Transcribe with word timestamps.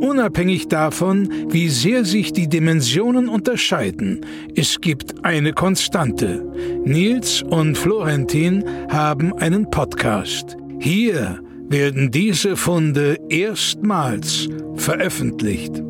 Unabhängig 0.00 0.68
davon, 0.68 1.28
wie 1.50 1.68
sehr 1.68 2.06
sich 2.06 2.32
die 2.32 2.48
Dimensionen 2.48 3.28
unterscheiden, 3.28 4.24
es 4.56 4.80
gibt 4.80 5.22
eine 5.24 5.52
Konstante. 5.52 6.42
Nils 6.84 7.42
und 7.42 7.76
Florentin 7.76 8.64
haben 8.90 9.34
einen 9.34 9.70
Podcast. 9.70 10.56
Hier 10.78 11.40
werden 11.68 12.10
diese 12.10 12.56
Funde 12.56 13.18
erstmals 13.28 14.48
veröffentlicht. 14.76 15.82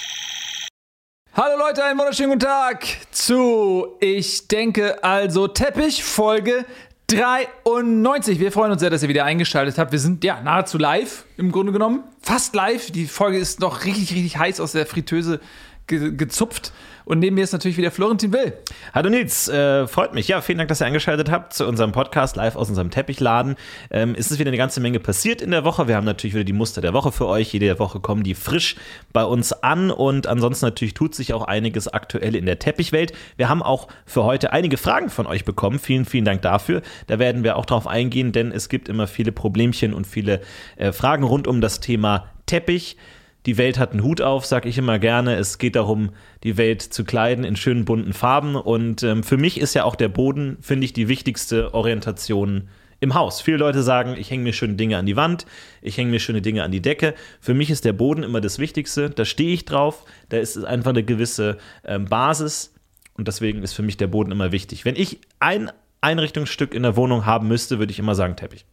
Hallo 1.32 1.58
Leute, 1.58 1.82
einen 1.82 1.98
wunderschönen 1.98 2.32
guten 2.32 2.40
Tag 2.40 2.84
zu 3.10 3.96
Ich 4.00 4.48
denke 4.48 5.02
also 5.02 5.48
Teppich, 5.48 6.04
Folge 6.04 6.66
93. 7.06 8.38
Wir 8.38 8.52
freuen 8.52 8.72
uns 8.72 8.82
sehr, 8.82 8.90
dass 8.90 9.02
ihr 9.02 9.08
wieder 9.08 9.24
eingeschaltet 9.24 9.78
habt. 9.78 9.92
Wir 9.92 9.98
sind 9.98 10.22
ja 10.24 10.42
nahezu 10.42 10.76
live 10.76 11.24
im 11.38 11.52
Grunde 11.52 11.72
genommen. 11.72 12.04
Fast 12.20 12.54
live. 12.54 12.90
Die 12.90 13.06
Folge 13.06 13.38
ist 13.38 13.60
noch 13.60 13.86
richtig, 13.86 14.10
richtig 14.10 14.36
heiß 14.36 14.60
aus 14.60 14.72
der 14.72 14.84
Fritteuse 14.84 15.40
ge 15.86 16.14
gezupft. 16.14 16.74
Und 17.04 17.18
neben 17.18 17.34
mir 17.34 17.44
ist 17.44 17.52
natürlich 17.52 17.76
wieder 17.76 17.90
Florentin 17.90 18.32
Will. 18.32 18.54
Hallo 18.94 19.10
Nils, 19.10 19.48
äh, 19.48 19.86
freut 19.86 20.14
mich. 20.14 20.28
Ja, 20.28 20.40
vielen 20.40 20.58
Dank, 20.58 20.68
dass 20.68 20.80
ihr 20.80 20.86
eingeschaltet 20.86 21.30
habt 21.30 21.52
zu 21.52 21.66
unserem 21.66 21.92
Podcast 21.92 22.36
live 22.36 22.56
aus 22.56 22.70
unserem 22.70 22.90
Teppichladen. 22.90 23.56
Ähm, 23.90 24.14
ist 24.14 24.30
es 24.30 24.38
wieder 24.38 24.48
eine 24.48 24.56
ganze 24.56 24.80
Menge 24.80 25.00
passiert 25.00 25.42
in 25.42 25.50
der 25.50 25.64
Woche. 25.64 25.86
Wir 25.86 25.96
haben 25.96 26.06
natürlich 26.06 26.34
wieder 26.34 26.44
die 26.44 26.54
Muster 26.54 26.80
der 26.80 26.94
Woche 26.94 27.12
für 27.12 27.26
euch. 27.26 27.52
Jede 27.52 27.78
Woche 27.78 28.00
kommen 28.00 28.22
die 28.22 28.34
frisch 28.34 28.76
bei 29.12 29.22
uns 29.22 29.52
an 29.52 29.90
und 29.90 30.26
ansonsten 30.26 30.64
natürlich 30.64 30.94
tut 30.94 31.14
sich 31.14 31.34
auch 31.34 31.42
einiges 31.42 31.88
aktuell 31.88 32.34
in 32.34 32.46
der 32.46 32.58
Teppichwelt. 32.58 33.12
Wir 33.36 33.50
haben 33.50 33.62
auch 33.62 33.88
für 34.06 34.24
heute 34.24 34.52
einige 34.52 34.78
Fragen 34.78 35.10
von 35.10 35.26
euch 35.26 35.44
bekommen. 35.44 35.78
Vielen, 35.78 36.06
vielen 36.06 36.24
Dank 36.24 36.40
dafür. 36.40 36.80
Da 37.06 37.18
werden 37.18 37.44
wir 37.44 37.56
auch 37.56 37.66
drauf 37.66 37.86
eingehen, 37.86 38.32
denn 38.32 38.50
es 38.50 38.70
gibt 38.70 38.88
immer 38.88 39.06
viele 39.06 39.32
Problemchen 39.32 39.92
und 39.92 40.06
viele 40.06 40.40
äh, 40.76 40.90
Fragen 40.92 41.24
rund 41.24 41.46
um 41.48 41.60
das 41.60 41.80
Thema 41.80 42.28
Teppich 42.46 42.96
die 43.46 43.58
Welt 43.58 43.78
hat 43.78 43.92
einen 43.92 44.02
Hut 44.02 44.20
auf, 44.20 44.46
sag 44.46 44.64
ich 44.66 44.78
immer 44.78 44.98
gerne. 44.98 45.36
Es 45.36 45.58
geht 45.58 45.76
darum, 45.76 46.10
die 46.42 46.56
Welt 46.56 46.82
zu 46.82 47.04
kleiden 47.04 47.44
in 47.44 47.56
schönen 47.56 47.84
bunten 47.84 48.12
Farben. 48.12 48.56
Und 48.56 49.02
ähm, 49.02 49.22
für 49.22 49.36
mich 49.36 49.60
ist 49.60 49.74
ja 49.74 49.84
auch 49.84 49.96
der 49.96 50.08
Boden, 50.08 50.56
finde 50.60 50.86
ich, 50.86 50.92
die 50.92 51.08
wichtigste 51.08 51.74
Orientation 51.74 52.68
im 53.00 53.14
Haus. 53.14 53.42
Viele 53.42 53.58
Leute 53.58 53.82
sagen, 53.82 54.16
ich 54.18 54.30
hänge 54.30 54.44
mir 54.44 54.54
schöne 54.54 54.74
Dinge 54.74 54.96
an 54.96 55.04
die 55.04 55.16
Wand, 55.16 55.44
ich 55.82 55.98
hänge 55.98 56.10
mir 56.10 56.20
schöne 56.20 56.40
Dinge 56.40 56.62
an 56.62 56.72
die 56.72 56.80
Decke. 56.80 57.14
Für 57.40 57.52
mich 57.52 57.70
ist 57.70 57.84
der 57.84 57.92
Boden 57.92 58.22
immer 58.22 58.40
das 58.40 58.58
Wichtigste. 58.58 59.10
Da 59.10 59.24
stehe 59.26 59.52
ich 59.52 59.66
drauf. 59.66 60.04
Da 60.30 60.38
ist 60.38 60.64
einfach 60.64 60.90
eine 60.90 61.04
gewisse 61.04 61.58
ähm, 61.84 62.06
Basis. 62.06 62.72
Und 63.16 63.28
deswegen 63.28 63.62
ist 63.62 63.74
für 63.74 63.82
mich 63.82 63.98
der 63.98 64.06
Boden 64.06 64.32
immer 64.32 64.52
wichtig. 64.52 64.84
Wenn 64.84 64.96
ich 64.96 65.20
ein 65.38 65.70
Einrichtungsstück 66.00 66.74
in 66.74 66.82
der 66.82 66.96
Wohnung 66.96 67.26
haben 67.26 67.46
müsste, 67.46 67.78
würde 67.78 67.92
ich 67.92 67.98
immer 67.98 68.14
sagen 68.14 68.36
Teppich. 68.36 68.64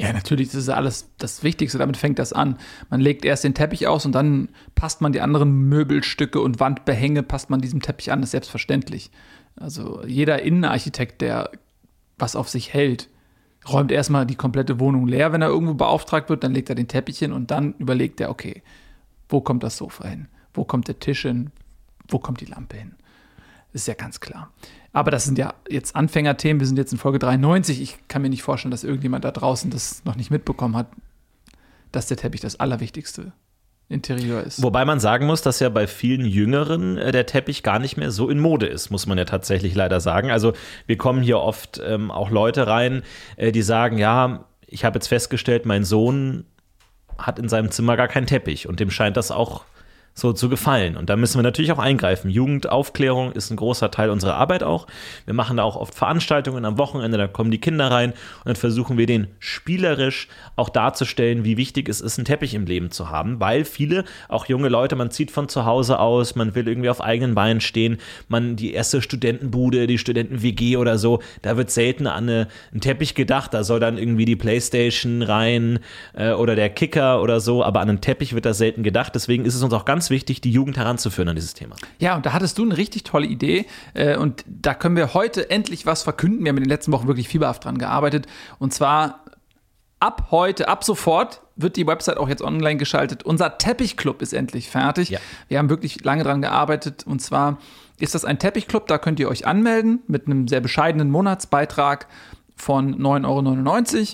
Ja, 0.00 0.12
natürlich, 0.12 0.48
das 0.48 0.56
ist 0.62 0.68
alles 0.68 1.10
das 1.18 1.42
Wichtigste. 1.42 1.76
Damit 1.76 1.96
fängt 1.96 2.20
das 2.20 2.32
an. 2.32 2.56
Man 2.88 3.00
legt 3.00 3.24
erst 3.24 3.42
den 3.42 3.54
Teppich 3.54 3.88
aus 3.88 4.06
und 4.06 4.12
dann 4.12 4.48
passt 4.76 5.00
man 5.00 5.12
die 5.12 5.20
anderen 5.20 5.68
Möbelstücke 5.68 6.40
und 6.40 6.60
Wandbehänge, 6.60 7.24
passt 7.24 7.50
man 7.50 7.60
diesem 7.60 7.82
Teppich 7.82 8.12
an. 8.12 8.20
Das 8.20 8.28
ist 8.28 8.32
selbstverständlich. 8.32 9.10
Also 9.56 10.04
jeder 10.06 10.40
Innenarchitekt, 10.42 11.20
der 11.20 11.50
was 12.16 12.36
auf 12.36 12.48
sich 12.48 12.72
hält, 12.72 13.08
räumt 13.68 13.90
erstmal 13.90 14.24
die 14.24 14.36
komplette 14.36 14.78
Wohnung 14.78 15.08
leer, 15.08 15.32
wenn 15.32 15.42
er 15.42 15.48
irgendwo 15.48 15.74
beauftragt 15.74 16.30
wird. 16.30 16.44
Dann 16.44 16.54
legt 16.54 16.68
er 16.68 16.76
den 16.76 16.86
Teppich 16.88 17.18
hin 17.18 17.32
und 17.32 17.50
dann 17.50 17.74
überlegt 17.78 18.20
er, 18.20 18.30
okay, 18.30 18.62
wo 19.28 19.40
kommt 19.40 19.64
das 19.64 19.76
Sofa 19.76 20.06
hin? 20.06 20.28
Wo 20.54 20.64
kommt 20.64 20.86
der 20.86 21.00
Tisch 21.00 21.22
hin? 21.22 21.50
Wo 22.06 22.20
kommt 22.20 22.40
die 22.40 22.46
Lampe 22.46 22.76
hin? 22.76 22.94
Das 23.72 23.82
ist 23.82 23.88
ja 23.88 23.94
ganz 23.94 24.20
klar. 24.20 24.52
Aber 24.98 25.12
das 25.12 25.26
sind 25.26 25.38
ja 25.38 25.54
jetzt 25.70 25.94
Anfängerthemen. 25.94 26.58
Wir 26.58 26.66
sind 26.66 26.76
jetzt 26.76 26.90
in 26.90 26.98
Folge 26.98 27.20
93. 27.20 27.80
Ich 27.80 27.98
kann 28.08 28.20
mir 28.20 28.30
nicht 28.30 28.42
vorstellen, 28.42 28.72
dass 28.72 28.82
irgendjemand 28.82 29.24
da 29.24 29.30
draußen 29.30 29.70
das 29.70 30.04
noch 30.04 30.16
nicht 30.16 30.32
mitbekommen 30.32 30.74
hat, 30.74 30.88
dass 31.92 32.08
der 32.08 32.16
Teppich 32.16 32.40
das 32.40 32.58
Allerwichtigste 32.58 33.30
Interieur 33.88 34.42
ist. 34.42 34.60
Wobei 34.60 34.84
man 34.84 34.98
sagen 34.98 35.26
muss, 35.26 35.40
dass 35.40 35.60
ja 35.60 35.68
bei 35.68 35.86
vielen 35.86 36.26
Jüngeren 36.26 36.96
äh, 36.98 37.12
der 37.12 37.26
Teppich 37.26 37.62
gar 37.62 37.78
nicht 37.78 37.96
mehr 37.96 38.10
so 38.10 38.28
in 38.28 38.40
Mode 38.40 38.66
ist, 38.66 38.90
muss 38.90 39.06
man 39.06 39.18
ja 39.18 39.24
tatsächlich 39.24 39.72
leider 39.76 40.00
sagen. 40.00 40.32
Also 40.32 40.52
wir 40.88 40.98
kommen 40.98 41.22
hier 41.22 41.38
oft 41.38 41.80
ähm, 41.86 42.10
auch 42.10 42.30
Leute 42.30 42.66
rein, 42.66 43.04
äh, 43.36 43.52
die 43.52 43.62
sagen, 43.62 43.98
ja, 43.98 44.46
ich 44.66 44.84
habe 44.84 44.96
jetzt 44.96 45.06
festgestellt, 45.06 45.64
mein 45.64 45.84
Sohn 45.84 46.44
hat 47.16 47.38
in 47.38 47.48
seinem 47.48 47.70
Zimmer 47.70 47.96
gar 47.96 48.08
keinen 48.08 48.26
Teppich 48.26 48.68
und 48.68 48.80
dem 48.80 48.90
scheint 48.90 49.16
das 49.16 49.30
auch 49.30 49.64
so 50.18 50.32
zu 50.32 50.48
gefallen. 50.48 50.96
Und 50.96 51.08
da 51.10 51.16
müssen 51.16 51.38
wir 51.38 51.42
natürlich 51.42 51.70
auch 51.70 51.78
eingreifen. 51.78 52.28
Jugendaufklärung 52.28 53.32
ist 53.32 53.50
ein 53.50 53.56
großer 53.56 53.90
Teil 53.90 54.10
unserer 54.10 54.34
Arbeit 54.34 54.62
auch. 54.62 54.86
Wir 55.26 55.34
machen 55.34 55.58
da 55.58 55.62
auch 55.62 55.76
oft 55.76 55.94
Veranstaltungen 55.94 56.64
am 56.64 56.76
Wochenende, 56.76 57.18
da 57.18 57.28
kommen 57.28 57.50
die 57.50 57.60
Kinder 57.60 57.90
rein 57.90 58.10
und 58.10 58.46
dann 58.46 58.56
versuchen 58.56 58.98
wir 58.98 59.06
den 59.06 59.28
spielerisch 59.38 60.28
auch 60.56 60.68
darzustellen, 60.68 61.44
wie 61.44 61.56
wichtig 61.56 61.88
es 61.88 62.00
ist, 62.00 62.18
einen 62.18 62.24
Teppich 62.24 62.54
im 62.54 62.66
Leben 62.66 62.90
zu 62.90 63.10
haben, 63.10 63.38
weil 63.38 63.64
viele, 63.64 64.04
auch 64.28 64.46
junge 64.46 64.68
Leute, 64.68 64.96
man 64.96 65.10
zieht 65.10 65.30
von 65.30 65.48
zu 65.48 65.64
Hause 65.64 66.00
aus, 66.00 66.34
man 66.34 66.54
will 66.54 66.66
irgendwie 66.66 66.90
auf 66.90 67.00
eigenen 67.00 67.34
Beinen 67.34 67.60
stehen, 67.60 67.98
man 68.26 68.56
die 68.56 68.72
erste 68.72 69.00
Studentenbude, 69.00 69.86
die 69.86 69.98
Studenten-WG 69.98 70.76
oder 70.76 70.98
so, 70.98 71.20
da 71.42 71.56
wird 71.56 71.70
selten 71.70 72.08
an 72.08 72.24
eine, 72.24 72.48
einen 72.72 72.80
Teppich 72.80 73.14
gedacht, 73.14 73.54
da 73.54 73.62
soll 73.62 73.78
dann 73.78 73.98
irgendwie 73.98 74.24
die 74.24 74.36
Playstation 74.36 75.22
rein 75.22 75.78
äh, 76.14 76.32
oder 76.32 76.56
der 76.56 76.70
Kicker 76.70 77.22
oder 77.22 77.38
so, 77.40 77.62
aber 77.62 77.80
an 77.80 77.88
einen 77.88 78.00
Teppich 78.00 78.34
wird 78.34 78.46
da 78.46 78.52
selten 78.52 78.82
gedacht, 78.82 79.14
deswegen 79.14 79.44
ist 79.44 79.54
es 79.54 79.62
uns 79.62 79.72
auch 79.72 79.84
ganz 79.84 80.07
wichtig, 80.10 80.40
die 80.40 80.50
Jugend 80.50 80.76
heranzuführen 80.76 81.28
an 81.28 81.36
dieses 81.36 81.54
Thema. 81.54 81.76
Ja, 81.98 82.16
und 82.16 82.26
da 82.26 82.32
hattest 82.32 82.58
du 82.58 82.64
eine 82.64 82.76
richtig 82.76 83.04
tolle 83.04 83.26
Idee. 83.26 83.66
Äh, 83.94 84.16
und 84.16 84.44
da 84.46 84.74
können 84.74 84.96
wir 84.96 85.14
heute 85.14 85.50
endlich 85.50 85.86
was 85.86 86.02
verkünden. 86.02 86.44
Wir 86.44 86.50
haben 86.50 86.58
in 86.58 86.64
den 86.64 86.70
letzten 86.70 86.92
Wochen 86.92 87.06
wirklich 87.06 87.28
fieberhaft 87.28 87.64
dran 87.64 87.78
gearbeitet. 87.78 88.26
Und 88.58 88.74
zwar 88.74 89.24
ab 90.00 90.28
heute, 90.30 90.68
ab 90.68 90.84
sofort 90.84 91.40
wird 91.56 91.76
die 91.76 91.86
Website 91.86 92.18
auch 92.18 92.28
jetzt 92.28 92.42
online 92.42 92.76
geschaltet. 92.76 93.24
Unser 93.24 93.58
Teppichclub 93.58 94.22
ist 94.22 94.32
endlich 94.32 94.68
fertig. 94.68 95.10
Ja. 95.10 95.18
Wir 95.48 95.58
haben 95.58 95.68
wirklich 95.68 96.04
lange 96.04 96.22
dran 96.24 96.42
gearbeitet. 96.42 97.04
Und 97.06 97.20
zwar 97.20 97.58
ist 97.98 98.14
das 98.14 98.24
ein 98.24 98.38
Teppichclub, 98.38 98.86
da 98.86 98.98
könnt 98.98 99.18
ihr 99.18 99.28
euch 99.28 99.46
anmelden 99.46 100.00
mit 100.06 100.26
einem 100.26 100.46
sehr 100.46 100.60
bescheidenen 100.60 101.10
Monatsbeitrag 101.10 102.06
von 102.54 103.00
9,99 103.00 103.26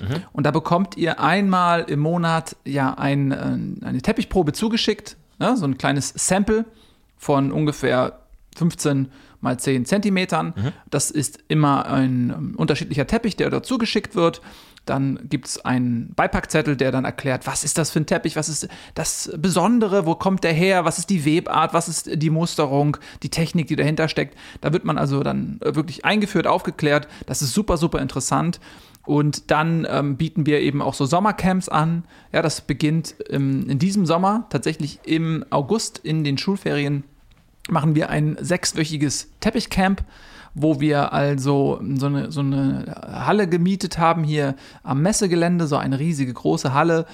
Euro. 0.03 0.09
Mhm. 0.09 0.23
Und 0.33 0.47
da 0.47 0.51
bekommt 0.51 0.97
ihr 0.97 1.21
einmal 1.21 1.83
im 1.83 2.01
Monat 2.01 2.57
ja 2.65 2.95
ein, 2.95 3.33
äh, 3.33 3.87
eine 3.87 4.03
Teppichprobe 4.03 4.53
zugeschickt 4.53 5.17
ja, 5.39 5.57
so 5.57 5.65
ein 5.67 5.79
kleines 5.79 6.13
Sample 6.17 6.65
von 7.17 7.53
ungefähr 7.53 8.21
15 8.57 9.11
mal 9.41 9.59
10 9.59 9.85
Zentimetern. 9.85 10.55
Mhm. 10.57 10.73
Das 10.91 11.11
ist 11.11 11.39
immer 11.49 11.87
ein 11.87 12.31
ähm, 12.31 12.55
unterschiedlicher 12.57 13.07
Teppich, 13.07 13.37
der 13.37 13.51
dazu 13.51 13.79
geschickt 13.79 14.17
wird. 14.17 14.41
Dann 14.87 15.19
gibt 15.31 15.47
es 15.47 15.65
einen 15.65 16.13
Beipackzettel, 16.15 16.77
der 16.77 16.93
dann 16.93 17.07
erklärt, 17.07 17.47
was 17.47 17.65
ist 17.65 17.79
das 17.79 17.91
für 17.91 18.01
ein 18.01 18.07
Teppich, 18.07 18.37
was 18.37 18.51
ist 18.51 18.69
das 18.95 19.31
Besondere, 19.37 20.05
wo 20.05 20.15
kommt 20.15 20.45
der 20.45 20.53
her, 20.53 20.85
was 20.85 20.99
ist 20.99 21.09
die 21.09 21.25
Webart, 21.25 21.73
was 21.73 21.89
ist 21.89 22.11
die 22.13 22.29
Musterung, 22.29 22.99
die 23.23 23.31
Technik, 23.31 23.69
die 23.69 23.77
dahinter 23.77 24.09
steckt. 24.09 24.37
Da 24.61 24.73
wird 24.73 24.85
man 24.85 24.99
also 24.99 25.23
dann 25.23 25.59
äh, 25.63 25.75
wirklich 25.75 26.05
eingeführt, 26.05 26.47
aufgeklärt. 26.47 27.09
Das 27.27 27.41
ist 27.41 27.55
super, 27.55 27.77
super 27.77 28.01
interessant. 28.01 28.61
Und 29.07 29.51
dann 29.51 29.87
ähm, 29.89 30.17
bieten 30.17 30.47
wir 30.47 30.61
eben 30.61 30.81
auch 30.81 30.95
so 30.95 31.05
Sommercamps 31.05 31.69
an. 31.69 32.05
Ja, 32.33 32.41
das 32.43 32.63
beginnt 32.63 33.15
ähm, 33.29 33.69
in 33.69 33.79
diesem 33.79 34.07
Sommer, 34.07 34.47
tatsächlich 34.51 35.01
im 35.05 35.45
August 35.51 35.99
in 35.99 36.25
den 36.25 36.39
Schulferien, 36.39 37.05
machen 37.69 37.95
wir 37.95 38.11
ein 38.11 38.37
sechswöchiges 38.41 39.31
Teppichcamp, 39.41 40.05
wo 40.55 40.81
wir 40.81 41.13
also 41.13 41.81
so 41.97 42.07
eine, 42.07 42.31
so 42.31 42.41
eine 42.41 42.95
Halle 43.07 43.49
gemietet 43.49 43.99
haben 43.99 44.23
hier 44.25 44.55
am 44.83 45.03
Messegelände, 45.03 45.67
so 45.67 45.77
eine 45.77 45.99
riesige 45.99 46.33
große 46.33 46.73
Halle 46.73 47.07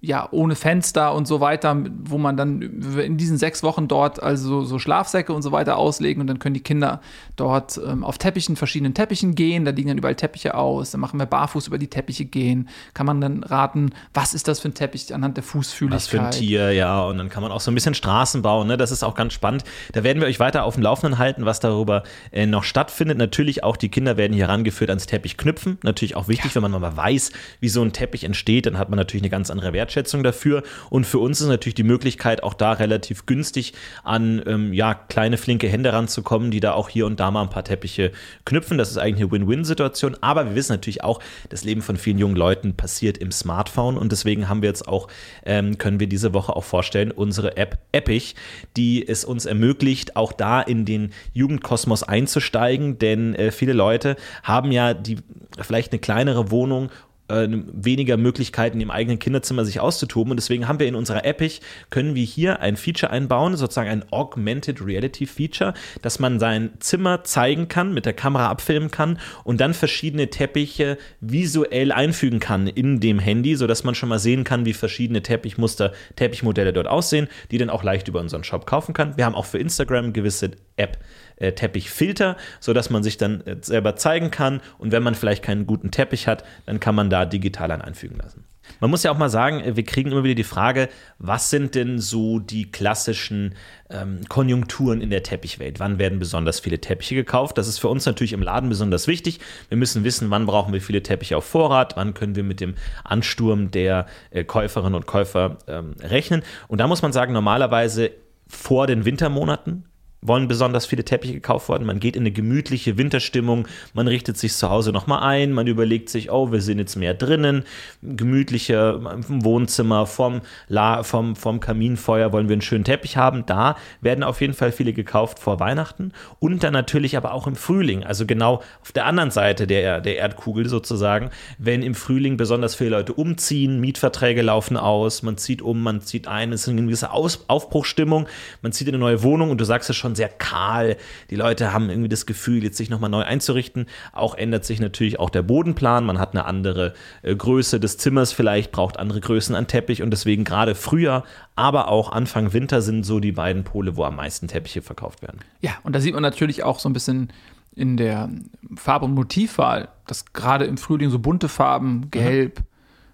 ja, 0.00 0.28
ohne 0.30 0.54
Fenster 0.54 1.14
und 1.14 1.26
so 1.26 1.40
weiter, 1.40 1.76
wo 2.04 2.16
man 2.16 2.36
dann 2.36 2.62
in 2.62 3.16
diesen 3.18 3.36
sechs 3.36 3.62
Wochen 3.62 3.86
dort 3.86 4.22
also 4.22 4.62
so 4.62 4.78
Schlafsäcke 4.78 5.32
und 5.32 5.42
so 5.42 5.52
weiter 5.52 5.76
auslegen 5.76 6.20
und 6.22 6.26
dann 6.26 6.38
können 6.38 6.54
die 6.54 6.62
Kinder 6.62 7.00
dort 7.36 7.78
ähm, 7.86 8.04
auf 8.04 8.16
Teppichen, 8.16 8.56
verschiedenen 8.56 8.94
Teppichen 8.94 9.34
gehen, 9.34 9.64
da 9.64 9.70
liegen 9.70 9.88
dann 9.88 9.98
überall 9.98 10.14
Teppiche 10.14 10.54
aus, 10.54 10.92
dann 10.92 11.00
machen 11.00 11.18
wir 11.18 11.26
barfuß 11.26 11.66
über 11.66 11.78
die 11.78 11.88
Teppiche 11.88 12.24
gehen, 12.24 12.68
kann 12.94 13.04
man 13.04 13.20
dann 13.20 13.44
raten, 13.44 13.90
was 14.14 14.32
ist 14.32 14.48
das 14.48 14.60
für 14.60 14.68
ein 14.68 14.74
Teppich 14.74 15.14
anhand 15.14 15.36
der 15.36 15.44
Fußfühligkeit. 15.44 16.00
Was 16.00 16.08
für 16.08 16.22
ein 16.22 16.30
Tier, 16.30 16.72
ja, 16.72 17.02
und 17.02 17.18
dann 17.18 17.28
kann 17.28 17.42
man 17.42 17.52
auch 17.52 17.60
so 17.60 17.70
ein 17.70 17.74
bisschen 17.74 17.94
Straßen 17.94 18.40
bauen, 18.40 18.66
ne? 18.66 18.76
das 18.76 18.90
ist 18.90 19.02
auch 19.02 19.14
ganz 19.14 19.34
spannend. 19.34 19.64
Da 19.92 20.04
werden 20.04 20.20
wir 20.20 20.26
euch 20.26 20.40
weiter 20.40 20.64
auf 20.64 20.74
dem 20.74 20.82
Laufenden 20.82 21.18
halten, 21.18 21.44
was 21.44 21.60
darüber 21.60 22.02
äh, 22.30 22.46
noch 22.46 22.64
stattfindet. 22.64 23.18
Natürlich 23.18 23.62
auch 23.62 23.76
die 23.76 23.90
Kinder 23.90 24.16
werden 24.16 24.32
hier 24.32 24.46
herangeführt 24.46 24.90
ans 24.90 25.06
Teppich 25.06 25.36
knüpfen, 25.36 25.78
natürlich 25.82 26.16
auch 26.16 26.28
wichtig, 26.28 26.54
ja. 26.54 26.62
wenn 26.62 26.70
man 26.70 26.80
mal 26.80 26.96
weiß, 26.96 27.32
wie 27.60 27.68
so 27.68 27.82
ein 27.82 27.92
Teppich 27.92 28.24
entsteht, 28.24 28.66
dann 28.66 28.78
hat 28.78 28.88
man 28.88 29.01
natürlich 29.02 29.22
eine 29.22 29.30
ganz 29.30 29.50
andere 29.50 29.72
Wertschätzung 29.72 30.22
dafür. 30.22 30.62
Und 30.90 31.06
für 31.06 31.18
uns 31.18 31.40
ist 31.40 31.48
natürlich 31.48 31.74
die 31.74 31.82
Möglichkeit, 31.82 32.42
auch 32.42 32.54
da 32.54 32.72
relativ 32.72 33.26
günstig 33.26 33.74
an 34.04 34.42
ähm, 34.46 34.72
ja, 34.72 34.94
kleine, 34.94 35.36
flinke 35.36 35.68
Hände 35.68 35.92
ranzukommen, 35.92 36.50
die 36.50 36.60
da 36.60 36.72
auch 36.72 36.88
hier 36.88 37.06
und 37.06 37.20
da 37.20 37.30
mal 37.30 37.42
ein 37.42 37.50
paar 37.50 37.64
Teppiche 37.64 38.12
knüpfen. 38.44 38.78
Das 38.78 38.90
ist 38.90 38.98
eigentlich 38.98 39.24
eine 39.24 39.32
Win-Win-Situation. 39.32 40.16
Aber 40.20 40.46
wir 40.46 40.54
wissen 40.54 40.72
natürlich 40.72 41.04
auch, 41.04 41.20
das 41.48 41.64
Leben 41.64 41.82
von 41.82 41.96
vielen 41.96 42.18
jungen 42.18 42.36
Leuten 42.36 42.74
passiert 42.74 43.18
im 43.18 43.32
Smartphone. 43.32 43.96
Und 43.98 44.12
deswegen 44.12 44.48
haben 44.48 44.62
wir 44.62 44.68
jetzt 44.68 44.86
auch, 44.88 45.08
ähm, 45.44 45.78
können 45.78 46.00
wir 46.00 46.06
diese 46.06 46.34
Woche 46.34 46.54
auch 46.54 46.64
vorstellen, 46.64 47.10
unsere 47.10 47.56
App 47.56 47.78
Epic, 47.92 48.34
die 48.76 49.06
es 49.06 49.24
uns 49.24 49.46
ermöglicht, 49.46 50.16
auch 50.16 50.32
da 50.32 50.60
in 50.60 50.84
den 50.84 51.12
Jugendkosmos 51.32 52.02
einzusteigen. 52.02 52.98
Denn 52.98 53.34
äh, 53.34 53.50
viele 53.50 53.72
Leute 53.72 54.16
haben 54.42 54.72
ja 54.72 54.94
die 54.94 55.18
vielleicht 55.60 55.92
eine 55.92 56.00
kleinere 56.00 56.50
Wohnung 56.50 56.90
äh, 57.28 57.48
weniger 57.50 58.16
Möglichkeiten 58.16 58.80
im 58.80 58.90
eigenen 58.90 59.18
Kinderzimmer 59.18 59.64
sich 59.64 59.80
auszutoben. 59.80 60.32
Und 60.32 60.36
deswegen 60.36 60.68
haben 60.68 60.78
wir 60.78 60.86
in 60.86 60.94
unserer 60.94 61.24
Epic, 61.24 61.60
können 61.90 62.14
wir 62.14 62.24
hier 62.24 62.60
ein 62.60 62.76
Feature 62.76 63.10
einbauen, 63.12 63.56
sozusagen 63.56 63.88
ein 63.88 64.04
Augmented 64.10 64.84
Reality 64.84 65.26
Feature, 65.26 65.74
dass 66.02 66.18
man 66.18 66.38
sein 66.38 66.70
Zimmer 66.80 67.24
zeigen 67.24 67.68
kann, 67.68 67.94
mit 67.94 68.06
der 68.06 68.12
Kamera 68.12 68.48
abfilmen 68.48 68.90
kann 68.90 69.18
und 69.44 69.60
dann 69.60 69.74
verschiedene 69.74 70.30
Teppiche 70.30 70.98
visuell 71.20 71.92
einfügen 71.92 72.40
kann 72.40 72.66
in 72.66 73.00
dem 73.00 73.18
Handy, 73.18 73.56
sodass 73.56 73.84
man 73.84 73.94
schon 73.94 74.08
mal 74.08 74.18
sehen 74.18 74.44
kann, 74.44 74.64
wie 74.64 74.72
verschiedene 74.72 75.22
Teppichmuster, 75.22 75.92
Teppichmodelle 76.16 76.72
dort 76.72 76.88
aussehen, 76.88 77.28
die 77.50 77.58
dann 77.58 77.70
auch 77.70 77.82
leicht 77.82 78.08
über 78.08 78.20
unseren 78.20 78.44
Shop 78.44 78.66
kaufen 78.66 78.94
kann. 78.94 79.16
Wir 79.16 79.24
haben 79.24 79.34
auch 79.34 79.46
für 79.46 79.58
Instagram 79.58 80.12
gewisse 80.12 80.52
App 80.76 80.98
äh, 81.36 81.52
Teppichfilter, 81.52 82.36
sodass 82.60 82.90
man 82.90 83.02
sich 83.02 83.16
dann 83.16 83.40
äh, 83.46 83.56
selber 83.60 83.96
zeigen 83.96 84.30
kann. 84.30 84.60
Und 84.78 84.92
wenn 84.92 85.02
man 85.02 85.14
vielleicht 85.14 85.42
keinen 85.42 85.66
guten 85.66 85.90
Teppich 85.90 86.28
hat, 86.28 86.44
dann 86.66 86.80
kann 86.80 86.94
man 86.94 87.10
da 87.10 87.24
digital 87.24 87.70
einen 87.70 87.82
einfügen 87.82 88.18
lassen. 88.18 88.44
Man 88.80 88.90
muss 88.90 89.02
ja 89.02 89.10
auch 89.10 89.18
mal 89.18 89.28
sagen, 89.28 89.60
äh, 89.60 89.76
wir 89.76 89.84
kriegen 89.84 90.10
immer 90.10 90.24
wieder 90.24 90.34
die 90.34 90.44
Frage, 90.44 90.88
was 91.18 91.50
sind 91.50 91.74
denn 91.74 91.98
so 91.98 92.38
die 92.38 92.70
klassischen 92.70 93.54
ähm, 93.90 94.20
Konjunkturen 94.28 95.00
in 95.00 95.10
der 95.10 95.22
Teppichwelt? 95.22 95.80
Wann 95.80 95.98
werden 95.98 96.18
besonders 96.18 96.60
viele 96.60 96.80
Teppiche 96.80 97.14
gekauft? 97.14 97.58
Das 97.58 97.68
ist 97.68 97.78
für 97.78 97.88
uns 97.88 98.06
natürlich 98.06 98.32
im 98.32 98.42
Laden 98.42 98.68
besonders 98.68 99.06
wichtig. 99.06 99.40
Wir 99.68 99.76
müssen 99.76 100.04
wissen, 100.04 100.30
wann 100.30 100.46
brauchen 100.46 100.72
wir 100.72 100.80
viele 100.80 101.02
Teppiche 101.02 101.36
auf 101.36 101.44
Vorrat, 101.44 101.96
wann 101.96 102.14
können 102.14 102.36
wir 102.36 102.44
mit 102.44 102.60
dem 102.60 102.74
Ansturm 103.04 103.70
der 103.70 104.06
äh, 104.30 104.44
Käuferinnen 104.44 104.94
und 104.94 105.06
Käufer 105.06 105.58
ähm, 105.66 105.94
rechnen. 106.00 106.42
Und 106.68 106.78
da 106.78 106.86
muss 106.86 107.02
man 107.02 107.12
sagen, 107.12 107.32
normalerweise 107.32 108.10
vor 108.46 108.86
den 108.86 109.04
Wintermonaten, 109.04 109.84
wollen 110.22 110.46
besonders 110.46 110.86
viele 110.86 111.04
Teppiche 111.04 111.34
gekauft 111.34 111.68
worden. 111.68 111.84
Man 111.84 111.98
geht 111.98 112.14
in 112.14 112.22
eine 112.22 112.30
gemütliche 112.30 112.96
Winterstimmung, 112.96 113.66
man 113.92 114.06
richtet 114.06 114.38
sich 114.38 114.54
zu 114.54 114.70
Hause 114.70 114.92
nochmal 114.92 115.22
ein, 115.22 115.52
man 115.52 115.66
überlegt 115.66 116.08
sich, 116.08 116.30
oh, 116.30 116.52
wir 116.52 116.62
sind 116.62 116.78
jetzt 116.78 116.94
mehr 116.96 117.12
drinnen, 117.12 117.64
gemütlicher 118.02 119.00
Wohnzimmer, 119.28 120.06
vom, 120.06 120.40
La 120.68 121.02
vom, 121.02 121.34
vom 121.34 121.58
Kaminfeuer 121.58 122.32
wollen 122.32 122.48
wir 122.48 122.54
einen 122.54 122.62
schönen 122.62 122.84
Teppich 122.84 123.16
haben. 123.16 123.44
Da 123.46 123.76
werden 124.00 124.22
auf 124.22 124.40
jeden 124.40 124.54
Fall 124.54 124.70
viele 124.70 124.92
gekauft 124.92 125.40
vor 125.40 125.58
Weihnachten 125.58 126.12
und 126.38 126.62
dann 126.62 126.72
natürlich 126.72 127.16
aber 127.16 127.34
auch 127.34 127.48
im 127.48 127.56
Frühling, 127.56 128.04
also 128.04 128.24
genau 128.24 128.62
auf 128.80 128.92
der 128.92 129.06
anderen 129.06 129.32
Seite 129.32 129.66
der, 129.66 130.00
der 130.00 130.16
Erdkugel 130.18 130.68
sozusagen, 130.68 131.30
wenn 131.58 131.82
im 131.82 131.96
Frühling 131.96 132.36
besonders 132.36 132.76
viele 132.76 132.90
Leute 132.90 133.12
umziehen, 133.12 133.80
Mietverträge 133.80 134.42
laufen 134.42 134.76
aus, 134.76 135.24
man 135.24 135.36
zieht 135.36 135.62
um, 135.62 135.82
man 135.82 136.00
zieht 136.00 136.28
ein, 136.28 136.52
es 136.52 136.62
ist 136.62 136.68
eine 136.68 136.82
gewisse 136.82 137.10
aus 137.10 137.44
Aufbruchstimmung, 137.48 138.28
man 138.62 138.70
zieht 138.70 138.86
in 138.86 138.94
eine 138.94 139.00
neue 139.00 139.22
Wohnung 139.24 139.50
und 139.50 139.60
du 139.60 139.64
sagst 139.64 139.90
es 139.90 139.96
schon, 139.96 140.11
schon 140.12 140.14
sehr 140.14 140.28
kahl. 140.28 140.96
Die 141.30 141.36
Leute 141.36 141.72
haben 141.72 141.88
irgendwie 141.88 142.08
das 142.08 142.26
Gefühl, 142.26 142.62
jetzt 142.62 142.76
sich 142.76 142.90
nochmal 142.90 143.10
neu 143.10 143.22
einzurichten. 143.22 143.86
Auch 144.12 144.34
ändert 144.34 144.64
sich 144.64 144.80
natürlich 144.80 145.18
auch 145.18 145.30
der 145.30 145.42
Bodenplan. 145.42 146.04
Man 146.04 146.18
hat 146.18 146.32
eine 146.32 146.44
andere 146.44 146.94
äh, 147.22 147.34
Größe 147.34 147.80
des 147.80 147.98
Zimmers 147.98 148.32
vielleicht, 148.32 148.72
braucht 148.72 148.98
andere 148.98 149.20
Größen 149.20 149.54
an 149.54 149.66
Teppich 149.66 150.02
und 150.02 150.10
deswegen 150.10 150.44
gerade 150.44 150.74
Frühjahr, 150.74 151.24
aber 151.56 151.88
auch 151.88 152.12
Anfang 152.12 152.52
Winter 152.52 152.82
sind 152.82 153.04
so 153.04 153.20
die 153.20 153.32
beiden 153.32 153.64
Pole, 153.64 153.96
wo 153.96 154.04
am 154.04 154.16
meisten 154.16 154.48
Teppiche 154.48 154.82
verkauft 154.82 155.22
werden. 155.22 155.40
Ja, 155.60 155.72
und 155.82 155.94
da 155.94 156.00
sieht 156.00 156.14
man 156.14 156.22
natürlich 156.22 156.62
auch 156.62 156.78
so 156.78 156.88
ein 156.88 156.92
bisschen 156.92 157.32
in 157.74 157.96
der 157.96 158.28
Farb- 158.76 159.02
und 159.02 159.14
Motivwahl, 159.14 159.88
dass 160.06 160.32
gerade 160.32 160.66
im 160.66 160.76
Frühling 160.76 161.10
so 161.10 161.18
bunte 161.18 161.48
Farben, 161.48 162.10
gelb, 162.10 162.60
mhm 162.60 162.71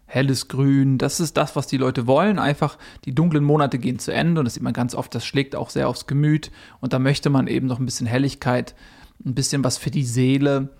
helles 0.08 0.49
Grün. 0.49 0.99
Das 0.99 1.20
ist 1.20 1.37
das, 1.37 1.55
was 1.55 1.66
die 1.66 1.76
Leute 1.76 2.06
wollen. 2.06 2.38
Einfach 2.38 2.78
die 3.05 3.14
dunklen 3.14 3.44
Monate 3.44 3.78
gehen 3.78 3.99
zu 3.99 4.12
Ende 4.12 4.40
und 4.40 4.46
das 4.46 4.55
sieht 4.55 4.62
man 4.62 4.72
ganz 4.72 4.94
oft, 4.94 5.14
das 5.14 5.25
schlägt 5.25 5.55
auch 5.55 5.70
sehr 5.70 5.88
aufs 5.88 6.06
Gemüt. 6.06 6.50
Und 6.81 6.93
da 6.93 6.99
möchte 6.99 7.31
man 7.31 7.46
eben 7.46 7.66
noch 7.66 7.78
ein 7.78 7.84
bisschen 7.84 8.06
Helligkeit, 8.06 8.75
ein 9.25 9.34
bisschen 9.34 9.62
was 9.62 9.76
für 9.76 9.90
die 9.90 10.05
Seele, 10.05 10.70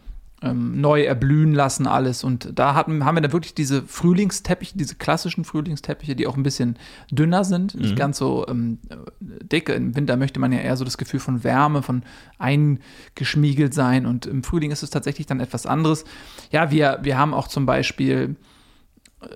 ähm, 0.41 0.81
neu 0.81 1.03
erblühen 1.03 1.53
lassen 1.53 1.87
alles. 1.87 2.25
Und 2.25 2.53
da 2.55 2.75
hatten, 2.75 3.05
haben 3.05 3.17
wir 3.17 3.21
dann 3.21 3.33
wirklich 3.33 3.55
diese 3.55 3.83
Frühlingsteppiche, 3.83 4.79
diese 4.79 4.95
klassischen 4.95 5.45
Frühlingsteppiche, 5.45 6.17
die 6.17 6.27
auch 6.27 6.37
ein 6.37 6.43
bisschen 6.43 6.77
dünner 7.11 7.45
sind, 7.45 7.75
nicht 7.75 7.93
mhm. 7.93 7.97
ganz 7.97 8.19
so 8.19 8.47
ähm, 8.49 8.79
dick. 9.21 9.69
Im 9.69 9.95
Winter 9.97 10.17
möchte 10.17 10.41
man 10.41 10.53
ja 10.53 10.61
eher 10.61 10.77
so 10.77 10.85
das 10.85 10.97
Gefühl 10.97 11.21
von 11.21 11.45
Wärme, 11.45 11.83
von 11.83 12.03
eingeschmiegelt 12.39 13.75
sein. 13.75 14.07
Und 14.07 14.27
im 14.27 14.43
Frühling 14.43 14.71
ist 14.71 14.83
es 14.83 14.91
tatsächlich 14.91 15.27
dann 15.27 15.41
etwas 15.41 15.67
anderes. 15.67 16.05
Ja, 16.51 16.71
wir, 16.71 17.01
wir 17.03 17.19
haben 17.19 17.35
auch 17.35 17.49
zum 17.49 17.67
Beispiel 17.67 18.37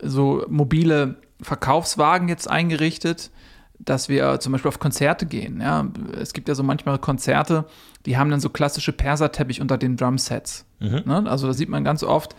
so 0.02 0.44
mobile 0.48 1.16
Verkaufswagen 1.40 2.28
jetzt 2.28 2.48
eingerichtet, 2.48 3.30
dass 3.78 4.08
wir 4.08 4.38
zum 4.40 4.52
Beispiel 4.52 4.68
auf 4.68 4.78
Konzerte 4.78 5.26
gehen. 5.26 5.60
Ja, 5.60 5.86
es 6.20 6.32
gibt 6.32 6.48
ja 6.48 6.54
so 6.54 6.62
manchmal 6.62 6.98
Konzerte, 6.98 7.64
die 8.06 8.16
haben 8.16 8.30
dann 8.30 8.40
so 8.40 8.48
klassische 8.48 8.92
Perserteppich 8.92 9.60
unter 9.60 9.76
den 9.76 9.96
Drumsets. 9.96 10.64
Mhm. 10.78 11.02
Ne? 11.04 11.24
Also 11.26 11.48
da 11.48 11.52
sieht 11.52 11.68
man 11.68 11.82
ganz 11.82 12.04
oft, 12.04 12.36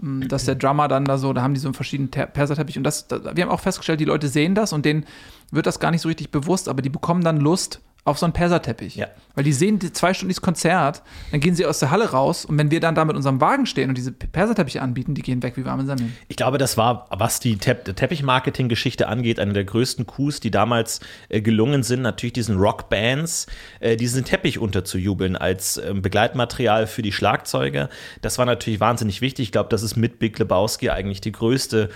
hm, 0.00 0.28
dass 0.28 0.44
der 0.44 0.54
Drummer 0.54 0.88
dann 0.88 1.04
da 1.04 1.18
so, 1.18 1.32
da 1.32 1.42
haben 1.42 1.54
die 1.54 1.60
so 1.60 1.68
einen 1.68 1.74
verschiedenen 1.74 2.10
Perserteppich 2.10 2.78
und 2.78 2.84
das, 2.84 3.08
das, 3.08 3.22
wir 3.34 3.44
haben 3.44 3.50
auch 3.50 3.60
festgestellt, 3.60 4.00
die 4.00 4.04
Leute 4.04 4.28
sehen 4.28 4.54
das 4.54 4.72
und 4.72 4.84
denen 4.84 5.04
wird 5.50 5.66
das 5.66 5.80
gar 5.80 5.90
nicht 5.90 6.02
so 6.02 6.08
richtig 6.08 6.30
bewusst, 6.30 6.68
aber 6.68 6.82
die 6.82 6.90
bekommen 6.90 7.24
dann 7.24 7.40
Lust, 7.40 7.80
auf 8.04 8.18
so 8.18 8.26
einen 8.26 8.34
Perserteppich. 8.34 8.96
Ja. 8.96 9.08
Weil 9.34 9.44
die 9.44 9.52
sehen 9.52 9.78
die 9.78 9.92
zwei 9.92 10.12
Stunden 10.12 10.28
dieses 10.28 10.42
Konzert, 10.42 11.02
dann 11.30 11.40
gehen 11.40 11.54
sie 11.54 11.64
aus 11.64 11.78
der 11.78 11.90
Halle 11.90 12.10
raus 12.10 12.44
und 12.44 12.58
wenn 12.58 12.70
wir 12.70 12.80
dann 12.80 12.94
da 12.94 13.04
mit 13.04 13.16
unserem 13.16 13.40
Wagen 13.40 13.66
stehen 13.66 13.88
und 13.88 13.96
diese 13.96 14.12
Perserteppiche 14.12 14.82
anbieten, 14.82 15.14
die 15.14 15.22
gehen 15.22 15.42
weg 15.42 15.56
wie 15.56 15.64
warme 15.64 15.86
Semmeln. 15.86 16.14
Ich 16.28 16.36
glaube, 16.36 16.58
das 16.58 16.76
war, 16.76 17.06
was 17.10 17.40
die 17.40 17.56
Te 17.56 17.74
Teppichmarketing-Geschichte 17.74 19.08
angeht, 19.08 19.40
eine 19.40 19.54
der 19.54 19.64
größten 19.64 20.06
Coups, 20.06 20.40
die 20.40 20.50
damals 20.50 21.00
äh, 21.30 21.40
gelungen 21.40 21.82
sind, 21.82 22.02
natürlich 22.02 22.34
diesen 22.34 22.58
Rockbands 22.58 23.46
äh, 23.80 23.96
diesen 23.96 24.24
Teppich 24.24 24.58
unterzujubeln 24.58 25.36
als 25.36 25.78
äh, 25.78 25.94
Begleitmaterial 25.94 26.86
für 26.86 27.02
die 27.02 27.12
Schlagzeuge. 27.12 27.88
Das 28.20 28.38
war 28.38 28.44
natürlich 28.44 28.80
wahnsinnig 28.80 29.20
wichtig. 29.22 29.44
Ich 29.46 29.52
glaube, 29.52 29.70
das 29.70 29.82
ist 29.82 29.96
mit 29.96 30.18
Big 30.18 30.38
Lebowski 30.38 30.90
eigentlich 30.90 31.20
die 31.20 31.32
größte 31.32 31.88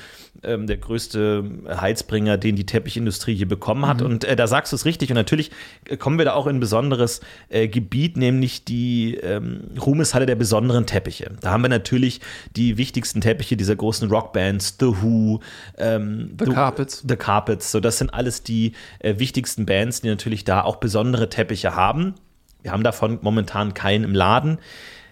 ähm, 0.42 0.66
der 0.66 0.76
größte 0.76 1.44
Heizbringer, 1.68 2.36
den 2.36 2.54
die 2.56 2.66
Teppichindustrie 2.66 3.34
hier 3.34 3.48
bekommen 3.48 3.86
hat. 3.86 4.00
Mhm. 4.00 4.06
Und 4.06 4.24
äh, 4.24 4.36
da 4.36 4.46
sagst 4.46 4.72
du 4.72 4.76
es 4.76 4.84
richtig. 4.84 5.10
Und 5.10 5.16
natürlich 5.16 5.50
äh, 5.86 5.96
kommen 5.98 6.18
wir 6.18 6.24
da 6.24 6.34
auch 6.34 6.46
in 6.46 6.56
ein 6.56 6.60
besonderes 6.60 7.20
äh, 7.48 7.68
Gebiet, 7.68 8.16
nämlich 8.16 8.64
die 8.64 9.16
ähm, 9.16 9.70
Ruhmeshalle 9.80 10.26
der 10.26 10.36
besonderen 10.36 10.86
Teppiche. 10.86 11.32
Da 11.40 11.50
haben 11.50 11.62
wir 11.62 11.68
natürlich 11.68 12.20
die 12.56 12.76
wichtigsten 12.76 13.20
Teppiche 13.20 13.56
dieser 13.56 13.76
großen 13.76 14.08
Rockbands, 14.08 14.76
The 14.80 14.86
Who, 14.86 15.40
ähm, 15.76 16.34
The, 16.38 16.46
The 16.46 16.52
Carpets. 16.52 17.04
The 17.06 17.16
Carpets. 17.16 17.72
So, 17.72 17.80
das 17.80 17.98
sind 17.98 18.12
alles 18.14 18.42
die 18.42 18.72
äh, 19.00 19.18
wichtigsten 19.18 19.66
Bands, 19.66 20.00
die 20.00 20.08
natürlich 20.08 20.44
da 20.44 20.62
auch 20.62 20.76
besondere 20.76 21.28
Teppiche 21.28 21.74
haben. 21.74 22.14
Wir 22.62 22.72
haben 22.72 22.82
davon 22.82 23.18
momentan 23.22 23.74
keinen 23.74 24.04
im 24.04 24.14
Laden. 24.14 24.58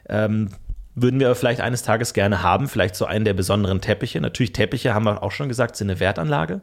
Ähm, 0.09 0.51
würden 0.97 1.21
wir 1.21 1.29
aber 1.29 1.37
vielleicht 1.37 1.61
eines 1.61 1.83
Tages 1.83 2.15
gerne 2.15 2.43
haben, 2.43 2.69
vielleicht 2.69 2.97
so 2.97 3.05
einen 3.05 3.25
der 3.27 3.35
besonderen 3.35 3.81
Teppiche. 3.81 4.21
Natürlich 4.21 4.55
Teppiche, 4.55 4.95
haben 4.95 5.05
wir 5.05 5.23
auch 5.23 5.31
schon 5.31 5.49
gesagt, 5.49 5.77
sind 5.77 5.91
eine 5.91 6.01
Wertanlage. 6.01 6.63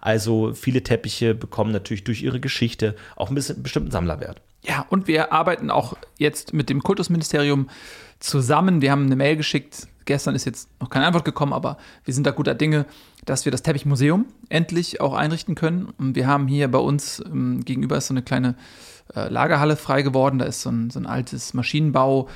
Also 0.00 0.54
viele 0.54 0.82
Teppiche 0.82 1.34
bekommen 1.34 1.72
natürlich 1.72 2.04
durch 2.04 2.22
ihre 2.22 2.40
Geschichte 2.40 2.94
auch 3.16 3.28
ein 3.28 3.34
bisschen 3.34 3.62
bestimmten 3.62 3.90
Sammlerwert. 3.90 4.40
Ja, 4.62 4.86
und 4.88 5.08
wir 5.08 5.32
arbeiten 5.32 5.70
auch 5.70 5.94
jetzt 6.16 6.54
mit 6.54 6.70
dem 6.70 6.82
Kultusministerium 6.82 7.68
zusammen. 8.20 8.80
Wir 8.80 8.92
haben 8.92 9.06
eine 9.06 9.16
Mail 9.16 9.36
geschickt. 9.36 9.88
Gestern 10.04 10.36
ist 10.36 10.44
jetzt 10.44 10.68
noch 10.80 10.88
keine 10.88 11.06
Antwort 11.06 11.24
gekommen, 11.24 11.52
aber 11.52 11.76
wir 12.04 12.14
sind 12.14 12.26
da 12.26 12.30
guter 12.30 12.54
Dinge, 12.54 12.86
dass 13.24 13.44
wir 13.44 13.52
das 13.52 13.62
Teppichmuseum 13.62 14.26
endlich 14.48 15.00
auch 15.00 15.14
einrichten 15.14 15.56
können. 15.56 15.92
Und 15.98 16.14
wir 16.14 16.28
haben 16.28 16.46
hier 16.46 16.70
bei 16.70 16.78
uns 16.78 17.20
ähm, 17.26 17.64
gegenüber 17.64 17.96
ist 17.96 18.06
so 18.08 18.14
eine 18.14 18.22
kleine 18.22 18.54
äh, 19.14 19.28
Lagerhalle 19.28 19.76
frei 19.76 20.02
geworden. 20.02 20.38
Da 20.38 20.44
ist 20.44 20.62
so 20.62 20.70
ein, 20.70 20.90
so 20.90 20.98
ein 20.98 21.06
altes 21.06 21.54
Maschinenbau 21.54 22.28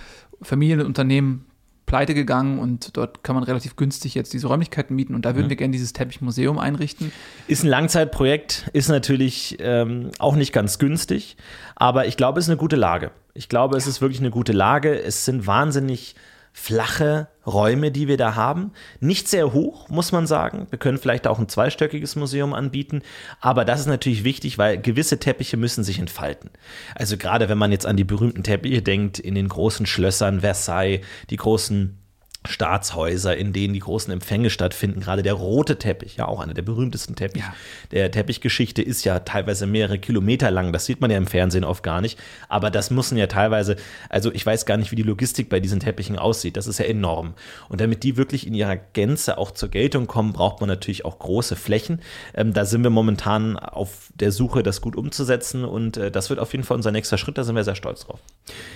Familienunternehmen 0.43 1.45
pleite 1.87 2.15
gegangen 2.15 2.59
und 2.59 2.97
dort 2.97 3.23
kann 3.23 3.37
man 3.37 3.45
relativ 3.45 3.77
günstig 3.77 4.17
jetzt 4.17 4.33
diese 4.33 4.49
Räumlichkeiten 4.49 4.95
mieten 4.97 5.15
und 5.15 5.25
da 5.25 5.37
würden 5.37 5.47
Mhm. 5.47 5.51
wir 5.51 5.57
gerne 5.57 5.73
dieses 5.73 5.93
Teppichmuseum 5.93 6.59
einrichten. 6.59 7.13
Ist 7.47 7.63
ein 7.63 7.69
Langzeitprojekt, 7.69 8.69
ist 8.73 8.89
natürlich 8.89 9.57
ähm, 9.61 10.11
auch 10.19 10.35
nicht 10.35 10.53
ganz 10.53 10.81
günstig, 10.81 11.37
aber 11.77 12.07
ich 12.07 12.17
glaube, 12.17 12.41
es 12.41 12.47
ist 12.47 12.51
eine 12.51 12.59
gute 12.59 12.75
Lage. 12.75 13.13
Ich 13.35 13.49
glaube, 13.49 13.77
es 13.77 13.87
ist 13.87 14.01
wirklich 14.01 14.19
eine 14.21 14.31
gute 14.31 14.53
Lage. 14.53 15.01
Es 15.01 15.25
sind 15.27 15.47
wahnsinnig 15.47 16.17
flache 16.59 17.29
Räume, 17.47 17.93
die 17.93 18.09
wir 18.09 18.17
da 18.17 18.35
haben. 18.35 18.73
Nicht 18.99 19.29
sehr 19.29 19.53
hoch, 19.53 19.91
muss 19.91 20.11
man 20.11 20.27
sagen. 20.27 20.67
Wir 20.71 20.79
können 20.79 20.97
vielleicht 20.97 21.27
auch 21.27 21.39
ein 21.39 21.51
zweistöckiges 21.51 22.17
Museum 22.17 22.55
anbieten, 22.55 23.03
aber 23.41 23.67
das 23.67 23.81
ist 23.81 23.87
natürlich 23.87 24.25
wichtig, 24.25 24.57
weil 24.57 24.81
gewisse 24.81 25.21
Teppiche 25.21 25.59
müssen 25.59 25.85
sich 25.85 25.99
entfalten. 25.99 26.51
Also 26.95 27.19
gerade 27.19 27.51
wenn 27.51 27.59
man 27.59 27.73
jetzt 27.73 27.85
an 27.85 27.99
die 27.99 28.05
berühmten 28.05 28.43
Teppiche 28.43 28.81
denkt, 28.81 29.19
in 29.19 29.35
den 29.35 29.49
großen 29.49 29.85
Schlössern, 29.85 30.41
Versailles, 30.41 31.05
die 31.29 31.37
großen 31.37 31.99
Staatshäuser, 32.47 33.37
in 33.37 33.53
denen 33.53 33.75
die 33.75 33.81
großen 33.81 34.13
Empfänge 34.13 34.51
stattfinden. 34.51 35.01
Gerade 35.01 35.23
der 35.23 35.35
rote 35.35 35.79
Teppich, 35.79 36.17
ja 36.17 36.27
auch 36.27 36.41
einer 36.41 36.55
der 36.55 36.63
berühmtesten 36.63 37.17
Teppiche 37.17 37.47
Ja. 37.47 37.55
der 37.91 38.11
Teppichgeschichte, 38.11 38.83
ist 38.83 39.05
ja 39.05 39.21
teilweise 39.21 39.67
mehrere 39.67 39.99
Kilometer 39.99 40.51
lang. 40.51 40.73
Das 40.73 40.87
sieht 40.87 41.01
man 41.01 41.11
ja 41.11 41.17
im 41.17 41.27
Fernsehen 41.27 41.65
oft 41.65 41.83
gar 41.83 42.01
nicht. 42.01 42.19
Aber 42.49 42.71
das 42.71 42.91
müssen 42.91 43.17
ja 43.19 43.27
teilweise, 43.27 43.77
also 44.09 44.33
ich 44.33 44.45
weiß 44.45 44.67
gar 44.67 44.77
nicht, 44.77 44.91
wie 44.93 44.97
die 44.97 45.03
Logistik 45.03 45.49
bei 45.49 45.61
diesen 45.61 45.81
Teppichen 45.81 46.19
aussieht. 46.19 46.57
Das 46.57 46.67
ist 46.67 46.79
ja 46.79 46.87
enorm. 46.87 47.35
Und 47.69 47.81
damit 47.81 48.03
die 48.03 48.17
wirklich 48.17 48.47
in 48.47 48.55
ihrer 48.55 48.77
Gänze 48.77 49.39
auch 49.39 49.51
zur 49.51 49.69
Geltung 49.69 50.07
kommen, 50.07 50.33
braucht 50.33 50.61
man 50.61 50.69
natürlich 50.69 51.05
auch 51.05 51.19
große 51.19 51.57
Flächen. 51.57 52.01
Ähm, 52.35 52.53
da 52.53 52.65
sind 52.65 52.83
wir 52.83 52.91
momentan 52.91 53.57
auf 53.59 54.11
der 54.15 54.33
Suche, 54.33 54.63
das 54.63 54.81
gut 54.81 54.97
umzusetzen. 54.97 55.65
Und 55.65 55.97
äh, 55.97 56.11
das 56.11 56.31
wird 56.31 56.41
auf 56.41 56.53
jeden 56.53 56.65
Fall 56.65 56.77
unser 56.77 56.93
nächster 56.93 57.19
Schritt. 57.19 57.39
Da 57.39 57.45
sind 57.45 57.55
wir 57.57 57.65
sehr 57.65 57.75
stolz 57.75 58.07
drauf. 58.07 58.21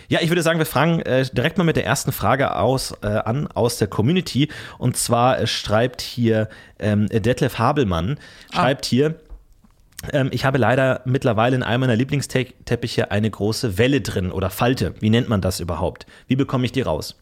Ja, 0.09 0.21
ich 0.23 0.29
würde 0.29 0.43
sagen, 0.43 0.59
wir 0.59 0.67
fragen 0.67 1.01
äh, 1.01 1.25
direkt 1.33 1.59
mal 1.59 1.65
mit 1.65 1.77
der 1.77 1.85
ersten 1.87 2.13
Frage 2.13 2.57
aus, 2.57 2.93
äh, 3.03 3.07
an 3.07 3.47
aus 3.61 3.79
der 3.79 3.89
Community. 3.89 4.49
Und 4.79 4.97
zwar 4.97 5.39
äh, 5.39 5.47
schreibt 5.47 6.01
hier 6.01 6.49
ähm, 6.79 7.07
Detlef 7.09 7.59
Habelmann, 7.59 8.19
schreibt 8.53 8.87
hier, 8.87 9.17
ähm, 10.13 10.31
ich 10.33 10.45
habe 10.45 10.59
leider 10.59 11.03
mittlerweile 11.05 11.57
in 11.57 11.63
einem 11.63 11.83
meiner 11.83 11.97
Lieblingsteppiche 11.97 13.11
eine 13.11 13.31
große 13.31 13.77
Welle 13.77 14.01
drin 14.01 14.33
oder 14.33 14.51
Falte. 14.51 14.95
Wie 15.01 15.11
nennt 15.11 15.29
man 15.29 15.41
das 15.41 15.61
überhaupt? 15.61 16.07
Wie 16.27 16.37
bekomme 16.37 16.65
ich 16.65 16.73
die 16.73 16.81
raus? 16.81 17.21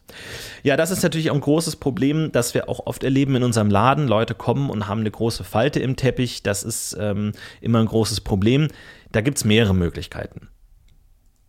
Ja, 0.63 0.77
das 0.77 0.91
ist 0.91 1.03
natürlich 1.03 1.29
auch 1.29 1.35
ein 1.35 1.41
großes 1.41 1.75
Problem, 1.75 2.31
das 2.31 2.53
wir 2.53 2.69
auch 2.69 2.85
oft 2.85 3.03
erleben 3.03 3.35
in 3.35 3.43
unserem 3.43 3.69
Laden. 3.69 4.07
Leute 4.07 4.33
kommen 4.33 4.69
und 4.69 4.87
haben 4.87 5.01
eine 5.01 5.11
große 5.11 5.43
Falte 5.43 5.79
im 5.79 5.97
Teppich. 5.97 6.41
Das 6.43 6.63
ist 6.63 6.95
ähm, 6.99 7.33
immer 7.59 7.79
ein 7.79 7.85
großes 7.85 8.21
Problem. 8.21 8.69
Da 9.11 9.21
gibt 9.21 9.37
es 9.37 9.43
mehrere 9.43 9.75
Möglichkeiten. 9.75 10.47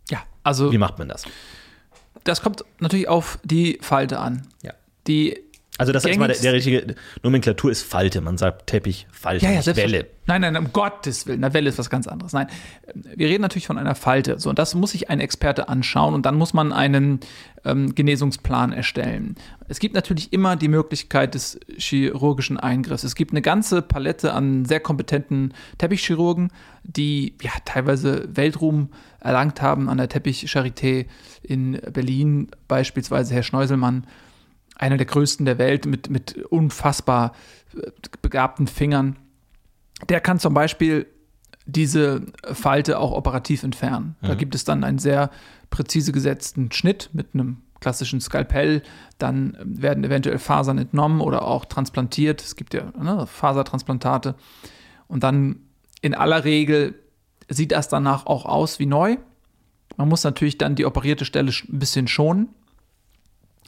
Ja, 0.09 0.23
also 0.43 0.71
Wie 0.71 0.77
macht 0.77 0.99
man 0.99 1.07
das? 1.07 1.23
das 2.23 2.41
kommt 2.41 2.63
natürlich 2.79 3.07
auf 3.07 3.39
die 3.43 3.79
Falte 3.81 4.19
an. 4.19 4.47
Ja. 4.61 4.73
Die 5.07 5.37
Also 5.77 5.91
das 5.93 6.05
ist 6.05 6.19
mal 6.19 6.27
der, 6.27 6.37
der 6.37 6.53
richtige 6.53 6.95
Nomenklatur 7.23 7.71
ist 7.71 7.81
Falte. 7.81 8.21
Man 8.21 8.37
sagt 8.37 8.67
Teppich, 8.67 9.07
Falte, 9.11 9.45
nicht 9.45 9.53
Welle. 9.53 9.63
selbstverständlich. 9.63 10.11
Nein, 10.27 10.41
nein, 10.41 10.57
um 10.57 10.71
Gottes 10.71 11.25
Willen. 11.27 11.43
Eine 11.43 11.53
Welle 11.53 11.69
ist 11.69 11.79
was 11.79 11.89
ganz 11.89 12.07
anderes. 12.07 12.33
Nein, 12.33 12.47
wir 12.93 13.27
reden 13.27 13.41
natürlich 13.41 13.67
von 13.67 13.77
einer 13.77 13.95
Falte. 13.95 14.39
So, 14.39 14.49
und 14.49 14.59
das 14.59 14.75
muss 14.75 14.91
sich 14.91 15.09
ein 15.09 15.19
Experte 15.19 15.67
anschauen 15.69 16.13
und 16.13 16.25
dann 16.25 16.35
muss 16.35 16.53
man 16.53 16.71
einen 16.71 17.19
ähm, 17.65 17.95
Genesungsplan 17.95 18.71
erstellen. 18.71 19.35
Es 19.67 19.79
gibt 19.79 19.95
natürlich 19.95 20.31
immer 20.31 20.55
die 20.55 20.67
Möglichkeit 20.67 21.33
des 21.33 21.59
chirurgischen 21.77 22.57
Eingriffs. 22.57 23.03
Es 23.03 23.15
gibt 23.15 23.31
eine 23.31 23.41
ganze 23.41 23.81
Palette 23.81 24.33
an 24.33 24.65
sehr 24.65 24.79
kompetenten 24.79 25.53
Teppichchirurgen, 25.79 26.51
die 26.83 27.35
ja 27.41 27.51
teilweise 27.65 28.29
Weltruhm 28.33 28.89
erlangt 29.19 29.61
haben 29.61 29.89
an 29.89 29.97
der 29.97 30.09
Teppich-Charité 30.09 31.07
in 31.41 31.79
Berlin, 31.91 32.51
beispielsweise 32.67 33.33
Herr 33.33 33.43
Schneuselmann 33.43 34.05
einer 34.81 34.97
der 34.97 35.05
größten 35.05 35.45
der 35.45 35.57
Welt 35.57 35.85
mit, 35.85 36.09
mit 36.09 36.37
unfassbar 36.45 37.33
äh, 37.75 37.91
begabten 38.21 38.67
Fingern. 38.67 39.15
Der 40.09 40.19
kann 40.19 40.39
zum 40.39 40.53
Beispiel 40.53 41.07
diese 41.65 42.25
Falte 42.51 42.99
auch 42.99 43.11
operativ 43.11 43.63
entfernen. 43.63 44.15
Da 44.21 44.33
gibt 44.33 44.55
es 44.55 44.63
dann 44.63 44.83
einen 44.83 44.97
sehr 44.97 45.29
präzise 45.69 46.11
gesetzten 46.11 46.71
Schnitt 46.71 47.11
mit 47.13 47.29
einem 47.33 47.57
klassischen 47.79 48.19
Skalpell. 48.19 48.81
Dann 49.19 49.55
werden 49.63 50.03
eventuell 50.03 50.39
Fasern 50.39 50.79
entnommen 50.79 51.21
oder 51.21 51.43
auch 51.47 51.65
transplantiert. 51.65 52.41
Es 52.41 52.55
gibt 52.55 52.73
ja 52.73 52.91
ne, 52.99 53.27
Fasertransplantate. 53.27 54.35
Und 55.07 55.23
dann 55.23 55.59
in 56.01 56.15
aller 56.15 56.45
Regel 56.45 56.95
sieht 57.47 57.71
das 57.73 57.89
danach 57.89 58.25
auch 58.25 58.45
aus 58.45 58.79
wie 58.79 58.87
neu. 58.87 59.17
Man 59.97 60.09
muss 60.09 60.23
natürlich 60.23 60.57
dann 60.57 60.75
die 60.75 60.85
operierte 60.85 61.25
Stelle 61.25 61.51
ein 61.51 61.79
bisschen 61.79 62.07
schonen. 62.07 62.49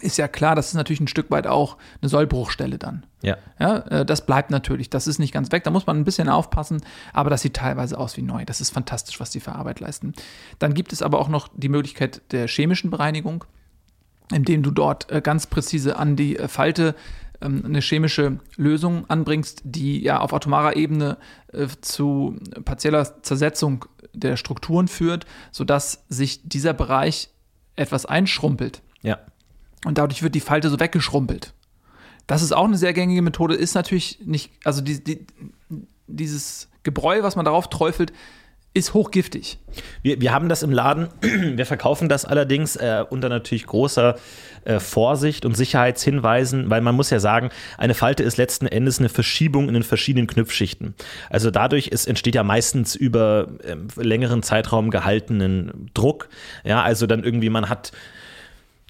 Ist 0.02 0.18
ja 0.18 0.28
klar, 0.28 0.56
das 0.56 0.68
ist 0.68 0.74
natürlich 0.74 1.00
ein 1.02 1.08
Stück 1.08 1.30
weit 1.30 1.46
auch 1.46 1.78
eine 2.02 2.10
Sollbruchstelle 2.10 2.78
dann. 2.80 3.06
Ja. 3.22 3.38
Ja, 3.60 3.78
äh, 3.78 4.06
das 4.06 4.26
bleibt 4.26 4.50
natürlich, 4.50 4.90
das 4.90 5.08
ist 5.08 5.20
nicht 5.20 5.34
ganz 5.34 5.52
weg, 5.52 5.64
da 5.64 5.70
muss 5.70 5.86
man 5.86 5.98
ein 5.98 6.04
bisschen 6.04 6.30
aufpassen, 6.30 6.82
aber 7.14 7.30
das 7.30 7.42
sieht 7.42 7.56
teilweise 7.56 7.98
aus 7.98 8.18
wie 8.18 8.24
neu. 8.24 8.44
Das 8.44 8.60
ist 8.60 8.72
fantastisch, 8.72 9.20
was 9.20 9.30
die 9.30 9.40
für 9.40 9.54
Arbeit 9.54 9.80
leisten. 9.80 10.14
Dann 10.60 10.74
gibt 10.74 10.94
es 10.94 11.02
aber 11.02 11.20
auch 11.20 11.30
noch 11.30 11.48
die 11.56 11.70
Möglichkeit 11.70 12.22
der 12.32 12.48
chemischen 12.48 12.90
Bereinigung, 12.90 13.46
indem 14.32 14.64
du 14.64 14.72
dort 14.72 15.12
äh, 15.12 15.22
ganz 15.22 15.46
präzise 15.48 15.96
an 15.96 16.16
die 16.16 16.38
äh, 16.38 16.48
Falte 16.48 16.96
ähm, 17.40 17.62
eine 17.64 17.80
chemische 17.80 18.40
Lösung 18.58 19.08
anbringst, 19.10 19.62
die 19.64 20.02
ja 20.02 20.20
auf 20.20 20.34
atomarer 20.34 20.76
Ebene 20.76 21.18
zu 21.82 22.40
partieller 22.66 23.22
Zersetzung 23.22 23.86
der 24.12 24.38
Strukturen 24.38 24.88
führt, 24.88 25.28
sodass 25.52 26.04
sich 26.10 26.42
dieser 26.50 26.74
Bereich 26.74 27.30
etwas 27.76 28.08
einschrumpelt. 28.08 28.82
Ja. 29.04 29.20
Und 29.86 29.98
dadurch 29.98 30.24
wird 30.24 30.36
die 30.36 30.40
Falte 30.40 30.70
so 30.70 30.80
weggeschrumpelt. 30.80 31.54
Das 32.28 32.42
ist 32.42 32.54
auch 32.54 32.66
eine 32.66 32.78
sehr 32.78 32.94
gängige 32.94 33.22
Methode, 33.22 33.56
ist 33.56 33.76
natürlich 33.76 34.20
nicht, 34.24 34.52
also 34.64 34.82
die, 34.82 35.04
die, 35.04 35.26
dieses 36.08 36.70
Gebräu, 36.84 37.22
was 37.22 37.36
man 37.36 37.46
darauf 37.46 37.70
träufelt, 37.70 38.14
ist 38.76 38.96
hochgiftig. 38.96 39.60
Wir, 40.02 40.20
wir 40.20 40.34
haben 40.34 40.50
das 40.50 40.64
im 40.64 40.72
Laden, 40.72 41.10
wir 41.22 41.66
verkaufen 41.66 42.10
das 42.10 42.26
allerdings 42.26 42.76
äh, 42.76 43.06
unter 43.08 43.30
natürlich 43.30 43.68
großer 43.68 44.16
äh, 44.66 44.80
Vorsicht 44.80 45.46
und 45.46 45.56
Sicherheitshinweisen, 45.56 46.70
weil 46.72 46.82
man 46.82 46.96
muss 46.96 47.12
ja 47.12 47.20
sagen, 47.20 47.50
eine 47.78 47.94
Falte 47.94 48.24
ist 48.24 48.38
letzten 48.38 48.66
Endes 48.66 48.98
eine 48.98 49.10
Verschiebung 49.10 49.68
in 49.68 49.76
den 49.76 49.84
verschiedenen 49.84 50.26
Knüpfschichten. 50.26 50.96
Also 51.30 51.52
dadurch 51.52 51.90
ist, 51.90 52.08
entsteht 52.08 52.34
ja 52.34 52.44
meistens 52.44 52.96
über 52.96 53.48
ähm, 53.64 53.90
längeren 53.96 54.42
Zeitraum 54.42 54.90
gehaltenen 54.90 55.92
Druck. 55.94 56.30
Ja, 56.64 56.82
also 56.82 57.06
dann 57.06 57.24
irgendwie, 57.24 57.50
man 57.50 57.70
hat 57.70 57.92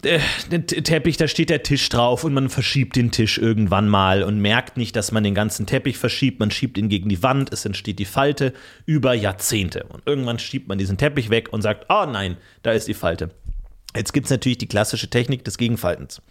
äh, 0.06 0.20
Teppich, 0.60 1.18
da 1.18 1.28
steht 1.28 1.50
der 1.50 1.64
Tisch 1.64 1.90
drauf 1.90 2.24
und 2.24 2.34
man 2.34 2.50
verschiebt 2.50 2.96
den 2.96 3.12
Tisch 3.12 3.38
irgendwann 3.38 3.88
mal 3.88 4.24
und 4.24 4.40
merkt 4.40 4.78
nicht, 4.78 4.96
dass 4.96 5.12
man 5.12 5.24
den 5.24 5.36
ganzen 5.36 5.66
Teppich 5.66 5.98
verschiebt. 5.98 6.40
Man 6.40 6.52
schiebt 6.52 6.78
ihn 6.78 6.90
gegen 6.90 7.10
die 7.10 7.24
Wand, 7.24 7.52
es 7.52 7.66
entsteht 7.66 8.00
die 8.00 8.06
Falte 8.06 8.54
über 8.86 9.14
Jahrzehnte. 9.14 9.86
Und 9.90 10.04
irgendwann 10.06 10.40
schiebt 10.40 10.68
man 10.68 10.78
diesen 10.78 10.98
Teppich 10.98 11.30
weg 11.30 11.52
und 11.52 11.62
sagt, 11.62 11.86
oh 11.90 12.06
nein, 12.06 12.38
da 12.62 12.72
ist 12.72 12.88
die 12.88 12.94
Falte. 12.94 13.30
Jetzt 13.96 14.14
gibt 14.14 14.26
es 14.26 14.32
natürlich 14.32 14.58
die 14.58 14.68
klassische 14.68 15.10
Technik 15.10 15.44
des 15.44 15.58
Gegenfaltens. 15.58 16.22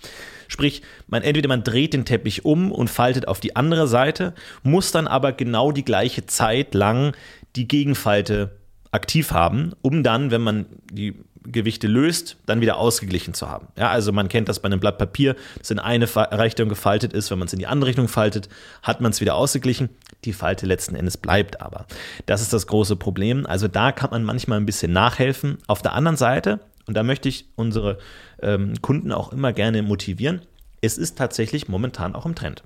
Sprich, 0.49 0.83
man 1.07 1.23
entweder 1.23 1.49
man 1.49 1.63
dreht 1.63 1.95
den 1.95 2.05
Teppich 2.05 2.45
um 2.45 2.73
und 2.73 2.91
faltet 2.91 3.29
auf 3.29 3.41
die 3.41 3.55
andere 3.55 3.87
Seite, 3.87 4.35
muss 4.63 4.91
dann 4.91 5.07
aber 5.07 5.33
genau 5.33 5.71
die 5.71 5.85
gleiche 5.85 6.27
Zeit 6.27 6.75
lang 6.75 7.15
die 7.55 7.69
Gegenfalte 7.69 8.57
aktiv 8.91 9.31
haben, 9.31 9.73
um 9.81 10.03
dann, 10.03 10.31
wenn 10.31 10.43
man 10.43 10.67
die 10.91 11.15
Gewichte 11.45 11.87
löst, 11.87 12.37
dann 12.47 12.61
wieder 12.61 12.77
ausgeglichen 12.77 13.35
zu 13.35 13.49
haben. 13.49 13.69
Ja, 13.77 13.91
also 13.91 14.13
man 14.13 14.29
kennt 14.29 14.49
das 14.49 14.61
bei 14.61 14.67
einem 14.67 14.81
Blatt 14.81 14.99
Papier, 14.99 15.37
das 15.59 15.71
in 15.71 15.79
eine 15.79 16.07
Richtung 16.07 16.69
gefaltet 16.69 17.13
ist, 17.13 17.31
wenn 17.31 17.39
man 17.39 17.47
es 17.47 17.53
in 17.53 17.59
die 17.59 17.67
andere 17.67 17.89
Richtung 17.89 18.09
faltet, 18.09 18.49
hat 18.83 19.01
man 19.01 19.13
es 19.13 19.21
wieder 19.21 19.35
ausgeglichen. 19.35 19.91
Die 20.25 20.33
Falte 20.33 20.67
letzten 20.67 20.95
Endes 20.95 21.17
bleibt 21.17 21.61
aber. 21.61 21.87
Das 22.27 22.43
ist 22.43 22.53
das 22.53 22.67
große 22.67 22.97
Problem. 22.97 23.47
Also 23.47 23.69
da 23.69 23.93
kann 23.93 24.11
man 24.11 24.25
manchmal 24.25 24.59
ein 24.59 24.67
bisschen 24.67 24.93
nachhelfen. 24.93 25.59
Auf 25.67 25.83
der 25.83 25.95
anderen 25.95 26.17
Seite, 26.17 26.61
und 26.87 26.97
da 26.97 27.03
möchte 27.03 27.29
ich 27.29 27.47
unsere 27.57 27.99
ähm, 28.41 28.75
Kunden 28.83 29.13
auch 29.13 29.33
immer 29.33 29.53
gerne 29.53 29.83
motivieren, 29.83 30.43
es 30.81 30.99
ist 30.99 31.19
tatsächlich 31.19 31.69
momentan 31.69 32.15
auch 32.15 32.27
im 32.27 32.35
Trend. 32.35 32.63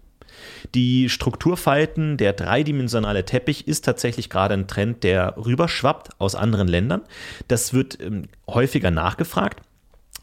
Die 0.75 1.09
Strukturfalten, 1.09 2.17
der 2.17 2.33
dreidimensionale 2.33 3.25
Teppich 3.25 3.69
ist 3.69 3.85
tatsächlich 3.85 4.31
gerade 4.31 4.55
ein 4.55 4.67
Trend, 4.67 5.05
der 5.05 5.37
rüberschwappt 5.37 6.21
aus 6.21 6.35
anderen 6.35 6.69
Ländern. 6.69 7.03
Das 7.49 7.73
wird 7.73 8.01
ähm, 8.01 8.29
häufiger 8.47 8.91
nachgefragt. 8.91 9.61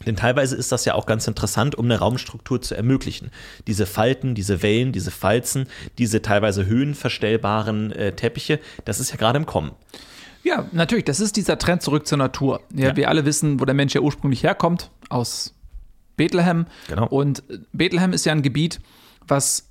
Denn 0.06 0.16
teilweise 0.16 0.56
ist 0.56 0.72
das 0.72 0.84
ja 0.84 0.94
auch 0.94 1.06
ganz 1.06 1.26
interessant, 1.26 1.76
um 1.76 1.84
eine 1.86 1.98
Raumstruktur 1.98 2.60
zu 2.60 2.74
ermöglichen. 2.74 3.30
Diese 3.66 3.86
Falten, 3.86 4.34
diese 4.34 4.62
Wellen, 4.62 4.92
diese 4.92 5.10
Falzen, 5.10 5.66
diese 5.98 6.20
teilweise 6.20 6.66
höhenverstellbaren 6.66 7.92
äh, 7.92 8.12
Teppiche, 8.12 8.60
das 8.84 9.00
ist 9.00 9.10
ja 9.12 9.16
gerade 9.16 9.38
im 9.38 9.46
Kommen. 9.46 9.72
Ja, 10.42 10.68
natürlich, 10.72 11.04
das 11.04 11.20
ist 11.20 11.36
dieser 11.36 11.58
Trend 11.58 11.82
zurück 11.82 12.06
zur 12.06 12.18
Natur. 12.18 12.60
Ja, 12.74 12.88
Ja. 12.88 12.96
Wir 12.96 13.08
alle 13.08 13.24
wissen, 13.24 13.60
wo 13.60 13.64
der 13.64 13.74
Mensch 13.74 13.94
ja 13.94 14.02
ursprünglich 14.02 14.42
herkommt, 14.42 14.90
aus 15.08 15.54
Bethlehem. 16.16 16.66
Genau. 16.88 17.06
Und 17.06 17.42
Bethlehem 17.72 18.12
ist 18.12 18.26
ja 18.26 18.32
ein 18.32 18.42
Gebiet, 18.42 18.80
was 19.26 19.70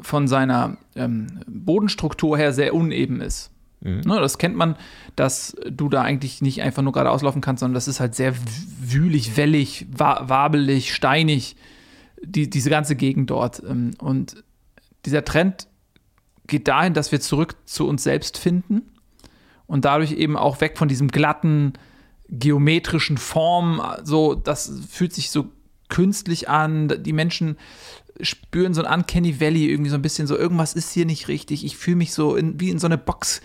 von 0.00 0.28
seiner 0.28 0.76
ähm, 0.96 1.40
Bodenstruktur 1.46 2.36
her 2.36 2.52
sehr 2.52 2.74
uneben 2.74 3.20
ist. 3.20 3.50
Ne, 3.80 4.02
das 4.18 4.38
kennt 4.38 4.56
man, 4.56 4.76
dass 5.14 5.54
du 5.70 5.90
da 5.90 6.00
eigentlich 6.00 6.40
nicht 6.40 6.62
einfach 6.62 6.82
nur 6.82 6.92
geradeaus 6.92 7.20
laufen 7.20 7.42
kannst, 7.42 7.60
sondern 7.60 7.74
das 7.74 7.86
ist 7.86 8.00
halt 8.00 8.14
sehr 8.14 8.34
wühlig, 8.80 9.36
wellig, 9.36 9.86
wa 9.94 10.22
wabelig, 10.26 10.94
steinig. 10.94 11.56
die, 12.22 12.48
diese 12.48 12.70
ganze 12.70 12.96
Gegend 12.96 13.30
dort. 13.30 13.62
Ähm, 13.62 13.92
und 13.98 14.42
dieser 15.04 15.24
Trend 15.24 15.68
geht 16.46 16.68
dahin, 16.68 16.94
dass 16.94 17.12
wir 17.12 17.20
zurück 17.20 17.56
zu 17.66 17.86
uns 17.86 18.02
selbst 18.02 18.38
finden 18.38 18.82
und 19.66 19.84
dadurch 19.84 20.12
eben 20.12 20.36
auch 20.36 20.60
weg 20.60 20.78
von 20.78 20.88
diesem 20.88 21.08
glatten, 21.08 21.74
geometrischen 22.28 23.18
Form. 23.18 23.82
So, 24.02 24.34
das 24.34 24.72
fühlt 24.90 25.12
sich 25.12 25.30
so 25.30 25.50
künstlich 25.88 26.48
an. 26.48 27.02
Die 27.02 27.12
Menschen 27.12 27.56
spüren 28.20 28.74
so 28.74 28.82
ein 28.82 29.00
Uncanny 29.00 29.40
Valley 29.40 29.70
irgendwie 29.70 29.90
so 29.90 29.96
ein 29.96 30.02
bisschen 30.02 30.26
so, 30.26 30.36
irgendwas 30.36 30.74
ist 30.74 30.92
hier 30.92 31.06
nicht 31.06 31.28
richtig. 31.28 31.64
Ich 31.64 31.76
fühle 31.76 31.96
mich 31.96 32.12
so 32.12 32.36
in, 32.36 32.60
wie 32.60 32.70
in 32.70 32.78
so 32.78 32.86
eine 32.86 32.98
Box 32.98 33.40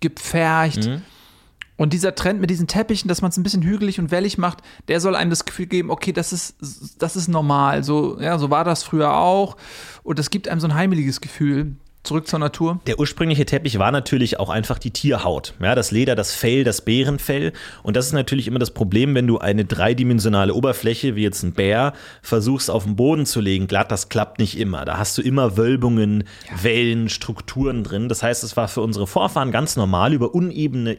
gepfercht. 0.00 0.86
Mhm. 0.86 1.02
Und 1.76 1.94
dieser 1.94 2.14
Trend 2.14 2.42
mit 2.42 2.50
diesen 2.50 2.66
Teppichen, 2.66 3.08
dass 3.08 3.22
man 3.22 3.30
es 3.30 3.38
ein 3.38 3.42
bisschen 3.42 3.62
hügelig 3.62 3.98
und 3.98 4.10
wellig 4.10 4.36
macht, 4.36 4.58
der 4.88 5.00
soll 5.00 5.16
einem 5.16 5.30
das 5.30 5.46
Gefühl 5.46 5.64
geben, 5.66 5.90
okay, 5.90 6.12
das 6.12 6.30
ist, 6.30 6.56
das 6.98 7.16
ist 7.16 7.28
normal. 7.28 7.84
So, 7.84 8.20
ja, 8.20 8.36
so 8.38 8.50
war 8.50 8.64
das 8.64 8.82
früher 8.82 9.14
auch. 9.14 9.56
Und 10.02 10.18
das 10.18 10.28
gibt 10.28 10.48
einem 10.48 10.60
so 10.60 10.66
ein 10.66 10.74
heimeliges 10.74 11.22
Gefühl. 11.22 11.76
Zurück 12.02 12.26
zur 12.26 12.38
Natur. 12.38 12.80
Der 12.86 12.98
ursprüngliche 12.98 13.44
Teppich 13.44 13.78
war 13.78 13.92
natürlich 13.92 14.40
auch 14.40 14.48
einfach 14.48 14.78
die 14.78 14.90
Tierhaut. 14.90 15.52
Ja, 15.60 15.74
das 15.74 15.90
Leder, 15.90 16.14
das 16.14 16.34
Fell, 16.34 16.64
das 16.64 16.80
Bärenfell. 16.80 17.52
Und 17.82 17.94
das 17.94 18.06
ist 18.06 18.12
natürlich 18.12 18.46
immer 18.48 18.58
das 18.58 18.70
Problem, 18.70 19.14
wenn 19.14 19.26
du 19.26 19.38
eine 19.38 19.66
dreidimensionale 19.66 20.54
Oberfläche, 20.54 21.14
wie 21.14 21.22
jetzt 21.22 21.42
ein 21.42 21.52
Bär, 21.52 21.92
versuchst 22.22 22.70
auf 22.70 22.84
den 22.84 22.96
Boden 22.96 23.26
zu 23.26 23.42
legen. 23.42 23.66
Glatt, 23.66 23.92
das 23.92 24.08
klappt 24.08 24.38
nicht 24.38 24.58
immer. 24.58 24.86
Da 24.86 24.96
hast 24.96 25.18
du 25.18 25.22
immer 25.22 25.58
Wölbungen, 25.58 26.24
ja. 26.48 26.64
Wellen, 26.64 27.10
Strukturen 27.10 27.84
drin. 27.84 28.08
Das 28.08 28.22
heißt, 28.22 28.44
es 28.44 28.56
war 28.56 28.68
für 28.68 28.80
unsere 28.80 29.06
Vorfahren 29.06 29.52
ganz 29.52 29.76
normal, 29.76 30.14
über 30.14 30.34
unebene 30.34 30.96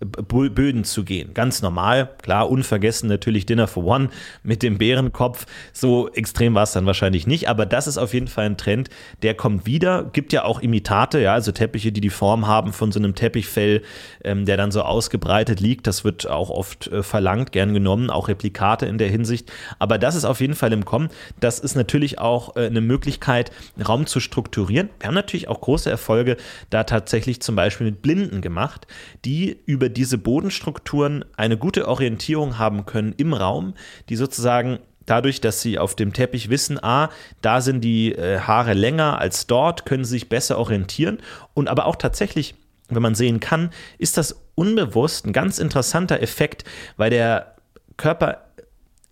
Böden 0.00 0.84
zu 0.84 1.04
gehen. 1.04 1.34
Ganz 1.34 1.60
normal, 1.60 2.10
klar, 2.22 2.48
unvergessen 2.48 3.08
natürlich 3.08 3.46
Dinner 3.46 3.66
for 3.66 3.84
One 3.84 4.10
mit 4.42 4.62
dem 4.62 4.78
Bärenkopf. 4.78 5.46
So 5.72 6.08
extrem 6.10 6.54
war 6.54 6.62
es 6.62 6.72
dann 6.72 6.86
wahrscheinlich 6.86 7.26
nicht, 7.26 7.48
aber 7.48 7.66
das 7.66 7.86
ist 7.86 7.98
auf 7.98 8.14
jeden 8.14 8.28
Fall 8.28 8.46
ein 8.46 8.56
Trend, 8.56 8.90
der 9.22 9.34
kommt 9.34 9.66
wieder. 9.66 10.04
Gibt 10.12 10.32
ja 10.32 10.44
auch 10.44 10.60
Imitate, 10.60 11.20
ja, 11.20 11.34
also 11.34 11.50
Teppiche, 11.50 11.90
die 11.90 12.00
die 12.00 12.10
Form 12.10 12.46
haben 12.46 12.72
von 12.72 12.92
so 12.92 13.00
einem 13.00 13.14
Teppichfell, 13.14 13.82
ähm, 14.22 14.44
der 14.44 14.56
dann 14.56 14.70
so 14.70 14.82
ausgebreitet 14.82 15.58
liegt. 15.60 15.86
Das 15.86 16.04
wird 16.04 16.28
auch 16.28 16.50
oft 16.50 16.86
äh, 16.86 17.02
verlangt, 17.02 17.50
gern 17.52 17.74
genommen, 17.74 18.10
auch 18.10 18.28
Replikate 18.28 18.86
in 18.86 18.98
der 18.98 19.08
Hinsicht. 19.08 19.50
Aber 19.80 19.98
das 19.98 20.14
ist 20.14 20.24
auf 20.24 20.40
jeden 20.40 20.54
Fall 20.54 20.72
im 20.72 20.84
Kommen. 20.84 21.08
Das 21.40 21.58
ist 21.58 21.74
natürlich 21.74 22.18
auch 22.18 22.54
äh, 22.56 22.66
eine 22.66 22.80
Möglichkeit, 22.80 23.50
Raum 23.86 24.06
zu 24.06 24.20
strukturieren. 24.20 24.90
Wir 25.00 25.08
haben 25.08 25.14
natürlich 25.14 25.48
auch 25.48 25.60
große 25.60 25.90
Erfolge 25.90 26.36
da 26.70 26.84
tatsächlich 26.84 27.40
zum 27.40 27.56
Beispiel 27.56 27.86
mit 27.86 28.02
Blinden 28.02 28.40
gemacht, 28.40 28.86
die 29.24 29.58
über 29.66 29.87
über 29.88 29.94
diese 29.94 30.18
Bodenstrukturen 30.18 31.24
eine 31.36 31.56
gute 31.56 31.88
Orientierung 31.88 32.58
haben 32.58 32.84
können 32.84 33.14
im 33.16 33.32
Raum, 33.32 33.72
die 34.10 34.16
sozusagen 34.16 34.80
dadurch, 35.06 35.40
dass 35.40 35.62
sie 35.62 35.78
auf 35.78 35.96
dem 35.96 36.12
Teppich 36.12 36.50
wissen, 36.50 36.78
ah, 36.82 37.08
da 37.40 37.62
sind 37.62 37.80
die 37.80 38.12
äh, 38.12 38.40
Haare 38.40 38.74
länger 38.74 39.18
als 39.18 39.46
dort, 39.46 39.86
können 39.86 40.04
sie 40.04 40.10
sich 40.10 40.28
besser 40.28 40.58
orientieren. 40.58 41.18
Und 41.54 41.68
aber 41.68 41.86
auch 41.86 41.96
tatsächlich 41.96 42.54
wenn 42.90 43.02
man 43.02 43.14
sehen 43.14 43.38
kann, 43.38 43.70
ist 43.98 44.16
das 44.16 44.46
unbewusst 44.54 45.26
ein 45.26 45.34
ganz 45.34 45.58
interessanter 45.58 46.22
Effekt, 46.22 46.64
weil 46.96 47.10
der 47.10 47.54
Körper 47.98 48.47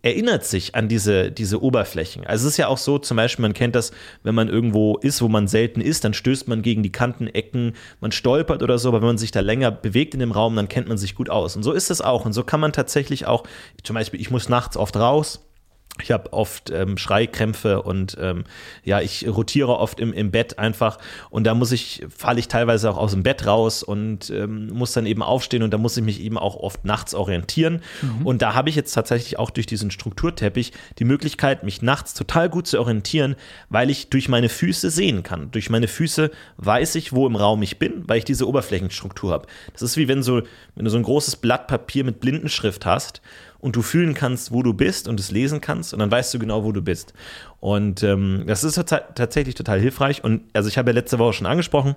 erinnert 0.06 0.44
sich 0.44 0.76
an 0.76 0.88
diese, 0.88 1.32
diese 1.32 1.60
Oberflächen. 1.60 2.24
Also 2.24 2.46
es 2.46 2.52
ist 2.52 2.56
ja 2.58 2.68
auch 2.68 2.78
so, 2.78 2.98
zum 2.98 3.16
Beispiel, 3.16 3.42
man 3.42 3.54
kennt 3.54 3.74
das, 3.74 3.90
wenn 4.22 4.36
man 4.36 4.48
irgendwo 4.48 4.98
ist, 4.98 5.20
wo 5.20 5.26
man 5.26 5.48
selten 5.48 5.80
ist, 5.80 6.04
dann 6.04 6.14
stößt 6.14 6.46
man 6.46 6.62
gegen 6.62 6.84
die 6.84 6.92
Kanten, 6.92 7.26
Ecken, 7.26 7.72
man 8.00 8.12
stolpert 8.12 8.62
oder 8.62 8.78
so, 8.78 8.90
aber 8.90 9.00
wenn 9.00 9.08
man 9.08 9.18
sich 9.18 9.32
da 9.32 9.40
länger 9.40 9.72
bewegt 9.72 10.14
in 10.14 10.20
dem 10.20 10.30
Raum, 10.30 10.54
dann 10.54 10.68
kennt 10.68 10.86
man 10.86 10.96
sich 10.96 11.16
gut 11.16 11.28
aus. 11.28 11.56
Und 11.56 11.64
so 11.64 11.72
ist 11.72 11.90
es 11.90 12.00
auch. 12.00 12.24
Und 12.24 12.34
so 12.34 12.44
kann 12.44 12.60
man 12.60 12.72
tatsächlich 12.72 13.26
auch, 13.26 13.42
zum 13.82 13.94
Beispiel, 13.94 14.20
ich 14.20 14.30
muss 14.30 14.48
nachts 14.48 14.76
oft 14.76 14.94
raus, 14.96 15.45
ich 16.02 16.12
habe 16.12 16.32
oft 16.32 16.70
ähm, 16.70 16.98
Schreikrämpfe 16.98 17.82
und 17.82 18.16
ähm, 18.20 18.44
ja, 18.84 19.00
ich 19.00 19.26
rotiere 19.28 19.78
oft 19.78 20.00
im, 20.00 20.12
im 20.12 20.30
Bett 20.30 20.58
einfach 20.58 20.98
und 21.30 21.44
da 21.44 21.54
muss 21.54 21.72
ich, 21.72 22.06
falle 22.14 22.40
ich 22.40 22.48
teilweise 22.48 22.90
auch 22.90 22.96
aus 22.96 23.12
dem 23.12 23.22
Bett 23.22 23.46
raus 23.46 23.82
und 23.82 24.30
ähm, 24.30 24.68
muss 24.68 24.92
dann 24.92 25.06
eben 25.06 25.22
aufstehen 25.22 25.62
und 25.62 25.72
da 25.72 25.78
muss 25.78 25.96
ich 25.96 26.04
mich 26.04 26.20
eben 26.20 26.38
auch 26.38 26.56
oft 26.56 26.84
nachts 26.84 27.14
orientieren. 27.14 27.82
Mhm. 28.02 28.26
Und 28.26 28.42
da 28.42 28.54
habe 28.54 28.68
ich 28.68 28.76
jetzt 28.76 28.92
tatsächlich 28.92 29.38
auch 29.38 29.50
durch 29.50 29.66
diesen 29.66 29.90
Strukturteppich 29.90 30.72
die 30.98 31.04
Möglichkeit, 31.04 31.62
mich 31.62 31.82
nachts 31.82 32.14
total 32.14 32.48
gut 32.48 32.66
zu 32.66 32.78
orientieren, 32.78 33.36
weil 33.68 33.90
ich 33.90 34.10
durch 34.10 34.28
meine 34.28 34.48
Füße 34.48 34.90
sehen 34.90 35.22
kann. 35.22 35.50
Durch 35.50 35.70
meine 35.70 35.88
Füße 35.88 36.30
weiß 36.58 36.94
ich, 36.96 37.12
wo 37.12 37.26
im 37.26 37.36
Raum 37.36 37.62
ich 37.62 37.78
bin, 37.78 38.04
weil 38.06 38.18
ich 38.18 38.24
diese 38.24 38.48
Oberflächenstruktur 38.48 39.32
habe. 39.32 39.46
Das 39.72 39.82
ist 39.82 39.96
wie 39.96 40.08
wenn 40.08 40.22
so, 40.22 40.42
wenn 40.74 40.84
du 40.84 40.90
so 40.90 40.96
ein 40.96 41.02
großes 41.02 41.36
Blatt 41.36 41.66
Papier 41.66 42.04
mit 42.04 42.20
Blindenschrift 42.20 42.86
hast 42.86 43.20
und 43.58 43.76
du 43.76 43.82
fühlen 43.82 44.14
kannst, 44.14 44.52
wo 44.52 44.62
du 44.62 44.74
bist 44.74 45.08
und 45.08 45.20
es 45.20 45.30
lesen 45.30 45.60
kannst 45.60 45.92
und 45.92 45.98
dann 45.98 46.10
weißt 46.10 46.32
du 46.34 46.38
genau, 46.38 46.64
wo 46.64 46.72
du 46.72 46.82
bist. 46.82 47.14
Und 47.60 48.02
ähm, 48.02 48.44
das 48.46 48.64
ist 48.64 48.76
tatsächlich 48.86 49.54
total 49.54 49.80
hilfreich. 49.80 50.22
Und 50.22 50.42
also 50.52 50.68
ich 50.68 50.78
habe 50.78 50.90
ja 50.90 50.94
letzte 50.94 51.18
Woche 51.18 51.32
schon 51.32 51.46
angesprochen, 51.46 51.96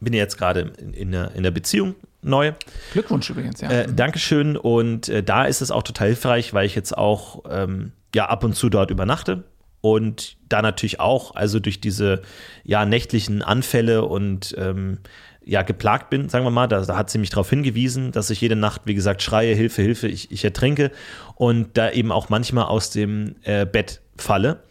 bin 0.00 0.12
jetzt 0.12 0.36
gerade 0.36 0.72
in, 0.78 0.92
in, 0.92 1.12
der, 1.12 1.32
in 1.34 1.42
der 1.42 1.50
Beziehung 1.50 1.94
neu. 2.22 2.52
Glückwunsch 2.92 3.30
übrigens, 3.30 3.60
ja. 3.60 3.70
Äh, 3.70 3.92
Dankeschön. 3.92 4.56
Und 4.56 5.08
äh, 5.08 5.22
da 5.22 5.44
ist 5.44 5.62
es 5.62 5.70
auch 5.70 5.82
total 5.82 6.08
hilfreich, 6.08 6.52
weil 6.54 6.66
ich 6.66 6.74
jetzt 6.74 6.96
auch 6.96 7.44
ähm, 7.48 7.92
ja 8.14 8.26
ab 8.26 8.44
und 8.44 8.54
zu 8.54 8.68
dort 8.68 8.90
übernachte. 8.90 9.44
Und 9.82 10.36
da 10.48 10.60
natürlich 10.60 11.00
auch, 11.00 11.34
also 11.34 11.58
durch 11.58 11.80
diese 11.80 12.20
ja 12.64 12.84
nächtlichen 12.84 13.42
Anfälle 13.42 14.04
und 14.04 14.54
ähm, 14.58 14.98
ja, 15.44 15.62
geplagt 15.62 16.10
bin, 16.10 16.28
sagen 16.28 16.44
wir 16.44 16.50
mal. 16.50 16.66
Da, 16.66 16.80
da 16.82 16.96
hat 16.96 17.10
sie 17.10 17.18
mich 17.18 17.30
darauf 17.30 17.50
hingewiesen, 17.50 18.12
dass 18.12 18.30
ich 18.30 18.40
jede 18.40 18.56
Nacht, 18.56 18.82
wie 18.84 18.94
gesagt, 18.94 19.22
schreie, 19.22 19.54
Hilfe, 19.54 19.82
Hilfe, 19.82 20.08
ich, 20.08 20.30
ich 20.30 20.44
ertrinke 20.44 20.90
und 21.34 21.76
da 21.76 21.90
eben 21.90 22.12
auch 22.12 22.28
manchmal 22.28 22.64
aus 22.64 22.90
dem 22.90 23.36
äh, 23.42 23.66
Bett 23.66 24.00
falle. 24.16 24.62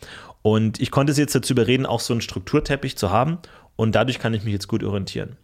Und 0.42 0.80
ich 0.80 0.92
konnte 0.92 1.14
sie 1.14 1.22
jetzt 1.22 1.36
dazu 1.36 1.54
überreden, 1.54 1.86
auch 1.86 2.00
so 2.00 2.14
einen 2.14 2.22
Strukturteppich 2.22 2.98
zu 2.98 3.10
haben 3.10 3.40
und 3.76 3.94
dadurch 3.96 4.20
kann 4.20 4.34
ich 4.34 4.44
mich 4.44 4.54
jetzt 4.54 4.68
gut 4.68 4.84
orientieren. 4.84 5.36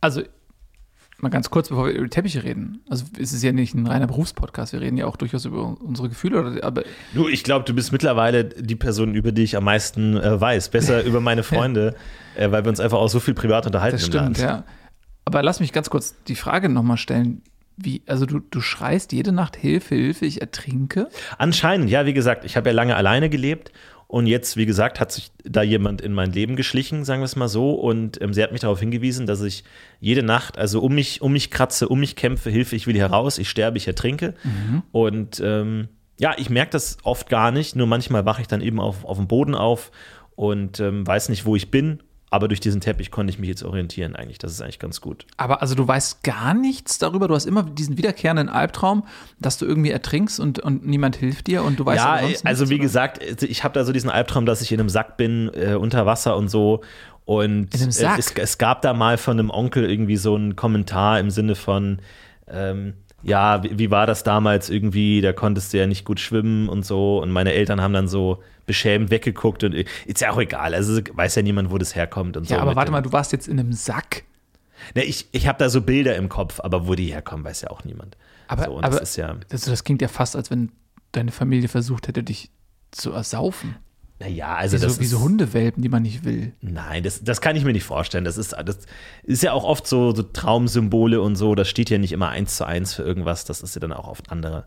Also 0.00 0.22
mal 1.22 1.28
ganz 1.28 1.50
kurz, 1.50 1.68
bevor 1.68 1.86
wir 1.86 1.92
über 1.92 2.08
Teppiche 2.08 2.44
reden. 2.44 2.80
Also 2.88 3.04
es 3.18 3.32
ist 3.32 3.42
ja 3.42 3.52
nicht 3.52 3.74
ein 3.74 3.86
reiner 3.86 4.06
Berufspodcast, 4.06 4.72
wir 4.72 4.80
reden 4.80 4.96
ja 4.96 5.06
auch 5.06 5.16
durchaus 5.16 5.44
über 5.44 5.76
unsere 5.80 6.08
Gefühle. 6.08 6.60
Aber 6.62 6.82
du, 7.14 7.28
ich 7.28 7.44
glaube, 7.44 7.64
du 7.64 7.74
bist 7.74 7.92
mittlerweile 7.92 8.44
die 8.44 8.76
Person, 8.76 9.14
über 9.14 9.32
die 9.32 9.42
ich 9.42 9.56
am 9.56 9.64
meisten 9.64 10.16
äh, 10.16 10.40
weiß. 10.40 10.70
Besser 10.70 11.04
über 11.04 11.20
meine 11.20 11.42
Freunde, 11.42 11.94
äh, 12.40 12.50
weil 12.50 12.64
wir 12.64 12.70
uns 12.70 12.80
einfach 12.80 12.98
auch 12.98 13.08
so 13.08 13.20
viel 13.20 13.34
privat 13.34 13.66
unterhalten. 13.66 13.96
Das 13.96 14.06
stimmt, 14.06 14.38
ja. 14.38 14.64
Aber 15.24 15.42
lass 15.42 15.60
mich 15.60 15.72
ganz 15.72 15.90
kurz 15.90 16.14
die 16.26 16.34
Frage 16.34 16.68
nochmal 16.68 16.96
stellen. 16.96 17.42
Wie, 17.76 18.02
also 18.06 18.26
du, 18.26 18.40
du 18.40 18.60
schreist 18.60 19.12
jede 19.12 19.32
Nacht 19.32 19.56
Hilfe, 19.56 19.94
Hilfe, 19.94 20.26
ich 20.26 20.40
ertrinke? 20.40 21.08
Anscheinend, 21.38 21.90
ja, 21.90 22.04
wie 22.06 22.12
gesagt, 22.12 22.44
ich 22.44 22.56
habe 22.56 22.70
ja 22.70 22.74
lange 22.74 22.96
alleine 22.96 23.30
gelebt 23.30 23.72
und 24.06 24.26
jetzt, 24.26 24.56
wie 24.56 24.66
gesagt, 24.66 25.00
hat 25.00 25.12
sich 25.12 25.30
da 25.44 25.62
jemand 25.62 26.00
in 26.00 26.12
mein 26.12 26.32
Leben 26.32 26.56
geschlichen, 26.56 27.04
sagen 27.04 27.20
wir 27.20 27.26
es 27.26 27.36
mal 27.36 27.48
so. 27.48 27.74
Und 27.74 28.20
ähm, 28.20 28.34
sie 28.34 28.42
hat 28.42 28.52
mich 28.52 28.62
darauf 28.62 28.80
hingewiesen, 28.80 29.26
dass 29.26 29.40
ich 29.40 29.62
jede 30.00 30.22
Nacht, 30.22 30.58
also 30.58 30.80
um 30.80 30.94
mich, 30.94 31.22
um 31.22 31.32
mich 31.32 31.50
kratze, 31.50 31.88
um 31.88 32.00
mich 32.00 32.16
kämpfe, 32.16 32.50
Hilfe, 32.50 32.74
ich 32.74 32.86
will 32.86 32.94
hier 32.94 33.06
raus, 33.06 33.38
ich 33.38 33.48
sterbe, 33.48 33.76
ich 33.76 33.86
ertrinke. 33.86 34.34
Mhm. 34.42 34.82
Und 34.92 35.40
ähm, 35.44 35.88
ja, 36.18 36.34
ich 36.36 36.50
merke 36.50 36.72
das 36.72 36.98
oft 37.02 37.28
gar 37.28 37.50
nicht, 37.50 37.76
nur 37.76 37.86
manchmal 37.86 38.26
wache 38.26 38.42
ich 38.42 38.48
dann 38.48 38.62
eben 38.62 38.80
auf, 38.80 39.04
auf 39.04 39.16
dem 39.16 39.28
Boden 39.28 39.54
auf 39.54 39.90
und 40.34 40.80
ähm, 40.80 41.06
weiß 41.06 41.28
nicht, 41.28 41.46
wo 41.46 41.54
ich 41.54 41.70
bin 41.70 42.02
aber 42.30 42.46
durch 42.46 42.60
diesen 42.60 42.80
Teppich 42.80 43.10
konnte 43.10 43.32
ich 43.32 43.40
mich 43.40 43.48
jetzt 43.48 43.64
orientieren 43.64 44.14
eigentlich. 44.14 44.38
Das 44.38 44.52
ist 44.52 44.62
eigentlich 44.62 44.78
ganz 44.78 45.00
gut. 45.00 45.26
Aber 45.36 45.62
also 45.62 45.74
du 45.74 45.86
weißt 45.86 46.22
gar 46.22 46.54
nichts 46.54 46.98
darüber. 46.98 47.26
Du 47.26 47.34
hast 47.34 47.44
immer 47.44 47.64
diesen 47.64 47.98
wiederkehrenden 47.98 48.48
Albtraum, 48.48 49.04
dass 49.40 49.58
du 49.58 49.66
irgendwie 49.66 49.90
ertrinkst 49.90 50.38
und, 50.38 50.60
und 50.60 50.86
niemand 50.86 51.16
hilft 51.16 51.48
dir 51.48 51.64
und 51.64 51.80
du 51.80 51.84
weißt 51.84 51.98
Ja, 51.98 52.20
also 52.44 52.70
wie 52.70 52.74
oder? 52.74 52.82
gesagt, 52.82 53.42
ich 53.42 53.64
habe 53.64 53.74
da 53.74 53.84
so 53.84 53.92
diesen 53.92 54.10
Albtraum, 54.10 54.46
dass 54.46 54.62
ich 54.62 54.70
in 54.70 54.78
einem 54.78 54.88
Sack 54.88 55.16
bin, 55.16 55.50
äh, 55.54 55.74
unter 55.74 56.06
Wasser 56.06 56.36
und 56.36 56.48
so. 56.48 56.82
Und 57.24 57.74
in 57.74 57.82
einem 57.82 57.90
Sack? 57.90 58.18
Es, 58.18 58.32
es, 58.32 58.58
gab 58.58 58.82
da 58.82 58.94
mal 58.94 59.18
von 59.18 59.38
einem 59.38 59.50
Onkel 59.50 59.90
irgendwie 59.90 60.16
so 60.16 60.36
einen 60.36 60.54
Kommentar 60.54 61.18
im 61.18 61.30
Sinne 61.30 61.56
von, 61.56 61.98
ähm, 62.48 62.94
ja, 63.22 63.62
wie, 63.62 63.78
wie, 63.78 63.90
war 63.90 64.06
das 64.06 64.22
damals 64.22 64.70
irgendwie, 64.70 65.20
da 65.20 65.32
konntest 65.32 65.72
du 65.72 65.78
ja 65.78 65.86
nicht 65.86 66.04
gut 66.04 66.20
schwimmen 66.20 66.68
und 66.68 66.84
so. 66.84 67.20
Und 67.20 67.30
meine 67.30 67.52
Eltern 67.52 67.80
haben 67.80 67.92
dann 67.92 68.08
so 68.08 68.42
beschämt 68.66 69.10
weggeguckt 69.10 69.64
und 69.64 69.74
ist 69.74 70.20
ja 70.20 70.30
auch 70.30 70.38
egal. 70.38 70.74
Also 70.74 71.00
weiß 71.12 71.34
ja 71.34 71.42
niemand, 71.42 71.70
wo 71.70 71.78
das 71.78 71.94
herkommt 71.94 72.36
und 72.36 72.44
ja, 72.44 72.48
so. 72.48 72.54
Ja, 72.56 72.62
aber 72.62 72.76
warte 72.76 72.92
mal, 72.92 73.02
du 73.02 73.12
warst 73.12 73.32
jetzt 73.32 73.48
in 73.48 73.58
einem 73.58 73.72
Sack. 73.72 74.24
Ne, 74.94 75.04
ich 75.04 75.28
ich 75.32 75.46
habe 75.46 75.58
da 75.58 75.68
so 75.68 75.82
Bilder 75.82 76.16
im 76.16 76.28
Kopf, 76.28 76.60
aber 76.60 76.86
wo 76.86 76.94
die 76.94 77.12
herkommen, 77.12 77.44
weiß 77.44 77.62
ja 77.62 77.70
auch 77.70 77.84
niemand. 77.84 78.16
Aber, 78.48 78.64
so, 78.64 78.78
aber 78.80 79.00
das, 79.00 79.16
ja, 79.16 79.36
das, 79.48 79.62
das 79.62 79.84
klingt 79.84 80.02
ja 80.02 80.08
fast, 80.08 80.34
als 80.36 80.50
wenn 80.50 80.72
deine 81.12 81.32
Familie 81.32 81.68
versucht 81.68 82.08
hätte, 82.08 82.22
dich 82.22 82.50
zu 82.90 83.12
ersaufen. 83.12 83.76
Naja, 84.20 84.54
also 84.54 84.76
wie 84.76 84.82
das 84.82 84.96
so, 84.96 85.00
wie 85.00 85.06
so 85.06 85.20
Hundewelpen, 85.20 85.82
die 85.82 85.88
man 85.88 86.02
nicht 86.02 86.24
will. 86.24 86.52
Nein, 86.60 87.02
das, 87.02 87.24
das 87.24 87.40
kann 87.40 87.56
ich 87.56 87.64
mir 87.64 87.72
nicht 87.72 87.84
vorstellen. 87.84 88.24
Das 88.24 88.36
ist, 88.36 88.52
das 88.52 88.80
ist 89.22 89.42
ja 89.42 89.52
auch 89.52 89.64
oft 89.64 89.86
so, 89.86 90.14
so 90.14 90.22
Traumsymbole 90.22 91.22
und 91.22 91.36
so. 91.36 91.54
Das 91.54 91.70
steht 91.70 91.88
ja 91.88 91.96
nicht 91.96 92.12
immer 92.12 92.28
eins 92.28 92.56
zu 92.56 92.66
eins 92.66 92.92
für 92.92 93.02
irgendwas. 93.02 93.46
Das 93.46 93.62
ist 93.62 93.74
ja 93.74 93.80
dann 93.80 93.94
auch 93.94 94.06
oft 94.06 94.30
andere, 94.30 94.66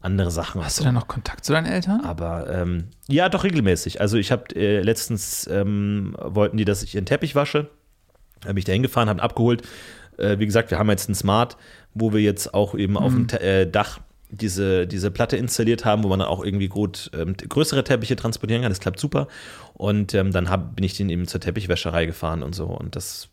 andere 0.00 0.32
Sachen. 0.32 0.64
Hast 0.64 0.76
so. 0.76 0.82
du 0.82 0.86
dann 0.86 0.96
noch 0.96 1.06
Kontakt 1.06 1.44
zu 1.44 1.52
deinen 1.52 1.66
Eltern? 1.66 2.00
Aber 2.00 2.52
ähm, 2.52 2.88
ja, 3.06 3.28
doch 3.28 3.44
regelmäßig. 3.44 4.00
Also 4.00 4.16
ich 4.16 4.32
habe 4.32 4.56
äh, 4.56 4.82
letztens 4.82 5.46
ähm, 5.46 6.16
wollten 6.20 6.56
die, 6.56 6.64
dass 6.64 6.82
ich 6.82 6.96
ihren 6.96 7.06
Teppich 7.06 7.36
wasche. 7.36 7.70
Da 8.40 8.48
bin 8.48 8.56
ich 8.56 8.64
da 8.64 8.72
hingefahren, 8.72 9.08
habe 9.08 9.20
ihn 9.20 9.24
abgeholt. 9.24 9.62
Äh, 10.16 10.40
wie 10.40 10.46
gesagt, 10.46 10.72
wir 10.72 10.78
haben 10.80 10.90
jetzt 10.90 11.08
einen 11.08 11.14
Smart, 11.14 11.56
wo 11.94 12.12
wir 12.12 12.20
jetzt 12.20 12.52
auch 12.52 12.74
eben 12.74 12.94
mhm. 12.94 12.98
auf 12.98 13.12
dem 13.12 13.28
äh, 13.40 13.64
Dach 13.64 14.00
diese, 14.30 14.86
diese 14.86 15.10
Platte 15.10 15.36
installiert 15.36 15.84
haben, 15.84 16.04
wo 16.04 16.08
man 16.08 16.18
dann 16.18 16.28
auch 16.28 16.44
irgendwie 16.44 16.68
gut 16.68 17.10
ähm, 17.14 17.34
größere 17.36 17.84
Teppiche 17.84 18.16
transportieren 18.16 18.62
kann. 18.62 18.70
Das 18.70 18.80
klappt 18.80 19.00
super. 19.00 19.28
Und 19.74 20.14
ähm, 20.14 20.32
dann 20.32 20.50
hab, 20.50 20.76
bin 20.76 20.84
ich 20.84 20.96
den 20.96 21.08
eben 21.08 21.26
zur 21.26 21.40
Teppichwäscherei 21.40 22.06
gefahren 22.06 22.42
und 22.42 22.54
so. 22.54 22.66
Und 22.66 22.96
das, 22.96 23.28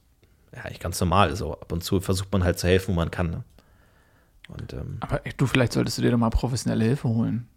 ja, 0.55 0.63
eigentlich 0.63 0.79
ganz 0.79 0.99
normal. 0.99 1.36
So 1.36 1.53
ab 1.53 1.71
und 1.71 1.84
zu 1.84 1.99
versucht 1.99 2.31
man 2.31 2.43
halt 2.43 2.60
zu 2.60 2.67
helfen, 2.67 2.93
wo 2.93 2.95
man 2.95 3.12
kann. 3.12 3.29
Ne? 3.29 3.43
Und, 4.47 4.73
ähm, 4.73 4.97
Aber 5.01 5.25
ey, 5.25 5.34
du, 5.36 5.47
vielleicht 5.47 5.73
solltest 5.73 5.97
du 5.97 6.01
dir 6.01 6.12
doch 6.12 6.17
mal 6.17 6.29
professionelle 6.29 6.86
Hilfe 6.86 7.10
holen. 7.10 7.47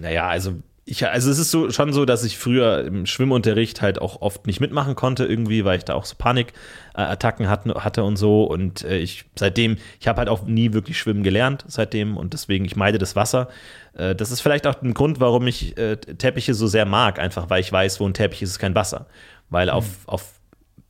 Naja, 0.00 0.28
also 0.28 0.62
ich, 0.84 1.06
also 1.06 1.30
es 1.30 1.38
ist 1.38 1.52
so 1.52 1.70
schon 1.70 1.92
so, 1.92 2.04
dass 2.04 2.24
ich 2.24 2.36
früher 2.36 2.84
im 2.84 3.06
Schwimmunterricht 3.06 3.82
halt 3.82 4.00
auch 4.00 4.20
oft 4.20 4.48
nicht 4.48 4.60
mitmachen 4.60 4.96
konnte 4.96 5.24
irgendwie, 5.24 5.64
weil 5.64 5.78
ich 5.78 5.84
da 5.84 5.94
auch 5.94 6.04
so 6.04 6.16
Panikattacken 6.16 7.48
hatte, 7.48 7.84
hatte 7.84 8.02
und 8.02 8.16
so. 8.16 8.44
Und 8.44 8.82
äh, 8.82 8.98
ich 8.98 9.24
seitdem, 9.36 9.76
ich 10.00 10.08
habe 10.08 10.18
halt 10.18 10.28
auch 10.28 10.44
nie 10.44 10.72
wirklich 10.72 10.98
schwimmen 10.98 11.22
gelernt 11.22 11.64
seitdem 11.68 12.16
und 12.16 12.32
deswegen 12.32 12.64
ich 12.64 12.74
meide 12.74 12.98
das 12.98 13.14
Wasser. 13.14 13.48
Äh, 13.94 14.16
das 14.16 14.32
ist 14.32 14.40
vielleicht 14.40 14.66
auch 14.66 14.82
ein 14.82 14.92
Grund, 14.92 15.20
warum 15.20 15.46
ich 15.46 15.76
äh, 15.78 15.96
Teppiche 15.96 16.52
so 16.52 16.66
sehr 16.66 16.84
mag, 16.84 17.20
einfach 17.20 17.48
weil 17.48 17.60
ich 17.60 17.70
weiß, 17.70 18.00
wo 18.00 18.06
ein 18.06 18.14
Teppich 18.14 18.42
ist, 18.42 18.50
ist 18.50 18.58
kein 18.58 18.74
Wasser, 18.74 19.06
weil 19.50 19.70
auf, 19.70 19.86
auf 20.06 20.40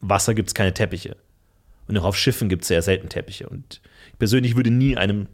Wasser 0.00 0.32
gibt 0.32 0.48
es 0.48 0.54
keine 0.54 0.72
Teppiche. 0.72 1.16
Und 1.86 1.98
auch 1.98 2.04
auf 2.04 2.16
Schiffen 2.16 2.48
gibt 2.48 2.62
es 2.62 2.68
sehr 2.68 2.80
selten 2.80 3.10
Teppiche. 3.10 3.46
Und 3.46 3.82
ich 4.10 4.18
persönlich 4.18 4.56
würde 4.56 4.70
nie 4.70 4.96
einem 4.96 5.26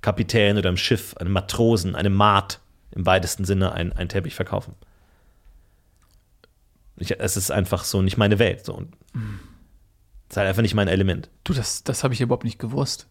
Kapitän 0.00 0.56
oder 0.56 0.68
einem 0.68 0.78
Schiff, 0.78 1.14
einem 1.18 1.32
Matrosen, 1.32 1.94
einem 1.94 2.14
Maat 2.14 2.60
im 2.90 3.06
weitesten 3.06 3.44
Sinne 3.44 3.72
ein, 3.72 3.92
ein 3.92 4.08
Teppich 4.08 4.34
verkaufen. 4.34 4.74
Ich, 6.96 7.18
es 7.18 7.36
ist 7.36 7.50
einfach 7.50 7.84
so 7.84 8.02
nicht 8.02 8.16
meine 8.16 8.38
Welt. 8.38 8.64
So. 8.64 8.74
Und 8.74 8.96
Es 9.14 10.34
ist 10.34 10.36
halt 10.36 10.48
einfach 10.48 10.62
nicht 10.62 10.74
mein 10.74 10.88
Element. 10.88 11.30
Du, 11.44 11.52
das, 11.52 11.84
das 11.84 12.04
habe 12.04 12.14
ich 12.14 12.20
überhaupt 12.20 12.44
nicht 12.44 12.58
gewusst. 12.58 13.06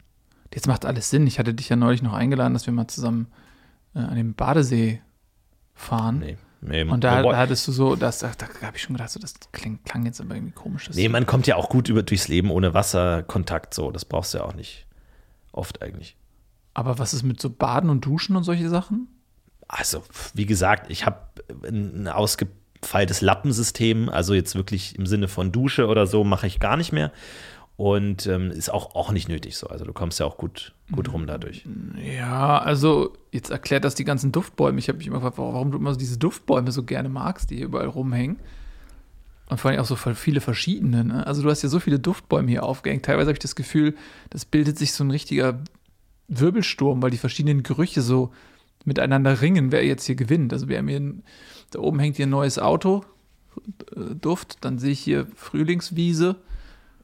Jetzt 0.54 0.68
macht 0.68 0.86
alles 0.86 1.10
Sinn. 1.10 1.28
Ich 1.28 1.40
hatte 1.40 1.54
dich 1.54 1.70
ja 1.70 1.76
neulich 1.76 2.02
noch 2.02 2.14
eingeladen, 2.14 2.54
dass 2.54 2.66
wir 2.66 2.74
mal 2.74 2.88
zusammen 2.88 3.28
äh, 3.96 4.00
an 4.00 4.16
den 4.16 4.34
Badesee 4.34 5.02
fahren. 5.74 6.20
Nee. 6.20 6.38
nee 6.62 6.84
Und 6.84 7.04
da, 7.04 7.22
da 7.22 7.38
hattest 7.38 7.68
du 7.68 7.72
so, 7.72 7.96
das, 7.96 8.20
da, 8.20 8.32
da 8.38 8.48
habe 8.66 8.78
ich 8.78 8.84
schon 8.84 8.96
gedacht, 8.96 9.12
so, 9.12 9.20
das 9.20 9.36
kling, 9.52 9.80
klang 9.86 10.06
jetzt 10.06 10.20
aber 10.20 10.36
irgendwie 10.36 10.54
komisch. 10.54 10.90
Nee, 10.94 11.10
man 11.10 11.26
kommt 11.26 11.48
ja 11.48 11.56
auch 11.56 11.70
gut 11.70 11.90
über, 11.90 12.04
durchs 12.04 12.28
Leben 12.28 12.50
ohne 12.50 12.74
Wasserkontakt. 12.74 13.74
So. 13.74 13.92
Das 13.92 14.06
brauchst 14.06 14.34
du 14.34 14.40
ja 14.40 14.44
auch 14.44 14.56
nicht. 14.56 14.86
Oft 15.52 15.82
eigentlich. 15.82 16.18
aber 16.74 17.00
was 17.00 17.14
ist 17.14 17.24
mit 17.24 17.42
so 17.42 17.50
Baden 17.50 17.90
und 17.90 18.06
Duschen 18.06 18.36
und 18.36 18.44
solche 18.44 18.70
Sachen? 18.70 19.08
Also, 19.68 20.04
wie 20.34 20.46
gesagt, 20.46 20.90
ich 20.90 21.06
habe 21.06 21.18
ein 21.68 22.08
ausgefeiltes 22.08 23.22
Lappensystem, 23.22 24.10
also 24.10 24.34
jetzt 24.34 24.56
wirklich 24.56 24.98
im 24.98 25.06
Sinne 25.06 25.28
von 25.28 25.52
Dusche 25.52 25.88
oder 25.88 26.08
so 26.08 26.24
mache 26.24 26.48
ich 26.48 26.60
gar 26.60 26.78
nicht 26.78 26.92
mehr. 26.92 27.12
Und 27.76 28.26
ähm, 28.26 28.50
ist 28.50 28.74
auch, 28.74 28.96
auch 28.96 29.12
nicht 29.12 29.30
nötig 29.30 29.56
so. 29.56 29.68
Also 29.68 29.86
du 29.86 29.94
kommst 29.94 30.20
ja 30.20 30.26
auch 30.26 30.38
gut, 30.38 30.74
gut 30.92 31.14
rum 31.14 31.28
dadurch. 31.28 31.64
Ja, 32.18 32.58
also 32.58 33.14
jetzt 33.32 33.52
erklärt 33.52 33.86
das 33.86 33.94
die 33.94 34.04
ganzen 34.04 34.32
Duftbäume. 34.32 34.80
Ich 34.80 34.88
habe 34.88 34.98
mich 34.98 35.06
immer 35.06 35.18
gefragt, 35.18 35.38
warum 35.38 35.70
du 35.70 35.78
immer 35.78 35.92
so 35.92 36.00
diese 36.00 36.18
Duftbäume 36.18 36.72
so 36.72 36.82
gerne 36.82 37.08
magst, 37.08 37.52
die 37.52 37.58
hier 37.58 37.66
überall 37.66 37.86
rumhängen. 37.86 38.40
Und 39.50 39.60
vor 39.60 39.70
allem 39.70 39.80
auch 39.80 39.86
so 39.86 39.96
viele 39.96 40.42
verschiedene. 40.42 41.06
Ne? 41.06 41.28
Also 41.28 41.44
du 41.44 41.52
hast 41.52 41.62
ja 41.62 41.70
so 41.70 41.80
viele 41.80 42.00
Duftbäume 42.00 42.50
hier 42.50 42.64
aufgehängt. 42.64 43.06
Teilweise 43.06 43.28
habe 43.28 43.34
ich 43.34 43.40
das 43.40 43.56
Gefühl, 43.56 43.96
das 44.32 44.46
bildet 44.46 44.80
sich 44.80 44.94
so 44.94 45.04
ein 45.04 45.12
richtiger 45.12 45.60
Wirbelsturm, 46.28 47.04
weil 47.04 47.12
die 47.12 47.18
verschiedenen 47.18 47.62
Gerüche 47.62 48.02
so 48.02 48.32
miteinander 48.86 49.42
ringen, 49.42 49.72
wer 49.72 49.86
jetzt 49.86 50.06
hier 50.06 50.16
gewinnt. 50.16 50.54
Also 50.54 50.70
wir 50.70 50.78
haben 50.78 50.88
hier, 50.88 51.02
da 51.72 51.80
oben 51.80 52.00
hängt 52.00 52.18
hier 52.18 52.28
ein 52.28 52.32
neues 52.32 52.60
Auto, 52.60 53.04
äh, 53.96 54.16
Duft. 54.16 54.58
Dann 54.62 54.80
sehe 54.80 54.92
ich 54.92 55.00
hier 55.00 55.28
Frühlingswiese, 55.36 56.36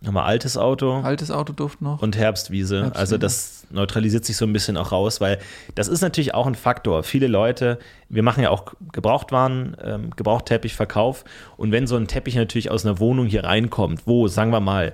Nochmal 0.04 0.26
altes 0.26 0.58
Auto. 0.58 0.96
altes 0.98 1.32
Autoduft 1.32 1.82
noch. 1.82 2.02
und 2.02 2.18
Herbstwiese. 2.18 2.82
Herbstwiese. 2.82 3.00
Also 3.00 3.18
das 3.18 3.66
neutralisiert 3.70 4.26
sich 4.26 4.36
so 4.36 4.46
ein 4.46 4.52
bisschen 4.52 4.76
auch 4.76 4.92
raus, 4.92 5.22
weil 5.22 5.40
das 5.76 5.88
ist 5.88 6.02
natürlich 6.02 6.34
auch 6.34 6.46
ein 6.46 6.56
Faktor. 6.56 7.04
Viele 7.04 7.28
Leute, 7.28 7.80
wir 8.10 8.22
machen 8.22 8.44
ja 8.44 8.50
auch 8.50 8.74
Gebrauchtwaren, 8.92 9.78
ähm, 9.82 10.10
Gebrauchtteppichverkauf 10.16 11.24
und 11.56 11.72
wenn 11.72 11.88
so 11.88 11.96
ein 11.96 12.08
Teppich 12.08 12.36
natürlich 12.36 12.70
aus 12.70 12.86
einer 12.86 13.00
Wohnung 13.00 13.28
hier 13.28 13.46
reinkommt, 13.46 14.02
wo, 14.06 14.28
sagen 14.28 14.52
wir 14.52 14.60
mal, 14.60 14.92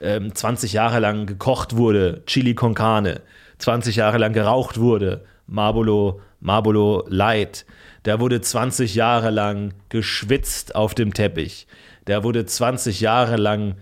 ähm, 0.00 0.32
20 0.32 0.72
Jahre 0.72 1.00
lang 1.00 1.26
gekocht 1.26 1.76
wurde, 1.76 2.22
Chili 2.26 2.54
con 2.54 2.74
Carne, 2.74 3.20
20 3.58 3.96
Jahre 3.96 4.18
lang 4.18 4.32
geraucht 4.32 4.78
wurde, 4.78 5.24
Marlboro, 5.46 6.20
Marlboro 6.40 7.04
Light, 7.08 7.66
da 8.02 8.20
wurde 8.20 8.40
20 8.40 8.94
Jahre 8.94 9.30
lang 9.30 9.74
geschwitzt 9.88 10.74
auf 10.74 10.94
dem 10.94 11.14
Teppich, 11.14 11.66
da 12.04 12.24
wurde 12.24 12.44
20 12.46 13.00
Jahre 13.00 13.36
lang 13.36 13.76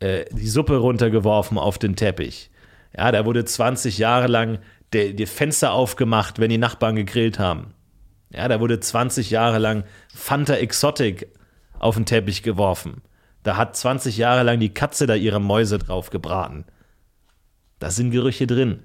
äh, 0.00 0.24
die 0.30 0.48
Suppe 0.48 0.76
runtergeworfen 0.76 1.58
auf 1.58 1.78
den 1.78 1.96
Teppich. 1.96 2.50
Ja, 2.96 3.10
da 3.10 3.24
wurde 3.24 3.44
20 3.44 3.98
Jahre 3.98 4.28
lang 4.28 4.58
die, 4.92 5.14
die 5.14 5.26
Fenster 5.26 5.72
aufgemacht, 5.72 6.38
wenn 6.38 6.50
die 6.50 6.58
Nachbarn 6.58 6.96
gegrillt 6.96 7.38
haben. 7.38 7.74
Ja, 8.30 8.48
da 8.48 8.60
wurde 8.60 8.80
20 8.80 9.30
Jahre 9.30 9.58
lang 9.58 9.84
Fanta 10.14 10.54
Exotic 10.54 11.28
auf 11.78 11.96
den 11.96 12.06
Teppich 12.06 12.42
geworfen. 12.42 13.02
Da 13.42 13.56
hat 13.56 13.76
20 13.76 14.16
Jahre 14.16 14.42
lang 14.42 14.58
die 14.58 14.72
Katze 14.74 15.06
da 15.06 15.14
ihre 15.14 15.40
Mäuse 15.40 15.78
drauf 15.78 16.10
gebraten. 16.10 16.64
Da 17.78 17.90
sind 17.90 18.10
Gerüche 18.10 18.46
drin. 18.46 18.82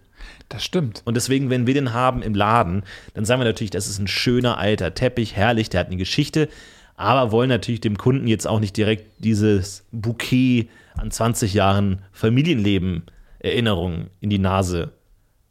Das 0.49 0.63
stimmt. 0.63 1.01
Und 1.05 1.15
deswegen, 1.15 1.49
wenn 1.49 1.67
wir 1.67 1.73
den 1.73 1.93
haben 1.93 2.21
im 2.21 2.33
Laden, 2.33 2.83
dann 3.13 3.25
sagen 3.25 3.41
wir 3.41 3.45
natürlich, 3.45 3.71
das 3.71 3.87
ist 3.87 3.99
ein 3.99 4.07
schöner 4.07 4.57
alter 4.57 4.93
Teppich, 4.93 5.35
herrlich, 5.35 5.69
der 5.69 5.81
hat 5.81 5.87
eine 5.87 5.97
Geschichte, 5.97 6.49
aber 6.95 7.31
wollen 7.31 7.49
natürlich 7.49 7.81
dem 7.81 7.97
Kunden 7.97 8.27
jetzt 8.27 8.47
auch 8.47 8.59
nicht 8.59 8.75
direkt 8.75 9.23
dieses 9.23 9.85
Bouquet 9.91 10.69
an 10.95 11.11
20 11.11 11.53
Jahren 11.53 12.01
Familienleben 12.11 13.03
Erinnerungen 13.39 14.09
in 14.19 14.29
die 14.29 14.39
Nase 14.39 14.91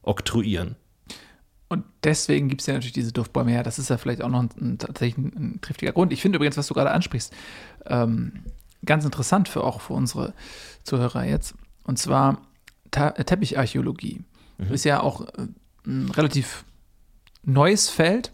oktroyieren. 0.02 0.76
Und 1.68 1.84
deswegen 2.02 2.48
gibt 2.48 2.62
es 2.62 2.66
ja 2.66 2.74
natürlich 2.74 2.92
diese 2.92 3.12
Duftbäume 3.12 3.50
her. 3.50 3.62
Das 3.62 3.78
ist 3.78 3.90
ja 3.90 3.98
vielleicht 3.98 4.22
auch 4.22 4.28
noch 4.28 4.40
ein, 4.40 4.50
ein, 4.60 4.78
tatsächlich 4.78 5.18
ein, 5.18 5.32
ein 5.36 5.60
triftiger 5.60 5.92
Grund. 5.92 6.12
Ich 6.12 6.22
finde 6.22 6.36
übrigens, 6.36 6.56
was 6.56 6.66
du 6.66 6.74
gerade 6.74 6.90
ansprichst, 6.90 7.32
ähm, 7.86 8.44
ganz 8.84 9.04
interessant 9.04 9.48
für 9.48 9.64
auch 9.64 9.80
für 9.80 9.92
unsere 9.92 10.34
Zuhörer 10.84 11.24
jetzt. 11.24 11.54
Und 11.84 11.98
zwar 11.98 12.42
Ta 12.90 13.10
Teppicharchäologie. 13.10 14.22
Ist 14.58 14.84
ja 14.84 15.00
auch 15.00 15.22
äh, 15.22 15.46
ein 15.86 16.10
relativ 16.10 16.64
neues 17.44 17.88
Feld, 17.88 18.32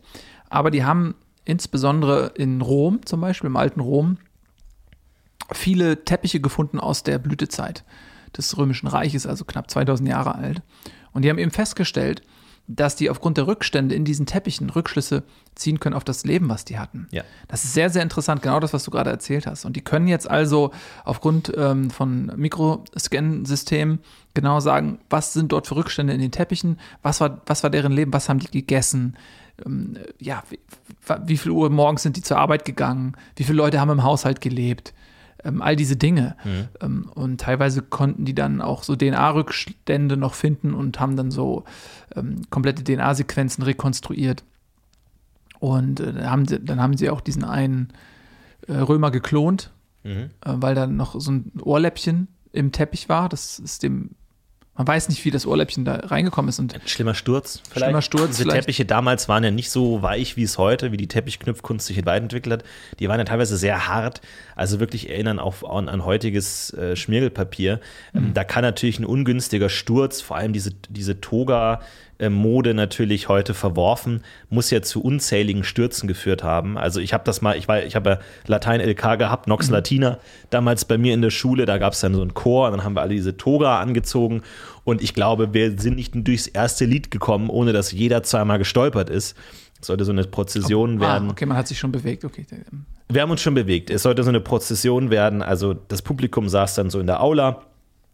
aber 0.49 0.71
die 0.71 0.85
haben 0.85 1.15
insbesondere 1.45 2.33
in 2.37 2.61
Rom, 2.61 3.05
zum 3.05 3.21
Beispiel 3.21 3.49
im 3.49 3.57
alten 3.57 3.81
Rom, 3.81 4.19
viele 5.53 6.05
Teppiche 6.05 6.41
gefunden 6.41 6.81
aus 6.81 7.03
der 7.03 7.19
Blütezeit 7.19 7.85
des 8.37 8.57
Römischen 8.57 8.87
Reiches, 8.87 9.27
also 9.27 9.45
knapp 9.45 9.71
2000 9.71 10.09
Jahre 10.09 10.35
alt. 10.35 10.63
Und 11.13 11.23
die 11.23 11.31
haben 11.31 11.39
eben 11.39 11.51
festgestellt, 11.51 12.23
dass 12.67 12.97
die 12.97 13.11
aufgrund 13.11 13.37
der 13.37 13.47
Rückstände 13.47 13.95
in 13.95 14.05
diesen 14.05 14.25
Teppichen 14.25 14.71
Rückschlüsse 14.71 15.23
ziehen 15.55 15.81
können 15.81 15.95
auf 15.95 16.05
das 16.05 16.25
Leben, 16.25 16.49
was 16.49 16.65
die 16.65 16.79
hatten. 16.79 17.09
Ja. 17.11 17.23
Das 17.47 17.65
ist 17.65 17.75
sehr, 17.75 17.91
sehr 17.91 18.03
interessant, 18.03 18.41
genau 18.41 18.59
das, 18.59 18.73
was 18.73 18.85
du 18.85 18.91
gerade 18.91 19.11
erzählt 19.11 19.47
hast. 19.47 19.65
Und 19.65 19.77
die 19.77 19.83
können 19.83 20.09
jetzt 20.09 20.29
also 20.29 20.71
aufgrund 21.05 21.53
ähm, 21.57 21.91
von 21.91 22.33
Mikroscan-Systemen 22.37 24.01
genau 24.33 24.61
sagen, 24.61 24.99
was 25.11 25.35
sind 25.35 25.53
dort 25.53 25.67
für 25.67 25.77
Rückstände 25.77 26.15
in 26.15 26.21
den 26.21 26.33
Teppichen, 26.33 26.79
was 27.03 27.21
war, 27.21 27.43
was 27.47 27.63
war 27.63 27.71
deren 27.71 27.93
Leben, 27.93 28.13
was 28.13 28.29
haben 28.29 28.39
die 28.39 28.51
gegessen, 28.51 29.17
ähm, 29.65 29.99
ja, 30.19 30.43
wie, 30.49 30.59
wie 31.27 31.37
viel 31.37 31.53
Uhr 31.53 31.69
morgens 31.69 32.03
sind 32.03 32.17
die 32.17 32.23
zur 32.23 32.39
Arbeit 32.39 32.65
gegangen, 32.65 33.15
wie 33.37 33.45
viele 33.45 33.59
Leute 33.59 33.81
haben 33.81 33.91
im 33.91 34.03
Haushalt 34.03 34.41
gelebt, 34.41 34.95
ähm, 35.45 35.63
all 35.63 35.77
diese 35.77 35.97
Dinge. 35.97 36.37
Ähm, 36.81 37.11
und 37.15 37.41
teilweise 37.41 37.83
konnten 37.83 38.25
die 38.25 38.35
dann 38.35 38.61
auch 38.61 38.83
so 38.83 38.97
DNA-Rückstände 38.97 40.17
noch 40.17 40.35
finden 40.35 40.75
und 40.75 41.01
haben 41.01 41.17
dann 41.17 41.31
so 41.31 41.65
ähm, 42.17 42.43
komplette 42.51 42.83
DNA-Sequenzen 42.85 43.63
rekonstruiert. 43.65 44.45
Und 45.61 46.01
äh, 46.01 46.13
dann, 46.13 46.31
haben 46.31 46.47
sie, 46.47 46.61
dann 46.61 46.81
haben 46.81 46.97
sie 46.97 47.11
auch 47.11 47.21
diesen 47.21 47.45
einen 47.45 47.89
äh, 48.69 48.75
Römer 48.75 49.11
geklont, 49.11 49.73
äh, 50.05 50.29
weil 50.61 50.75
da 50.75 50.87
noch 50.87 51.21
so 51.21 51.31
ein 51.33 51.53
Ohrläppchen 51.63 52.29
im 52.53 52.73
Teppich 52.73 53.09
war. 53.09 53.29
Das 53.29 53.59
ist 53.59 53.83
dem, 53.83 54.11
man 54.77 54.87
weiß 54.89 55.09
nicht, 55.09 55.25
wie 55.25 55.31
das 55.31 55.47
Ohrläppchen 55.47 55.85
da 55.85 55.95
reingekommen 55.97 56.49
ist. 56.49 56.59
Und 56.59 56.75
Schlimmer 56.87 57.15
Sturz 57.15 57.61
vielleicht. 57.71 57.85
Schlimmer 57.87 58.03
Sturz 58.03 58.37
Diese. 58.39 58.49
Teppiche 58.49 58.85
damals 58.85 59.29
waren 59.29 59.45
ja 59.45 59.51
nicht 59.51 59.71
so 59.71 60.03
weich, 60.03 60.37
wie 60.37 60.43
es 60.43 60.59
heute, 60.59 60.91
wie 60.91 60.97
die 60.97 61.07
Teppichknüpfkunst 61.07 61.87
sich 61.87 61.99
weiterentwickelt 62.05 62.53
hat. 62.63 62.65
Die 62.99 63.09
waren 63.09 63.19
ja 63.19 63.25
teilweise 63.25 63.57
sehr 63.57 63.87
hart, 63.87 64.21
also 64.57 64.81
wirklich 64.81 65.09
erinnern 65.11 65.39
auch 65.39 65.63
an, 65.69 65.89
an 65.89 66.05
heutiges 66.05 66.73
äh, 66.75 66.97
Schmirgelpapier. 66.97 67.81
Ähm, 68.15 68.25
Mhm. 68.31 68.35
da 68.35 68.43
kann 68.45 68.63
natürlich 68.63 68.99
ein 68.99 69.05
ungünstiger 69.05 69.69
Sturz, 69.69 70.21
vor 70.21 70.37
allem 70.37 70.53
diese, 70.53 70.71
diese 70.89 71.21
Toga- 71.21 71.81
Mode 72.31 72.75
natürlich 72.75 73.29
heute 73.29 73.55
verworfen, 73.55 74.23
muss 74.49 74.71
ja 74.71 74.83
zu 74.83 75.03
unzähligen 75.03 75.65
Stürzen 75.65 76.07
geführt 76.07 76.43
haben. 76.43 76.79
Also 76.79 77.01
ich 77.01 77.13
habe 77.13 77.25
das 77.25 77.43
mal, 77.43 77.57
ich 77.57 77.67
war, 77.69 77.83
ich 77.83 77.97
habe 77.97 78.11
ja 78.11 78.19
Latein 78.47 78.81
LK 78.81 79.19
gehabt, 79.19 79.49
Nox 79.49 79.69
Mhm. 79.69 79.75
Latina, 79.75 80.19
damals 80.51 80.85
bei 80.85 80.97
mir 80.97 81.13
in 81.15 81.23
der 81.23 81.31
Schule, 81.31 81.67
da 81.67 81.79
gab 81.79 81.93
es 81.93 82.01
dann 82.01 82.15
so 82.15 82.23
einen 82.23 82.35
Chor, 82.35 82.67
und 82.67 82.73
dann 82.73 82.85
haben 82.85 82.95
wir 82.95 83.03
alle 83.03 83.15
diese 83.15 83.37
Toga 83.37 83.81
angezogen 83.81 84.43
und 84.85 85.03
ich 85.03 85.15
glaube, 85.15 85.55
wir 85.55 85.79
sind 85.79 85.97
nicht 85.97 86.13
durchs 86.15 86.47
erste 86.47 86.85
Lied 86.85 87.11
gekommen, 87.11 87.51
ohne 87.51 87.73
dass 87.73 87.91
jeder 87.93 88.23
zweimal 88.23 88.59
gestolpert 88.59 89.11
ist. 89.11 89.37
Es 89.81 89.89
sollte 89.89 90.05
so 90.05 90.13
eine 90.13 90.25
Prozession 90.25 91.01
werden. 91.01 91.29
ah, 91.29 91.33
okay, 91.33 91.47
man 91.47 91.57
hat 91.57 91.69
sich 91.69 91.79
schon 91.79 91.93
bewegt. 91.93 92.25
Okay. 92.25 92.47
Wir 93.11 93.21
haben 93.23 93.31
uns 93.31 93.43
schon 93.43 93.55
bewegt. 93.55 93.91
Es 93.91 94.03
sollte 94.03 94.23
so 94.23 94.31
eine 94.31 94.41
Prozession 94.41 95.11
werden. 95.11 95.43
Also 95.43 95.75
das 95.75 96.01
Publikum 96.01 96.49
saß 96.49 96.75
dann 96.75 96.89
so 96.89 97.01
in 97.01 97.07
der 97.07 97.21
Aula 97.23 97.63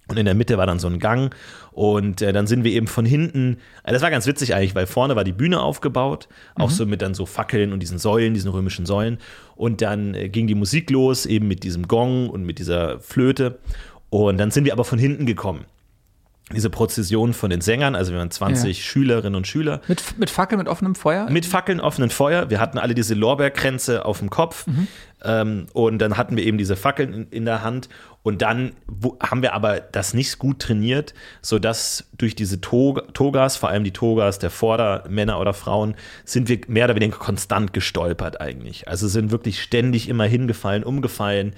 Und 0.09 0.19
in 0.19 0.25
der 0.25 0.35
Mitte 0.35 0.59
war 0.59 0.67
dann 0.67 0.81
so 0.81 0.89
ein 0.89 0.99
Gang. 0.99 1.33
Und 1.73 2.21
äh, 2.21 2.33
dann 2.33 2.47
sind 2.47 2.65
wir 2.65 2.73
eben 2.73 2.87
von 2.87 3.05
hinten, 3.05 3.59
äh, 3.85 3.93
das 3.93 4.03
war 4.03 4.11
ganz 4.11 4.27
witzig 4.27 4.55
eigentlich, 4.55 4.75
weil 4.75 4.87
vorne 4.87 5.17
war 5.17 5.25
die 5.25 5.33
Bühne 5.33 5.61
aufgebaut, 5.61 6.29
auch 6.55 6.71
so 6.71 6.85
mit 6.87 7.01
dann 7.03 7.15
so 7.15 7.27
Fackeln 7.27 7.73
und 7.73 7.81
diesen 7.81 7.99
Säulen, 7.99 8.35
diesen 8.35 8.51
römischen 8.51 8.87
Säulen. 8.87 9.19
Und 9.57 9.81
dann 9.83 10.15
äh, 10.15 10.29
ging 10.29 10.47
die 10.47 10.55
Musik 10.55 10.91
los, 10.91 11.27
eben 11.27 11.47
mit 11.49 11.63
diesem 11.63 11.87
Gong 11.89 12.29
und 12.29 12.45
mit 12.45 12.59
dieser 12.59 12.99
Flöte. 13.01 13.59
Und 14.11 14.39
dann 14.39 14.51
sind 14.51 14.65
wir 14.65 14.73
aber 14.73 14.85
von 14.85 14.99
hinten 14.99 15.27
gekommen. 15.27 15.65
Diese 16.53 16.69
Prozession 16.69 17.33
von 17.33 17.49
den 17.49 17.61
Sängern, 17.61 17.95
also 17.95 18.11
wir 18.11 18.19
waren 18.19 18.33
20 18.33 18.77
Ja. 18.77 18.83
Schülerinnen 18.83 19.37
und 19.37 19.47
Schüler. 19.47 19.81
Mit, 19.87 20.19
mit 20.19 20.31
Fackeln, 20.31 20.59
mit 20.59 20.67
offenem 20.67 20.97
Feuer? 20.97 21.31
Mit 21.31 21.47
Fackeln, 21.47 21.79
offenen 21.79 22.11
Feuer. 22.11 22.51
Wir 22.51 22.59
hatten 22.59 22.77
alle 22.77 22.95
diese 22.95 23.15
Lorbeerkränze 23.15 24.05
auf 24.05 24.19
dem 24.19 24.31
Kopf. 24.31 24.67
Ähm, 25.23 25.67
und 25.75 25.99
dann 25.99 26.17
hatten 26.17 26.37
wir 26.37 26.45
eben 26.45 26.59
diese 26.59 26.75
Fackeln 26.75 27.13
in, 27.13 27.29
in 27.29 27.45
der 27.45 27.63
Hand. 27.63 27.89
Und 28.23 28.43
dann 28.43 28.73
haben 29.23 29.41
wir 29.41 29.55
aber 29.55 29.81
das 29.81 30.13
nicht 30.13 30.39
gut 30.39 30.59
trainiert, 30.59 31.15
sodass 31.41 32.05
durch 32.19 32.35
diese 32.35 32.61
Tog 32.61 33.15
Togas, 33.15 33.57
vor 33.57 33.71
allem 33.71 33.83
die 33.83 33.93
Togas 33.93 34.39
der 34.39 34.51
Vordermänner 34.51 35.41
oder 35.41 35.55
Frauen, 35.55 35.95
sind 36.25 36.49
wir 36.49 36.61
mehr 36.67 36.85
oder 36.85 36.97
weniger 36.97 37.17
konstant 37.17 37.73
gestolpert 37.73 38.41
eigentlich. 38.41 38.89
Also 38.89 39.09
sind 39.09 39.31
wirklich 39.31 39.63
ständig 39.63 40.09
immer 40.09 40.25
hingefallen, 40.25 40.85
umgefallen. 40.85 41.55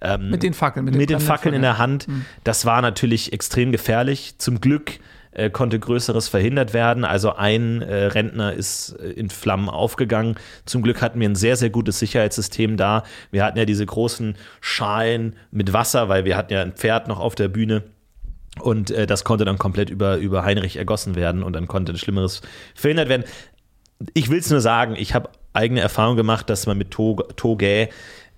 Ähm, 0.00 0.30
mit 0.30 0.42
den 0.42 0.54
Fackeln. 0.54 0.86
mit 0.86 0.94
den 0.94 0.98
brennenden 0.98 1.26
Fackeln 1.26 1.54
in 1.54 1.62
der 1.62 1.78
Hand. 1.78 2.08
Mhm. 2.08 2.24
Das 2.44 2.64
war 2.64 2.80
natürlich 2.80 3.34
extrem 3.34 3.70
gefährlich. 3.70 4.36
Zum 4.38 4.60
Glück 4.60 4.98
äh, 5.36 5.50
konnte 5.50 5.78
Größeres 5.78 6.28
verhindert 6.28 6.72
werden. 6.72 7.04
Also 7.04 7.34
ein 7.34 7.82
äh, 7.82 8.06
Rentner 8.06 8.54
ist 8.54 8.96
äh, 9.00 9.10
in 9.10 9.28
Flammen 9.28 9.68
aufgegangen. 9.68 10.36
Zum 10.64 10.82
Glück 10.82 11.02
hatten 11.02 11.20
wir 11.20 11.28
ein 11.28 11.34
sehr, 11.34 11.56
sehr 11.56 11.68
gutes 11.68 11.98
Sicherheitssystem 11.98 12.76
da. 12.76 13.02
Wir 13.30 13.44
hatten 13.44 13.58
ja 13.58 13.66
diese 13.66 13.84
großen 13.84 14.36
Schalen 14.60 15.36
mit 15.50 15.72
Wasser, 15.72 16.08
weil 16.08 16.24
wir 16.24 16.36
hatten 16.36 16.52
ja 16.54 16.62
ein 16.62 16.72
Pferd 16.72 17.06
noch 17.08 17.20
auf 17.20 17.34
der 17.34 17.48
Bühne. 17.48 17.82
Und 18.60 18.90
äh, 18.90 19.06
das 19.06 19.24
konnte 19.24 19.44
dann 19.44 19.58
komplett 19.58 19.90
über, 19.90 20.16
über 20.16 20.42
Heinrich 20.42 20.76
ergossen 20.76 21.14
werden 21.14 21.42
und 21.42 21.52
dann 21.52 21.68
konnte 21.68 21.96
Schlimmeres 21.98 22.40
verhindert 22.74 23.10
werden. 23.10 23.24
Ich 24.14 24.30
will 24.30 24.38
es 24.38 24.50
nur 24.50 24.62
sagen, 24.62 24.94
ich 24.96 25.14
habe 25.14 25.28
eigene 25.52 25.80
Erfahrung 25.80 26.16
gemacht, 26.16 26.48
dass 26.48 26.66
man 26.66 26.78
mit 26.78 26.90
Tog 26.90 27.36
Togä 27.36 27.90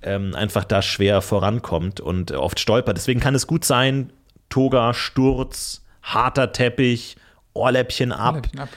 ähm, 0.02 0.34
einfach 0.34 0.64
da 0.64 0.82
schwer 0.82 1.22
vorankommt 1.22 2.00
und 2.00 2.32
oft 2.32 2.58
stolpert. 2.58 2.96
Deswegen 2.96 3.20
kann 3.20 3.36
es 3.36 3.46
gut 3.46 3.64
sein, 3.64 4.12
Toga, 4.48 4.94
Sturz, 4.94 5.84
harter 6.14 6.52
Teppich, 6.52 7.16
Ohrläppchen 7.54 8.12
ab. 8.12 8.34
Ohrläppchen 8.34 8.60
ab. 8.60 8.68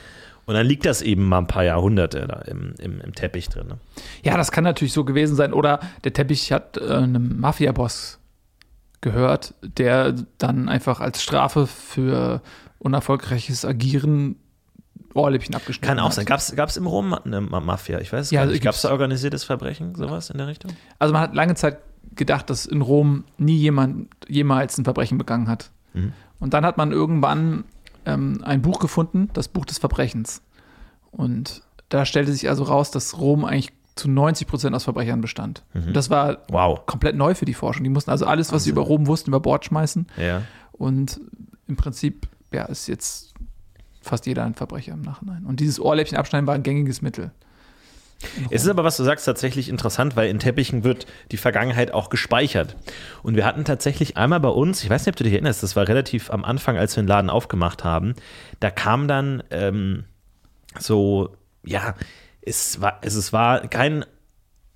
Und 0.45 0.55
dann 0.55 0.65
liegt 0.65 0.85
das 0.85 1.01
eben 1.01 1.25
mal 1.29 1.37
ein 1.37 1.47
paar 1.47 1.63
Jahrhunderte 1.63 2.27
da 2.27 2.39
im, 2.41 2.73
im, 2.79 2.99
im 2.99 3.13
Teppich 3.15 3.47
drin. 3.49 3.67
Ne? 3.67 3.77
Ja, 4.23 4.35
das 4.37 4.51
kann 4.51 4.63
natürlich 4.63 4.91
so 4.93 5.05
gewesen 5.05 5.35
sein. 5.35 5.53
Oder 5.53 5.79
der 6.03 6.13
Teppich 6.13 6.51
hat 6.51 6.77
äh, 6.77 6.89
einem 6.93 7.39
Mafia-Boss 7.39 8.19
gehört, 9.01 9.53
der 9.61 10.13
dann 10.37 10.67
einfach 10.69 10.99
als 10.99 11.23
Strafe 11.23 11.67
für 11.67 12.41
unerfolgreiches 12.79 13.65
Agieren 13.65 14.35
Ohrläppchen 15.13 15.55
abgeschnitten 15.55 15.87
Kann 15.87 15.99
auch 15.99 16.05
hat. 16.05 16.13
sein. 16.13 16.25
Gab 16.25 16.69
es 16.69 16.77
im 16.77 16.87
Rom 16.87 17.13
eine 17.13 17.41
Ma- 17.41 17.59
Mafia? 17.59 17.99
Ich 17.99 18.11
weiß 18.13 18.25
es 18.27 18.31
Ja, 18.31 18.45
gar 18.45 18.51
nicht. 18.51 18.63
Gab 18.63 18.73
es 18.75 18.81
da 18.81 18.91
organisiertes 18.91 19.43
Verbrechen, 19.43 19.93
sowas 19.95 20.29
in 20.29 20.37
der 20.37 20.47
Richtung? 20.47 20.71
Also 20.99 21.13
man 21.13 21.21
hat 21.21 21.35
lange 21.35 21.55
Zeit 21.55 21.79
gedacht, 22.15 22.49
dass 22.49 22.65
in 22.65 22.81
Rom 22.81 23.25
nie 23.37 23.57
jemand 23.57 24.07
jemals 24.27 24.77
ein 24.77 24.85
Verbrechen 24.85 25.17
begangen 25.17 25.47
hat. 25.49 25.69
Mhm. 25.93 26.13
Und 26.41 26.53
dann 26.53 26.65
hat 26.65 26.75
man 26.77 26.91
irgendwann 26.91 27.63
ähm, 28.05 28.41
ein 28.43 28.61
Buch 28.61 28.79
gefunden, 28.79 29.29
das 29.33 29.47
Buch 29.47 29.63
des 29.65 29.77
Verbrechens. 29.77 30.41
Und 31.11 31.61
da 31.89 32.05
stellte 32.05 32.33
sich 32.33 32.49
also 32.49 32.63
raus, 32.63 32.91
dass 32.91 33.17
Rom 33.19 33.45
eigentlich 33.45 33.71
zu 33.95 34.09
90 34.09 34.47
Prozent 34.47 34.75
aus 34.75 34.83
Verbrechern 34.85 35.21
bestand. 35.21 35.63
Mhm. 35.73 35.93
Das 35.93 36.09
war 36.09 36.39
Wow. 36.49 36.85
komplett 36.85 37.15
neu 37.15 37.35
für 37.35 37.45
die 37.45 37.53
Forschung. 37.53 37.83
Die 37.83 37.89
mussten 37.89 38.09
also 38.11 38.25
alles, 38.25 38.51
was 38.51 38.63
sie 38.63 38.69
über 38.71 38.81
Rom 38.81 39.07
wussten, 39.07 39.29
über 39.29 39.39
Bord 39.39 39.65
schmeißen. 39.65 40.07
Ja. 40.17 40.41
Und 40.71 41.19
im 41.67 41.75
Prinzip, 41.75 42.27
ja, 42.53 42.63
ist 42.65 42.87
jetzt 42.87 43.33
fast 44.01 44.25
jeder 44.25 44.43
ein 44.45 44.55
Verbrecher 44.55 44.93
im 44.93 45.01
Nachhinein. 45.01 45.45
Und 45.45 45.59
dieses 45.59 45.79
Ohrläppchen 45.79 46.17
abschneiden 46.17 46.47
war 46.47 46.55
ein 46.55 46.63
gängiges 46.63 47.01
Mittel. 47.01 47.31
Es 48.49 48.63
ist 48.63 48.69
aber, 48.69 48.83
was 48.83 48.97
du 48.97 49.03
sagst, 49.03 49.25
tatsächlich 49.25 49.69
interessant, 49.69 50.15
weil 50.15 50.29
in 50.29 50.39
Teppichen 50.39 50.83
wird 50.83 51.05
die 51.31 51.37
Vergangenheit 51.37 51.93
auch 51.93 52.09
gespeichert. 52.09 52.75
Und 53.23 53.35
wir 53.35 53.45
hatten 53.45 53.65
tatsächlich 53.65 54.17
einmal 54.17 54.39
bei 54.39 54.49
uns, 54.49 54.83
ich 54.83 54.89
weiß 54.89 55.05
nicht, 55.05 55.13
ob 55.13 55.17
du 55.17 55.23
dich 55.23 55.33
erinnerst, 55.33 55.63
das 55.63 55.75
war 55.75 55.87
relativ 55.87 56.31
am 56.31 56.43
Anfang, 56.43 56.77
als 56.77 56.95
wir 56.95 57.03
den 57.03 57.07
Laden 57.07 57.29
aufgemacht 57.29 57.83
haben, 57.83 58.15
da 58.59 58.69
kam 58.69 59.07
dann 59.07 59.43
ähm, 59.51 60.05
so, 60.79 61.35
ja, 61.63 61.95
es 62.41 62.81
war, 62.81 62.99
es, 63.01 63.15
es 63.15 63.33
war 63.33 63.67
kein 63.67 64.05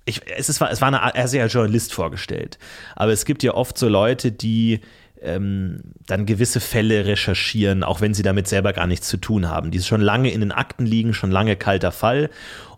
ich, 0.06 0.20
es, 0.36 0.48
ist, 0.48 0.60
es 0.60 0.80
war 0.80 0.88
eine, 0.88 0.98
er 0.98 1.24
ist 1.24 1.34
ja 1.34 1.46
Journalist 1.46 1.92
vorgestellt. 1.92 2.58
Aber 2.94 3.12
es 3.12 3.24
gibt 3.24 3.42
ja 3.42 3.54
oft 3.54 3.76
so 3.76 3.88
Leute, 3.88 4.30
die 4.30 4.80
ähm, 5.20 5.80
dann 6.06 6.26
gewisse 6.26 6.60
Fälle 6.60 7.06
recherchieren, 7.06 7.82
auch 7.82 8.00
wenn 8.00 8.14
sie 8.14 8.22
damit 8.22 8.46
selber 8.46 8.72
gar 8.72 8.86
nichts 8.86 9.08
zu 9.08 9.16
tun 9.16 9.48
haben, 9.48 9.70
die 9.70 9.82
schon 9.82 10.00
lange 10.00 10.30
in 10.30 10.40
den 10.40 10.52
Akten 10.52 10.86
liegen, 10.86 11.12
schon 11.12 11.30
lange 11.32 11.56
kalter 11.56 11.90
Fall. 11.90 12.30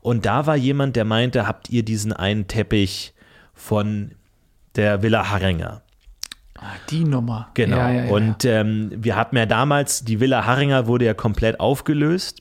Und 0.08 0.24
da 0.24 0.46
war 0.46 0.56
jemand, 0.56 0.96
der 0.96 1.04
meinte, 1.04 1.46
habt 1.46 1.68
ihr 1.68 1.82
diesen 1.82 2.14
einen 2.14 2.48
Teppich 2.48 3.12
von 3.52 4.12
der 4.74 5.02
Villa 5.02 5.28
Harringer? 5.28 5.82
Ah, 6.54 6.62
die 6.88 7.04
Nummer. 7.04 7.50
Genau. 7.52 7.76
Ja, 7.76 7.90
ja, 7.90 8.04
ja, 8.04 8.10
und 8.10 8.42
ähm, 8.46 8.90
wir 8.96 9.16
hatten 9.16 9.36
ja 9.36 9.44
damals, 9.44 10.06
die 10.06 10.18
Villa 10.18 10.46
Harringer 10.46 10.86
wurde 10.86 11.04
ja 11.04 11.12
komplett 11.12 11.60
aufgelöst, 11.60 12.40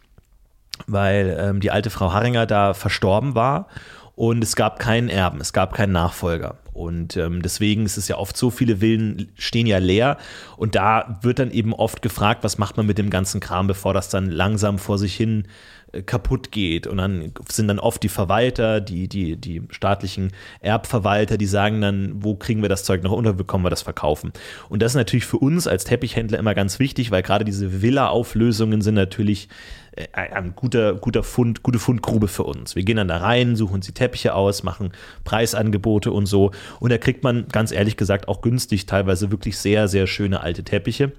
weil 0.86 1.38
ähm, 1.38 1.60
die 1.60 1.70
alte 1.70 1.90
Frau 1.90 2.14
Harringer 2.14 2.46
da 2.46 2.74
verstorben 2.74 3.36
war 3.36 3.68
und 4.16 4.42
es 4.46 4.56
gab 4.56 4.80
keinen 4.80 5.10
Erben, 5.10 5.42
es 5.42 5.52
gab 5.52 5.74
keinen 5.74 5.92
Nachfolger. 5.92 6.56
Und 6.72 7.18
ähm, 7.18 7.42
deswegen 7.42 7.86
ist 7.86 7.98
es 7.98 8.08
ja 8.08 8.18
oft 8.18 8.38
so, 8.38 8.50
viele 8.50 8.78
Villen 8.78 9.30
stehen 9.36 9.68
ja 9.68 9.80
leer 9.80 10.16
und 10.56 10.76
da 10.76 11.20
wird 11.22 11.40
dann 11.40 11.52
eben 11.52 11.74
oft 11.74 12.02
gefragt, 12.02 12.46
was 12.46 12.58
macht 12.58 12.78
man 12.78 12.86
mit 12.86 12.98
dem 12.98 13.10
ganzen 13.10 13.42
Kram, 13.42 13.68
bevor 13.68 13.94
das 13.94 14.08
dann 14.08 14.32
langsam 14.32 14.80
vor 14.80 14.98
sich 14.98 15.16
hin 15.16 15.44
äh, 15.44 15.68
kaputt 16.06 16.52
geht. 16.52 16.88
Und 16.88 16.98
dann 16.98 17.32
sind 17.50 17.68
dann 17.68 17.80
oft 17.80 18.04
die 18.04 18.10
Verwalter, 18.10 18.82
die, 18.82 19.08
die, 19.08 19.36
die 19.36 19.64
staatlichen 19.70 20.32
Erbverwalter, 20.60 21.38
die 21.38 21.46
sagen 21.46 21.82
dann, 21.82 22.24
wo 22.24 22.36
kriegen 22.36 22.62
wir 22.62 22.70
das 22.70 22.84
Zeug 22.84 23.04
noch 23.04 23.12
unter, 23.12 23.40
wie 23.40 23.44
können 23.44 23.64
wir 23.64 23.70
das 23.70 23.82
verkaufen. 23.82 24.32
Und 24.70 24.82
das 24.82 24.92
ist 24.92 24.98
natürlich 24.98 25.26
für 25.26 25.38
uns 25.38 25.68
als 25.68 25.86
Teppichhändler 25.86 26.40
immer 26.40 26.56
ganz 26.56 26.80
wichtig, 26.80 27.12
weil 27.12 27.24
gerade 27.24 27.46
diese 27.46 27.82
Villa-Auflösungen 27.82 28.82
sind 28.82 28.96
natürlich 28.96 29.48
äh, 29.94 30.08
ein 30.14 30.56
guter, 30.56 30.96
guter 30.96 31.24
Fund, 31.24 31.64
gute 31.64 31.80
Fundgrube 31.80 32.28
für 32.28 32.44
uns. 32.44 32.76
Wir 32.76 32.84
gehen 32.84 32.98
dann 32.98 33.08
da 33.08 33.18
rein, 33.18 33.56
suchen 33.56 33.76
uns 33.76 33.86
die 33.86 33.94
Teppiche 33.94 34.36
aus, 34.36 34.64
machen 34.64 34.92
Preisangebote 35.24 36.12
und 36.12 36.26
so. 36.26 36.52
Und 36.80 36.92
da 36.92 36.98
kriegt 36.98 37.24
man 37.24 37.48
ganz 37.50 37.72
ehrlich 37.72 37.98
gesagt 37.98 38.28
auch 38.28 38.42
günstig 38.42 38.86
teilweise 38.86 39.32
wirklich 39.32 39.58
sehr, 39.58 39.88
sehr 39.88 40.08
schöne 40.08 40.42
alte 40.42 40.64
Teppiche. 40.64 41.14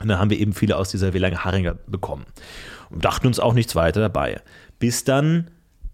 Und 0.00 0.08
dann 0.08 0.18
haben 0.18 0.30
wir 0.30 0.40
eben 0.40 0.52
viele 0.52 0.76
aus 0.76 0.90
dieser 0.90 1.14
Villa 1.14 1.30
Harringer 1.30 1.76
bekommen. 1.86 2.26
Und 2.92 3.04
dachten 3.04 3.26
uns 3.26 3.40
auch 3.40 3.54
nichts 3.54 3.74
weiter 3.74 4.00
dabei. 4.00 4.40
Bis 4.78 5.04
dann 5.04 5.50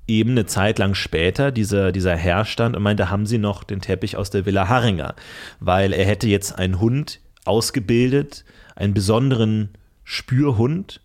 eben 0.06 0.30
eine 0.30 0.46
Zeit 0.46 0.78
lang 0.78 0.94
später 0.94 1.52
dieser, 1.52 1.92
dieser 1.92 2.16
Herr 2.16 2.44
stand 2.44 2.74
und 2.76 2.82
meinte, 2.82 3.10
haben 3.10 3.26
Sie 3.26 3.38
noch 3.38 3.62
den 3.62 3.80
Teppich 3.80 4.16
aus 4.16 4.30
der 4.30 4.46
Villa 4.46 4.68
Harringer? 4.68 5.14
Weil 5.60 5.92
er 5.92 6.06
hätte 6.06 6.26
jetzt 6.26 6.58
einen 6.58 6.80
Hund 6.80 7.20
ausgebildet, 7.44 8.44
einen 8.74 8.94
besonderen 8.94 9.70
Spürhund, 10.04 11.02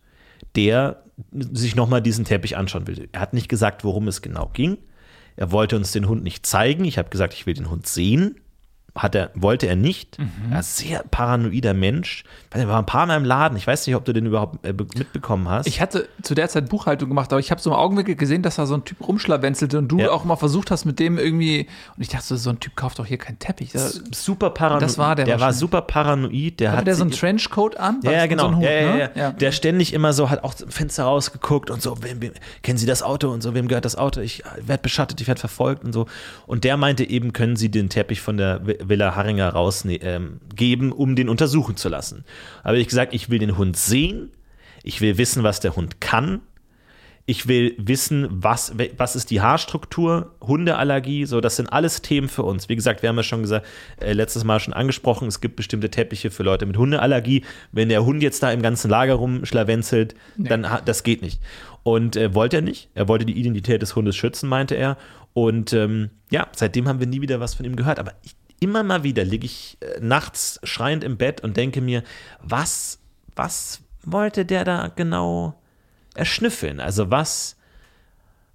der 0.55 1.03
sich 1.31 1.75
nochmal 1.75 2.01
diesen 2.01 2.25
Teppich 2.25 2.57
anschauen 2.57 2.87
will. 2.87 3.09
Er 3.11 3.21
hat 3.21 3.33
nicht 3.33 3.49
gesagt, 3.49 3.83
worum 3.83 4.07
es 4.07 4.21
genau 4.21 4.49
ging. 4.53 4.77
Er 5.35 5.51
wollte 5.51 5.75
uns 5.75 5.91
den 5.91 6.07
Hund 6.07 6.23
nicht 6.23 6.45
zeigen. 6.45 6.85
Ich 6.85 6.97
habe 6.97 7.09
gesagt, 7.09 7.33
ich 7.33 7.45
will 7.45 7.53
den 7.53 7.69
Hund 7.69 7.87
sehen. 7.87 8.39
Hat 8.95 9.15
er, 9.15 9.31
wollte 9.33 9.65
er 9.65 9.75
nicht. 9.75 10.19
Er 10.51 10.59
ist 10.59 10.79
ein 10.81 10.87
sehr 10.89 11.03
paranoider 11.09 11.73
Mensch. 11.73 12.23
Er 12.51 12.67
war 12.67 12.77
ein 12.77 12.85
paar 12.85 13.07
Mal 13.07 13.17
im 13.17 13.25
Laden. 13.25 13.57
Ich 13.57 13.65
weiß 13.65 13.87
nicht, 13.87 13.95
ob 13.95 14.05
du 14.05 14.13
den 14.13 14.27
überhaupt 14.27 14.63
äh, 14.63 14.71
be- 14.71 14.85
mitbekommen 14.95 15.49
hast. 15.49 15.65
Ich 15.65 15.81
hatte 15.81 16.07
zu 16.21 16.35
der 16.35 16.47
Zeit 16.47 16.69
Buchhaltung 16.69 17.09
gemacht, 17.09 17.33
aber 17.33 17.39
ich 17.39 17.49
habe 17.49 17.59
so 17.59 17.71
im 17.71 17.75
Augenwinkel 17.75 18.13
gesehen, 18.13 18.43
dass 18.43 18.57
da 18.57 18.67
so 18.67 18.75
ein 18.75 18.85
Typ 18.85 19.07
rumschlawenzelte 19.07 19.79
und 19.79 19.87
du 19.87 19.97
Ja. 19.97 20.11
auch 20.11 20.25
mal 20.25 20.35
versucht 20.35 20.69
hast 20.69 20.85
mit 20.85 20.99
dem 20.99 21.17
irgendwie. 21.17 21.67
Und 21.97 22.03
ich 22.03 22.09
dachte, 22.09 22.37
so 22.37 22.51
ein 22.51 22.59
Typ 22.59 22.75
kauft 22.75 22.99
doch 22.99 23.07
hier 23.07 23.17
keinen 23.17 23.39
Teppich. 23.39 23.71
Da, 23.71 23.79
super 24.13 24.51
paranoid. 24.51 24.83
Das 24.83 24.99
war 24.99 25.15
der 25.15 25.25
Der 25.25 25.39
war 25.39 25.53
super 25.53 25.81
paranoid. 25.81 26.59
Der 26.59 26.69
hatte 26.69 26.77
hat 26.81 26.85
der 26.87 26.93
so 26.95 27.01
einen 27.01 27.11
Trenchcoat 27.11 27.77
an? 27.77 27.99
Ja, 28.03 28.11
ja, 28.11 28.19
das 28.19 28.29
genau. 28.29 28.49
So 28.51 28.55
Hut, 28.57 28.63
ja, 28.63 28.71
ja, 28.71 28.93
ne? 28.95 29.11
ja. 29.15 29.31
Der 29.31 29.51
ständig 29.51 29.91
immer 29.93 30.13
so, 30.13 30.29
hat 30.29 30.43
auch 30.43 30.53
zum 30.53 30.69
Fenster 30.69 31.05
rausgeguckt 31.05 31.71
und 31.71 31.81
so, 31.81 31.97
wem, 32.03 32.21
wem, 32.21 32.33
kennen 32.61 32.77
Sie 32.77 32.85
das 32.85 33.01
Auto 33.01 33.29
und 33.31 33.41
so, 33.41 33.55
wem 33.55 33.67
gehört 33.67 33.85
das 33.85 33.95
Auto? 33.95 34.21
Ich 34.21 34.43
werde 34.61 34.83
beschattet, 34.83 35.19
ich 35.19 35.27
werde 35.27 35.39
verfolgt 35.39 35.83
und 35.83 35.93
so. 35.93 36.05
Und 36.45 36.63
der 36.63 36.77
meinte 36.77 37.09
eben, 37.09 37.33
können 37.33 37.55
Sie 37.55 37.69
den 37.71 37.89
Teppich 37.89 38.21
von 38.21 38.37
der 38.37 38.61
Villa 38.89 39.15
Harringer 39.15 39.49
rausgeben, 39.49 40.87
ähm, 40.87 40.91
um 40.91 41.15
den 41.15 41.29
untersuchen 41.29 41.75
zu 41.75 41.89
lassen. 41.89 42.25
Aber 42.63 42.77
ich 42.77 42.87
gesagt, 42.87 43.13
ich 43.13 43.29
will 43.29 43.39
den 43.39 43.57
Hund 43.57 43.77
sehen, 43.77 44.31
ich 44.83 45.01
will 45.01 45.17
wissen, 45.17 45.43
was 45.43 45.59
der 45.59 45.75
Hund 45.75 46.01
kann. 46.01 46.41
Ich 47.25 47.47
will 47.47 47.73
wissen, 47.77 48.27
was, 48.29 48.73
was 48.97 49.15
ist 49.15 49.31
die 49.31 49.39
Haarstruktur, 49.39 50.35
Hundeallergie, 50.41 51.25
so, 51.25 51.39
das 51.39 51.55
sind 51.55 51.71
alles 51.71 52.01
Themen 52.01 52.27
für 52.27 52.43
uns. 52.43 52.67
Wie 52.67 52.75
gesagt, 52.75 53.01
wir 53.01 53.07
haben 53.07 53.15
ja 53.15 53.23
schon 53.23 53.43
gesagt, 53.43 53.65
äh, 54.01 54.11
letztes 54.11 54.43
Mal 54.43 54.59
schon 54.59 54.73
angesprochen, 54.73 55.29
es 55.29 55.39
gibt 55.39 55.55
bestimmte 55.55 55.89
Teppiche 55.89 56.31
für 56.31 56.43
Leute 56.43 56.65
mit 56.65 56.75
Hundeallergie. 56.75 57.45
Wenn 57.71 57.87
der 57.87 58.03
Hund 58.03 58.21
jetzt 58.21 58.43
da 58.43 58.51
im 58.51 58.61
ganzen 58.61 58.89
Lager 58.89 59.13
rumschlawenzelt, 59.13 60.15
dann 60.37 60.69
ha- 60.69 60.81
das 60.83 61.03
geht 61.03 61.21
nicht. 61.21 61.39
Und 61.83 62.17
äh, 62.17 62.33
wollte 62.35 62.57
er 62.57 62.61
nicht. 62.61 62.89
Er 62.93 63.07
wollte 63.07 63.25
die 63.25 63.39
Identität 63.39 63.81
des 63.81 63.95
Hundes 63.95 64.17
schützen, 64.17 64.49
meinte 64.49 64.75
er. 64.75 64.97
Und 65.33 65.71
ähm, 65.71 66.09
ja, 66.29 66.47
seitdem 66.53 66.89
haben 66.89 66.99
wir 66.99 67.07
nie 67.07 67.21
wieder 67.21 67.39
was 67.39 67.53
von 67.53 67.65
ihm 67.65 67.77
gehört. 67.77 67.99
Aber 67.99 68.11
ich, 68.23 68.35
immer 68.63 68.83
mal 68.83 69.03
wieder 69.03 69.23
liege 69.23 69.45
ich 69.45 69.77
äh, 69.81 69.99
nachts 69.99 70.59
schreiend 70.63 71.03
im 71.03 71.17
Bett 71.17 71.41
und 71.41 71.57
denke 71.57 71.81
mir, 71.81 72.03
was, 72.41 72.99
was 73.35 73.81
wollte 74.03 74.45
der 74.45 74.63
da 74.63 74.91
genau 74.95 75.59
erschnüffeln? 76.15 76.79
Also 76.79 77.11
was, 77.11 77.57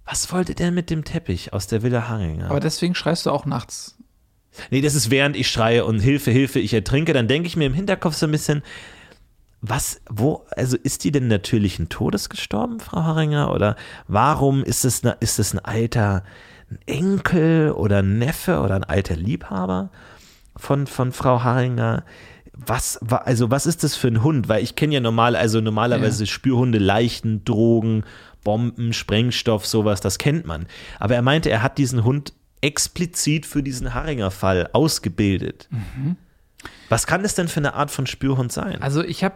was 0.05 0.31
wollte 0.31 0.55
der 0.55 0.71
mit 0.71 0.89
dem 0.89 1.03
Teppich 1.03 1.53
aus 1.53 1.67
der 1.67 1.83
Villa 1.83 2.07
Haringer? 2.09 2.49
Aber 2.49 2.59
deswegen 2.59 2.95
schreist 2.95 3.25
du 3.25 3.31
auch 3.31 3.45
nachts. 3.45 3.97
Nee, 4.71 4.81
das 4.81 4.95
ist 4.95 5.11
während 5.11 5.35
ich 5.35 5.49
schreie 5.49 5.85
und 5.85 5.99
Hilfe, 5.99 6.31
Hilfe, 6.31 6.59
ich 6.59 6.73
ertrinke, 6.73 7.13
dann 7.13 7.27
denke 7.27 7.47
ich 7.47 7.55
mir 7.55 7.65
im 7.65 7.73
Hinterkopf 7.73 8.15
so 8.15 8.25
ein 8.25 8.31
bisschen, 8.31 8.63
was, 9.61 10.01
wo, 10.09 10.45
also 10.51 10.77
ist 10.77 11.03
die 11.03 11.11
denn 11.11 11.27
natürlichen 11.27 11.89
Todes 11.89 12.29
gestorben, 12.29 12.79
Frau 12.79 13.03
Haringer? 13.03 13.53
Oder 13.53 13.75
warum 14.07 14.63
ist 14.63 14.85
es, 14.85 15.01
ist 15.19 15.39
es 15.39 15.53
ein 15.53 15.59
alter 15.59 16.23
ein 16.71 16.79
Enkel 16.85 17.71
oder 17.71 17.99
ein 17.99 18.19
Neffe 18.19 18.59
oder 18.59 18.75
ein 18.75 18.83
alter 18.83 19.15
Liebhaber 19.15 19.89
von, 20.55 20.87
von 20.87 21.11
Frau 21.11 21.43
Haringer? 21.43 22.03
Was, 22.53 22.99
wa- 23.01 23.17
also 23.25 23.49
was 23.51 23.65
ist 23.65 23.83
das 23.83 23.95
für 23.95 24.07
ein 24.09 24.23
Hund? 24.23 24.49
Weil 24.49 24.63
ich 24.63 24.75
kenne 24.75 24.93
ja 24.93 24.99
normal, 24.99 25.35
also 25.35 25.61
normalerweise 25.61 26.27
Spürhunde, 26.27 26.77
Leichen, 26.77 27.43
Drogen, 27.45 28.03
Bomben, 28.43 28.93
Sprengstoff, 28.93 29.65
sowas, 29.65 30.01
das 30.01 30.17
kennt 30.17 30.45
man. 30.45 30.65
Aber 30.99 31.15
er 31.15 31.21
meinte, 31.21 31.49
er 31.49 31.61
hat 31.63 31.77
diesen 31.77 32.03
Hund 32.03 32.33
explizit 32.61 33.45
für 33.45 33.63
diesen 33.63 33.93
Haringer-Fall 33.93 34.69
ausgebildet. 34.73 35.69
Was 36.89 37.07
kann 37.07 37.23
das 37.23 37.35
denn 37.35 37.47
für 37.47 37.61
eine 37.61 37.73
Art 37.75 37.91
von 37.91 38.05
Spürhund 38.05 38.51
sein? 38.51 38.81
Also 38.81 39.01
ich 39.03 39.23
habe 39.23 39.35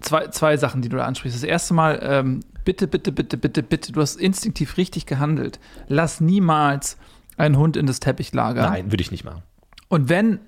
zwei, 0.00 0.26
zwei 0.28 0.56
Sachen, 0.56 0.82
die 0.82 0.88
du 0.88 0.96
da 0.96 1.04
ansprichst. 1.04 1.36
Das 1.36 1.44
erste 1.48 1.74
Mal, 1.74 2.00
ähm, 2.02 2.40
bitte, 2.66 2.86
bitte, 2.86 3.12
bitte, 3.12 3.38
bitte, 3.38 3.62
bitte, 3.62 3.92
du 3.92 4.00
hast 4.02 4.16
instinktiv 4.20 4.76
richtig 4.76 5.06
gehandelt. 5.06 5.58
Lass 5.88 6.20
niemals 6.20 6.98
einen 7.38 7.56
Hund 7.56 7.78
in 7.78 7.86
das 7.86 8.00
Teppichlager. 8.00 8.68
Nein, 8.68 8.92
würde 8.92 9.00
ich 9.00 9.10
nicht 9.10 9.24
machen. 9.24 9.42
Und 9.88 10.10
wenn, 10.10 10.40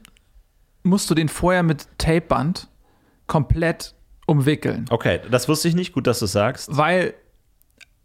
musst 0.82 1.08
du 1.08 1.14
den 1.14 1.30
vorher 1.30 1.62
mit 1.62 1.86
Tapeband 1.96 2.68
komplett 3.26 3.94
umwickeln. 4.26 4.84
Okay, 4.90 5.20
das 5.30 5.48
wusste 5.48 5.68
ich 5.68 5.74
nicht. 5.74 5.92
Gut, 5.92 6.06
dass 6.06 6.18
du 6.18 6.26
sagst. 6.26 6.68
Weil 6.76 7.14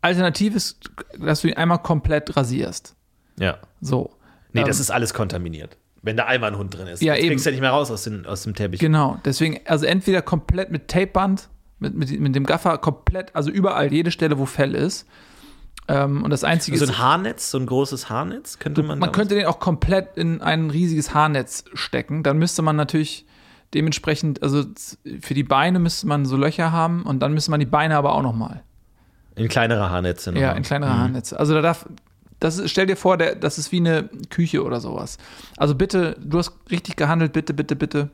alternativ 0.02 0.56
ist, 0.56 0.92
dass 1.20 1.42
du 1.42 1.48
ihn 1.48 1.56
einmal 1.58 1.80
komplett 1.80 2.38
rasierst. 2.38 2.96
Ja. 3.40 3.58
So. 3.82 4.12
Nee, 4.54 4.62
Ähm, 4.62 4.68
das 4.68 4.80
ist 4.80 4.92
alles 4.92 5.14
kontaminiert. 5.14 5.78
Wenn 6.04 6.18
da 6.18 6.26
einmal 6.26 6.52
ein 6.52 6.58
Hund 6.58 6.78
drin 6.78 6.88
ist. 6.88 7.02
Ja, 7.02 7.16
eben. 7.16 7.30
kriegst 7.30 7.46
du 7.46 7.50
ja 7.50 7.54
nicht 7.54 7.62
mehr 7.62 7.72
raus 7.72 7.90
aus, 7.90 8.04
den, 8.04 8.26
aus 8.26 8.44
dem 8.44 8.54
Teppich. 8.54 8.80
Genau, 8.80 9.20
deswegen, 9.26 9.62
also 9.66 9.86
entweder 9.86 10.22
komplett 10.22 10.70
mit 10.70 10.90
Tapeband, 10.90 11.50
mit, 11.84 11.96
mit, 11.96 12.20
mit 12.20 12.36
dem 12.36 12.46
Gaffer 12.46 12.78
komplett, 12.80 13.36
also 13.36 13.52
überall, 13.52 13.92
jede 13.94 14.10
Stelle, 14.10 14.40
wo 14.40 14.46
Fell 14.46 14.74
ist. 14.74 15.06
Ähm, 15.88 16.24
und 16.24 16.30
das 16.30 16.44
Einzige 16.44 16.78
so 16.78 16.86
ein 16.86 16.98
Haarnetz, 16.98 17.52
so 17.52 17.60
ein 17.60 17.66
großes 17.66 18.10
Haarnetz, 18.10 18.58
könnte 18.58 18.84
man 18.84 19.00
man 19.00 19.12
könnte 19.12 19.36
den 19.36 19.46
auch 19.46 19.60
komplett 19.60 20.18
in 20.18 20.42
ein 20.42 20.70
riesiges 20.70 21.14
Haarnetz 21.14 21.66
stecken. 21.74 22.24
Dann 22.24 22.38
müsste 22.38 22.62
man 22.62 22.76
natürlich 22.76 23.26
dementsprechend, 23.74 24.42
also 24.42 24.64
für 25.20 25.34
die 25.34 25.44
Beine 25.44 25.80
müsste 25.80 26.08
man 26.08 26.26
so 26.26 26.38
Löcher 26.38 26.72
haben 26.72 27.04
und 27.04 27.20
dann 27.20 27.34
müsste 27.34 27.52
man 27.52 27.60
die 27.60 27.66
Beine 27.66 27.98
aber 27.98 28.14
auch 28.14 28.22
nochmal. 28.22 28.64
in 29.36 29.50
kleinere 29.50 29.90
Haarnetze. 29.90 30.32
Ja, 30.32 30.40
nochmal. 30.40 30.58
in 30.58 30.64
kleinere 30.64 30.98
Haarnetze. 30.98 31.40
Also 31.40 31.54
da 31.54 31.62
darf, 31.62 31.86
das 32.40 32.60
ist, 32.60 32.72
stell 32.72 32.86
dir 32.86 32.96
vor, 32.96 33.18
der, 33.18 33.36
das 33.36 33.58
ist 33.58 33.72
wie 33.72 33.78
eine 33.78 34.10
Küche 34.30 34.64
oder 34.64 34.80
sowas. 34.80 35.18
Also 35.58 35.76
bitte, 35.76 36.16
du 36.20 36.38
hast 36.38 36.54
richtig 36.70 36.96
gehandelt, 36.96 37.34
bitte, 37.34 37.54
bitte, 37.54 37.76
bitte. 37.76 38.10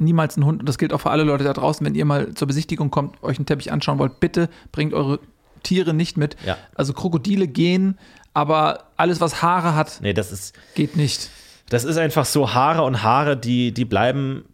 Niemals 0.00 0.36
ein 0.36 0.44
Hund, 0.44 0.60
und 0.60 0.68
das 0.68 0.78
gilt 0.78 0.92
auch 0.92 1.00
für 1.02 1.10
alle 1.10 1.24
Leute 1.24 1.44
da 1.44 1.52
draußen, 1.52 1.84
wenn 1.86 1.94
ihr 1.94 2.04
mal 2.04 2.34
zur 2.34 2.48
Besichtigung 2.48 2.90
kommt, 2.90 3.22
euch 3.22 3.38
einen 3.38 3.46
Teppich 3.46 3.70
anschauen 3.72 3.98
wollt, 3.98 4.20
bitte 4.20 4.48
bringt 4.72 4.94
eure 4.94 5.20
Tiere 5.62 5.92
nicht 5.94 6.16
mit. 6.16 6.36
Ja. 6.46 6.56
Also 6.74 6.92
Krokodile 6.94 7.46
gehen, 7.46 7.98
aber 8.34 8.84
alles, 8.96 9.20
was 9.20 9.42
Haare 9.42 9.74
hat, 9.74 9.98
Nee, 10.02 10.14
das 10.14 10.32
ist, 10.32 10.54
geht 10.74 10.96
nicht. 10.96 11.28
das 11.68 11.84
ist 11.84 11.96
einfach 11.98 12.24
so 12.24 12.54
Haare 12.54 12.82
und 12.82 13.02
Haare, 13.02 13.36
die, 13.36 13.72
die 13.72 13.84
bleiben 13.84 14.44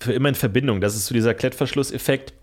für 0.00 0.12
immer 0.12 0.28
in 0.28 0.34
Verbindung. 0.34 0.80
Das 0.80 0.94
ist 0.94 1.06
so 1.06 1.14
dieser 1.14 1.34
Klettverschlusseffekt. 1.34 2.34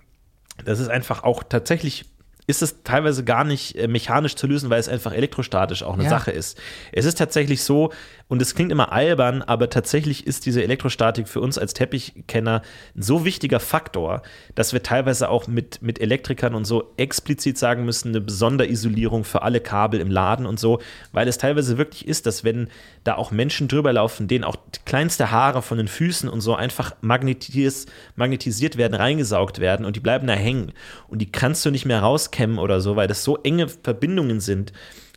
Das 0.65 0.79
ist 0.79 0.89
einfach 0.89 1.23
auch 1.23 1.43
tatsächlich, 1.43 2.05
ist 2.47 2.61
es 2.61 2.83
teilweise 2.83 3.23
gar 3.23 3.43
nicht 3.43 3.75
äh, 3.77 3.87
mechanisch 3.87 4.35
zu 4.35 4.47
lösen, 4.47 4.69
weil 4.69 4.79
es 4.79 4.89
einfach 4.89 5.13
elektrostatisch 5.13 5.83
auch 5.83 5.93
eine 5.93 6.03
Ja. 6.03 6.09
Sache 6.09 6.31
ist. 6.31 6.57
Es 6.91 7.05
ist 7.05 7.17
tatsächlich 7.17 7.63
so, 7.63 7.91
und 8.31 8.41
es 8.41 8.55
klingt 8.55 8.71
immer 8.71 8.93
albern, 8.93 9.41
aber 9.41 9.69
tatsächlich 9.69 10.25
ist 10.25 10.45
diese 10.45 10.63
Elektrostatik 10.63 11.27
für 11.27 11.41
uns 11.41 11.57
als 11.57 11.73
Teppichkenner 11.73 12.61
ein 12.95 13.01
so 13.01 13.25
wichtiger 13.25 13.59
Faktor, 13.59 14.21
dass 14.55 14.71
wir 14.71 14.81
teilweise 14.81 15.27
auch 15.27 15.47
mit, 15.47 15.81
mit 15.81 15.99
Elektrikern 15.99 16.55
und 16.55 16.63
so 16.63 16.93
explizit 16.95 17.57
sagen 17.57 17.83
müssen, 17.83 18.15
eine 18.15 18.23
Sonderisolierung 18.25 19.25
für 19.25 19.41
alle 19.41 19.59
Kabel 19.59 19.99
im 19.99 20.09
Laden 20.09 20.45
und 20.45 20.61
so, 20.61 20.79
weil 21.11 21.27
es 21.27 21.39
teilweise 21.39 21.77
wirklich 21.77 22.07
ist, 22.07 22.25
dass 22.25 22.45
wenn 22.45 22.69
da 23.03 23.15
auch 23.15 23.31
Menschen 23.31 23.67
drüber 23.67 23.91
laufen, 23.91 24.29
denen 24.29 24.45
auch 24.45 24.55
kleinste 24.85 25.31
Haare 25.31 25.61
von 25.61 25.77
den 25.77 25.89
Füßen 25.89 26.29
und 26.29 26.39
so 26.39 26.55
einfach 26.55 26.95
magnetis 27.01 27.87
magnetisiert 28.15 28.77
werden, 28.77 28.93
reingesaugt 28.93 29.59
werden 29.59 29.85
und 29.85 29.97
die 29.97 29.99
bleiben 29.99 30.27
da 30.27 30.35
hängen. 30.35 30.71
Und 31.09 31.19
die 31.19 31.29
kannst 31.29 31.65
du 31.65 31.69
nicht 31.69 31.85
mehr 31.85 31.99
rauskämmen 31.99 32.59
oder 32.59 32.79
so, 32.79 32.95
weil 32.95 33.09
das 33.09 33.25
so 33.25 33.39
enge 33.43 33.67
Verbindungen 33.67 34.39
sind, 34.39 34.71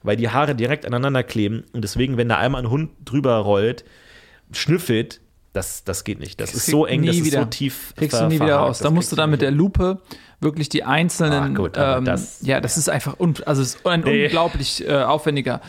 weil 0.04 0.16
die 0.16 0.28
Haare 0.28 0.54
direkt 0.54 0.86
aneinander 0.86 1.24
kleben 1.24 1.64
und 1.72 1.82
deswegen, 1.82 2.16
wenn 2.16 2.28
da 2.28 2.36
einmal 2.38 2.62
ein 2.62 2.70
Hund 2.70 2.90
drüber 3.04 3.36
rollt, 3.38 3.84
schnüffelt, 4.52 5.20
das, 5.52 5.84
das 5.84 6.02
geht 6.04 6.18
nicht. 6.18 6.40
Das 6.40 6.52
ist 6.52 6.66
so 6.66 6.84
eng, 6.84 7.04
das 7.06 7.16
ist 7.16 7.24
wieder. 7.24 7.40
so 7.42 7.44
tief. 7.46 7.92
Kriegst 7.96 8.16
ver- 8.16 8.24
du 8.24 8.28
nie 8.28 8.40
wieder 8.40 8.66
das 8.66 8.80
Da 8.80 8.90
musst 8.90 9.12
du 9.12 9.16
dann 9.16 9.30
mit 9.30 9.40
der 9.40 9.52
Lupe 9.52 10.00
wirklich 10.40 10.68
die 10.68 10.82
einzelnen. 10.82 11.32
Ah, 11.44 11.48
gut, 11.56 11.72
ähm, 11.76 12.04
das- 12.04 12.42
ja, 12.42 12.60
das 12.60 12.76
ist 12.76 12.88
einfach 12.88 13.18
un, 13.20 13.34
also 13.46 13.62
es 13.62 13.76
ist 13.76 13.86
ein 13.86 14.00
Nee. 14.00 14.24
unglaublich 14.24 14.86
äh, 14.86 15.02
aufwendiger 15.02 15.60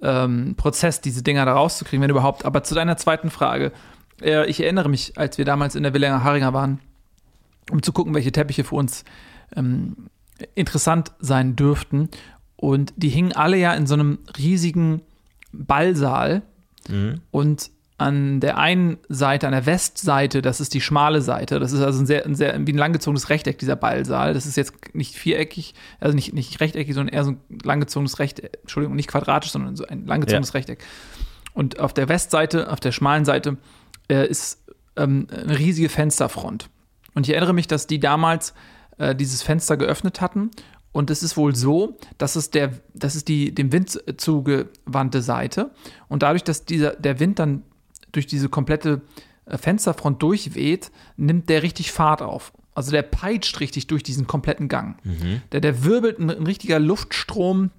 ähm, 0.00 0.54
Prozess, 0.56 1.00
diese 1.00 1.22
Dinger 1.22 1.44
da 1.44 1.54
rauszukriegen, 1.54 2.02
wenn 2.02 2.10
überhaupt. 2.10 2.44
Aber 2.44 2.62
zu 2.62 2.74
deiner 2.74 2.96
zweiten 2.96 3.30
Frage. 3.30 3.72
Äh, 4.22 4.46
ich 4.48 4.60
erinnere 4.62 4.88
mich, 4.88 5.18
als 5.18 5.38
wir 5.38 5.44
damals 5.44 5.74
in 5.74 5.82
der 5.82 5.92
Villa 5.92 6.22
Haringer 6.22 6.52
waren, 6.52 6.78
um 7.72 7.82
zu 7.82 7.92
gucken, 7.92 8.14
welche 8.14 8.30
Teppiche 8.30 8.62
für 8.62 8.76
uns 8.76 9.04
ähm, 9.56 10.08
interessant 10.54 11.12
sein 11.18 11.56
dürften. 11.56 12.08
Und 12.62 12.92
die 12.94 13.08
hingen 13.08 13.32
alle 13.32 13.56
ja 13.56 13.74
in 13.74 13.88
so 13.88 13.94
einem 13.94 14.20
riesigen 14.38 15.02
Ballsaal. 15.52 16.42
Und 17.32 17.70
an 17.98 18.38
der 18.38 18.56
einen 18.56 18.98
Seite, 19.08 19.48
an 19.48 19.52
der 19.52 19.66
Westseite, 19.66 20.42
das 20.42 20.60
ist 20.60 20.72
die 20.72 20.80
schmale 20.80 21.22
Seite. 21.22 21.58
Das 21.58 21.72
ist 21.72 21.82
also 21.82 21.98
ein 21.98 22.06
sehr, 22.06 22.24
ein 22.24 22.36
sehr 22.36 22.54
wie 22.64 22.72
ein 22.72 22.78
langgezogenes 22.78 23.30
Rechteck, 23.30 23.58
dieser 23.58 23.74
Ballsaal. 23.74 24.32
Das 24.32 24.46
ist 24.46 24.56
jetzt 24.56 24.74
nicht 24.94 25.16
viereckig, 25.16 25.74
also 25.98 26.14
nicht, 26.14 26.34
nicht 26.34 26.60
rechteckig, 26.60 26.94
sondern 26.94 27.12
eher 27.12 27.24
so 27.24 27.32
ein 27.32 27.40
langgezogenes 27.64 28.20
Rechteck. 28.20 28.60
Entschuldigung, 28.60 28.94
nicht 28.94 29.08
quadratisch, 29.08 29.50
sondern 29.50 29.74
so 29.74 29.84
ein 29.84 30.06
langgezogenes 30.06 30.50
Ja. 30.50 30.58
Rechteck. 30.58 30.84
Und 31.54 31.80
auf 31.80 31.92
der 31.92 32.08
Westseite, 32.08 32.70
auf 32.70 32.78
der 32.78 32.92
schmalen 32.92 33.24
Seite, 33.24 33.56
äh, 34.08 34.24
ist 34.24 34.62
ähm, 34.94 35.26
eine 35.32 35.58
riesige 35.58 35.88
Fensterfront. 35.88 36.70
Und 37.14 37.26
ich 37.26 37.34
erinnere 37.34 37.54
mich, 37.54 37.66
dass 37.66 37.88
die 37.88 37.98
damals 37.98 38.54
äh, 38.98 39.16
dieses 39.16 39.42
Fenster 39.42 39.76
geöffnet 39.76 40.20
hatten. 40.20 40.52
Und 40.92 41.08
es 41.10 41.22
ist 41.22 41.38
wohl 41.38 41.56
so, 41.56 41.96
dass 42.18 42.36
es 42.36 42.50
der, 42.50 42.72
das 42.92 43.16
ist 43.16 43.28
die 43.28 43.54
dem 43.54 43.72
Wind 43.72 43.98
zugewandte 44.18 45.22
Seite. 45.22 45.70
Und 46.08 46.22
dadurch, 46.22 46.44
dass 46.44 46.66
dieser, 46.66 46.90
der 46.90 47.18
Wind 47.18 47.38
dann 47.38 47.62
durch 48.12 48.26
diese 48.26 48.50
komplette 48.50 49.00
äh, 49.46 49.56
Fensterfront 49.56 50.22
durchweht, 50.22 50.90
nimmt 51.16 51.48
der 51.48 51.62
richtig 51.62 51.92
Fahrt 51.92 52.20
auf. 52.20 52.52
Also 52.74 52.90
der 52.90 53.02
peitscht 53.02 53.60
richtig 53.60 53.86
durch 53.86 54.02
diesen 54.02 54.26
kompletten 54.26 54.68
Gang. 54.68 54.98
Der, 55.52 55.60
der 55.60 55.84
wirbelt 55.84 56.18
ein, 56.18 56.30
ein 56.30 56.46
richtiger 56.46 56.78
Luftstrom 56.78 57.70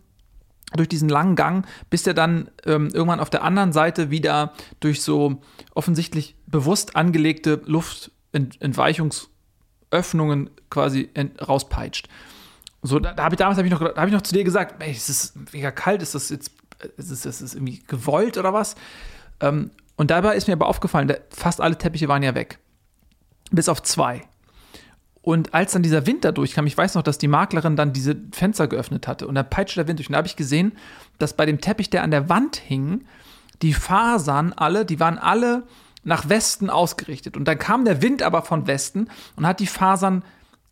durch 0.75 0.87
diesen 0.89 1.07
langen 1.09 1.35
Gang, 1.35 1.67
bis 1.91 2.01
der 2.01 2.15
dann 2.15 2.49
ähm, 2.65 2.89
irgendwann 2.93 3.19
auf 3.19 3.29
der 3.29 3.43
anderen 3.43 3.73
Seite 3.73 4.09
wieder 4.09 4.53
durch 4.79 5.03
so 5.03 5.39
offensichtlich 5.75 6.35
bewusst 6.47 6.95
angelegte 6.95 7.61
Luftentweichungsöffnungen 7.65 10.49
quasi 10.69 11.09
ent- 11.13 11.47
rauspeitscht. 11.47 12.07
So, 12.83 12.99
da, 12.99 13.13
da 13.13 13.23
habe 13.23 13.35
ich 13.35 13.39
damals 13.39 13.57
hab 13.57 13.65
ich 13.65 13.71
noch, 13.71 13.79
da 13.79 13.95
hab 13.95 14.07
ich 14.07 14.13
noch 14.13 14.21
zu 14.21 14.33
dir 14.33 14.43
gesagt, 14.43 14.83
ey, 14.83 14.91
es 14.91 15.09
ist 15.09 15.53
mega 15.53 15.71
kalt, 15.71 16.01
ist 16.01 16.15
das 16.15 16.29
jetzt, 16.29 16.51
ist 16.97 17.11
das, 17.11 17.25
ist 17.25 17.41
das 17.41 17.55
irgendwie 17.55 17.81
gewollt 17.87 18.37
oder 18.37 18.53
was? 18.53 18.75
Ähm, 19.39 19.71
und 19.95 20.11
dabei 20.11 20.35
ist 20.35 20.47
mir 20.47 20.53
aber 20.53 20.67
aufgefallen, 20.67 21.07
da, 21.07 21.15
fast 21.29 21.61
alle 21.61 21.77
Teppiche 21.77 22.09
waren 22.09 22.23
ja 22.23 22.35
weg. 22.35 22.59
Bis 23.51 23.69
auf 23.69 23.81
zwei. 23.81 24.21
Und 25.21 25.53
als 25.53 25.71
dann 25.71 25.83
dieser 25.83 26.05
Wind 26.05 26.25
da 26.25 26.33
durchkam, 26.33 26.67
ich 26.67 26.77
weiß 26.77 26.95
noch, 26.95 27.03
dass 27.03 27.17
die 27.17 27.29
Maklerin 27.29 27.77
dann 27.77 27.93
diese 27.93 28.17
Fenster 28.33 28.67
geöffnet 28.67 29.07
hatte 29.07 29.25
und 29.25 29.35
da 29.35 29.43
peitschte 29.43 29.79
der 29.79 29.87
Wind 29.87 29.99
durch. 29.99 30.09
Und 30.09 30.13
da 30.13 30.17
habe 30.17 30.27
ich 30.27 30.35
gesehen, 30.35 30.73
dass 31.17 31.33
bei 31.33 31.45
dem 31.45 31.61
Teppich, 31.61 31.89
der 31.89 32.03
an 32.03 32.11
der 32.11 32.27
Wand 32.27 32.57
hing, 32.57 33.05
die 33.61 33.73
Fasern 33.73 34.51
alle, 34.51 34.83
die 34.85 34.99
waren 34.99 35.17
alle 35.17 35.63
nach 36.03 36.27
Westen 36.27 36.69
ausgerichtet. 36.69 37.37
Und 37.37 37.45
dann 37.45 37.57
kam 37.57 37.85
der 37.85 38.01
Wind 38.01 38.21
aber 38.21 38.41
von 38.41 38.67
Westen 38.67 39.07
und 39.37 39.47
hat 39.47 39.61
die 39.61 39.67
Fasern 39.67 40.23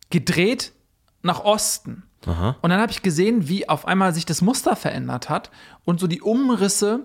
gedreht 0.10 0.74
nach 1.24 1.40
Osten. 1.42 2.04
Und 2.26 2.70
dann 2.70 2.80
habe 2.80 2.92
ich 2.92 3.02
gesehen, 3.02 3.48
wie 3.48 3.68
auf 3.68 3.88
einmal 3.88 4.14
sich 4.14 4.26
das 4.28 4.42
Muster 4.44 4.76
verändert 4.76 5.28
hat 5.30 5.50
und 5.86 6.00
so 6.00 6.06
die 6.06 6.22
Umrisse 6.22 7.00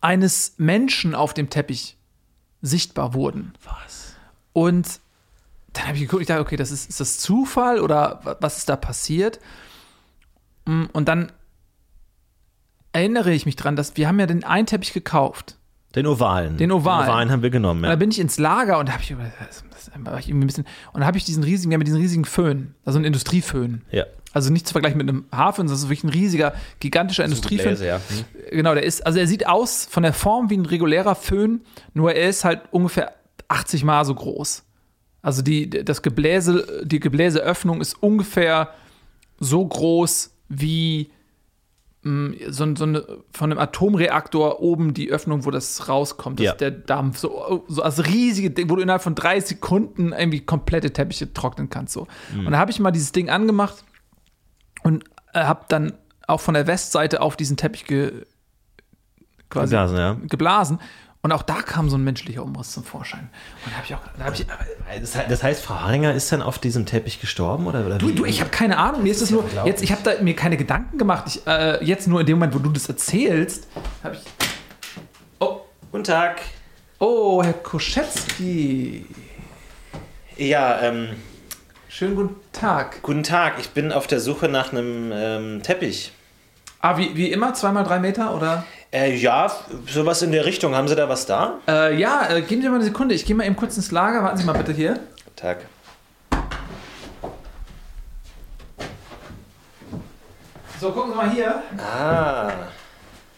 eines 0.00 0.54
Menschen 0.56 1.14
auf 1.14 1.32
dem 1.32 1.48
Teppich 1.48 1.96
sichtbar 2.60 3.14
wurden. 3.14 3.52
Was? 3.64 4.14
Und 4.52 5.00
dann 5.74 5.84
habe 5.86 5.94
ich 5.94 6.00
geguckt, 6.02 6.22
ich 6.22 6.26
dachte, 6.26 6.40
okay, 6.40 6.56
das 6.56 6.72
ist, 6.72 6.90
ist 6.90 6.98
das 6.98 7.18
Zufall 7.18 7.78
oder 7.80 8.18
wa- 8.24 8.36
was 8.40 8.58
ist 8.58 8.68
da 8.68 8.74
passiert? 8.74 9.38
Mm, 10.64 10.86
Und 10.92 11.06
dann 11.08 11.30
erinnere 12.92 13.32
ich 13.32 13.46
mich 13.46 13.56
dran, 13.56 13.76
dass 13.76 13.96
wir 13.96 14.08
haben 14.08 14.18
ja 14.18 14.26
den 14.26 14.42
einen 14.44 14.66
Teppich 14.66 14.92
gekauft. 14.92 15.56
Den 15.94 16.06
ovalen. 16.06 16.56
Den 16.56 16.72
ovalen. 16.72 17.02
Den 17.04 17.10
ovalen 17.10 17.30
haben 17.30 17.42
wir 17.42 17.50
genommen. 17.50 17.80
Und 17.80 17.84
Ja. 17.84 17.90
dann 17.90 17.98
bin 18.00 18.10
ich 18.10 18.18
ins 18.18 18.38
Lager 18.38 18.78
und 18.78 18.88
da 18.88 18.94
habe 18.94 19.02
ich, 19.02 19.10
über- 19.12 19.30
das, 19.92 20.04
war 20.04 20.18
ich 20.18 20.28
irgendwie 20.28 20.44
ein 20.44 20.48
bisschen, 20.48 20.66
und 20.92 21.00
da 21.00 21.06
habe 21.06 21.18
ich 21.18 21.24
diesen 21.24 21.42
riesigen, 21.42 21.70
wir 21.70 21.76
haben 21.76 21.84
diesen 21.84 22.00
riesigen 22.00 22.24
Föhn, 22.24 22.74
also 22.84 22.98
einen 22.98 23.06
Industrieföhn. 23.06 23.82
ja. 23.90 24.04
Also 24.32 24.52
nicht 24.52 24.66
zu 24.66 24.72
vergleichen 24.72 24.96
mit 24.96 25.08
einem 25.08 25.24
das 25.30 25.72
ist 25.72 25.88
wirklich 25.88 26.04
ein 26.04 26.10
riesiger, 26.10 26.54
gigantischer 26.78 27.24
Industrieföhn. 27.24 27.70
Bläse, 27.70 27.86
ja. 27.86 27.96
Hm. 27.96 28.24
Genau, 28.52 28.74
der 28.74 28.84
ist, 28.84 29.04
also 29.04 29.18
er 29.18 29.26
sieht 29.26 29.48
aus 29.48 29.88
von 29.90 30.04
der 30.04 30.12
Form 30.12 30.50
wie 30.50 30.56
ein 30.56 30.66
regulärer 30.66 31.16
Föhn, 31.16 31.62
nur 31.94 32.12
er 32.12 32.28
ist 32.28 32.44
halt 32.44 32.62
ungefähr 32.70 33.12
80 33.48 33.82
Mal 33.82 34.04
so 34.04 34.14
groß. 34.14 34.62
Also 35.22 35.42
die, 35.42 35.68
das 35.68 36.02
Gebläse, 36.02 36.82
die 36.84 37.00
Gebläseöffnung 37.00 37.80
ist 37.80 38.00
ungefähr 38.00 38.72
so 39.38 39.66
groß 39.66 40.30
wie 40.48 41.10
so, 42.02 42.74
so 42.76 42.84
eine, 42.84 43.04
von 43.30 43.50
einem 43.50 43.58
Atomreaktor 43.58 44.60
oben 44.60 44.94
die 44.94 45.10
Öffnung, 45.10 45.44
wo 45.44 45.50
das 45.50 45.88
rauskommt, 45.88 46.38
das 46.40 46.44
Ja. 46.44 46.52
ist 46.52 46.60
der 46.62 46.70
Dampf. 46.70 47.18
So, 47.18 47.64
so 47.68 47.82
als 47.82 48.06
riesige 48.06 48.50
Ding, 48.50 48.70
wo 48.70 48.76
du 48.76 48.82
innerhalb 48.82 49.02
von 49.02 49.14
drei 49.14 49.38
Sekunden 49.40 50.12
irgendwie 50.12 50.40
komplette 50.40 50.92
Teppiche 50.92 51.32
trocknen 51.34 51.68
kannst. 51.68 51.92
So. 51.92 52.06
Mhm. 52.34 52.46
Und 52.46 52.52
da 52.52 52.58
habe 52.58 52.70
ich 52.70 52.80
mal 52.80 52.90
dieses 52.90 53.12
Ding 53.12 53.28
angemacht 53.28 53.84
und 54.82 55.04
äh, 55.34 55.40
habe 55.44 55.66
dann 55.68 55.92
auch 56.26 56.40
von 56.40 56.54
der 56.54 56.66
Westseite 56.66 57.20
auf 57.20 57.36
diesen 57.36 57.58
Teppich 57.58 57.84
ge, 57.84 58.24
quasi 59.50 59.72
Geblasen, 59.72 59.96
ja. 59.98 60.16
geblasen. 60.28 60.78
Und 61.22 61.32
auch 61.32 61.42
da 61.42 61.60
kam 61.60 61.90
so 61.90 61.98
ein 61.98 62.04
menschlicher 62.04 62.42
Umriss 62.42 62.72
zum 62.72 62.82
Vorschein. 62.82 63.28
Und 63.66 63.72
da 63.72 63.76
habe 63.76 63.86
ich 63.86 63.94
auch, 63.94 64.00
da 64.18 64.32
ich, 64.32 64.46
Das 65.02 65.14
he- 65.14 65.28
Das 65.28 65.42
heißt, 65.42 65.62
Frau 65.62 65.74
Haringer 65.80 66.14
ist 66.14 66.32
dann 66.32 66.40
auf 66.40 66.58
diesem 66.58 66.86
Teppich 66.86 67.20
gestorben? 67.20 67.66
Oder, 67.66 67.84
oder 67.84 67.98
du, 67.98 68.10
du, 68.10 68.24
ich 68.24 68.40
habe 68.40 68.48
keine 68.50 68.78
Ahnung. 68.78 69.02
Mir 69.02 69.12
ist 69.12 69.20
das 69.20 69.30
nur, 69.30 69.44
jetzt, 69.66 69.82
ich 69.82 69.92
habe 69.92 70.00
da 70.02 70.22
mir 70.22 70.34
keine 70.34 70.56
Gedanken 70.56 70.96
gemacht. 70.96 71.24
Ich, 71.26 71.46
äh, 71.46 71.84
jetzt 71.84 72.08
nur 72.08 72.20
in 72.20 72.26
dem 72.26 72.38
Moment, 72.38 72.54
wo 72.54 72.58
du 72.58 72.70
das 72.70 72.88
erzählst, 72.88 73.66
habe 74.02 74.14
ich, 74.16 74.22
oh, 75.40 75.60
Guten 75.92 76.04
Tag. 76.04 76.40
oh, 77.00 77.42
Herr 77.42 77.52
Koschetzky. 77.52 79.04
Ja, 80.38 80.80
ähm, 80.80 81.08
Schönen 81.90 82.14
guten 82.16 82.36
Tag. 82.52 83.02
guten 83.02 83.24
Tag. 83.24 83.54
Ich 83.60 83.70
bin 83.70 83.92
auf 83.92 84.06
der 84.06 84.20
Suche 84.20 84.48
nach 84.48 84.72
einem 84.72 85.10
ähm, 85.12 85.62
Teppich. 85.62 86.12
Ah, 86.80 86.96
wie, 86.96 87.14
wie 87.14 87.30
immer, 87.30 87.52
zweimal 87.52 87.84
drei 87.84 87.98
Meter 87.98 88.34
oder? 88.34 88.64
Äh, 88.92 89.14
ja, 89.14 89.50
sowas 89.86 90.22
in 90.22 90.32
der 90.32 90.44
Richtung. 90.44 90.74
Haben 90.74 90.88
Sie 90.88 90.96
da 90.96 91.08
was 91.08 91.24
da? 91.24 91.58
Äh, 91.68 91.96
ja, 91.96 92.28
äh, 92.28 92.42
geben 92.42 92.60
Sie 92.60 92.68
mal 92.68 92.74
eine 92.76 92.84
Sekunde. 92.84 93.14
Ich 93.14 93.24
gehe 93.24 93.36
mal 93.36 93.46
eben 93.46 93.54
kurz 93.54 93.76
ins 93.76 93.92
Lager. 93.92 94.24
Warten 94.24 94.38
Sie 94.38 94.44
mal 94.44 94.52
bitte 94.52 94.72
hier. 94.72 94.94
Guten 94.94 95.36
Tag. 95.36 95.58
So, 100.80 100.90
gucken 100.90 101.12
Sie 101.12 101.16
mal 101.16 101.30
hier. 101.30 101.62
Ah. 101.78 102.50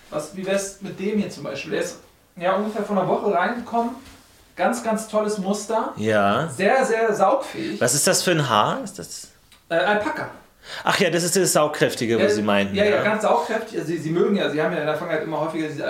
Was, 0.08 0.34
wie 0.34 0.46
wär's 0.46 0.80
mit 0.80 0.98
dem 0.98 1.18
hier 1.18 1.28
zum 1.28 1.44
Beispiel? 1.44 1.72
Der 1.72 1.82
ist 1.82 1.98
ja 2.36 2.54
ungefähr 2.54 2.82
vor 2.82 2.96
einer 2.96 3.08
Woche 3.08 3.34
reingekommen. 3.34 3.90
Ganz, 4.56 4.82
ganz 4.82 5.08
tolles 5.08 5.38
Muster. 5.38 5.92
Ja. 5.96 6.48
Sehr, 6.48 6.84
sehr 6.86 7.14
saugfähig. 7.14 7.80
Was 7.80 7.94
ist 7.94 8.06
das 8.06 8.22
für 8.22 8.30
ein 8.30 8.48
Haar? 8.48 8.82
Ist 8.84 8.98
das. 8.98 9.28
Äh, 9.68 9.74
Alpaka. 9.74 10.28
Ach 10.84 10.98
ja, 10.98 11.10
das 11.10 11.24
ist 11.24 11.36
das 11.36 11.52
Saugkräftige, 11.52 12.18
ja, 12.18 12.28
Sie 12.28 12.42
meinten. 12.42 12.74
Ja, 12.74 12.84
ja, 12.84 13.02
ganz 13.02 13.22
saugkräftig. 13.22 13.78
Also, 13.78 13.88
sie, 13.88 13.98
sie 13.98 14.10
mögen 14.10 14.36
ja, 14.36 14.50
sie 14.50 14.62
haben 14.62 14.72
ja 14.72 14.80
in 14.80 14.86
der 14.86 14.96
Vergangenheit 14.96 15.26
immer 15.26 15.40
häufiger 15.40 15.68
diese 15.68 15.84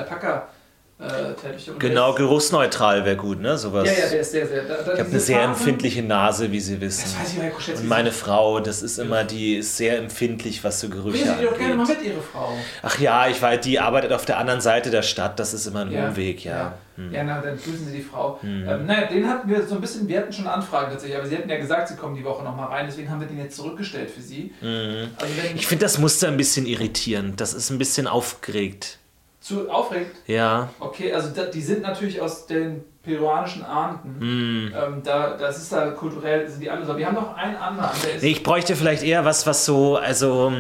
Alpaka-Teppiche. 1.03 1.72
Genau, 1.78 2.14
geruchsneutral 2.14 3.05
wäre 3.05 3.16
gut, 3.16 3.40
ne? 3.40 3.59
Sowas. 3.59 3.86
Ja, 3.86 3.92
ja, 4.05 4.09
der 4.11 4.20
ist 4.20 4.30
sehr, 4.32 4.46
sehr. 4.46 4.62
Da, 4.64 4.74
da 4.74 4.92
ich 4.94 5.00
habe 5.00 5.11
eine 5.11 5.20
sehr 5.20 5.42
empfindliche 5.42 6.03
Nase, 6.03 6.50
wie 6.53 6.61
Sie 6.61 6.80
wissen. 6.80 7.05
Das 7.05 7.20
weiß 7.20 7.32
ich, 7.34 7.42
Herr 7.42 7.50
Kuschetz. 7.50 7.80
Und 7.80 7.88
meine 7.88 8.12
Frau, 8.12 8.61
das 8.61 8.82
ist 8.82 8.98
immer, 8.98 9.24
die 9.24 9.57
ist 9.57 9.76
sehr 9.76 9.98
empfindlich, 9.98 10.62
was 10.64 10.80
so 10.80 10.88
Gerüche 10.88 11.18
Sie 11.18 11.24
die 11.40 11.44
doch 11.44 11.59
gerne 11.59 11.74
mal 11.74 11.82
angeht. 11.82 11.98
mit, 11.98 12.07
Ihre 12.12 12.22
Frau. 12.22 12.53
Ach 12.82 12.98
ja, 12.98 13.28
ich 13.28 13.40
weiß, 13.40 13.61
die 13.61 13.78
arbeitet 13.80 14.12
auf 14.12 14.24
der 14.24 14.38
anderen 14.38 14.61
Seite 14.61 14.90
der 14.90 15.03
Stadt, 15.03 15.38
das 15.38 15.55
ist 15.55 15.66
immer 15.66 15.80
ein 15.80 15.94
Umweg, 15.94 16.44
ja. 16.44 16.74
Hm. 16.96 17.11
Ja, 17.11 17.24
na, 17.24 17.40
dann 17.40 17.57
grüßen 17.57 17.86
Sie 17.86 17.96
die 17.96 18.03
Frau. 18.03 18.38
Ähm, 18.42 18.84
naja, 18.84 19.07
den 19.07 19.26
hatten 19.26 19.48
wir 19.48 19.66
so 19.66 19.76
ein 19.76 19.80
bisschen, 19.80 20.07
wir 20.09 20.18
hatten 20.18 20.32
schon 20.32 20.46
Anfragen 20.46 20.90
tatsächlich, 20.90 21.16
aber 21.16 21.26
Sie 21.26 21.36
hatten 21.36 21.48
ja 21.48 21.57
gesagt, 21.57 21.88
Sie 21.88 21.96
kommen 21.96 22.14
die 22.14 22.24
Woche 22.24 22.44
nochmal 22.44 22.68
rein, 22.68 22.86
deswegen 22.86 23.11
haben 23.11 23.20
wir 23.20 23.26
den 23.26 23.38
jetzt 23.38 23.57
zurückgestellt 23.57 24.11
für 24.11 24.20
Sie. 24.20 24.53
Also 24.61 24.66
Hm. 24.66 25.09
Ich 25.57 25.66
finde 25.66 25.86
das 25.86 25.98
Muster 25.98 26.28
ein 26.28 26.36
bisschen 26.36 26.66
irritierend, 26.66 27.40
das 27.40 27.55
ist 27.55 27.70
ein 27.70 27.78
bisschen 27.78 28.07
aufgeregt. 28.07 28.98
Zu 29.43 29.68
aufregend, 29.68 30.12
Ja, 30.26 30.68
okay, 30.78 31.12
also 31.12 31.28
da, 31.34 31.45
die 31.47 31.61
sind 31.61 31.82
natürlich 31.82 32.20
aus 32.20 32.47
den 32.47 32.84
peruanischen 33.03 33.64
Ahnden. 33.64 34.20
Hm. 34.20 34.72
Ähm, 34.74 35.03
da, 35.03 35.36
das 35.36 35.59
ist 35.59 35.72
da 35.72 35.90
kulturell, 35.90 36.49
sind 36.49 36.61
die 36.61 36.70
alle 36.70 36.86
so. 36.86 36.97
Wir 36.97 37.07
haben 37.07 37.16
noch 37.16 37.36
einen 37.36 37.57
anderen. 37.57 37.90
Nee, 38.20 38.28
ich 38.30 38.43
bräuchte 38.45 38.76
vielleicht 38.76 39.03
eher 39.03 39.24
was, 39.24 39.45
was 39.45 39.64
so, 39.64 39.97
also 39.97 40.53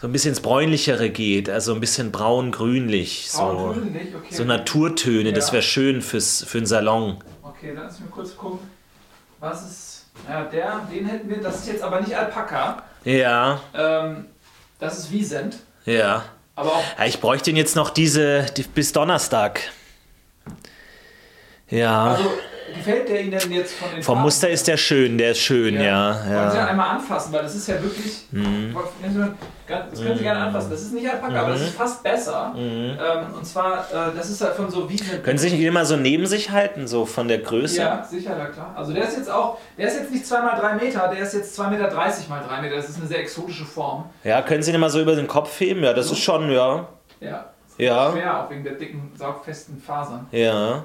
so 0.00 0.06
ein 0.06 0.12
bisschen 0.12 0.30
ins 0.32 0.40
Bräunlichere 0.40 1.08
geht, 1.08 1.48
also 1.48 1.72
ein 1.72 1.80
bisschen 1.80 2.12
braun-grünlich. 2.12 3.30
So, 3.30 3.72
nicht, 3.72 4.14
okay. 4.14 4.26
so 4.34 4.44
Naturtöne, 4.44 5.32
das 5.32 5.46
Ja. 5.48 5.54
wäre 5.54 5.62
schön 5.62 6.02
fürs, 6.02 6.44
für 6.44 6.58
einen 6.58 6.66
Salon. 6.66 7.16
Okay, 7.42 7.72
dann 7.74 7.84
lass 7.84 7.98
mich 8.00 8.10
kurz 8.10 8.36
gucken. 8.36 8.58
Was 9.40 9.62
ist. 9.66 10.04
Ja, 10.28 10.44
der, 10.44 10.86
den 10.92 11.06
hätten 11.06 11.30
wir, 11.30 11.38
das 11.40 11.60
ist 11.60 11.68
jetzt 11.68 11.82
aber 11.82 12.00
nicht 12.02 12.14
Alpaka. 12.14 12.82
Ja, 13.04 13.58
Ähm, 13.72 14.26
das 14.78 14.98
ist 14.98 15.10
Wiesent. 15.10 15.56
ja. 15.86 16.22
Aber 16.60 16.82
ja 16.98 17.06
ich 17.06 17.20
bräuchte 17.20 17.50
jetzt 17.52 17.74
noch 17.74 17.88
diese 17.88 18.42
die, 18.56 18.62
bis 18.62 18.92
Donnerstag. 18.92 19.62
Ja. 21.70 22.12
Also 22.12 22.30
gefällt 22.74 23.08
der 23.08 23.20
Ihnen 23.20 23.30
denn 23.30 23.52
jetzt 23.52 23.74
von 23.74 23.90
den 23.90 24.02
Vom 24.02 24.16
Farben? 24.16 24.22
Muster 24.22 24.48
ist 24.50 24.66
der 24.68 24.76
schön, 24.76 25.18
der 25.18 25.32
ist 25.32 25.40
schön, 25.40 25.80
ja. 25.80 26.20
Wollen 26.24 26.50
Sie 26.50 26.56
ja. 26.56 26.66
einmal 26.66 26.90
anfassen, 26.90 27.32
weil 27.32 27.42
das 27.42 27.54
ist 27.54 27.68
ja 27.68 27.82
wirklich. 27.82 28.26
Mhm. 28.30 28.74
Das 29.66 30.00
können 30.02 30.16
Sie 30.18 30.24
gerne 30.24 30.40
anfassen. 30.40 30.70
Das 30.70 30.82
ist 30.82 30.92
nicht 30.92 31.08
Alpaka, 31.08 31.40
aber 31.40 31.50
das 31.50 31.60
ist 31.62 31.76
fast 31.76 32.02
besser. 32.02 32.54
Ähm, 32.56 33.34
und 33.34 33.46
zwar, 33.46 33.86
äh, 33.90 34.16
das 34.16 34.30
ist 34.30 34.40
halt 34.40 34.54
von 34.54 34.70
so. 34.70 34.80
Mhm. 34.80 35.22
Können 35.22 35.38
Sie 35.38 35.48
sich 35.48 35.60
immer 35.60 35.84
so 35.84 35.96
neben 35.96 36.26
sich 36.26 36.50
halten, 36.50 36.86
so 36.86 37.06
von 37.06 37.28
der 37.28 37.38
Größe? 37.38 37.78
Ja, 37.78 38.04
sicher, 38.04 38.34
na 38.36 38.46
klar. 38.46 38.74
Also 38.76 38.92
der 38.92 39.04
ist 39.04 39.16
jetzt 39.16 39.30
auch, 39.30 39.58
der 39.78 39.88
ist 39.88 39.98
jetzt 39.98 40.10
nicht 40.10 40.26
2 40.26 40.40
mal 40.42 40.58
3 40.58 40.74
Meter, 40.74 41.08
der 41.08 41.22
ist 41.22 41.34
jetzt 41.34 41.58
2,30 41.58 41.70
Meter 41.70 41.94
mal 42.28 42.42
3 42.46 42.60
Meter. 42.62 42.76
Das 42.76 42.88
ist 42.88 42.98
eine 42.98 43.06
sehr 43.06 43.20
exotische 43.20 43.64
Form. 43.64 44.10
Ja, 44.24 44.42
können 44.42 44.62
Sie 44.62 44.72
den 44.72 44.80
mal 44.80 44.90
so 44.90 45.00
über 45.00 45.14
den 45.14 45.28
Kopf 45.28 45.58
heben? 45.60 45.84
Ja, 45.84 45.92
das 45.92 46.10
ist 46.10 46.18
schon, 46.18 46.50
ja. 46.50 46.86
Ja. 47.20 47.46
Ja. 47.78 48.12
Schwer, 48.12 48.44
auch 48.44 48.50
wegen 48.50 48.62
der 48.62 48.74
dicken, 48.74 49.12
saugfesten 49.16 49.80
Fasern. 49.80 50.26
Ja. 50.32 50.84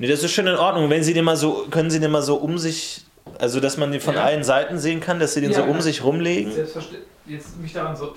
Nee, 0.00 0.06
das 0.08 0.22
ist 0.22 0.32
schon 0.32 0.46
in 0.46 0.56
Ordnung. 0.56 0.88
Wenn 0.88 1.02
Sie 1.04 1.12
den 1.12 1.24
mal 1.24 1.36
so, 1.36 1.66
können 1.70 1.90
Sie 1.90 2.00
den 2.00 2.10
mal 2.10 2.22
so 2.22 2.36
um 2.36 2.56
sich, 2.56 3.04
also 3.38 3.60
dass 3.60 3.76
man 3.76 3.92
den 3.92 4.00
von 4.00 4.14
Ja. 4.14 4.24
allen 4.24 4.42
Seiten 4.42 4.78
sehen 4.78 4.98
kann, 5.00 5.20
dass 5.20 5.34
Sie 5.34 5.42
den 5.42 5.50
Ja, 5.50 5.58
so 5.58 5.64
um 5.64 5.76
ja. 5.76 5.82
sich 5.82 6.02
rumlegen? 6.02 6.52
Selbstverständlich. 6.52 7.06
Jetzt 7.26 7.58
mich 7.60 7.72
daran 7.74 7.94
so. 7.94 8.14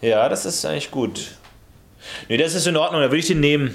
Ja, 0.00 0.28
das 0.28 0.46
ist 0.46 0.64
eigentlich 0.64 0.90
gut. 0.92 1.32
Nee, 2.28 2.36
das 2.36 2.54
ist 2.54 2.66
in 2.68 2.76
Ordnung, 2.76 3.00
da 3.00 3.08
würde 3.08 3.16
ich 3.18 3.26
den 3.26 3.40
nehmen. 3.40 3.74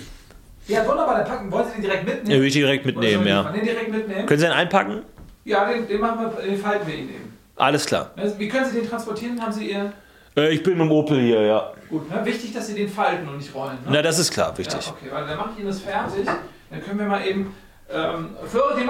Ja, 0.67 0.87
wunderbar, 0.87 1.17
dann 1.17 1.27
packen. 1.27 1.51
Wollen 1.51 1.65
Sie 1.67 1.73
den 1.73 1.81
direkt 1.81 2.07
Den 2.07 2.15
mitnehmen? 2.15 2.37
würde 2.39 2.47
ich 2.47 2.53
direkt 2.53 2.85
Oder 2.85 2.93
mitnehmen, 2.95 3.27
ja. 3.27 3.43
Den 3.51 3.63
direkt 3.65 3.91
mitnehmen? 3.91 4.25
Können 4.25 4.39
Sie 4.39 4.45
den 4.45 4.53
einpacken? 4.53 5.01
Ja, 5.43 5.69
den, 5.69 5.85
den, 5.87 5.99
machen 5.99 6.19
wir, 6.21 6.41
den 6.41 6.57
falten 6.57 6.87
wir 6.87 6.95
Ihnen 6.95 7.09
eben. 7.09 7.37
Alles 7.57 7.85
klar. 7.85 8.11
Also, 8.15 8.39
Wie 8.39 8.47
können 8.47 8.69
Sie 8.69 8.79
den 8.79 8.89
transportieren? 8.89 9.41
Haben 9.41 9.51
Sie 9.51 9.71
Ihr. 9.71 9.91
Äh, 10.37 10.53
ich 10.53 10.63
bin 10.63 10.73
mit 10.77 10.81
dem 10.87 10.91
Opel 10.91 11.19
hier, 11.19 11.41
ja. 11.41 11.73
Gut, 11.89 12.09
ne? 12.09 12.23
wichtig, 12.23 12.53
dass 12.53 12.67
Sie 12.67 12.75
den 12.75 12.87
falten 12.87 13.27
und 13.27 13.37
nicht 13.37 13.53
rollen. 13.53 13.73
Ne? 13.83 13.89
Na, 13.89 14.01
das 14.01 14.17
ist 14.19 14.31
klar, 14.31 14.51
ja, 14.51 14.57
wichtig. 14.59 14.87
okay, 14.87 15.09
weil 15.11 15.27
dann 15.27 15.37
mache 15.37 15.49
ich 15.55 15.59
Ihnen 15.59 15.67
das 15.67 15.81
fertig. 15.81 16.25
Dann 16.69 16.83
können 16.83 16.99
wir 16.99 17.05
mal 17.07 17.25
eben. 17.25 17.55
Ähm, 17.91 18.29
Florentin. 18.47 18.89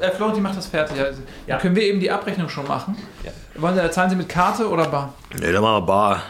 Äh, 0.00 0.10
Florentin 0.10 0.42
macht 0.42 0.56
das 0.56 0.66
fertig. 0.66 0.98
Also, 1.00 1.20
Ja. 1.46 1.54
Dann 1.54 1.60
können 1.62 1.76
wir 1.76 1.82
eben 1.82 2.00
die 2.00 2.10
Abrechnung 2.10 2.48
schon 2.48 2.66
machen. 2.66 2.96
Ja. 3.22 3.30
Wollen 3.60 3.76
Sie, 3.76 3.90
zahlen 3.90 4.10
Sie 4.10 4.16
mit 4.16 4.28
Karte 4.28 4.68
oder 4.68 4.86
Bar? 4.86 5.14
Nee, 5.38 5.52
dann 5.52 5.62
machen 5.62 5.82
wir 5.82 5.86
Bar. 5.86 6.22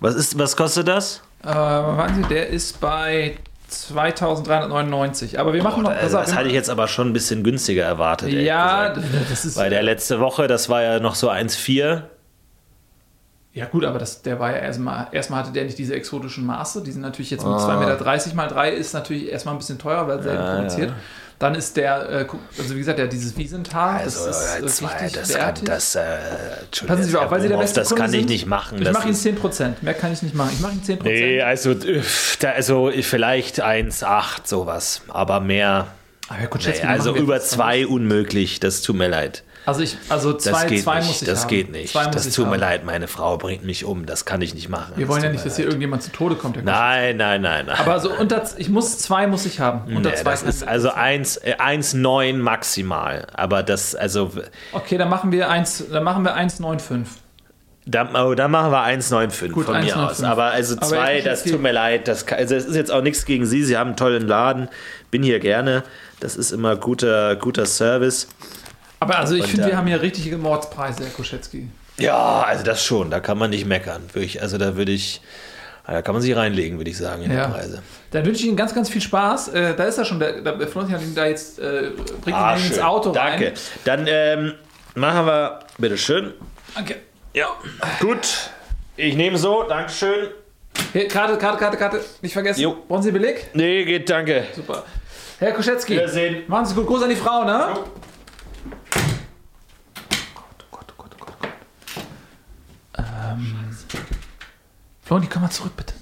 Was, 0.00 0.14
ist, 0.14 0.38
was 0.38 0.56
kostet 0.56 0.88
das? 0.88 1.22
Äh, 1.44 1.48
warten 1.48 2.22
Sie, 2.22 2.28
der 2.28 2.48
ist 2.48 2.80
bei 2.80 3.36
2399. 3.68 5.38
Aber 5.38 5.52
wir 5.52 5.62
machen 5.62 5.82
noch. 5.84 5.90
Also, 5.90 6.18
das 6.18 6.34
hatte 6.34 6.48
ich 6.48 6.54
jetzt 6.54 6.70
aber 6.70 6.88
schon 6.88 7.08
ein 7.08 7.12
bisschen 7.12 7.42
günstiger 7.42 7.84
erwartet. 7.84 8.30
Ja, 8.30 8.90
das 9.30 9.44
ist. 9.44 9.56
Weil 9.56 9.70
der 9.70 9.82
letzte 9.82 10.20
Woche, 10.20 10.46
das 10.46 10.68
war 10.68 10.82
ja 10.82 11.00
noch 11.00 11.14
so 11.14 11.30
1,4. 11.30 12.02
Ja 13.54 13.66
gut, 13.66 13.84
aber 13.84 13.98
das, 13.98 14.22
der 14.22 14.40
war 14.40 14.50
ja 14.50 14.56
erstmal, 14.58 15.08
erstmal 15.12 15.40
hatte 15.42 15.52
der 15.52 15.64
nicht 15.64 15.76
diese 15.78 15.94
exotischen 15.94 16.46
Maße, 16.46 16.82
die 16.82 16.90
sind 16.90 17.02
natürlich 17.02 17.30
jetzt 17.30 17.44
mit 17.44 17.52
Ah. 17.54 17.58
2,30 17.68 18.28
Meter 18.28 18.34
mal 18.34 18.48
3 18.48 18.70
ist 18.70 18.94
natürlich 18.94 19.30
erstmal 19.30 19.54
ein 19.54 19.58
bisschen 19.58 19.78
teurer, 19.78 20.08
weil 20.08 20.22
selten 20.22 20.42
Ja, 20.42 20.54
produziert. 20.56 20.88
ja. 20.90 20.96
Dann 21.38 21.54
ist 21.56 21.76
der, 21.76 22.08
äh, 22.08 22.26
also 22.56 22.74
wie 22.74 22.78
gesagt, 22.78 22.98
der 23.00 23.08
dieses 23.08 23.36
Wiesental, 23.36 23.96
Also, 23.98 24.26
das 24.26 24.40
ist 24.40 24.54
äh, 24.54 24.64
äh, 24.64 24.66
zwei, 24.68 24.86
richtig 25.02 25.12
das 25.20 25.28
kann, 25.32 25.40
wertig. 25.40 25.64
das, 25.64 25.94
äh, 25.96 26.00
Passen 26.86 27.02
Sie 27.04 27.16
auf, 27.16 27.30
weil 27.30 27.40
Sie 27.42 27.48
der 27.48 27.56
beste 27.58 27.80
das 27.80 27.88
Kunde 27.88 28.02
kann 28.02 28.14
ich 28.14 28.20
sind. 28.20 28.28
nicht 28.30 28.46
machen. 28.46 28.80
ich 28.80 28.90
mache 28.92 29.02
Ihnen 29.08 29.12
ist- 29.12 29.22
10%, 29.22 29.82
mehr 29.82 29.94
kann 29.94 30.12
ich 30.12 30.22
nicht 30.22 30.34
machen. 30.36 30.50
Ich 30.54 30.60
mache 30.60 30.72
Ihnen 30.72 30.84
10%. 30.84 31.02
Nee, 31.02 31.42
also, 31.42 31.74
also 32.54 32.90
vielleicht 33.02 33.60
1,8 33.60 34.46
sowas, 34.46 35.02
aber 35.08 35.40
mehr. 35.40 35.88
Aber 36.28 36.36
Herr 36.38 36.40
Nee, 36.44 36.46
Kuczewski, 36.46 36.86
also 36.86 37.14
über 37.16 37.34
jetzt 37.34 37.50
zwei 37.50 37.86
unmöglich, 37.86 38.60
das 38.60 38.80
tut 38.82 38.96
mir 38.96 39.08
leid. 39.08 39.42
Also 39.64 39.80
ich, 39.82 39.96
also 40.08 40.32
Das 40.32 40.42
zwei, 40.42 40.66
geht 40.66 40.82
zwei 40.82 40.98
nicht, 40.98 41.06
muss 41.06 41.22
ich 41.22 41.28
das 41.28 41.42
haben. 41.42 41.48
geht 41.48 41.70
nicht. 41.70 41.94
Das 41.94 42.28
tut 42.30 42.46
mir 42.46 42.52
haben. 42.52 42.60
leid, 42.60 42.84
meine 42.84 43.06
Frau 43.06 43.36
bringt 43.38 43.64
mich 43.64 43.84
um, 43.84 44.06
das 44.06 44.24
kann 44.24 44.42
ich 44.42 44.54
nicht 44.54 44.68
machen. 44.68 44.94
Wir 44.96 45.06
Das 45.06 45.14
wollen 45.14 45.22
ja 45.24 45.30
nicht, 45.30 45.46
dass 45.46 45.54
hier 45.56 45.66
irgendjemand 45.66 46.02
zu 46.02 46.10
Tode 46.10 46.34
kommt. 46.34 46.56
Nein, 46.64 47.16
nein, 47.16 47.40
nein, 47.42 47.66
nein. 47.66 47.76
Aber 47.78 48.00
so 48.00 48.12
unter, 48.12 48.42
ich 48.56 48.68
muss, 48.68 48.98
zwei 48.98 49.26
muss 49.28 49.46
ich 49.46 49.60
haben. 49.60 49.94
Unter 49.96 50.10
Nee, 50.10 50.16
zwei 50.16 50.32
das 50.32 50.42
ist 50.42 50.66
also 50.66 50.90
1, 50.90 51.36
äh, 51.38 51.54
1,9 51.58 52.38
maximal. 52.38 53.26
Aber 53.34 53.62
das, 53.62 53.94
also, 53.94 54.32
Okay, 54.72 54.98
dann 54.98 55.08
machen 55.08 55.30
wir 55.30 55.48
eins, 55.48 55.84
dann 55.92 56.02
machen 56.02 56.24
wir 56.24 56.36
1,95. 56.36 57.06
Da, 57.84 58.08
oh, 58.24 58.34
da 58.34 58.46
machen 58.46 58.70
wir 58.70 58.78
1,95 58.84 59.48
Gut, 59.50 59.66
von 59.66 59.80
mir 59.80 59.94
1,95. 59.96 60.10
aus. 60.10 60.22
Aber 60.22 60.44
also 60.46 60.76
Aber 60.76 60.86
zwei, 60.86 61.20
das 61.20 61.42
tut 61.44 61.60
mir 61.60 61.72
leid. 61.72 62.06
Das, 62.06 62.26
also 62.28 62.54
es 62.54 62.64
ist 62.66 62.76
jetzt 62.76 62.92
auch 62.92 63.02
nichts 63.02 63.24
gegen 63.24 63.44
Sie. 63.44 63.64
Sie 63.64 63.76
haben 63.76 63.88
einen 63.88 63.96
tollen 63.96 64.26
Laden. 64.26 64.68
Bin 65.10 65.22
hier 65.24 65.40
gerne. 65.40 65.82
Das 66.20 66.36
ist 66.36 66.52
immer 66.52 66.76
guter, 66.76 67.34
guter 67.34 67.66
Service. 67.66 68.28
Aber 69.02 69.18
also 69.18 69.34
ich 69.34 69.46
finde, 69.46 69.66
wir 69.66 69.76
haben 69.76 69.86
hier 69.86 70.00
richtige 70.00 70.36
Mordspreise, 70.38 71.04
Herr 71.04 71.10
Koschetzky. 71.12 71.68
Ja, 71.98 72.42
also 72.42 72.64
das 72.64 72.84
schon. 72.84 73.10
Da 73.10 73.20
kann 73.20 73.36
man 73.38 73.50
nicht 73.50 73.66
meckern. 73.66 74.02
Wirklich, 74.12 74.40
also 74.40 74.58
da 74.58 74.76
würde 74.76 74.92
ich, 74.92 75.20
da 75.86 76.00
kann 76.02 76.14
man 76.14 76.22
sich 76.22 76.34
reinlegen, 76.34 76.78
würde 76.78 76.90
ich 76.90 76.96
sagen, 76.96 77.22
in 77.22 77.32
Ja. 77.32 77.46
die 77.46 77.52
Preise. 77.52 77.82
Dann 78.12 78.24
wünsche 78.24 78.40
ich 78.42 78.46
Ihnen 78.48 78.56
ganz, 78.56 78.74
ganz 78.74 78.88
viel 78.88 79.00
Spaß. 79.00 79.48
Äh, 79.48 79.74
da 79.74 79.84
ist 79.84 79.98
er 79.98 80.04
schon, 80.04 80.18
der, 80.20 80.40
der 80.40 80.68
Florian 80.68 80.92
hat 80.92 81.02
ihn 81.02 81.14
da 81.14 81.26
jetzt, 81.26 81.58
äh, 81.58 81.90
bringt 82.22 82.36
Ah, 82.36 82.56
ihn 82.56 82.64
ins 82.64 82.74
schön. 82.76 82.82
Auto 82.84 83.12
Danke. 83.12 83.46
rein. 83.46 83.52
Dann 83.84 84.06
ähm, 84.08 84.54
machen 84.94 85.26
wir, 85.26 85.60
bitteschön. 85.78 86.32
Danke. 86.74 86.96
Ja, 87.34 87.48
gut. 88.00 88.50
Ich 88.96 89.16
nehme 89.16 89.36
so, 89.38 89.64
Dankeschön. 89.64 90.28
Hier, 90.92 91.08
Karte, 91.08 91.36
Karte, 91.38 91.58
Karte, 91.58 91.76
Karte. 91.76 92.00
Nicht 92.22 92.32
vergessen. 92.32 92.60
Jo. 92.60 92.76
Brauchen 92.88 93.02
Sie 93.02 93.10
Beleg? 93.10 93.48
Nee, 93.54 93.84
geht, 93.84 94.08
danke. 94.08 94.44
Super. 94.54 94.84
Herr 95.38 95.52
Koschetzky. 95.52 95.94
Wiedersehen. 95.94 96.42
Machen 96.46 96.66
Sie 96.66 96.74
gut. 96.74 96.86
Gruß 96.86 97.02
an 97.02 97.10
die 97.10 97.16
Frau, 97.16 97.44
ne? 97.44 97.68
Jo. 97.74 97.84
Florian, 105.02 105.28
komm 105.30 105.42
mal 105.42 105.50
zurück, 105.50 105.76
bitte. 105.76 105.94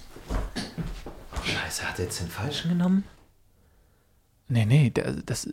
Scheiße, 1.44 1.88
hat 1.88 1.98
er 1.98 2.04
jetzt 2.04 2.20
den 2.20 2.28
falschen 2.28 2.70
genommen? 2.70 3.04
Nee, 4.48 4.66
nee, 4.66 4.90
der, 4.90 5.12
das, 5.14 5.48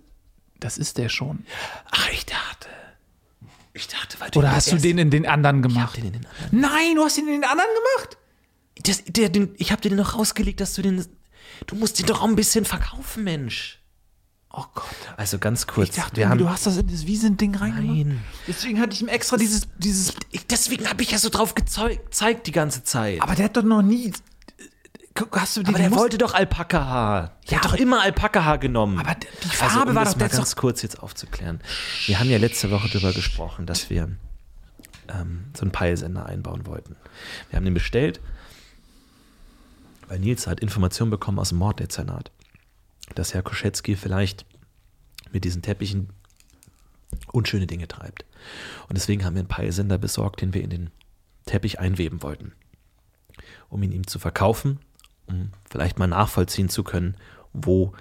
das 0.59 0.77
ist 0.77 0.97
der 0.97 1.09
schon. 1.09 1.45
Ach, 1.91 2.09
ich 2.11 2.25
dachte. 2.25 2.67
Ich 3.73 3.87
dachte, 3.87 4.19
weil 4.19 4.31
du 4.31 4.39
Oder 4.39 4.49
den 4.49 4.55
hast 4.55 4.71
du 4.71 4.77
den 4.77 4.97
in 4.97 5.11
den 5.11 5.27
anderen 5.27 5.59
Ich 5.59 5.65
hab 5.65 5.71
gemacht? 5.73 5.97
den 5.97 6.05
in 6.05 6.13
den 6.13 6.25
anderen. 6.25 6.59
Nein, 6.59 6.95
du 6.95 7.03
hast 7.03 7.17
ihn 7.17 7.27
in 7.27 7.41
den 7.41 7.43
anderen 7.43 7.69
gemacht? 7.95 8.17
Das, 8.83 9.03
der, 9.05 9.29
den, 9.29 9.53
ich 9.57 9.71
hab 9.71 9.81
dir 9.81 9.89
den 9.89 9.97
noch 9.97 10.15
rausgelegt, 10.15 10.59
dass 10.59 10.73
du 10.73 10.81
den. 10.81 11.05
Du 11.67 11.75
musst 11.75 11.99
den 11.99 12.05
doch 12.07 12.21
auch 12.21 12.27
ein 12.27 12.35
bisschen 12.35 12.65
verkaufen, 12.65 13.23
Mensch. 13.23 13.79
Oh 14.57 14.65
Gott. 14.73 14.85
Also 15.17 15.37
ganz 15.37 15.67
kurz. 15.67 15.89
Ich 15.89 15.95
dachte, 15.95 16.17
wir 16.17 16.29
haben, 16.29 16.39
du 16.39 16.49
hast 16.49 16.65
das 16.65 16.77
in 16.77 16.87
das 16.87 17.05
Wiesent-Ding 17.05 17.55
reingemacht. 17.55 18.07
Nein. 18.07 18.23
Deswegen 18.47 18.81
hatte 18.81 18.93
ich 18.93 19.01
ihm 19.01 19.07
extra 19.07 19.37
dieses, 19.37 19.67
dieses. 19.77 20.15
Ich, 20.31 20.47
deswegen 20.47 20.89
habe 20.89 21.03
ich 21.03 21.11
ja 21.11 21.19
so 21.19 21.29
drauf 21.29 21.53
gezeigt 21.53 22.47
die 22.47 22.51
ganze 22.51 22.83
Zeit. 22.83 23.21
Aber 23.21 23.35
der 23.35 23.45
hat 23.45 23.55
doch 23.55 23.61
noch 23.61 23.83
nie. 23.83 24.11
Hast 25.31 25.57
du 25.57 25.63
die 25.63 25.69
Aber 25.69 25.77
der 25.77 25.91
wollte 25.91 26.17
doch 26.17 26.33
Alpaka-Haar. 26.33 27.37
Der 27.51 27.57
hat 27.59 27.65
doch 27.65 27.75
immer 27.75 28.01
Alpaka-Haar 28.01 28.57
genommen. 28.57 28.99
Aber 28.99 29.13
die 29.13 29.27
also, 29.43 29.51
Farbe 29.51 29.91
um 29.91 29.95
war 29.95 30.05
das 30.05 30.13
doch 30.13 30.21
mal 30.21 30.29
ganz 30.29 30.55
kurz 30.55 30.81
jetzt 30.81 31.03
aufzuklären. 31.03 31.61
Wir 32.07 32.19
haben 32.19 32.29
ja 32.29 32.39
letzte 32.39 32.71
Woche 32.71 32.89
darüber 32.89 33.13
gesprochen, 33.13 33.67
dass 33.67 33.91
wir 33.91 34.09
ähm, 35.07 35.45
so 35.55 35.61
einen 35.61 35.71
Peilsender 35.71 36.25
einbauen 36.25 36.65
wollten. 36.65 36.95
Wir 37.49 37.57
haben 37.57 37.65
den 37.65 37.75
bestellt, 37.75 38.21
weil 40.07 40.17
Nils 40.19 40.47
hat 40.47 40.61
Informationen 40.61 41.11
bekommen 41.11 41.37
aus 41.37 41.49
dem 41.49 41.59
Morddezernat, 41.59 42.31
dass 43.15 43.33
Herr 43.33 43.43
Koschetzky 43.43 43.95
vielleicht 43.95 44.45
mit 45.31 45.43
diesen 45.43 45.61
Teppichen 45.61 46.09
unschöne 47.31 47.67
Dinge 47.67 47.87
treibt. 47.87 48.25
Und 48.89 48.97
deswegen 48.97 49.23
haben 49.23 49.35
wir 49.35 49.41
einen 49.41 49.47
Peilsender 49.47 49.97
besorgt, 49.97 50.41
den 50.41 50.53
wir 50.53 50.61
in 50.61 50.69
den 50.69 50.89
Teppich 51.45 51.79
einweben 51.79 52.21
wollten, 52.23 52.53
um 53.69 53.81
ihn 53.83 53.91
ihm 53.91 54.07
zu 54.07 54.19
verkaufen, 54.19 54.79
um 55.27 55.51
vielleicht 55.69 55.99
mal 55.99 56.07
nachvollziehen 56.07 56.69
zu 56.69 56.83
können, 56.83 57.15
wo 57.53 57.93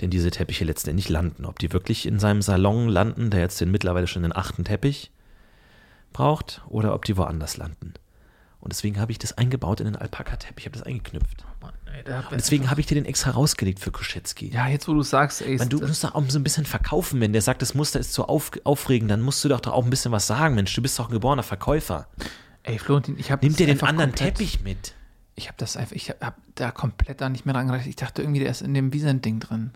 denn 0.00 0.10
diese 0.10 0.30
Teppiche 0.30 0.64
letztendlich 0.64 1.08
landen. 1.08 1.46
Ob 1.46 1.58
die 1.58 1.72
wirklich 1.72 2.06
in 2.06 2.18
seinem 2.18 2.42
Salon 2.42 2.88
landen, 2.88 3.30
der 3.30 3.40
jetzt 3.40 3.60
den 3.60 3.70
mittlerweile 3.70 4.06
schon 4.06 4.22
den 4.22 4.36
achten 4.36 4.64
Teppich 4.64 5.10
braucht, 6.12 6.62
oder 6.68 6.94
ob 6.94 7.04
die 7.04 7.16
woanders 7.16 7.56
landen. 7.56 7.94
Und 8.60 8.72
deswegen 8.72 8.98
habe 8.98 9.12
ich 9.12 9.18
das 9.18 9.36
eingebaut 9.38 9.80
in 9.80 9.86
den 9.86 9.96
Alpaka-Teppich, 9.96 10.64
ich 10.64 10.66
habe 10.66 10.78
das 10.78 10.86
eingeknüpft. 10.86 11.44
Und 12.04 12.38
deswegen 12.38 12.70
habe 12.70 12.80
ich 12.80 12.86
dir 12.86 12.94
den 12.96 13.04
extra 13.04 13.30
rausgelegt 13.30 13.80
für 13.80 13.90
Koschetzky. 13.90 14.50
Ja, 14.52 14.68
jetzt 14.68 14.86
wo 14.88 14.94
du 14.94 15.02
sagst, 15.02 15.40
ey. 15.42 15.56
Man, 15.56 15.68
du 15.68 15.80
musst 15.80 16.04
doch 16.04 16.14
auch 16.14 16.24
so 16.28 16.38
ein 16.38 16.42
bisschen 16.42 16.66
verkaufen, 16.66 17.20
wenn 17.20 17.32
der 17.32 17.42
sagt, 17.42 17.62
das 17.62 17.74
Muster 17.74 17.98
ist 18.00 18.12
zu 18.12 18.24
auf, 18.26 18.50
aufregend, 18.64 19.10
dann 19.10 19.22
musst 19.22 19.42
du 19.44 19.48
doch, 19.48 19.60
doch 19.60 19.72
auch 19.72 19.84
ein 19.84 19.90
bisschen 19.90 20.12
was 20.12 20.26
sagen, 20.26 20.54
Mensch. 20.54 20.74
Du 20.74 20.82
bist 20.82 20.98
doch 20.98 21.08
ein 21.08 21.12
geborener 21.12 21.42
Verkäufer. 21.42 22.08
ey, 22.64 22.78
Florentin, 22.78 23.18
ich 23.18 23.30
habe. 23.30 23.44
Nimm 23.46 23.56
dir 23.56 23.66
den 23.66 23.80
anderen 23.82 24.14
Teppich 24.14 24.60
mit. 24.62 24.94
Ich 25.34 25.48
habe 25.48 25.56
das 25.58 25.76
einfach. 25.76 25.94
Ich 25.96 26.10
habe 26.10 26.24
hab 26.24 26.36
da 26.54 26.70
komplett 26.70 27.20
da 27.20 27.28
nicht 27.28 27.44
mehr 27.46 27.54
dran 27.54 27.66
gedacht. 27.68 27.86
Ich 27.86 27.96
dachte 27.96 28.22
irgendwie, 28.22 28.40
der 28.40 28.50
ist 28.50 28.62
in 28.62 28.74
dem 28.74 28.92
Wiesent-Ding 28.92 29.40
drin. 29.40 29.72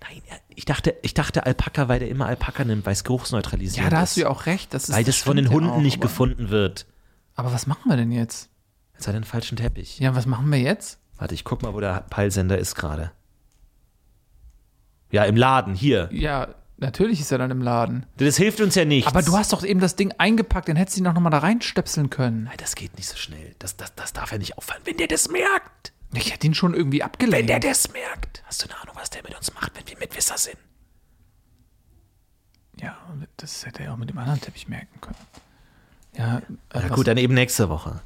Nein, 0.00 0.22
ich 0.54 0.64
dachte, 0.64 0.94
ich 1.02 1.12
dachte 1.14 1.44
Alpaka, 1.44 1.88
weil 1.88 1.98
der 1.98 2.08
immer 2.08 2.26
Alpaka 2.26 2.64
nimmt, 2.64 2.86
weil 2.86 2.92
es 2.92 3.02
geruchsneutralisiert 3.02 3.82
Ja, 3.84 3.90
da 3.90 3.96
ist. 3.96 4.02
hast 4.10 4.16
du 4.16 4.20
ja 4.22 4.28
auch 4.28 4.46
recht. 4.46 4.72
Das 4.72 4.88
ist, 4.88 4.94
Weil 4.94 5.02
das 5.02 5.16
von 5.16 5.36
den 5.36 5.50
Hunden 5.50 5.70
auch, 5.70 5.80
nicht 5.80 6.00
gefunden 6.00 6.50
wird. 6.50 6.86
Aber 7.34 7.52
was 7.52 7.66
machen 7.66 7.88
wir 7.88 7.96
denn 7.96 8.12
jetzt? 8.12 8.48
Jetzt 8.94 9.08
hat 9.08 9.14
er 9.14 9.20
den 9.20 9.24
falschen 9.24 9.56
Teppich. 9.56 9.98
Ja, 9.98 10.14
was 10.14 10.26
machen 10.26 10.50
wir 10.52 10.58
jetzt? 10.60 10.98
Warte, 11.18 11.34
ich 11.34 11.44
guck 11.44 11.62
mal, 11.62 11.74
wo 11.74 11.80
der 11.80 12.00
Peilsender 12.10 12.58
ist 12.58 12.74
gerade. 12.74 13.10
Ja, 15.10 15.24
im 15.24 15.36
Laden, 15.36 15.74
hier. 15.74 16.08
Ja, 16.12 16.48
natürlich 16.76 17.20
ist 17.20 17.32
er 17.32 17.38
dann 17.38 17.50
im 17.50 17.62
Laden. 17.62 18.06
Das 18.18 18.36
hilft 18.36 18.60
uns 18.60 18.74
ja 18.74 18.84
nichts. 18.84 19.08
Aber 19.08 19.22
du 19.22 19.36
hast 19.36 19.52
doch 19.52 19.64
eben 19.64 19.80
das 19.80 19.96
Ding 19.96 20.12
eingepackt, 20.18 20.68
dann 20.68 20.76
hättest 20.76 20.96
du 20.96 21.00
ihn 21.00 21.04
doch 21.04 21.14
nochmal 21.14 21.30
da 21.32 21.38
reinstöpseln 21.38 22.10
können. 22.10 22.44
Nein, 22.44 22.56
das 22.58 22.74
geht 22.74 22.96
nicht 22.96 23.08
so 23.08 23.16
schnell. 23.16 23.54
Das, 23.58 23.76
das, 23.76 23.94
das 23.94 24.12
darf 24.12 24.32
ja 24.32 24.38
nicht 24.38 24.56
auffallen. 24.58 24.82
Wenn 24.84 24.96
der 24.96 25.08
das 25.08 25.28
merkt. 25.28 25.92
Ich 26.14 26.32
hätte 26.32 26.46
ihn 26.46 26.54
schon 26.54 26.72
irgendwie 26.74 26.98
Wenn 27.00 27.06
abgelenkt. 27.06 27.48
der 27.50 27.60
das 27.60 27.92
merkt. 27.92 28.42
Hast 28.46 28.62
du 28.64 28.70
eine 28.70 28.80
Ahnung, 28.80 28.94
was 28.98 29.10
der 29.10 29.22
mit 29.22 29.36
uns 29.36 29.52
macht, 29.54 29.72
wenn 29.76 29.86
wir 29.88 29.98
Mitwisser 29.98 30.38
sind? 30.38 30.56
Ja, 32.80 32.96
das 33.38 33.66
hätte 33.66 33.82
er 33.82 33.92
auch 33.92 33.96
mit 33.96 34.08
dem 34.10 34.18
anderen 34.18 34.40
Teppich 34.40 34.68
merken 34.68 35.00
können. 35.00 35.16
Ja, 36.16 36.38
äh, 36.38 36.42
Na 36.74 36.84
was- 36.84 36.92
gut, 36.92 37.06
dann 37.08 37.16
eben 37.18 37.34
nächste 37.34 37.68
Woche. 37.68 38.00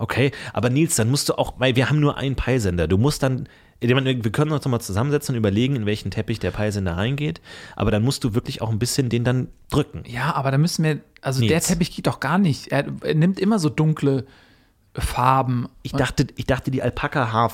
Okay, 0.00 0.32
aber 0.54 0.70
Nils, 0.70 0.96
dann 0.96 1.10
musst 1.10 1.28
du 1.28 1.34
auch, 1.34 1.54
weil 1.58 1.76
wir 1.76 1.88
haben 1.90 2.00
nur 2.00 2.16
einen 2.16 2.34
Peilsender. 2.34 2.88
Du 2.88 2.96
musst 2.96 3.22
dann, 3.22 3.48
wir 3.80 3.94
können 4.32 4.50
uns 4.52 4.64
nochmal 4.64 4.80
zusammensetzen 4.80 5.34
und 5.34 5.38
überlegen, 5.38 5.76
in 5.76 5.84
welchen 5.86 6.10
Teppich 6.10 6.38
der 6.38 6.50
Peilsender 6.52 6.96
reingeht. 6.96 7.40
Aber 7.76 7.90
dann 7.90 8.02
musst 8.02 8.24
du 8.24 8.34
wirklich 8.34 8.62
auch 8.62 8.70
ein 8.70 8.78
bisschen 8.78 9.10
den 9.10 9.24
dann 9.24 9.48
drücken. 9.70 10.02
Ja, 10.06 10.34
aber 10.34 10.50
da 10.50 10.58
müssen 10.58 10.84
wir, 10.84 11.00
also 11.20 11.40
der 11.40 11.50
Nils. 11.50 11.66
Teppich 11.66 11.94
geht 11.94 12.06
doch 12.06 12.18
gar 12.18 12.38
nicht. 12.38 12.68
Er, 12.72 12.86
er 13.02 13.14
nimmt 13.14 13.38
immer 13.38 13.58
so 13.58 13.68
dunkle 13.68 14.24
Farben. 14.94 15.68
Ich 15.82 15.92
dachte, 15.92 16.26
ich 16.36 16.46
dachte, 16.46 16.70
die 16.70 16.82
Alpaka-Haar 16.82 17.52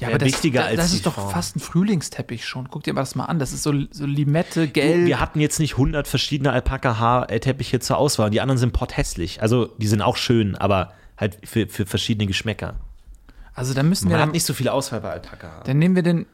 ja, 0.00 0.08
wär 0.08 0.20
wichtiger 0.22 0.62
da- 0.62 0.66
als 0.66 0.76
Das 0.76 0.92
ist 0.94 1.06
doch 1.06 1.14
Form. 1.14 1.30
fast 1.30 1.56
ein 1.56 1.60
Frühlingsteppich 1.60 2.44
schon. 2.44 2.68
Guck 2.70 2.82
dir 2.84 2.92
mal 2.94 3.02
das 3.02 3.14
mal 3.14 3.26
an. 3.26 3.38
Das 3.38 3.52
ist 3.52 3.62
so, 3.62 3.72
so 3.90 4.04
Limette, 4.06 4.66
gelb. 4.68 5.06
Wir 5.06 5.20
hatten 5.20 5.40
jetzt 5.40 5.60
nicht 5.60 5.74
100 5.74 6.08
verschiedene 6.08 6.52
Alpaka-Haarteppiche 6.52 7.80
zur 7.80 7.98
Auswahl. 7.98 8.30
Die 8.30 8.40
anderen 8.40 8.58
sind 8.58 8.72
potthässlich. 8.72 9.42
Also, 9.42 9.66
die 9.78 9.86
sind 9.86 10.02
auch 10.02 10.16
schön, 10.16 10.56
aber 10.56 10.92
halt 11.20 11.38
für, 11.46 11.68
für 11.68 11.86
verschiedene 11.86 12.26
Geschmäcker. 12.26 12.74
also 13.54 13.74
da 13.74 13.82
müssen 13.82 14.06
wir 14.06 14.12
Man 14.12 14.20
dann, 14.20 14.28
hat 14.28 14.34
nicht 14.34 14.46
so 14.46 14.54
viel 14.54 14.68
Auswahl 14.68 15.02
bei 15.02 15.10
Alpaka. 15.10 15.62
dann 15.64 15.78
nehmen 15.78 15.94
wir 15.94 16.02
den, 16.02 16.26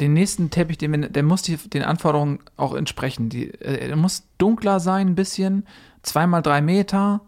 den 0.00 0.14
nächsten 0.14 0.50
Teppich, 0.50 0.78
den 0.78 0.92
wir, 0.92 1.08
der 1.08 1.22
muss 1.22 1.42
die, 1.42 1.56
den 1.56 1.82
Anforderungen 1.82 2.40
auch 2.56 2.74
entsprechen. 2.74 3.28
Die, 3.28 3.50
äh, 3.60 3.86
der 3.86 3.96
muss 3.96 4.24
dunkler 4.38 4.80
sein 4.80 5.08
ein 5.08 5.14
bisschen, 5.14 5.66
zweimal 6.02 6.42
drei 6.42 6.60
Meter, 6.60 7.20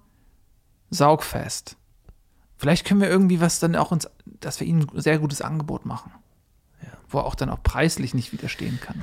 saugfest. 0.90 1.76
Vielleicht 2.56 2.84
können 2.84 3.00
wir 3.00 3.08
irgendwie 3.08 3.40
was 3.40 3.60
dann 3.60 3.76
auch 3.76 3.92
uns, 3.92 4.08
dass 4.40 4.58
wir 4.58 4.66
ihnen 4.66 4.86
ein 4.92 5.00
sehr 5.00 5.18
gutes 5.18 5.42
Angebot 5.42 5.86
machen. 5.86 6.10
Wo 7.10 7.18
er 7.18 7.24
auch 7.24 7.36
dann 7.36 7.48
auch 7.48 7.62
preislich 7.62 8.12
nicht 8.12 8.32
widerstehen 8.32 8.80
kann. 8.82 9.02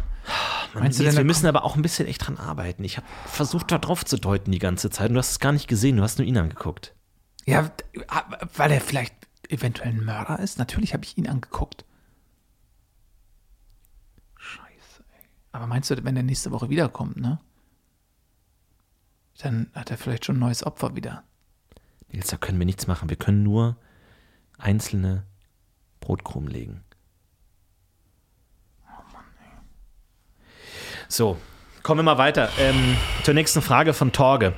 Meinst 0.76 1.00
du 1.00 1.04
denn, 1.04 1.16
wir 1.16 1.24
müssen 1.24 1.48
aber 1.48 1.64
auch 1.64 1.76
ein 1.76 1.82
bisschen 1.82 2.08
echt 2.08 2.28
dran 2.28 2.38
arbeiten. 2.38 2.84
Ich 2.84 2.98
habe 2.98 3.08
versucht, 3.26 3.72
da 3.72 3.80
drauf 3.80 4.06
zu 4.06 4.18
deuten 4.18 4.52
die 4.52 4.60
ganze 4.60 4.92
Zeit. 4.92 5.10
Und 5.10 5.16
du 5.16 5.20
hast 5.20 5.32
es 5.32 5.40
gar 5.40 5.52
nicht 5.54 5.68
gesehen. 5.68 5.98
Du 5.98 6.04
hast 6.04 6.20
nur 6.20 6.28
ihn 6.28 6.38
angeguckt. 6.38 6.94
Ja, 7.46 7.72
weil 8.56 8.72
er 8.72 8.82
vielleicht 8.82 9.14
eventuell 9.50 9.90
ein 9.90 10.04
Mörder 10.04 10.40
ist. 10.40 10.58
Natürlich 10.58 10.94
habe 10.94 11.04
ich 11.04 11.18
ihn 11.18 11.28
angeguckt. 11.28 11.86
Scheiße, 14.38 15.04
ey. 15.18 15.30
Aber 15.52 15.68
meinst 15.68 15.90
du, 15.90 16.04
wenn 16.04 16.18
er 16.18 16.24
nächste 16.24 16.52
Woche 16.52 16.70
wiederkommt, 16.70 17.18
ne? 17.18 17.40
Dann 19.38 19.70
hat 19.74 19.92
er 19.92 19.98
vielleicht 19.98 20.26
schon 20.26 20.38
ein 20.38 20.40
neues 20.40 20.64
Opfer 20.64 20.96
wieder. 20.96 21.24
Nils, 22.10 22.28
da 22.28 22.38
können 22.38 22.58
wir 22.58 22.66
nichts 22.66 22.88
machen. 22.88 23.10
Wir 23.10 23.18
können 23.18 23.44
nur 23.44 23.78
einzelne 24.58 25.26
Brotkrumen 26.00 26.50
legen. 26.50 26.84
So, 31.08 31.38
kommen 31.84 32.00
wir 32.00 32.04
mal 32.04 32.18
weiter. 32.18 32.50
Ähm, 32.58 32.98
zur 33.24 33.34
nächsten 33.34 33.62
Frage 33.62 33.94
von 33.94 34.12
Torge. 34.12 34.56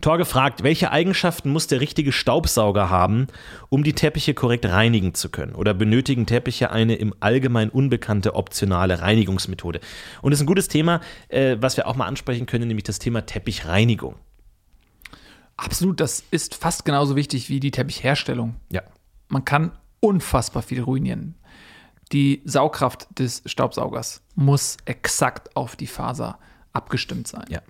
Torge 0.00 0.24
fragt, 0.24 0.62
welche 0.62 0.90
Eigenschaften 0.90 1.50
muss 1.50 1.66
der 1.66 1.80
richtige 1.80 2.12
Staubsauger 2.12 2.90
haben, 2.90 3.26
um 3.68 3.84
die 3.84 3.92
Teppiche 3.92 4.34
korrekt 4.34 4.66
reinigen 4.66 5.14
zu 5.14 5.28
können? 5.28 5.54
Oder 5.54 5.74
benötigen 5.74 6.26
Teppiche 6.26 6.70
eine 6.70 6.94
im 6.94 7.14
Allgemeinen 7.20 7.70
unbekannte 7.70 8.34
optionale 8.34 9.00
Reinigungsmethode? 9.00 9.80
Und 10.22 10.30
das 10.30 10.38
ist 10.38 10.44
ein 10.44 10.46
gutes 10.46 10.68
Thema, 10.68 11.00
äh, 11.28 11.56
was 11.60 11.76
wir 11.76 11.86
auch 11.86 11.96
mal 11.96 12.06
ansprechen 12.06 12.46
können, 12.46 12.68
nämlich 12.68 12.84
das 12.84 12.98
Thema 12.98 13.26
Teppichreinigung. 13.26 14.16
Absolut, 15.56 16.00
das 16.00 16.24
ist 16.30 16.54
fast 16.54 16.84
genauso 16.84 17.16
wichtig 17.16 17.50
wie 17.50 17.60
die 17.60 17.70
Teppichherstellung. 17.70 18.56
Ja. 18.70 18.82
Man 19.28 19.44
kann 19.44 19.72
unfassbar 20.00 20.62
viel 20.62 20.82
ruinieren. 20.82 21.34
Die 22.12 22.42
Saugkraft 22.44 23.06
des 23.18 23.42
Staubsaugers 23.46 24.22
muss 24.34 24.78
exakt 24.86 25.54
auf 25.54 25.76
die 25.76 25.86
Faser 25.86 26.38
abgestimmt 26.72 27.28
sein. 27.28 27.44
Ja. 27.48 27.60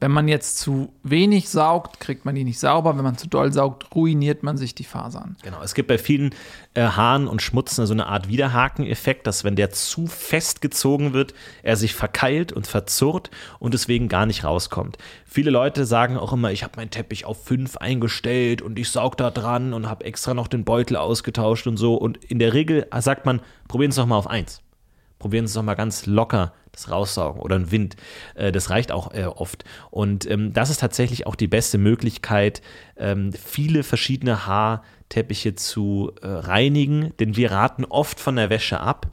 Wenn 0.00 0.12
man 0.12 0.28
jetzt 0.28 0.58
zu 0.58 0.94
wenig 1.02 1.50
saugt, 1.50 2.00
kriegt 2.00 2.24
man 2.24 2.34
die 2.34 2.44
nicht 2.44 2.58
sauber. 2.58 2.96
Wenn 2.96 3.04
man 3.04 3.18
zu 3.18 3.28
doll 3.28 3.52
saugt, 3.52 3.94
ruiniert 3.94 4.42
man 4.42 4.56
sich 4.56 4.74
die 4.74 4.84
Fasern. 4.84 5.36
Genau, 5.42 5.60
es 5.62 5.74
gibt 5.74 5.88
bei 5.88 5.98
vielen 5.98 6.34
äh, 6.72 6.84
Haaren 6.84 7.28
und 7.28 7.42
Schmutzen 7.42 7.84
so 7.84 7.92
eine 7.92 8.06
Art 8.06 8.26
Widerhaken-Effekt, 8.26 9.26
dass 9.26 9.44
wenn 9.44 9.56
der 9.56 9.70
zu 9.70 10.06
fest 10.06 10.62
gezogen 10.62 11.12
wird, 11.12 11.34
er 11.62 11.76
sich 11.76 11.94
verkeilt 11.94 12.50
und 12.50 12.66
verzurrt 12.66 13.30
und 13.58 13.74
deswegen 13.74 14.08
gar 14.08 14.24
nicht 14.24 14.42
rauskommt. 14.42 14.96
Viele 15.26 15.50
Leute 15.50 15.84
sagen 15.84 16.16
auch 16.16 16.32
immer, 16.32 16.50
ich 16.50 16.64
habe 16.64 16.76
meinen 16.76 16.90
Teppich 16.90 17.26
auf 17.26 17.44
5 17.44 17.76
eingestellt 17.76 18.62
und 18.62 18.78
ich 18.78 18.88
saug 18.88 19.18
da 19.18 19.30
dran 19.30 19.74
und 19.74 19.86
habe 19.86 20.06
extra 20.06 20.32
noch 20.32 20.48
den 20.48 20.64
Beutel 20.64 20.96
ausgetauscht 20.96 21.66
und 21.66 21.76
so. 21.76 21.94
Und 21.94 22.24
in 22.24 22.38
der 22.38 22.54
Regel 22.54 22.86
sagt 23.00 23.26
man, 23.26 23.42
probieren 23.68 23.90
Sie 23.90 24.00
es 24.00 24.02
doch 24.02 24.08
mal 24.08 24.16
auf 24.16 24.30
1. 24.30 24.62
Probieren 25.18 25.46
Sie 25.46 25.50
es 25.50 25.54
doch 25.54 25.62
mal 25.62 25.74
ganz 25.74 26.06
locker 26.06 26.54
das 26.72 26.90
Raussaugen 26.90 27.40
oder 27.40 27.56
ein 27.56 27.70
Wind. 27.70 27.96
Äh, 28.34 28.52
das 28.52 28.70
reicht 28.70 28.92
auch 28.92 29.12
äh, 29.12 29.24
oft. 29.24 29.64
Und 29.90 30.28
ähm, 30.30 30.52
das 30.52 30.70
ist 30.70 30.80
tatsächlich 30.80 31.26
auch 31.26 31.36
die 31.36 31.48
beste 31.48 31.78
Möglichkeit, 31.78 32.62
ähm, 32.96 33.32
viele 33.32 33.82
verschiedene 33.82 34.46
Haarteppiche 34.46 35.54
zu 35.54 36.12
äh, 36.22 36.26
reinigen, 36.26 37.12
denn 37.18 37.36
wir 37.36 37.50
raten 37.50 37.84
oft 37.84 38.20
von 38.20 38.36
der 38.36 38.50
Wäsche 38.50 38.80
ab 38.80 39.08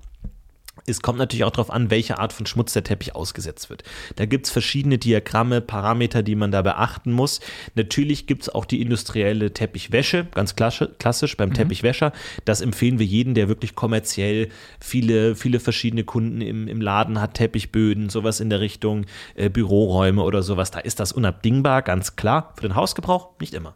es 0.88 1.01
kommt 1.01 1.19
natürlich 1.19 1.43
auch 1.43 1.51
darauf 1.51 1.69
an, 1.69 1.91
welche 1.91 2.17
Art 2.17 2.31
von 2.31 2.45
Schmutz 2.45 2.73
der 2.73 2.83
Teppich 2.83 3.13
ausgesetzt 3.13 3.69
wird. 3.69 3.83
Da 4.15 4.25
gibt 4.25 4.45
es 4.45 4.51
verschiedene 4.51 4.97
Diagramme, 4.97 5.59
Parameter, 5.59 6.23
die 6.23 6.35
man 6.35 6.51
da 6.51 6.61
beachten 6.61 7.11
muss. 7.11 7.41
Natürlich 7.75 8.25
gibt 8.25 8.43
es 8.43 8.49
auch 8.49 8.65
die 8.65 8.81
industrielle 8.81 9.53
Teppichwäsche, 9.53 10.27
ganz 10.33 10.55
klassisch 10.55 11.35
beim 11.35 11.49
mhm. 11.49 11.55
Teppichwäscher. 11.55 12.13
Das 12.45 12.61
empfehlen 12.61 12.99
wir 12.99 13.05
jedem, 13.05 13.33
der 13.33 13.49
wirklich 13.49 13.75
kommerziell 13.75 14.47
viele, 14.79 15.35
viele 15.35 15.59
verschiedene 15.59 16.05
Kunden 16.05 16.41
im, 16.41 16.67
im 16.69 16.79
Laden 16.79 17.19
hat, 17.19 17.33
Teppichböden, 17.33 18.09
sowas 18.09 18.39
in 18.39 18.49
der 18.49 18.61
Richtung, 18.61 19.05
äh, 19.35 19.49
Büroräume 19.49 20.23
oder 20.23 20.41
sowas. 20.41 20.71
Da 20.71 20.79
ist 20.79 21.01
das 21.01 21.11
unabdingbar, 21.11 21.81
ganz 21.81 22.15
klar. 22.15 22.53
Für 22.55 22.67
den 22.67 22.75
Hausgebrauch 22.75 23.31
nicht 23.41 23.53
immer. 23.53 23.75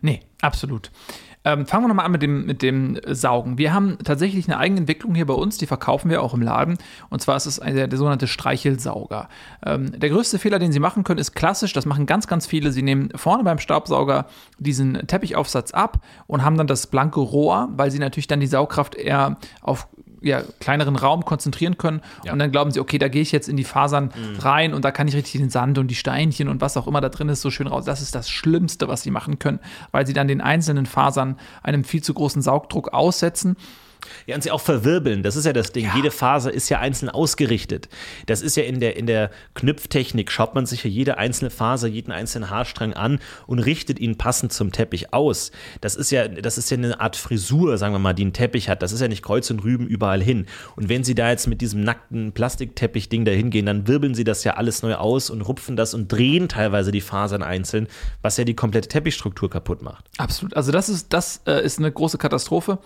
Nee, 0.00 0.20
absolut. 0.40 0.92
Ähm, 1.44 1.66
fangen 1.66 1.84
wir 1.84 1.88
nochmal 1.88 2.06
an 2.06 2.12
mit 2.12 2.22
dem, 2.22 2.46
mit 2.46 2.62
dem 2.62 3.00
Saugen. 3.06 3.58
Wir 3.58 3.74
haben 3.74 3.98
tatsächlich 4.04 4.46
eine 4.48 4.58
eigene 4.58 4.80
Entwicklung 4.80 5.14
hier 5.14 5.26
bei 5.26 5.34
uns, 5.34 5.58
die 5.58 5.66
verkaufen 5.66 6.10
wir 6.10 6.22
auch 6.22 6.34
im 6.34 6.42
Laden. 6.42 6.78
Und 7.10 7.20
zwar 7.20 7.36
ist 7.36 7.46
es 7.46 7.56
der, 7.56 7.88
der 7.88 7.98
sogenannte 7.98 8.28
Streichelsauger. 8.28 9.28
Ähm, 9.64 9.98
der 9.98 10.10
größte 10.10 10.38
Fehler, 10.38 10.58
den 10.58 10.72
Sie 10.72 10.80
machen 10.80 11.04
können, 11.04 11.18
ist 11.18 11.34
klassisch, 11.34 11.72
das 11.72 11.86
machen 11.86 12.06
ganz, 12.06 12.26
ganz 12.26 12.46
viele. 12.46 12.70
Sie 12.70 12.82
nehmen 12.82 13.10
vorne 13.16 13.42
beim 13.44 13.58
Staubsauger 13.58 14.26
diesen 14.58 15.06
Teppichaufsatz 15.06 15.72
ab 15.72 16.04
und 16.26 16.44
haben 16.44 16.56
dann 16.56 16.66
das 16.66 16.86
blanke 16.86 17.20
Rohr, 17.20 17.68
weil 17.72 17.90
sie 17.90 17.98
natürlich 17.98 18.28
dann 18.28 18.40
die 18.40 18.46
Saugkraft 18.46 18.94
eher 18.94 19.36
auf 19.60 19.88
ja, 20.22 20.42
kleineren 20.60 20.96
Raum 20.96 21.24
konzentrieren 21.24 21.78
können. 21.78 22.00
Ja. 22.24 22.32
Und 22.32 22.38
dann 22.38 22.50
glauben 22.50 22.70
sie, 22.70 22.80
okay, 22.80 22.98
da 22.98 23.08
gehe 23.08 23.22
ich 23.22 23.32
jetzt 23.32 23.48
in 23.48 23.56
die 23.56 23.64
Fasern 23.64 24.12
mhm. 24.14 24.38
rein 24.38 24.74
und 24.74 24.84
da 24.84 24.90
kann 24.90 25.08
ich 25.08 25.14
richtig 25.14 25.40
den 25.40 25.50
Sand 25.50 25.78
und 25.78 25.88
die 25.88 25.94
Steinchen 25.94 26.48
und 26.48 26.60
was 26.60 26.76
auch 26.76 26.86
immer 26.86 27.00
da 27.00 27.08
drin 27.08 27.28
ist, 27.28 27.42
so 27.42 27.50
schön 27.50 27.66
raus. 27.66 27.84
Das 27.84 28.00
ist 28.00 28.14
das 28.14 28.30
Schlimmste, 28.30 28.88
was 28.88 29.02
sie 29.02 29.10
machen 29.10 29.38
können, 29.38 29.60
weil 29.90 30.06
sie 30.06 30.12
dann 30.12 30.28
den 30.28 30.40
einzelnen 30.40 30.86
Fasern 30.86 31.38
einem 31.62 31.84
viel 31.84 32.02
zu 32.02 32.14
großen 32.14 32.42
Saugdruck 32.42 32.92
aussetzen. 32.92 33.56
Ja, 34.26 34.34
und 34.34 34.42
sie 34.42 34.50
auch 34.50 34.60
verwirbeln. 34.60 35.22
Das 35.22 35.36
ist 35.36 35.44
ja 35.44 35.52
das 35.52 35.72
Ding. 35.72 35.86
Ja. 35.86 35.96
Jede 35.96 36.10
Faser 36.10 36.52
ist 36.52 36.68
ja 36.68 36.78
einzeln 36.78 37.08
ausgerichtet. 37.08 37.88
Das 38.26 38.42
ist 38.42 38.56
ja 38.56 38.64
in 38.64 38.80
der, 38.80 38.96
in 38.96 39.06
der 39.06 39.30
Knüpftechnik, 39.54 40.30
schaut 40.30 40.54
man 40.54 40.66
sich 40.66 40.84
ja 40.84 40.90
jede 40.90 41.18
einzelne 41.18 41.50
Faser, 41.50 41.88
jeden 41.88 42.12
einzelnen 42.12 42.50
Haarstrang 42.50 42.94
an 42.94 43.20
und 43.46 43.58
richtet 43.58 43.98
ihn 43.98 44.16
passend 44.16 44.52
zum 44.52 44.72
Teppich 44.72 45.12
aus. 45.12 45.52
Das 45.80 45.96
ist 45.96 46.10
ja, 46.10 46.28
das 46.28 46.58
ist 46.58 46.70
ja 46.70 46.76
eine 46.76 47.00
Art 47.00 47.16
Frisur, 47.16 47.78
sagen 47.78 47.94
wir 47.94 47.98
mal, 47.98 48.12
die 48.12 48.24
ein 48.24 48.32
Teppich 48.32 48.68
hat. 48.68 48.82
Das 48.82 48.92
ist 48.92 49.00
ja 49.00 49.08
nicht 49.08 49.22
Kreuz 49.22 49.50
und 49.50 49.64
Rüben 49.64 49.86
überall 49.86 50.22
hin. 50.22 50.46
Und 50.76 50.88
wenn 50.88 51.04
sie 51.04 51.14
da 51.14 51.30
jetzt 51.30 51.46
mit 51.46 51.60
diesem 51.60 51.82
nackten 51.82 52.32
Plastikteppich-Ding 52.32 53.24
da 53.24 53.32
hingehen, 53.32 53.66
dann 53.66 53.86
wirbeln 53.86 54.14
sie 54.14 54.24
das 54.24 54.44
ja 54.44 54.54
alles 54.54 54.82
neu 54.82 54.94
aus 54.94 55.30
und 55.30 55.42
rupfen 55.42 55.76
das 55.76 55.94
und 55.94 56.10
drehen 56.10 56.48
teilweise 56.48 56.92
die 56.92 57.00
Fasern 57.00 57.42
einzeln, 57.42 57.88
was 58.22 58.36
ja 58.36 58.44
die 58.44 58.54
komplette 58.54 58.88
Teppichstruktur 58.88 59.50
kaputt 59.50 59.82
macht. 59.82 60.04
Absolut. 60.18 60.54
Also 60.56 60.72
das 60.72 60.88
ist, 60.88 61.12
das 61.12 61.42
äh, 61.46 61.64
ist 61.64 61.78
eine 61.78 61.90
große 61.90 62.18
Katastrophe. 62.18 62.78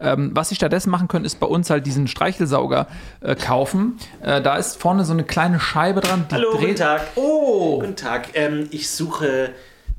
Ähm, 0.00 0.30
was 0.34 0.52
ich 0.52 0.57
stattdessen 0.58 0.90
machen 0.90 1.08
können, 1.08 1.24
ist 1.24 1.40
bei 1.40 1.46
uns 1.46 1.70
halt 1.70 1.86
diesen 1.86 2.06
Streichelsauger 2.06 2.86
äh, 3.20 3.34
kaufen. 3.34 3.98
Äh, 4.20 4.42
da 4.42 4.56
ist 4.56 4.76
vorne 4.76 5.04
so 5.04 5.12
eine 5.12 5.24
kleine 5.24 5.58
Scheibe 5.58 6.00
dran. 6.00 6.26
Hallo, 6.30 6.52
dreht. 6.52 6.60
guten 6.60 6.76
Tag. 6.76 7.06
Oh! 7.14 7.78
Guten 7.80 7.96
Tag. 7.96 8.28
Ähm, 8.34 8.68
ich 8.70 8.90
suche 8.90 9.50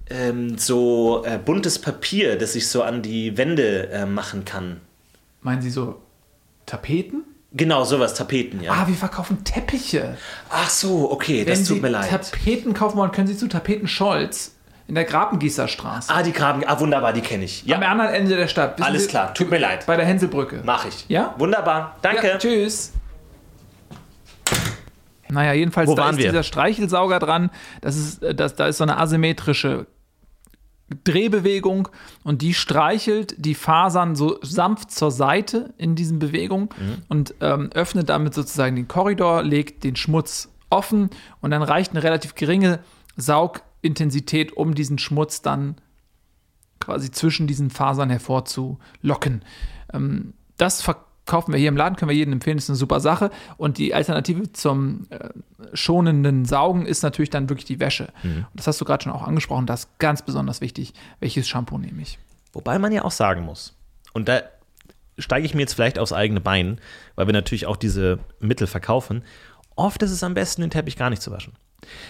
ähm, 0.09 0.57
so 0.57 1.23
äh, 1.25 1.37
buntes 1.37 1.79
Papier, 1.79 2.37
das 2.37 2.55
ich 2.55 2.67
so 2.67 2.83
an 2.83 3.01
die 3.01 3.37
Wände 3.37 3.89
äh, 3.89 4.05
machen 4.05 4.45
kann. 4.45 4.81
Meinen 5.41 5.61
Sie 5.61 5.69
so 5.69 6.01
Tapeten? 6.65 7.23
Genau, 7.51 7.83
sowas, 7.83 8.13
Tapeten, 8.13 8.61
ja. 8.61 8.73
Ah, 8.73 8.87
wir 8.87 8.93
verkaufen 8.93 9.43
Teppiche. 9.43 10.17
Ach 10.51 10.69
so, 10.69 11.11
okay, 11.11 11.39
Wenn 11.39 11.47
das 11.47 11.63
tut 11.63 11.77
Sie 11.77 11.81
mir 11.81 11.89
leid. 11.89 12.09
Tapeten 12.09 12.75
kaufen 12.75 12.97
wollen, 12.97 13.11
können 13.11 13.25
Sie 13.25 13.35
zu 13.35 13.47
Tapeten 13.47 13.87
Scholz 13.87 14.55
in 14.89 14.95
der 14.95 15.05
Grabengießerstraße. 15.05 16.11
Ah, 16.11 16.23
die 16.23 16.33
Graben, 16.33 16.63
ah, 16.65 16.79
wunderbar, 16.79 17.13
die 17.13 17.21
kenne 17.21 17.45
ich. 17.45 17.63
Ja. 17.63 17.77
Am 17.77 17.83
anderen 17.83 18.11
Ende 18.11 18.35
der 18.35 18.47
Stadt. 18.47 18.79
Wissen 18.79 18.87
Alles 18.87 19.03
Sie, 19.03 19.09
klar, 19.09 19.35
tut 19.35 19.51
mir 19.51 19.59
leid. 19.59 19.85
Bei 19.85 19.95
der 19.95 20.05
Hänselbrücke. 20.05 20.61
Mach 20.65 20.85
ich. 20.85 21.05
Ja? 21.07 21.35
Wunderbar, 21.37 21.95
danke. 22.01 22.27
Ja, 22.27 22.37
tschüss. 22.39 22.93
Naja, 25.29 25.53
jedenfalls, 25.53 25.87
Wo 25.91 25.93
da 25.93 26.05
waren 26.05 26.15
ist 26.15 26.23
wir? 26.23 26.31
dieser 26.31 26.41
Streichelsauger 26.41 27.19
dran. 27.19 27.51
Das 27.81 27.95
ist, 27.95 28.23
das, 28.33 28.55
da 28.55 28.65
ist 28.65 28.77
so 28.77 28.83
eine 28.83 28.97
asymmetrische 28.97 29.85
Drehbewegung 31.03 31.89
und 32.23 32.41
die 32.41 32.55
streichelt 32.55 33.35
die 33.37 33.53
Fasern 33.53 34.15
so 34.15 34.39
sanft 34.41 34.89
zur 34.89 35.11
Seite 35.11 35.71
in 35.77 35.93
diesen 35.93 36.17
Bewegungen 36.17 36.69
mhm. 36.79 37.03
und 37.09 37.35
ähm, 37.41 37.69
öffnet 37.75 38.09
damit 38.09 38.33
sozusagen 38.33 38.75
den 38.75 38.87
Korridor, 38.87 39.43
legt 39.43 39.83
den 39.83 39.95
Schmutz 39.95 40.49
offen 40.71 41.11
und 41.41 41.51
dann 41.51 41.61
reicht 41.61 41.91
eine 41.91 42.01
relativ 42.01 42.33
geringe 42.33 42.79
Saug 43.17 43.61
Intensität, 43.81 44.53
um 44.53 44.75
diesen 44.75 44.97
Schmutz 44.97 45.41
dann 45.41 45.75
quasi 46.79 47.11
zwischen 47.11 47.47
diesen 47.47 47.69
Fasern 47.69 48.09
hervorzulocken. 48.09 49.43
Ähm, 49.93 50.33
das 50.57 50.81
verkaufen 50.81 51.53
wir 51.53 51.59
hier 51.59 51.69
im 51.69 51.77
Laden, 51.77 51.95
können 51.95 52.09
wir 52.09 52.15
jedem 52.15 52.33
empfehlen, 52.33 52.57
das 52.57 52.65
ist 52.65 52.69
eine 52.69 52.77
super 52.77 52.99
Sache. 52.99 53.31
Und 53.57 53.77
die 53.77 53.93
Alternative 53.93 54.51
zum 54.53 55.07
äh, 55.09 55.29
schonenden 55.73 56.45
Saugen 56.45 56.85
ist 56.85 57.03
natürlich 57.03 57.29
dann 57.29 57.49
wirklich 57.49 57.65
die 57.65 57.79
Wäsche. 57.79 58.09
Mhm. 58.23 58.45
Das 58.55 58.67
hast 58.67 58.79
du 58.81 58.85
gerade 58.85 59.03
schon 59.03 59.13
auch 59.13 59.27
angesprochen, 59.27 59.65
das 59.65 59.81
ist 59.81 59.99
ganz 59.99 60.21
besonders 60.21 60.61
wichtig. 60.61 60.93
Welches 61.19 61.47
Shampoo 61.47 61.77
nehme 61.77 62.01
ich? 62.01 62.19
Wobei 62.53 62.79
man 62.79 62.91
ja 62.91 63.03
auch 63.03 63.11
sagen 63.11 63.43
muss, 63.43 63.75
und 64.13 64.27
da 64.27 64.41
steige 65.19 65.45
ich 65.45 65.53
mir 65.53 65.61
jetzt 65.61 65.73
vielleicht 65.73 65.99
aufs 65.99 66.13
eigene 66.13 66.41
Bein, 66.41 66.79
weil 67.15 67.27
wir 67.27 67.33
natürlich 67.33 67.67
auch 67.67 67.77
diese 67.77 68.19
Mittel 68.39 68.67
verkaufen. 68.67 69.23
Oft 69.75 70.01
ist 70.01 70.11
es 70.11 70.23
am 70.23 70.33
besten, 70.33 70.61
den 70.61 70.71
Teppich 70.71 70.97
gar 70.97 71.09
nicht 71.09 71.21
zu 71.21 71.31
waschen. 71.31 71.53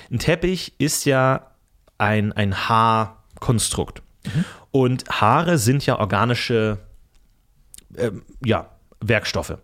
Ein 0.09 0.19
Teppich 0.19 0.73
ist 0.77 1.05
ja 1.05 1.51
ein, 1.99 2.33
ein 2.33 2.67
Haarkonstrukt. 2.67 4.01
Mhm. 4.25 4.45
Und 4.71 5.09
Haare 5.09 5.57
sind 5.57 5.85
ja 5.85 5.99
organische 5.99 6.79
ähm, 7.97 8.23
ja, 8.43 8.69
Werkstoffe. 9.01 9.57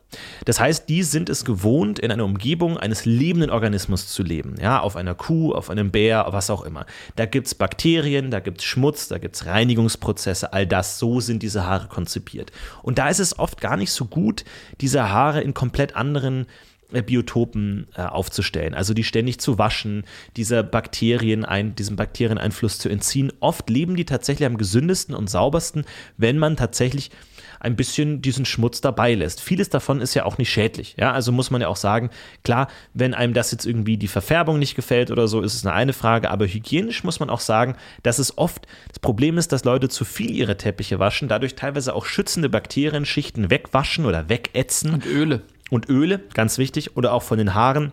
Das 0.45 0.59
heißt, 0.59 0.87
die 0.87 1.03
sind 1.03 1.29
es 1.29 1.43
gewohnt, 1.43 1.99
in 1.99 2.11
einer 2.11 2.23
Umgebung 2.23 2.77
eines 2.77 3.05
lebenden 3.05 3.49
Organismus 3.49 4.07
zu 4.07 4.23
leben. 4.23 4.55
Ja, 4.61 4.79
auf 4.79 4.95
einer 4.95 5.13
Kuh, 5.13 5.53
auf 5.53 5.69
einem 5.69 5.91
Bär, 5.91 6.25
was 6.29 6.49
auch 6.49 6.63
immer. 6.63 6.85
Da 7.17 7.25
gibt 7.25 7.47
es 7.47 7.55
Bakterien, 7.55 8.31
da 8.31 8.39
gibt 8.39 8.61
es 8.61 8.65
Schmutz, 8.65 9.09
da 9.09 9.17
gibt 9.17 9.35
es 9.35 9.45
Reinigungsprozesse, 9.45 10.53
all 10.53 10.65
das. 10.65 10.99
So 10.99 11.19
sind 11.19 11.43
diese 11.43 11.65
Haare 11.65 11.87
konzipiert. 11.87 12.51
Und 12.81 12.97
da 12.97 13.09
ist 13.09 13.19
es 13.19 13.37
oft 13.37 13.59
gar 13.59 13.75
nicht 13.75 13.91
so 13.91 14.05
gut, 14.05 14.45
diese 14.79 15.09
Haare 15.09 15.41
in 15.41 15.53
komplett 15.53 15.95
anderen 15.95 16.45
Biotopen 16.91 17.87
äh, 17.95 18.01
aufzustellen, 18.01 18.73
also 18.73 18.93
die 18.93 19.03
ständig 19.03 19.39
zu 19.39 19.57
waschen, 19.57 20.03
dieser 20.37 20.63
Bakterien 20.63 21.45
ein, 21.45 21.75
diesem 21.75 21.95
Bakterieneinfluss 21.95 22.79
zu 22.79 22.89
entziehen. 22.89 23.31
Oft 23.39 23.69
leben 23.69 23.95
die 23.95 24.05
tatsächlich 24.05 24.45
am 24.45 24.57
gesündesten 24.57 25.15
und 25.15 25.29
saubersten, 25.29 25.85
wenn 26.17 26.37
man 26.37 26.55
tatsächlich 26.55 27.11
ein 27.59 27.75
bisschen 27.75 28.21
diesen 28.21 28.45
Schmutz 28.45 28.81
dabei 28.81 29.15
lässt. 29.15 29.41
Vieles 29.41 29.69
davon 29.69 30.01
ist 30.01 30.13
ja 30.13 30.25
auch 30.25 30.37
nicht 30.37 30.51
schädlich. 30.51 30.95
Ja, 30.99 31.13
also 31.13 31.31
muss 31.31 31.49
man 31.49 31.61
ja 31.61 31.67
auch 31.67 31.75
sagen, 31.75 32.11
klar, 32.43 32.67
wenn 32.93 33.13
einem 33.13 33.33
das 33.33 33.51
jetzt 33.51 33.65
irgendwie 33.65 33.97
die 33.97 34.07
Verfärbung 34.07 34.59
nicht 34.59 34.75
gefällt 34.75 35.09
oder 35.09 35.27
so, 35.27 35.41
ist 35.41 35.55
es 35.55 35.65
eine 35.65 35.73
eine 35.73 35.93
Frage, 35.93 36.29
aber 36.29 36.45
hygienisch 36.45 37.03
muss 37.03 37.19
man 37.19 37.29
auch 37.29 37.39
sagen, 37.39 37.75
dass 38.03 38.19
es 38.19 38.37
oft 38.37 38.67
das 38.87 38.99
Problem 38.99 39.37
ist, 39.37 39.51
dass 39.51 39.65
Leute 39.65 39.89
zu 39.89 40.05
viel 40.05 40.31
ihre 40.31 40.57
Teppiche 40.57 40.99
waschen, 40.99 41.27
dadurch 41.27 41.55
teilweise 41.55 41.93
auch 41.93 42.05
schützende 42.05 42.49
Bakterienschichten 42.49 43.49
wegwaschen 43.49 44.05
oder 44.05 44.29
wegätzen. 44.29 44.93
Und 44.93 45.05
Öle 45.05 45.41
und 45.75 45.89
Öle, 45.89 46.19
ganz 46.33 46.57
wichtig, 46.57 46.95
oder 46.95 47.13
auch 47.13 47.21
von 47.21 47.37
den 47.37 47.53
Haaren 47.53 47.91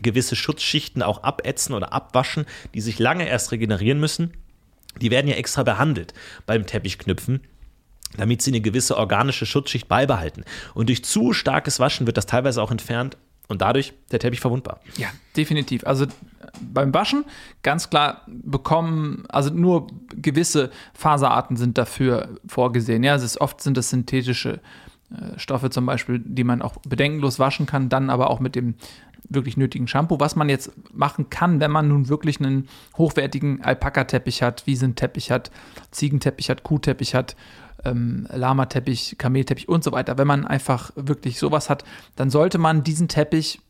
gewisse 0.00 0.34
Schutzschichten 0.34 1.02
auch 1.02 1.22
abätzen 1.22 1.74
oder 1.74 1.92
abwaschen, 1.92 2.46
die 2.74 2.80
sich 2.80 2.98
lange 2.98 3.28
erst 3.28 3.52
regenerieren 3.52 4.00
müssen. 4.00 4.32
Die 5.00 5.10
werden 5.10 5.28
ja 5.28 5.36
extra 5.36 5.62
behandelt 5.62 6.14
beim 6.46 6.66
Teppichknüpfen 6.66 7.40
damit 8.16 8.40
sie 8.40 8.52
eine 8.52 8.62
gewisse 8.62 8.96
organische 8.96 9.44
Schutzschicht 9.44 9.86
beibehalten. 9.86 10.42
Und 10.72 10.88
durch 10.88 11.04
zu 11.04 11.34
starkes 11.34 11.78
Waschen 11.78 12.06
wird 12.06 12.16
das 12.16 12.24
teilweise 12.24 12.62
auch 12.62 12.70
entfernt 12.70 13.18
und 13.48 13.60
dadurch 13.60 13.92
der 14.10 14.18
Teppich 14.18 14.40
verwundbar. 14.40 14.80
Ja, 14.96 15.08
definitiv. 15.36 15.86
Also 15.86 16.06
beim 16.58 16.94
Waschen 16.94 17.26
ganz 17.62 17.90
klar 17.90 18.22
bekommen, 18.26 19.24
also 19.28 19.50
nur 19.50 19.88
gewisse 20.14 20.70
Faserarten 20.94 21.58
sind 21.58 21.76
dafür 21.76 22.38
vorgesehen. 22.46 23.02
Ja, 23.02 23.14
es 23.14 23.22
ist 23.22 23.42
oft 23.42 23.60
sind 23.60 23.76
das 23.76 23.90
synthetische 23.90 24.54
äh, 24.54 24.58
Stoffe 25.36 25.70
zum 25.70 25.86
Beispiel, 25.86 26.18
die 26.18 26.44
man 26.44 26.60
auch 26.60 26.76
bedenkenlos 26.86 27.38
waschen 27.38 27.66
kann, 27.66 27.88
dann 27.88 28.10
aber 28.10 28.30
auch 28.30 28.40
mit 28.40 28.54
dem 28.54 28.74
wirklich 29.28 29.56
nötigen 29.56 29.88
Shampoo. 29.88 30.20
Was 30.20 30.36
man 30.36 30.48
jetzt 30.48 30.72
machen 30.92 31.30
kann, 31.30 31.60
wenn 31.60 31.70
man 31.70 31.88
nun 31.88 32.08
wirklich 32.08 32.40
einen 32.40 32.68
hochwertigen 32.96 33.62
Alpaka-Teppich 33.62 34.42
hat, 34.42 34.66
Wiesenteppich 34.66 35.30
hat, 35.30 35.50
Ziegenteppich 35.90 36.50
hat, 36.50 36.62
Kuhteppich 36.62 37.14
hat, 37.14 37.36
ähm, 37.84 38.26
Lama-Teppich, 38.30 39.16
Kamelteppich 39.18 39.68
und 39.68 39.84
so 39.84 39.92
weiter. 39.92 40.18
Wenn 40.18 40.26
man 40.26 40.46
einfach 40.46 40.90
wirklich 40.94 41.38
sowas 41.38 41.70
hat, 41.70 41.84
dann 42.16 42.30
sollte 42.30 42.58
man 42.58 42.82
diesen 42.84 43.08
Teppich 43.08 43.60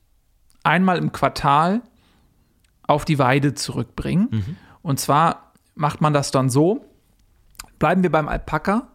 einmal 0.65 0.99
im 0.99 1.13
Quartal 1.13 1.83
auf 2.83 3.05
die 3.05 3.19
Weide 3.19 3.55
zurückbringen. 3.55 4.29
Mhm. 4.31 4.57
Und 4.83 5.01
zwar 5.01 5.53
macht 5.75 6.01
man 6.01 6.13
das 6.13 6.31
dann 6.31 6.51
so, 6.51 6.85
bleiben 7.79 8.03
wir 8.03 8.11
beim 8.11 8.29
Alpaka. 8.29 8.89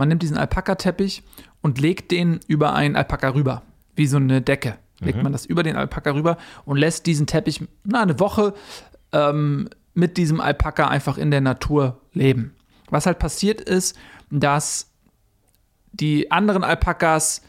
Man 0.00 0.08
nimmt 0.08 0.22
diesen 0.22 0.38
Alpaka-Teppich 0.38 1.22
und 1.60 1.78
legt 1.78 2.10
den 2.10 2.40
über 2.46 2.72
einen 2.72 2.96
Alpaka 2.96 3.34
rüber, 3.34 3.64
wie 3.96 4.06
so 4.06 4.16
eine 4.16 4.40
Decke. 4.40 4.78
Legt 4.98 5.22
man 5.22 5.30
das 5.30 5.44
über 5.44 5.62
den 5.62 5.76
Alpaka 5.76 6.12
rüber 6.12 6.38
und 6.64 6.78
lässt 6.78 7.04
diesen 7.04 7.26
Teppich 7.26 7.62
na, 7.84 8.00
eine 8.00 8.18
Woche 8.18 8.54
ähm, 9.12 9.68
mit 9.92 10.16
diesem 10.16 10.40
Alpaka 10.40 10.88
einfach 10.88 11.18
in 11.18 11.30
der 11.30 11.42
Natur 11.42 12.00
leben. 12.14 12.54
Was 12.88 13.04
halt 13.04 13.18
passiert 13.18 13.60
ist, 13.60 13.94
dass 14.30 14.90
die 15.92 16.30
anderen 16.30 16.64
Alpakas 16.64 17.42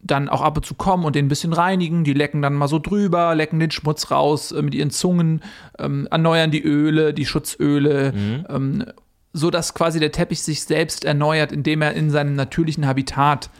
dann 0.00 0.28
auch 0.28 0.42
ab 0.42 0.56
und 0.56 0.64
zu 0.64 0.74
kommen 0.74 1.04
und 1.04 1.16
den 1.16 1.24
ein 1.24 1.28
bisschen 1.28 1.52
reinigen. 1.52 2.04
Die 2.04 2.12
lecken 2.12 2.42
dann 2.42 2.54
mal 2.54 2.68
so 2.68 2.78
drüber, 2.78 3.34
lecken 3.34 3.58
den 3.58 3.72
Schmutz 3.72 4.12
raus 4.12 4.52
äh, 4.52 4.62
mit 4.62 4.72
ihren 4.76 4.90
Zungen, 4.90 5.42
ähm, 5.80 6.06
erneuern 6.12 6.52
die 6.52 6.62
Öle, 6.62 7.12
die 7.12 7.26
Schutzöle, 7.26 8.12
ähm, 8.48 8.84
so 9.36 9.50
dass 9.50 9.74
quasi 9.74 10.00
der 10.00 10.12
Teppich 10.12 10.42
sich 10.42 10.64
selbst 10.64 11.04
erneuert, 11.04 11.52
indem 11.52 11.82
er 11.82 11.92
in 11.92 12.10
seinem 12.10 12.34
natürlichen 12.34 12.86
Habitat 12.86 13.50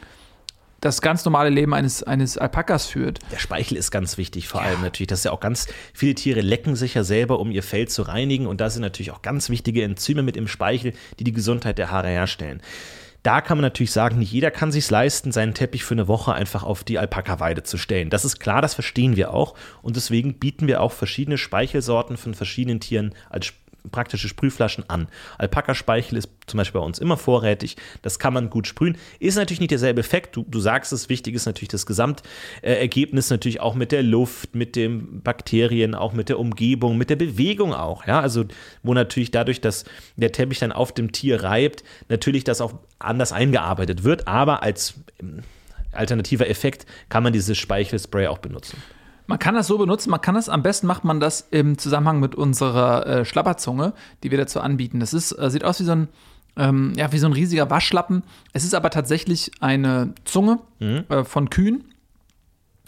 das 0.81 1.01
ganz 1.01 1.25
normale 1.25 1.49
Leben 1.49 1.73
eines, 1.73 2.03
eines 2.03 2.37
Alpakas 2.37 2.85
führt. 2.85 3.19
Der 3.31 3.39
Speichel 3.39 3.77
ist 3.77 3.91
ganz 3.91 4.17
wichtig, 4.17 4.47
vor 4.47 4.61
allem 4.61 4.81
natürlich. 4.81 5.07
Das 5.07 5.19
ist 5.19 5.25
ja 5.25 5.31
auch 5.31 5.39
ganz 5.39 5.67
viele 5.93 6.13
Tiere 6.15 6.41
lecken 6.41 6.75
sich 6.75 6.93
ja 6.93 7.03
selber, 7.03 7.39
um 7.39 7.51
ihr 7.51 7.63
Fell 7.63 7.87
zu 7.87 8.03
reinigen. 8.03 8.47
Und 8.47 8.61
da 8.61 8.69
sind 8.69 8.81
natürlich 8.81 9.11
auch 9.11 9.21
ganz 9.21 9.49
wichtige 9.49 9.83
Enzyme 9.83 10.21
mit 10.21 10.37
im 10.37 10.47
Speichel, 10.47 10.93
die 11.19 11.23
die 11.23 11.33
Gesundheit 11.33 11.77
der 11.77 11.89
Haare 11.89 12.09
herstellen. 12.09 12.61
Da 13.23 13.41
kann 13.41 13.57
man 13.57 13.63
natürlich 13.63 13.91
sagen, 13.91 14.19
nicht 14.19 14.31
jeder 14.31 14.51
kann 14.51 14.71
sich 14.71 14.89
leisten, 14.89 15.31
seinen 15.31 15.53
Teppich 15.53 15.83
für 15.83 15.95
eine 15.95 16.07
Woche 16.07 16.33
einfach 16.33 16.63
auf 16.63 16.83
die 16.83 16.99
Alpaka-Weide 16.99 17.63
zu 17.63 17.77
stellen. 17.77 18.09
Das 18.09 18.23
ist 18.23 18.39
klar, 18.39 18.61
das 18.61 18.75
verstehen 18.75 19.15
wir 19.15 19.33
auch. 19.33 19.55
Und 19.81 19.95
deswegen 19.95 20.35
bieten 20.35 20.67
wir 20.67 20.81
auch 20.81 20.91
verschiedene 20.91 21.37
Speichelsorten 21.37 22.17
von 22.17 22.35
verschiedenen 22.35 22.79
Tieren 22.79 23.13
als 23.29 23.53
praktische 23.91 24.27
Sprühflaschen 24.27 24.89
an. 24.89 25.07
Alpaka-Speichel 25.37 26.17
ist 26.17 26.29
zum 26.47 26.57
Beispiel 26.57 26.79
bei 26.79 26.85
uns 26.85 26.99
immer 26.99 27.17
vorrätig. 27.17 27.75
Das 28.01 28.19
kann 28.19 28.33
man 28.33 28.49
gut 28.49 28.67
sprühen. 28.67 28.97
Ist 29.19 29.35
natürlich 29.35 29.59
nicht 29.59 29.71
derselbe 29.71 30.01
Effekt. 30.01 30.35
Du, 30.35 30.45
du 30.47 30.59
sagst 30.59 30.93
es, 30.93 31.09
wichtig 31.09 31.35
ist 31.35 31.45
natürlich 31.45 31.69
das 31.69 31.85
Gesamtergebnis, 31.85 33.29
natürlich 33.29 33.59
auch 33.59 33.75
mit 33.75 33.91
der 33.91 34.03
Luft, 34.03 34.55
mit 34.55 34.75
den 34.75 35.21
Bakterien, 35.21 35.95
auch 35.95 36.13
mit 36.13 36.29
der 36.29 36.39
Umgebung, 36.39 36.97
mit 36.97 37.09
der 37.09 37.15
Bewegung 37.15 37.73
auch. 37.73 38.05
Ja, 38.07 38.19
also 38.19 38.45
wo 38.83 38.93
natürlich 38.93 39.31
dadurch, 39.31 39.61
dass 39.61 39.85
der 40.15 40.31
Teppich 40.31 40.59
dann 40.59 40.71
auf 40.71 40.91
dem 40.91 41.11
Tier 41.11 41.43
reibt, 41.43 41.83
natürlich 42.09 42.43
das 42.43 42.61
auch 42.61 42.73
anders 42.99 43.31
eingearbeitet 43.31 44.03
wird. 44.03 44.27
Aber 44.27 44.63
als 44.63 44.95
ähm, 45.21 45.43
alternativer 45.91 46.49
Effekt 46.49 46.85
kann 47.09 47.23
man 47.23 47.33
dieses 47.33 47.57
Speichelspray 47.57 48.27
auch 48.27 48.37
benutzen. 48.37 48.81
Man 49.27 49.39
kann 49.39 49.55
das 49.55 49.67
so 49.67 49.77
benutzen, 49.77 50.09
man 50.09 50.21
kann 50.21 50.35
das, 50.35 50.47
am 50.47 50.63
besten 50.63 50.87
macht 50.87 51.03
man 51.03 51.19
das 51.19 51.47
im 51.51 51.77
Zusammenhang 51.77 52.21
mit 52.21 52.33
unserer 52.33 53.05
äh, 53.05 53.25
Schlapperzunge, 53.25 53.93
die 54.23 54.31
wir 54.31 54.37
dazu 54.37 54.61
anbieten. 54.61 55.01
Das 55.01 55.13
ist, 55.13 55.33
äh, 55.33 55.49
sieht 55.49 55.65
aus 55.65 55.81
wie 55.81 55.83
so 55.83 55.91
ein, 55.91 56.07
ähm, 56.55 56.93
ja, 56.95 57.11
wie 57.11 57.19
so 57.19 57.27
ein 57.27 57.33
riesiger 57.33 57.69
Waschlappen. 57.69 58.23
Es 58.53 58.63
ist 58.63 58.73
aber 58.73 58.89
tatsächlich 58.89 59.51
eine 59.59 60.13
Zunge 60.23 60.59
äh, 61.09 61.25
von 61.25 61.49
Kühen, 61.49 61.93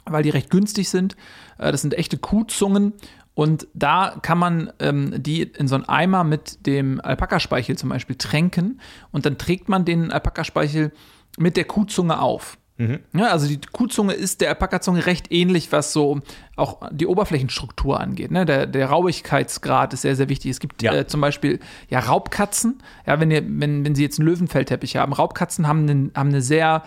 weil 0.06 0.24
die 0.24 0.30
recht 0.30 0.50
günstig 0.50 0.90
sind. 0.90 1.18
Äh, 1.58 1.74
das 1.74 1.82
sind 1.82 1.94
echte 1.94 2.18
Kuhzungen. 2.18 2.94
Und 3.34 3.68
da 3.74 4.18
kann 4.22 4.38
man 4.38 4.72
ähm, 4.80 5.14
die 5.18 5.44
in 5.44 5.68
so 5.68 5.76
einen 5.76 5.86
Eimer 5.86 6.24
mit 6.24 6.66
dem 6.66 7.00
Alpakaspeichel 7.02 7.78
zum 7.78 7.90
Beispiel 7.90 8.18
tränken. 8.18 8.80
Und 9.12 9.26
dann 9.26 9.38
trägt 9.38 9.70
man 9.70 9.86
den 9.86 10.12
Alpakaspeichel 10.12 10.92
mit 11.38 11.58
der 11.58 11.66
Kuhzunge 11.66 12.20
auf. 12.20 12.58
Ja, 13.14 13.28
also 13.28 13.48
die 13.48 13.60
Kuhzunge 13.74 14.14
ist 14.14 14.40
der 14.40 14.50
Alpakazunge 14.50 15.06
recht 15.06 15.32
ähnlich, 15.32 15.72
was 15.74 15.92
so 15.92 16.22
auch 16.56 16.78
die 16.92 17.08
Oberflächenstruktur 17.08 18.00
angeht. 18.00 18.32
Ne? 18.32 18.46
Der, 18.46 18.66
der 18.68 18.88
Rauigkeitsgrad 18.90 19.94
ist 19.94 20.02
sehr, 20.04 20.16
sehr 20.16 20.30
wichtig. 20.30 20.52
Es 20.52 20.60
gibt 20.62 20.82
Ja. 20.82 20.94
äh, 20.94 21.06
zum 21.08 21.20
Beispiel 21.20 21.60
ja, 21.90 22.00
Raubkatzen. 22.00 22.82
Ja, 23.06 23.20
wenn, 23.20 23.32
ihr, 23.32 23.44
wenn, 23.46 23.84
wenn 23.84 23.96
sie 23.96 24.04
jetzt 24.04 24.20
einen 24.20 24.30
Löwenfellteppich 24.30 24.96
haben, 24.96 25.12
Raubkatzen 25.14 25.68
haben, 25.68 25.82
einen, 25.90 26.12
haben 26.16 26.30
eine 26.30 26.42
sehr 26.42 26.84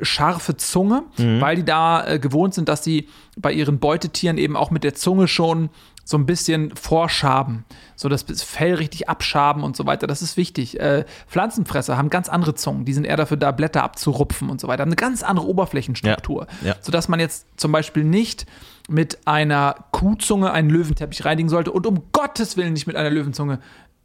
scharfe 0.00 0.56
Zunge, 0.56 1.02
weil 1.16 1.56
die 1.56 1.64
da 1.64 2.06
äh, 2.06 2.18
gewohnt 2.18 2.54
sind, 2.54 2.68
dass 2.68 2.82
sie 2.82 3.08
bei 3.36 3.52
ihren 3.52 3.78
Beutetieren 3.78 4.38
eben 4.38 4.56
auch 4.56 4.70
mit 4.70 4.82
der 4.84 4.94
Zunge 4.94 5.28
schon 5.28 5.68
so 6.04 6.18
ein 6.18 6.26
bisschen 6.26 6.74
vorschaben, 6.76 7.64
so 7.96 8.08
das 8.08 8.24
Fell 8.42 8.74
richtig 8.74 9.08
abschaben 9.08 9.62
und 9.62 9.76
so 9.76 9.86
weiter. 9.86 10.06
Das 10.06 10.22
ist 10.22 10.36
wichtig. 10.36 10.78
Äh, 10.78 11.04
Pflanzenfresser 11.26 11.96
haben 11.96 12.10
ganz 12.10 12.28
andere 12.28 12.54
Zungen. 12.54 12.84
Die 12.84 12.92
sind 12.92 13.04
eher 13.04 13.16
dafür 13.16 13.36
da, 13.36 13.50
Blätter 13.52 13.82
abzurupfen 13.82 14.50
und 14.50 14.60
so 14.60 14.68
weiter. 14.68 14.82
Haben 14.82 14.90
eine 14.90 14.96
ganz 14.96 15.22
andere 15.22 15.46
Oberflächenstruktur. 15.46 16.46
Ja, 16.60 16.68
ja. 16.68 16.76
Sodass 16.80 17.08
man 17.08 17.20
jetzt 17.20 17.46
zum 17.56 17.72
Beispiel 17.72 18.04
nicht 18.04 18.46
mit 18.88 19.26
einer 19.26 19.76
Kuhzunge 19.92 20.52
einen 20.52 20.68
Löwenteppich 20.68 21.24
reinigen 21.24 21.48
sollte 21.48 21.72
und 21.72 21.86
um 21.86 22.02
Gottes 22.12 22.56
Willen 22.56 22.74
nicht 22.74 22.86
mit 22.86 22.96
einer 22.96 23.10
Löwenzunge 23.10 23.60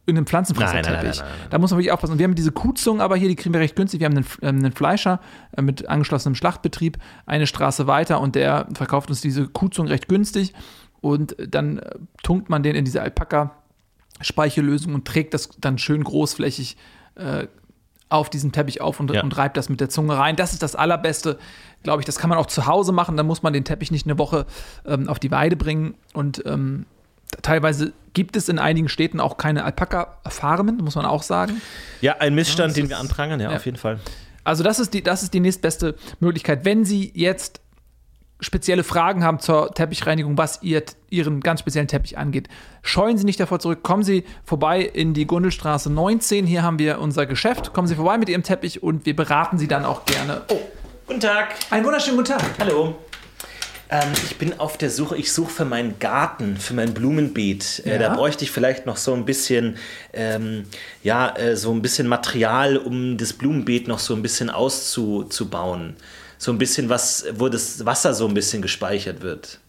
in 0.06 0.16
einem 0.16 0.26
Pflanzenfresserteppich. 0.26 1.22
Da 1.50 1.58
muss 1.58 1.70
man 1.70 1.78
wirklich 1.78 1.92
aufpassen. 1.92 2.12
Und 2.12 2.18
wir 2.18 2.24
haben 2.24 2.34
diese 2.34 2.52
Kuhzungen 2.52 3.00
aber 3.00 3.16
hier, 3.16 3.28
die 3.28 3.36
kriegen 3.36 3.54
wir 3.54 3.60
recht 3.60 3.76
günstig. 3.76 4.00
Wir 4.00 4.06
haben 4.06 4.16
einen, 4.16 4.26
ähm, 4.42 4.64
einen 4.64 4.72
Fleischer 4.72 5.20
äh, 5.56 5.62
mit 5.62 5.88
angeschlossenem 5.88 6.34
Schlachtbetrieb 6.34 6.98
eine 7.26 7.46
Straße 7.46 7.86
weiter 7.86 8.20
und 8.20 8.34
der 8.34 8.66
verkauft 8.74 9.10
uns 9.10 9.20
diese 9.20 9.46
Kuhzungen 9.46 9.90
recht 9.90 10.08
günstig. 10.08 10.52
Und 11.00 11.36
dann 11.38 11.78
äh, 11.78 11.94
tunkt 12.22 12.50
man 12.50 12.62
den 12.62 12.74
in 12.76 12.84
diese 12.84 13.00
Alpaka-Speichellösung 13.02 14.94
und 14.94 15.06
trägt 15.06 15.34
das 15.34 15.48
dann 15.60 15.78
schön 15.78 16.04
großflächig 16.04 16.76
äh, 17.16 17.46
auf 18.08 18.28
diesen 18.28 18.50
Teppich 18.52 18.80
auf 18.80 18.98
und, 19.00 19.10
Ja. 19.12 19.22
und 19.22 19.36
reibt 19.36 19.56
das 19.56 19.68
mit 19.68 19.80
der 19.80 19.88
Zunge 19.88 20.18
rein. 20.18 20.36
Das 20.36 20.52
ist 20.52 20.62
das 20.62 20.74
Allerbeste, 20.74 21.38
glaube 21.82 22.02
ich. 22.02 22.06
Das 22.06 22.18
kann 22.18 22.28
man 22.28 22.38
auch 22.38 22.46
zu 22.46 22.66
Hause 22.66 22.92
machen. 22.92 23.16
Da 23.16 23.22
muss 23.22 23.42
man 23.42 23.52
den 23.52 23.64
Teppich 23.64 23.90
nicht 23.90 24.06
eine 24.06 24.18
Woche 24.18 24.46
ähm, 24.84 25.08
auf 25.08 25.18
die 25.20 25.30
Weide 25.30 25.56
bringen. 25.56 25.94
Und 26.12 26.42
ähm, 26.44 26.86
teilweise 27.42 27.92
gibt 28.12 28.36
es 28.36 28.48
in 28.48 28.58
einigen 28.58 28.88
Städten 28.88 29.20
auch 29.20 29.36
keine 29.36 29.64
Alpaka-Farmen, 29.64 30.78
muss 30.78 30.96
man 30.96 31.06
auch 31.06 31.22
sagen. 31.22 31.62
Ja, 32.00 32.16
ein 32.18 32.34
Missstand, 32.34 32.70
das 32.70 32.74
den 32.74 32.88
wir 32.88 32.98
anprangern, 32.98 33.38
ja, 33.40 33.50
ja. 33.50 33.56
auf 33.56 33.64
jeden 33.64 33.78
Fall. 33.78 34.00
Also 34.42 34.64
das 34.64 34.80
ist 34.80 34.92
die, 34.92 35.02
das 35.02 35.22
ist 35.22 35.32
die 35.32 35.40
nächstbeste 35.40 35.94
Möglichkeit. 36.18 36.64
Wenn 36.64 36.84
Sie 36.84 37.12
jetzt 37.14 37.60
spezielle 38.40 38.84
Fragen 38.84 39.22
haben 39.24 39.38
zur 39.40 39.72
Teppichreinigung, 39.74 40.36
was 40.38 40.62
ihr, 40.62 40.82
Ihren 41.10 41.40
ganz 41.40 41.60
speziellen 41.60 41.88
Teppich 41.88 42.16
angeht, 42.18 42.48
scheuen 42.82 43.18
Sie 43.18 43.24
nicht 43.24 43.40
davor 43.40 43.58
zurück. 43.58 43.82
Kommen 43.82 44.02
Sie 44.02 44.24
vorbei 44.44 44.80
in 44.82 45.14
die 45.14 45.26
Gundelstraße 45.26 45.90
19. 45.90 46.46
Hier 46.46 46.62
haben 46.62 46.78
wir 46.78 47.00
unser 47.00 47.26
Geschäft. 47.26 47.72
Kommen 47.72 47.88
Sie 47.88 47.94
vorbei 47.96 48.18
mit 48.18 48.28
Ihrem 48.28 48.42
Teppich 48.42 48.82
und 48.82 49.06
wir 49.06 49.14
beraten 49.16 49.58
Sie 49.58 49.68
dann 49.68 49.84
auch 49.84 50.04
gerne. 50.04 50.42
Oh, 50.48 50.58
Guten 51.06 51.20
Tag. 51.20 51.48
einen 51.70 51.84
wunderschönen 51.84 52.16
guten 52.18 52.28
Tag. 52.32 52.42
Hallo. 52.60 52.94
Ähm, 53.92 54.12
ich 54.24 54.36
bin 54.36 54.60
auf 54.60 54.78
der 54.78 54.88
Suche, 54.88 55.16
ich 55.16 55.32
suche 55.32 55.50
für 55.50 55.64
meinen 55.64 55.98
Garten, 55.98 56.56
für 56.56 56.74
mein 56.74 56.94
Blumenbeet. 56.94 57.82
Äh, 57.84 57.90
Ja. 57.94 57.98
da 57.98 58.14
bräuchte 58.14 58.44
ich 58.44 58.52
vielleicht 58.52 58.86
noch 58.86 58.96
so 58.96 59.12
ein 59.14 59.24
bisschen, 59.24 59.76
ähm, 60.12 60.66
ja, 61.02 61.34
äh, 61.36 61.56
so 61.56 61.72
ein 61.72 61.82
bisschen 61.82 62.06
Material, 62.06 62.76
um 62.76 63.16
das 63.16 63.32
Blumenbeet 63.32 63.88
noch 63.88 63.98
so 63.98 64.14
ein 64.14 64.22
bisschen 64.22 64.48
auszubauen. 64.48 65.96
So 66.42 66.50
ein 66.52 66.56
bisschen 66.56 66.88
was, 66.88 67.26
wo 67.34 67.50
das 67.50 67.84
Wasser 67.84 68.14
so 68.14 68.26
ein 68.26 68.32
bisschen 68.32 68.62
gespeichert 68.62 69.20
wird. 69.20 69.60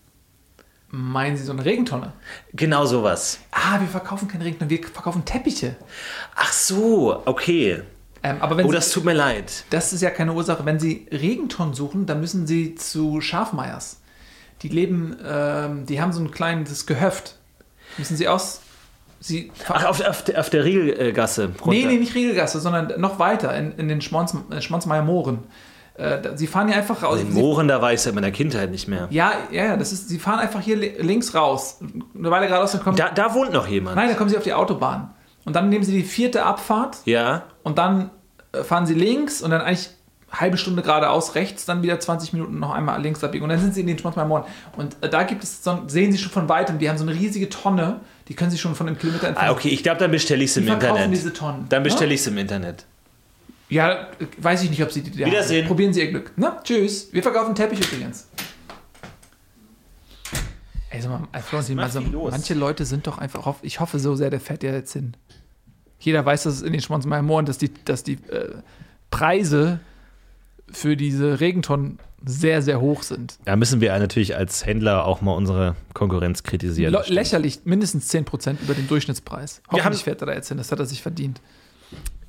Meinen 0.90 1.36
Sie 1.36 1.44
so 1.44 1.52
eine 1.52 1.66
Regentonne? 1.66 2.14
Genau 2.54 2.86
sowas. 2.86 3.40
Ah, 3.52 3.82
wir 3.82 3.90
verkaufen 3.90 4.30
keine 4.30 4.46
Regentonne, 4.46 4.70
wir 4.70 4.80
verkaufen 4.82 5.26
Teppiche. 5.26 5.76
Ach 6.34 6.54
so, 6.54 7.22
okay. 7.26 7.82
Ähm, 8.24 8.38
aber 8.40 8.56
wenn 8.56 8.66
Oh, 8.66 8.70
Sie, 8.70 8.76
das 8.76 8.90
tut 8.92 9.04
mir 9.04 9.12
leid. 9.14 9.66
Das 9.70 9.92
ist 9.92 10.00
ja 10.00 10.12
keine 10.12 10.32
Ursache. 10.32 10.64
Wenn 10.66 10.80
Sie 10.80 11.08
Regentonnen 11.12 11.74
suchen, 11.74 12.06
dann 12.06 12.22
müssen 12.22 12.48
Sie 12.48 12.76
zu 12.76 13.20
Schafmeiers. 13.20 13.98
Die 14.62 14.70
leben, 14.70 15.18
ähm, 15.26 15.86
die 15.88 16.00
haben 16.02 16.14
so 16.14 16.22
ein 16.22 16.32
kleines 16.32 16.86
Gehöft. 16.86 17.36
Müssen 17.98 18.16
Sie 18.16 18.30
aus. 18.30 18.62
Sie 19.20 19.52
Ach, 19.68 19.84
auf, 19.84 20.00
auf, 20.06 20.24
der- 20.24 20.40
auf 20.40 20.50
der 20.50 20.64
Riegelgasse. 20.64 21.48
runter. 21.48 21.70
nee, 21.72 21.86
nee, 21.86 21.98
nicht 21.98 22.16
Regelgasse, 22.16 22.62
sondern 22.62 23.00
noch 23.02 23.20
weiter 23.20 23.54
in, 23.58 23.74
in 23.74 23.90
den 23.90 24.00
Schmonz, 24.02 24.34
Schmonzmeier 24.62 25.02
Mooren. 25.04 25.40
Äh, 25.96 26.20
sie 26.36 26.48
fahren 26.48 26.68
hier 26.68 26.78
einfach 26.78 27.04
raus. 27.04 27.20
Den 27.20 27.32
Sie, 27.32 27.40
Mooren, 27.40 27.68
da 27.68 27.82
war 27.82 27.92
ich 27.94 28.06
in 28.06 28.16
meiner 28.16 28.32
Kindheit 28.32 28.72
nicht 28.72 28.88
mehr. 28.88 29.08
ja, 29.12 29.34
ja, 29.52 29.66
ja, 29.66 29.78
das 29.78 29.92
ist, 29.92 30.10
sie 30.10 30.20
fahren 30.20 30.40
einfach 30.40 30.62
hier 30.62 30.78
li- 30.78 30.94
links 31.00 31.36
raus. 31.36 31.80
Eine 32.18 32.32
Weile 32.32 32.48
geradeaus, 32.48 32.72
dann 32.72 32.82
kommen, 32.82 32.98
Da, 32.98 33.10
da 33.10 33.34
wohnt 33.34 33.52
noch 33.54 33.68
jemand. 33.68 33.96
nein, 33.98 34.08
dann 34.08 34.18
kommen 34.18 34.30
sie 34.30 34.38
auf 34.38 34.44
die 34.44 34.54
Autobahn. 34.54 35.14
Und 35.46 35.56
dann 35.56 35.70
nehmen 35.70 35.84
sie 35.84 35.92
die 35.94 36.04
vierte 36.04 36.44
Abfahrt 36.44 36.98
Ja. 37.06 37.44
und 37.64 37.78
dann 37.78 38.10
äh, 38.54 38.64
fahren 38.64 38.86
sie 38.86 38.94
links 38.94 39.42
und 39.42 39.52
dann 39.52 39.62
eigentlich 39.62 39.90
halbe 40.32 40.58
Stunde 40.58 40.82
geradeaus 40.82 41.36
rechts, 41.36 41.66
dann 41.66 41.84
wieder 41.84 42.00
20 42.00 42.32
Minuten 42.32 42.58
noch 42.58 42.72
einmal 42.72 43.02
links 43.02 43.22
abbiegen 43.22 43.44
und 43.44 43.50
dann 43.50 43.60
sind 43.60 43.74
sie 43.74 43.82
in 43.82 43.88
den 43.88 43.98
Schmonzmeier 44.00 44.26
Mooren. 44.26 44.46
Und 44.78 44.96
äh, 45.02 45.10
da 45.10 45.24
gibt 45.24 45.44
es, 45.44 45.62
so, 45.62 45.80
sehen 45.88 46.14
sie 46.14 46.18
schon 46.20 46.32
von 46.32 46.48
weitem, 46.48 46.80
die 46.80 46.90
haben 46.90 46.98
so 46.98 47.04
eine 47.06 47.14
riesige 47.14 47.50
Tonne, 47.50 48.00
die 48.30 48.34
können 48.34 48.50
sie 48.50 48.58
schon 48.58 48.74
von 48.76 48.88
einem 48.88 48.98
Kilometer 48.98 49.28
entfernt. 49.28 49.50
Ah, 49.50 49.52
okay, 49.52 49.68
ich 49.68 49.84
glaube, 49.84 50.00
dann 50.00 50.10
bestelle 50.12 50.42
ich 50.42 50.52
es 50.52 50.58
im 50.58 50.68
Internet. 50.70 51.12
diese 51.12 51.34
Tonnen. 51.34 51.66
Dann 51.68 51.84
bestelle 51.84 52.12
Ja? 52.12 52.14
ich 52.16 52.22
es 52.22 52.28
im 52.28 52.38
Internet. 52.38 52.86
Ja, 53.72 54.10
weiß 54.38 54.64
ich 54.64 54.70
nicht, 54.70 54.84
ob 54.84 54.92
sie 54.92 55.02
die 55.02 55.12
da 55.18 55.26
Wiedersehen. 55.26 55.62
haben. 55.62 55.68
Probieren 55.70 55.94
Sie 55.94 56.02
Ihr 56.02 56.10
Glück. 56.10 56.34
Na, 56.36 56.60
tschüss. 56.62 57.08
Wir 57.14 57.24
verkaufen 57.24 57.56
Teppich 57.56 57.80
übrigens. 57.80 58.28
Ey, 60.90 61.02
sag 61.02 61.10
mal, 61.32 61.42
Florentin, 61.42 61.80
also, 61.80 62.02
manche 62.02 62.54
Leute 62.54 62.84
sind 62.84 63.08
doch 63.08 63.18
einfach. 63.18 63.56
Ich 63.62 63.80
hoffe 63.80 63.98
so 63.98 64.14
sehr, 64.16 64.30
der 64.30 64.42
fährt 64.42 64.64
ja 64.64 64.74
jetzt 64.74 64.92
hin. 64.92 65.16
Jeder 66.00 66.26
weiß, 66.26 66.44
dass 66.44 66.56
es 66.56 66.62
in 66.64 66.74
den 66.74 66.82
Schmonzenmeier 66.82 67.22
Mooren, 67.22 67.46
dass 67.46 67.58
die, 67.58 67.72
dass 67.86 68.04
die 68.04 68.16
äh, 68.28 68.56
Preise 69.10 69.80
für 70.70 70.98
diese 70.98 71.40
Regentonnen 71.40 72.00
sehr, 72.26 72.62
sehr 72.62 72.82
hoch 72.82 73.04
sind. 73.04 73.38
Da 73.46 73.56
müssen 73.56 73.80
wir 73.80 73.98
natürlich 73.98 74.36
als 74.36 74.66
Händler 74.66 75.06
auch 75.06 75.22
mal 75.22 75.32
unsere 75.32 75.78
Konkurrenz 75.94 76.44
kritisieren. 76.44 76.94
Lächerlich, 77.08 77.62
mindestens 77.64 78.14
10% 78.14 78.62
über 78.62 78.74
den 78.74 78.90
Durchschnittspreis. 78.90 79.62
Hoffentlich 79.72 80.04
fährt 80.04 80.22
er 80.22 80.28
da 80.28 80.34
jetzt 80.34 80.50
hin, 80.50 80.58
das 80.58 80.74
hat 80.74 80.80
er 80.80 80.86
sich 80.86 81.02
verdient. 81.02 81.40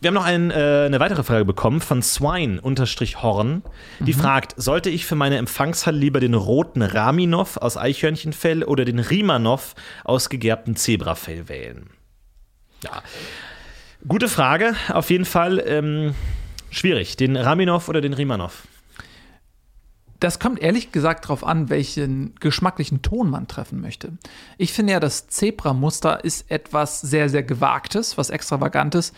Wir 0.02 0.08
haben 0.08 0.14
noch 0.14 0.24
ein, 0.24 0.50
äh, 0.50 0.86
eine 0.86 0.98
weitere 0.98 1.22
Frage 1.22 1.44
bekommen 1.44 1.80
von 1.80 2.02
Swine-Horn. 2.02 3.62
Die 4.00 4.12
fragt, 4.12 4.54
sollte 4.56 4.90
ich 4.90 5.06
für 5.06 5.14
meine 5.14 5.36
Empfangshalle 5.36 5.96
lieber 5.96 6.18
den 6.18 6.34
roten 6.34 6.82
Raminov 6.82 7.56
aus 7.58 7.76
Eichhörnchenfell 7.76 8.64
oder 8.64 8.84
den 8.84 8.98
Rimanov 8.98 9.76
aus 10.02 10.28
gegerbtem 10.28 10.74
Zebrafell 10.74 11.48
wählen? 11.48 11.90
Ja, 12.82 13.00
gute 14.08 14.28
Frage, 14.28 14.74
auf 14.88 15.08
jeden 15.08 15.24
Fall. 15.24 15.62
Ähm, 15.64 16.16
schwierig, 16.70 17.16
den 17.16 17.36
Raminov 17.36 17.88
oder 17.88 18.00
den 18.00 18.12
Rimanov? 18.12 18.66
Das 20.18 20.40
kommt 20.40 20.60
ehrlich 20.60 20.90
gesagt 20.90 21.26
darauf 21.26 21.44
an, 21.44 21.68
welchen 21.68 22.34
geschmacklichen 22.40 23.02
Ton 23.02 23.30
man 23.30 23.46
treffen 23.46 23.80
möchte. 23.80 24.12
Ich 24.58 24.72
finde 24.72 24.94
ja, 24.94 25.00
das 25.00 25.28
Zebra-Muster 25.28 26.24
ist 26.24 26.50
etwas 26.50 27.00
sehr, 27.00 27.28
sehr 27.28 27.44
Gewagtes, 27.44 28.18
was 28.18 28.30
Extravagantes. 28.30 29.12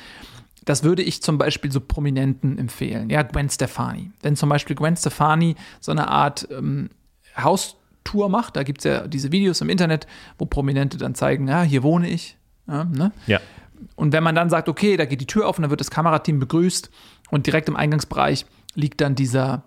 Das 0.65 0.83
würde 0.83 1.03
ich 1.03 1.23
zum 1.23 1.39
Beispiel 1.39 1.71
so 1.71 1.81
Prominenten 1.81 2.59
empfehlen. 2.59 3.11
Ja, 3.11 3.23
Gwen 3.23 3.51
Stefani. 3.51 4.11
Wenn 4.23 4.37
zum 4.37 4.49
Beispiel 4.49 4.77
Gwen 4.77 4.97
Stefani 4.97 5.57
so 5.81 5.93
eine 5.93 6.09
Art 6.09 6.49
ähm, 6.51 6.91
Haustour 7.37 8.29
macht, 8.29 8.57
da 8.57 8.62
gibt 8.62 8.79
es 8.79 8.85
ja 8.85 9.07
diese 9.07 9.33
Videos 9.33 9.61
im 9.61 9.69
Internet, 9.69 10.07
wo 10.39 10.47
Prominente 10.47 10.97
dann 10.97 11.15
zeigen, 11.15 11.49
ja, 11.49 11.62
hier 11.62 11.83
wohne 11.83 12.09
ich. 12.09 12.37
Ja, 12.67 12.85
ne? 12.85 13.12
Ja. 13.27 13.41
Und 13.97 14.12
wenn 14.12 14.23
man 14.23 14.35
dann 14.35 14.49
sagt, 14.49 14.69
okay, 14.69 14.97
da 14.97 15.05
geht 15.05 15.21
die 15.21 15.27
Tür 15.27 15.47
auf 15.49 15.59
und 15.59 15.62
dann 15.62 15.71
wird 15.71 15.81
das 15.81 15.91
Kamerateam 15.91 16.39
begrüßt 16.39 16.91
und 17.31 17.47
direkt 17.47 17.69
im 17.69 17.77
Eingangsbereich 17.77 18.47
liegt 18.75 19.01
dann 19.01 19.15
dieser 19.15 19.65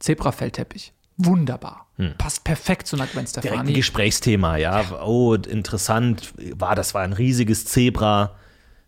Zebrafellteppich. 0.00 0.92
Wunderbar. 1.16 1.86
Passt 2.16 2.44
perfekt 2.44 2.86
zu 2.86 2.96
einer 2.96 3.06
Gwen 3.06 3.26
Direkt 3.26 3.36
ein 3.36 3.42
Stefani. 3.42 3.72
Gesprächsthema, 3.74 4.56
ja. 4.56 5.02
Oh, 5.04 5.34
interessant. 5.34 6.32
War, 6.54 6.74
das 6.74 6.94
war 6.94 7.02
ein 7.02 7.12
riesiges 7.12 7.66
Zebra, 7.66 8.36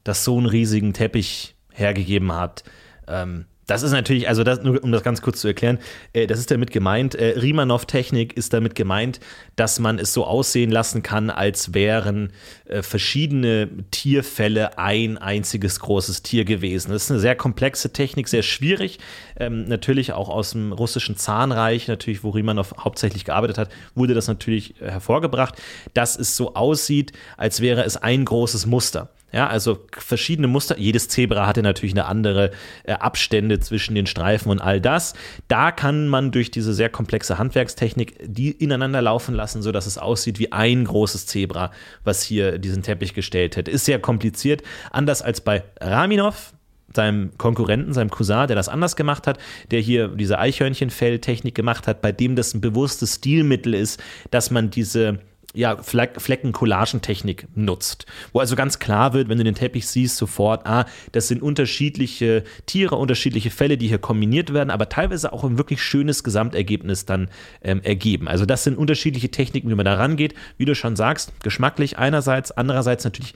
das 0.02 0.24
so 0.24 0.38
einen 0.38 0.46
riesigen 0.46 0.94
Teppich 0.94 1.51
hergegeben 1.74 2.32
hat. 2.32 2.64
Ähm, 3.08 3.46
das 3.66 3.82
ist 3.82 3.92
natürlich, 3.92 4.28
also 4.28 4.42
das, 4.42 4.62
nur 4.62 4.82
um 4.82 4.90
das 4.90 5.02
ganz 5.02 5.22
kurz 5.22 5.40
zu 5.40 5.48
erklären, 5.48 5.78
äh, 6.12 6.26
das 6.26 6.38
ist 6.38 6.50
damit 6.50 6.72
gemeint, 6.72 7.14
äh, 7.14 7.38
Rimanov-Technik 7.38 8.36
ist 8.36 8.52
damit 8.52 8.74
gemeint, 8.74 9.20
dass 9.56 9.78
man 9.78 9.98
es 9.98 10.12
so 10.12 10.26
aussehen 10.26 10.70
lassen 10.70 11.02
kann, 11.02 11.30
als 11.30 11.72
wären 11.72 12.32
äh, 12.66 12.82
verschiedene 12.82 13.68
Tierfälle 13.90 14.78
ein 14.78 15.16
einziges 15.16 15.78
großes 15.78 16.22
Tier 16.22 16.44
gewesen. 16.44 16.90
Das 16.90 17.04
ist 17.04 17.10
eine 17.12 17.20
sehr 17.20 17.36
komplexe 17.36 17.92
Technik, 17.92 18.28
sehr 18.28 18.42
schwierig. 18.42 18.98
Ähm, 19.38 19.64
natürlich 19.68 20.12
auch 20.12 20.28
aus 20.28 20.50
dem 20.50 20.72
russischen 20.72 21.16
Zahnreich, 21.16 21.86
natürlich, 21.86 22.24
wo 22.24 22.30
Rimanov 22.30 22.74
hauptsächlich 22.78 23.24
gearbeitet 23.24 23.58
hat, 23.58 23.70
wurde 23.94 24.14
das 24.14 24.26
natürlich 24.26 24.80
äh, 24.80 24.90
hervorgebracht, 24.90 25.54
dass 25.94 26.18
es 26.18 26.36
so 26.36 26.54
aussieht, 26.54 27.12
als 27.36 27.60
wäre 27.60 27.84
es 27.84 27.96
ein 27.96 28.24
großes 28.24 28.66
Muster. 28.66 29.08
Ja, 29.32 29.46
also 29.46 29.78
verschiedene 29.96 30.46
Muster. 30.46 30.78
Jedes 30.78 31.08
Zebra 31.08 31.46
hatte 31.46 31.62
natürlich 31.62 31.94
eine 31.94 32.04
andere 32.04 32.50
äh, 32.84 32.92
Abstände 32.92 33.60
zwischen 33.60 33.94
den 33.94 34.06
Streifen 34.06 34.50
und 34.50 34.60
all 34.60 34.80
das. 34.80 35.14
Da 35.48 35.72
kann 35.72 36.08
man 36.08 36.30
durch 36.30 36.50
diese 36.50 36.74
sehr 36.74 36.90
komplexe 36.90 37.38
Handwerkstechnik 37.38 38.16
die 38.24 38.50
ineinander 38.50 39.00
laufen 39.00 39.34
lassen, 39.34 39.62
sodass 39.62 39.86
es 39.86 39.98
aussieht 39.98 40.38
wie 40.38 40.52
ein 40.52 40.84
großes 40.84 41.26
Zebra, 41.26 41.70
was 42.04 42.22
hier 42.22 42.58
diesen 42.58 42.82
Teppich 42.82 43.14
gestellt 43.14 43.56
hätte. 43.56 43.70
Ist 43.70 43.86
sehr 43.86 43.98
kompliziert. 43.98 44.62
Anders 44.90 45.22
als 45.22 45.40
bei 45.40 45.64
Raminov, 45.80 46.52
seinem 46.94 47.36
Konkurrenten, 47.38 47.94
seinem 47.94 48.10
Cousin, 48.10 48.46
der 48.46 48.56
das 48.56 48.68
anders 48.68 48.96
gemacht 48.96 49.26
hat, 49.26 49.38
der 49.70 49.80
hier 49.80 50.08
diese 50.08 50.38
Eichhörnchenfelltechnik 50.38 51.54
gemacht 51.54 51.86
hat, 51.86 52.02
bei 52.02 52.12
dem 52.12 52.36
das 52.36 52.52
ein 52.52 52.60
bewusstes 52.60 53.16
Stilmittel 53.16 53.74
ist, 53.74 54.02
dass 54.30 54.50
man 54.50 54.70
diese 54.70 55.20
ja, 55.55 55.76
Fleck 55.82 56.20
Flecken-Collagentechnik 56.20 57.46
nutzt. 57.55 58.07
Wo 58.32 58.40
also 58.40 58.57
ganz 58.57 58.78
klar 58.78 59.12
wird, 59.12 59.28
wenn 59.28 59.38
du 59.38 59.44
den 59.44 59.55
Teppich 59.55 59.86
siehst, 59.86 60.16
sofort, 60.16 60.66
ah, 60.66 60.86
das 61.12 61.28
sind 61.28 61.42
unterschiedliche 61.42 62.44
Tiere, 62.66 62.96
unterschiedliche 62.96 63.50
Fälle, 63.50 63.76
die 63.76 63.88
hier 63.88 63.98
kombiniert 63.98 64.53
werden, 64.55 64.70
aber 64.70 64.88
teilweise 64.88 65.32
auch 65.32 65.44
ein 65.44 65.59
wirklich 65.59 65.82
schönes 65.82 66.24
Gesamtergebnis 66.24 67.05
dann 67.05 67.28
ähm, 67.62 67.82
ergeben. 67.82 68.28
Also 68.28 68.46
das 68.46 68.64
sind 68.64 68.78
unterschiedliche 68.78 69.30
Techniken, 69.30 69.68
wie 69.68 69.74
man 69.74 69.84
da 69.84 69.94
rangeht. 69.94 70.34
Wie 70.57 70.64
du 70.64 70.74
schon 70.74 70.96
sagst, 70.96 71.32
geschmacklich 71.42 71.98
einerseits, 71.98 72.50
andererseits 72.53 73.05
natürlich 73.05 73.34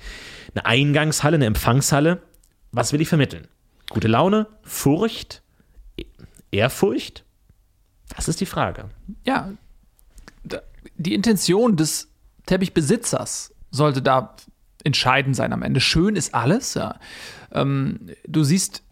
eine 0.55 0.64
Eingangshalle, 0.64 1.35
eine 1.37 1.47
Empfangshalle. 1.47 2.23
Was 2.73 2.93
will 2.93 3.01
ich 3.01 3.09
vermitteln? 3.09 3.47
Gute 3.91 4.09
Laune, 4.09 4.47
Furcht, 4.62 5.43
E- 5.99 6.05
Ehrfurcht? 6.51 7.25
Das 8.17 8.29
ist 8.29 8.41
die 8.41 8.47
Frage. 8.47 8.91
Ja, 9.25 9.51
die 10.97 11.14
Intention 11.14 11.76
des 11.76 12.09
Teppichbesitzers 12.47 13.55
sollte 13.70 14.03
da 14.03 14.36
entscheidend 14.84 15.36
sein 15.36 15.53
am 15.53 15.62
Ende. 15.62 15.80
Schön 15.80 16.16
ist 16.16 16.34
alles, 16.34 16.74
ja. 16.74 16.99
Ähm, 17.53 18.11
du 18.26 18.44
siehst 18.44 18.82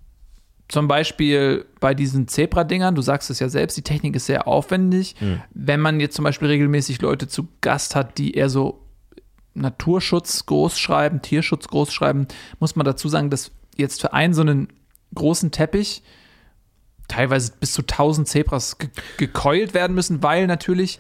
zum 0.69 0.89
Beispiel 0.89 1.67
bei 1.79 1.95
diesen 1.95 2.27
Zebra-Dingern, 2.27 2.95
du 2.95 3.03
sagst 3.03 3.31
es 3.31 3.39
ja 3.39 3.49
selbst, 3.49 3.77
die 3.77 3.83
Technik 3.83 4.17
ist 4.17 4.27
sehr 4.27 4.49
aufwendig. 4.49 5.15
Wenn 5.53 5.81
man 5.81 6.01
jetzt 6.01 6.17
zum 6.17 6.25
Beispiel 6.25 6.49
regelmäßig 6.49 7.01
Leute 7.01 7.29
zu 7.29 7.49
Gast 7.61 7.95
hat, 7.95 8.19
die 8.19 8.35
eher 8.35 8.49
so 8.49 8.81
Naturschutz 9.55 10.47
groß 10.47 10.79
schreiben, 10.79 11.23
Tierschutz 11.23 11.69
groß 11.69 11.93
schreiben, 11.93 12.27
muss 12.59 12.77
man 12.77 12.85
dazu 12.85 13.09
sagen, 13.09 13.31
dass 13.31 13.53
jetzt 13.77 14.01
für 14.01 14.13
einen 14.13 14.35
so 14.35 14.41
einen 14.41 14.69
großen 15.15 15.51
Teppich 15.51 16.03
teilweise 17.09 17.53
bis 17.61 17.73
zu 17.73 17.83
1000 17.83 18.27
Zebras 18.27 18.79
ge 18.79 18.89
gekeult 19.19 19.75
werden 19.75 19.95
müssen, 19.95 20.23
weil 20.23 20.47
natürlich, 20.47 20.99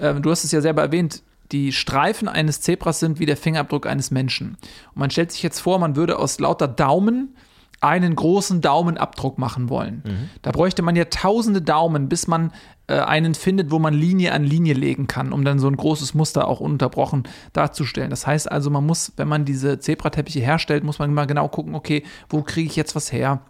ähm, 0.00 0.22
du 0.22 0.30
hast 0.30 0.44
es 0.44 0.52
ja 0.52 0.60
selber 0.60 0.82
erwähnt, 0.82 1.22
die 1.52 1.72
Streifen 1.72 2.28
eines 2.28 2.60
Zebras 2.60 3.00
sind 3.00 3.18
wie 3.18 3.26
der 3.26 3.36
Fingerabdruck 3.36 3.86
eines 3.86 4.10
Menschen. 4.10 4.56
Und 4.94 4.96
man 4.96 5.10
stellt 5.10 5.32
sich 5.32 5.42
jetzt 5.42 5.60
vor, 5.60 5.78
man 5.78 5.96
würde 5.96 6.18
aus 6.18 6.38
lauter 6.38 6.68
Daumen 6.68 7.34
einen 7.80 8.14
großen 8.14 8.60
Daumenabdruck 8.60 9.38
machen 9.38 9.70
wollen. 9.70 10.02
Da 10.42 10.50
bräuchte 10.50 10.82
man 10.82 10.96
ja 10.96 11.06
tausende 11.06 11.62
Daumen, 11.62 12.08
bis 12.08 12.26
man 12.26 12.52
äh, 12.88 12.98
einen 12.98 13.34
findet, 13.34 13.70
wo 13.70 13.78
man 13.78 13.94
Linie 13.94 14.32
an 14.32 14.44
Linie 14.44 14.74
legen 14.74 15.06
kann, 15.06 15.32
um 15.32 15.44
dann 15.44 15.58
so 15.58 15.66
ein 15.66 15.76
großes 15.76 16.12
Muster 16.12 16.46
auch 16.46 16.60
ununterbrochen 16.60 17.22
darzustellen. 17.52 18.10
Das 18.10 18.26
heißt 18.26 18.50
also, 18.52 18.68
man 18.68 18.84
muss, 18.84 19.12
wenn 19.16 19.28
man 19.28 19.46
diese 19.46 19.78
Zebrateppiche 19.78 20.40
herstellt, 20.40 20.84
muss 20.84 20.98
man 20.98 21.10
immer 21.10 21.26
genau 21.26 21.48
gucken, 21.48 21.74
okay, 21.74 22.02
wo 22.28 22.42
kriege 22.42 22.68
ich 22.68 22.76
jetzt 22.76 22.94
was 22.94 23.12
her? 23.12 23.40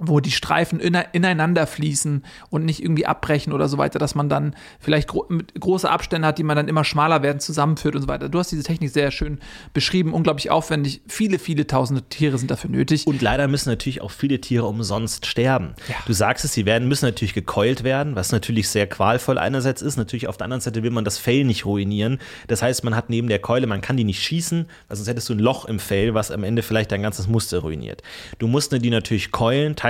Wo 0.00 0.20
die 0.20 0.30
Streifen 0.30 0.80
ineinander 0.80 1.66
fließen 1.66 2.24
und 2.48 2.64
nicht 2.64 2.82
irgendwie 2.82 3.06
abbrechen 3.06 3.52
oder 3.52 3.68
so 3.68 3.78
weiter, 3.78 3.98
dass 3.98 4.14
man 4.14 4.28
dann 4.28 4.56
vielleicht 4.80 5.08
gro 5.08 5.28
große 5.60 5.88
Abstände 5.88 6.26
hat, 6.26 6.38
die 6.38 6.42
man 6.42 6.56
dann 6.56 6.68
immer 6.68 6.84
schmaler 6.84 7.22
werden, 7.22 7.38
zusammenführt 7.38 7.94
und 7.94 8.02
so 8.02 8.08
weiter. 8.08 8.28
Du 8.28 8.38
hast 8.38 8.50
diese 8.50 8.62
Technik 8.62 8.90
sehr 8.90 9.10
schön 9.10 9.38
beschrieben, 9.74 10.14
unglaublich 10.14 10.50
aufwendig. 10.50 11.02
Viele, 11.06 11.38
viele 11.38 11.66
tausende 11.66 12.02
Tiere 12.02 12.38
sind 12.38 12.50
dafür 12.50 12.70
nötig. 12.70 13.06
Und 13.06 13.20
leider 13.20 13.46
müssen 13.46 13.68
natürlich 13.68 14.00
auch 14.00 14.10
viele 14.10 14.40
Tiere 14.40 14.66
umsonst 14.66 15.26
sterben. 15.26 15.74
Ja. 15.88 15.96
Du 16.06 16.12
sagst 16.12 16.44
es, 16.44 16.54
sie 16.54 16.64
werden, 16.64 16.88
müssen 16.88 17.04
natürlich 17.04 17.34
gekeult 17.34 17.84
werden, 17.84 18.16
was 18.16 18.32
natürlich 18.32 18.68
sehr 18.68 18.86
qualvoll 18.86 19.38
einerseits 19.38 19.82
ist. 19.82 19.96
Natürlich 19.96 20.28
auf 20.28 20.38
der 20.38 20.46
anderen 20.46 20.62
Seite 20.62 20.82
will 20.82 20.90
man 20.90 21.04
das 21.04 21.18
Fell 21.18 21.44
nicht 21.44 21.66
ruinieren. 21.66 22.18
Das 22.48 22.62
heißt, 22.62 22.82
man 22.84 22.96
hat 22.96 23.10
neben 23.10 23.28
der 23.28 23.38
Keule, 23.38 23.66
man 23.66 23.82
kann 23.82 23.96
die 23.96 24.04
nicht 24.04 24.22
schießen, 24.22 24.66
weil 24.88 24.96
sonst 24.96 25.08
hättest 25.08 25.28
du 25.28 25.34
ein 25.34 25.38
Loch 25.38 25.66
im 25.66 25.78
Fell, 25.78 26.14
was 26.14 26.30
am 26.30 26.42
Ende 26.42 26.62
vielleicht 26.62 26.90
dein 26.90 27.02
ganzes 27.02 27.28
Muster 27.28 27.58
ruiniert. 27.58 28.02
Du 28.38 28.46
musst 28.46 28.70
die 28.70 28.90
natürlich 28.90 29.32
keulen, 29.32 29.74
teilweise 29.74 29.89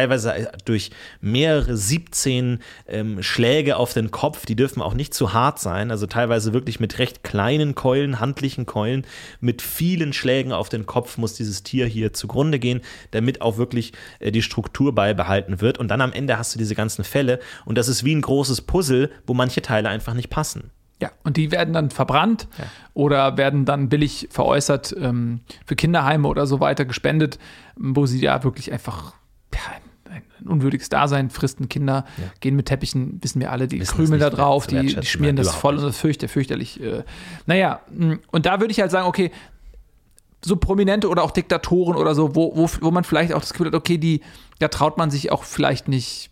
durch 0.65 0.91
mehrere 1.21 1.77
17 1.77 2.61
ähm, 2.89 3.23
Schläge 3.23 3.77
auf 3.77 3.93
den 3.93 4.11
Kopf. 4.11 4.47
Die 4.47 4.57
dürfen 4.57 4.83
auch 4.83 4.95
nicht 4.95 5.15
zu 5.15 5.33
hart 5.33 5.59
sein, 5.59 5.91
also 5.91 6.07
teilweise 6.07 6.53
wirklich 6.53 6.81
mit 6.81 6.99
recht 6.99 7.25
kleinen 7.25 7.75
Keulen, 7.75 8.21
handlichen 8.21 8.67
Keulen, 8.67 9.07
mit 9.41 9.63
vielen 9.63 10.13
Schlägen 10.13 10.53
auf 10.53 10.69
den 10.69 10.87
Kopf 10.87 11.19
muss 11.19 11.35
dieses 11.35 11.63
Tier 11.63 11.87
hier 11.87 12.13
zugrunde 12.13 12.59
gehen, 12.59 12.81
damit 13.11 13.43
auch 13.43 13.57
wirklich 13.57 13.93
äh, 14.19 14.31
die 14.31 14.43
Struktur 14.43 14.95
beibehalten 14.95 15.61
wird. 15.61 15.79
Und 15.79 15.89
dann 15.89 16.01
am 16.01 16.13
Ende 16.13 16.39
hast 16.39 16.55
du 16.55 16.59
diese 16.59 16.75
ganzen 16.75 17.05
Fälle 17.05 17.41
und 17.65 17.79
das 17.79 17.89
ist 17.89 18.05
wie 18.05 18.15
ein 18.15 18.23
großes 18.23 18.63
Puzzle, 18.63 19.11
wo 19.27 19.35
manche 19.35 19.63
Teile 19.63 19.89
einfach 19.89 20.15
nicht 20.15 20.31
passen. 20.31 20.71
Ja, 21.01 21.11
und 21.25 21.39
die 21.39 21.51
werden 21.51 21.73
dann 21.73 21.91
verbrannt 21.91 22.47
oder 22.93 23.39
werden 23.39 23.65
dann 23.65 23.89
billig 23.89 24.29
veräußert 24.31 24.95
ähm, 25.01 25.41
für 25.65 25.75
Kinderheime 25.75 26.29
oder 26.29 26.47
so 26.47 26.61
weiter 26.61 26.85
gespendet, 26.85 27.39
wo 27.77 28.05
sie 28.05 28.21
ja 28.21 28.45
wirklich 28.45 28.71
einfach 28.71 29.15
ja, 29.55 29.61
ein, 30.43 30.49
unwürdiges 30.49 30.89
Dasein 30.89 31.31
fristen. 31.31 31.69
Kinder 31.69 32.05
gehen 32.41 32.57
mit 32.57 32.67
Teppichen, 32.67 33.19
wissen 33.23 33.41
wir 33.41 33.53
alle, 33.53 33.69
die 33.69 33.81
Wissen 33.81 33.91
es 33.91 33.97
krümeln 33.97 34.21
da 34.21 34.31
drauf, 34.31 34.67
die, 34.67 34.95
die 34.95 35.07
schmieren 35.07 35.37
das 35.37 35.55
voll 35.55 35.75
nicht. 35.75 35.83
und 35.83 35.89
das 35.89 35.99
fürchter, 35.99 36.29
fürchterlich. 36.29 36.81
Äh, 36.81 37.05
naja, 37.47 37.81
mh, 37.91 38.19
und 38.31 38.47
da 38.47 38.61
würde 38.61 38.73
ich 38.73 38.81
halt 38.81 38.91
sagen, 38.91 39.07
okay, 39.07 39.31
so 40.45 40.57
Prominente 40.57 41.09
oder 41.09 41.23
auch 41.23 41.31
Diktatoren 41.31 41.97
oder 41.97 42.15
so, 42.15 42.35
wo, 42.35 42.57
wo, 42.57 42.69
wo 42.81 42.91
man 42.91 43.05
vielleicht 43.05 43.33
auch 43.33 43.41
das 43.41 43.53
Gefühl 43.53 43.67
hat, 43.67 43.75
okay, 43.75 43.99
die, 43.99 44.23
da 44.59 44.69
traut 44.69 44.97
man 44.97 45.11
sich 45.11 45.33
auch 45.33 45.45
vielleicht 45.45 45.89
nicht 45.89 46.31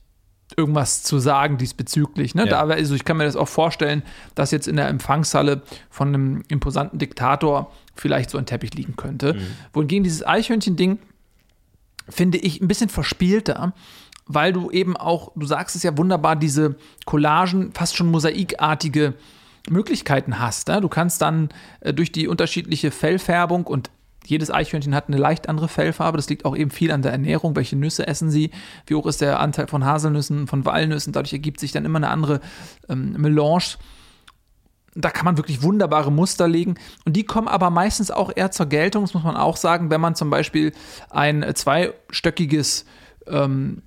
irgendwas 0.56 1.02
zu 1.02 1.18
sagen 1.18 1.58
diesbezüglich. 1.58 2.34
Ne? 2.34 2.46
Ja. 2.46 2.66
Da, 2.66 2.74
also 2.74 2.94
ich 2.94 3.04
kann 3.04 3.18
mir 3.18 3.24
das 3.24 3.36
auch 3.36 3.48
vorstellen, 3.48 4.02
dass 4.34 4.50
jetzt 4.50 4.66
in 4.66 4.76
der 4.76 4.88
Empfangshalle 4.88 5.62
von 5.90 6.08
einem 6.08 6.42
imposanten 6.48 6.98
Diktator 6.98 7.70
vielleicht 7.94 8.30
so 8.30 8.38
ein 8.38 8.46
Teppich 8.46 8.74
liegen 8.74 8.96
könnte. 8.96 9.34
Mhm. 9.34 9.46
Wohingegen 9.72 10.04
dieses 10.04 10.26
Eichhörnchen-Ding 10.26 10.98
finde 12.08 12.38
ich 12.38 12.60
ein 12.60 12.68
bisschen 12.68 12.88
verspielter, 12.88 13.72
weil 14.26 14.52
du 14.52 14.70
eben 14.70 14.96
auch, 14.96 15.32
du 15.34 15.46
sagst 15.46 15.76
es 15.76 15.82
ja 15.82 15.96
wunderbar, 15.96 16.36
diese 16.36 16.76
Collagen, 17.06 17.72
fast 17.72 17.96
schon 17.96 18.10
mosaikartige 18.10 19.14
Möglichkeiten 19.70 20.38
hast. 20.38 20.68
Ne? 20.68 20.80
Du 20.80 20.88
kannst 20.88 21.22
dann 21.22 21.48
äh, 21.80 21.92
durch 21.92 22.12
die 22.12 22.28
unterschiedliche 22.28 22.90
Fellfärbung 22.90 23.66
und 23.66 23.90
jedes 24.26 24.50
Eichhörnchen 24.50 24.94
hat 24.94 25.08
eine 25.08 25.16
leicht 25.16 25.48
andere 25.48 25.68
Fellfarbe. 25.68 26.18
Das 26.18 26.28
liegt 26.28 26.44
auch 26.44 26.54
eben 26.54 26.70
viel 26.70 26.92
an 26.92 27.00
der 27.00 27.12
Ernährung. 27.12 27.56
Welche 27.56 27.76
Nüsse 27.76 28.06
essen 28.06 28.30
sie? 28.30 28.50
Wie 28.86 28.94
hoch 28.94 29.06
ist 29.06 29.22
der 29.22 29.40
Anteil 29.40 29.68
von 29.68 29.86
Haselnüssen, 29.86 30.46
von 30.46 30.66
Walnüssen? 30.66 31.14
Dadurch 31.14 31.32
ergibt 31.32 31.60
sich 31.60 31.72
dann 31.72 31.86
immer 31.86 31.96
eine 31.96 32.10
andere 32.10 32.40
ähm, 32.90 33.12
Melange. 33.12 33.78
Da 35.00 35.10
kann 35.10 35.24
man 35.24 35.36
wirklich 35.36 35.62
wunderbare 35.62 36.10
Muster 36.10 36.48
legen. 36.48 36.74
Und 37.04 37.14
die 37.14 37.24
kommen 37.24 37.48
aber 37.48 37.70
meistens 37.70 38.10
auch 38.10 38.32
eher 38.34 38.50
zur 38.50 38.66
Geltung, 38.66 39.04
das 39.04 39.14
muss 39.14 39.24
man 39.24 39.36
auch 39.36 39.56
sagen, 39.56 39.90
wenn 39.90 40.00
man 40.00 40.14
zum 40.14 40.30
Beispiel 40.30 40.72
ein 41.10 41.44
zweistöckiges 41.54 42.84
ähm, 43.30 43.82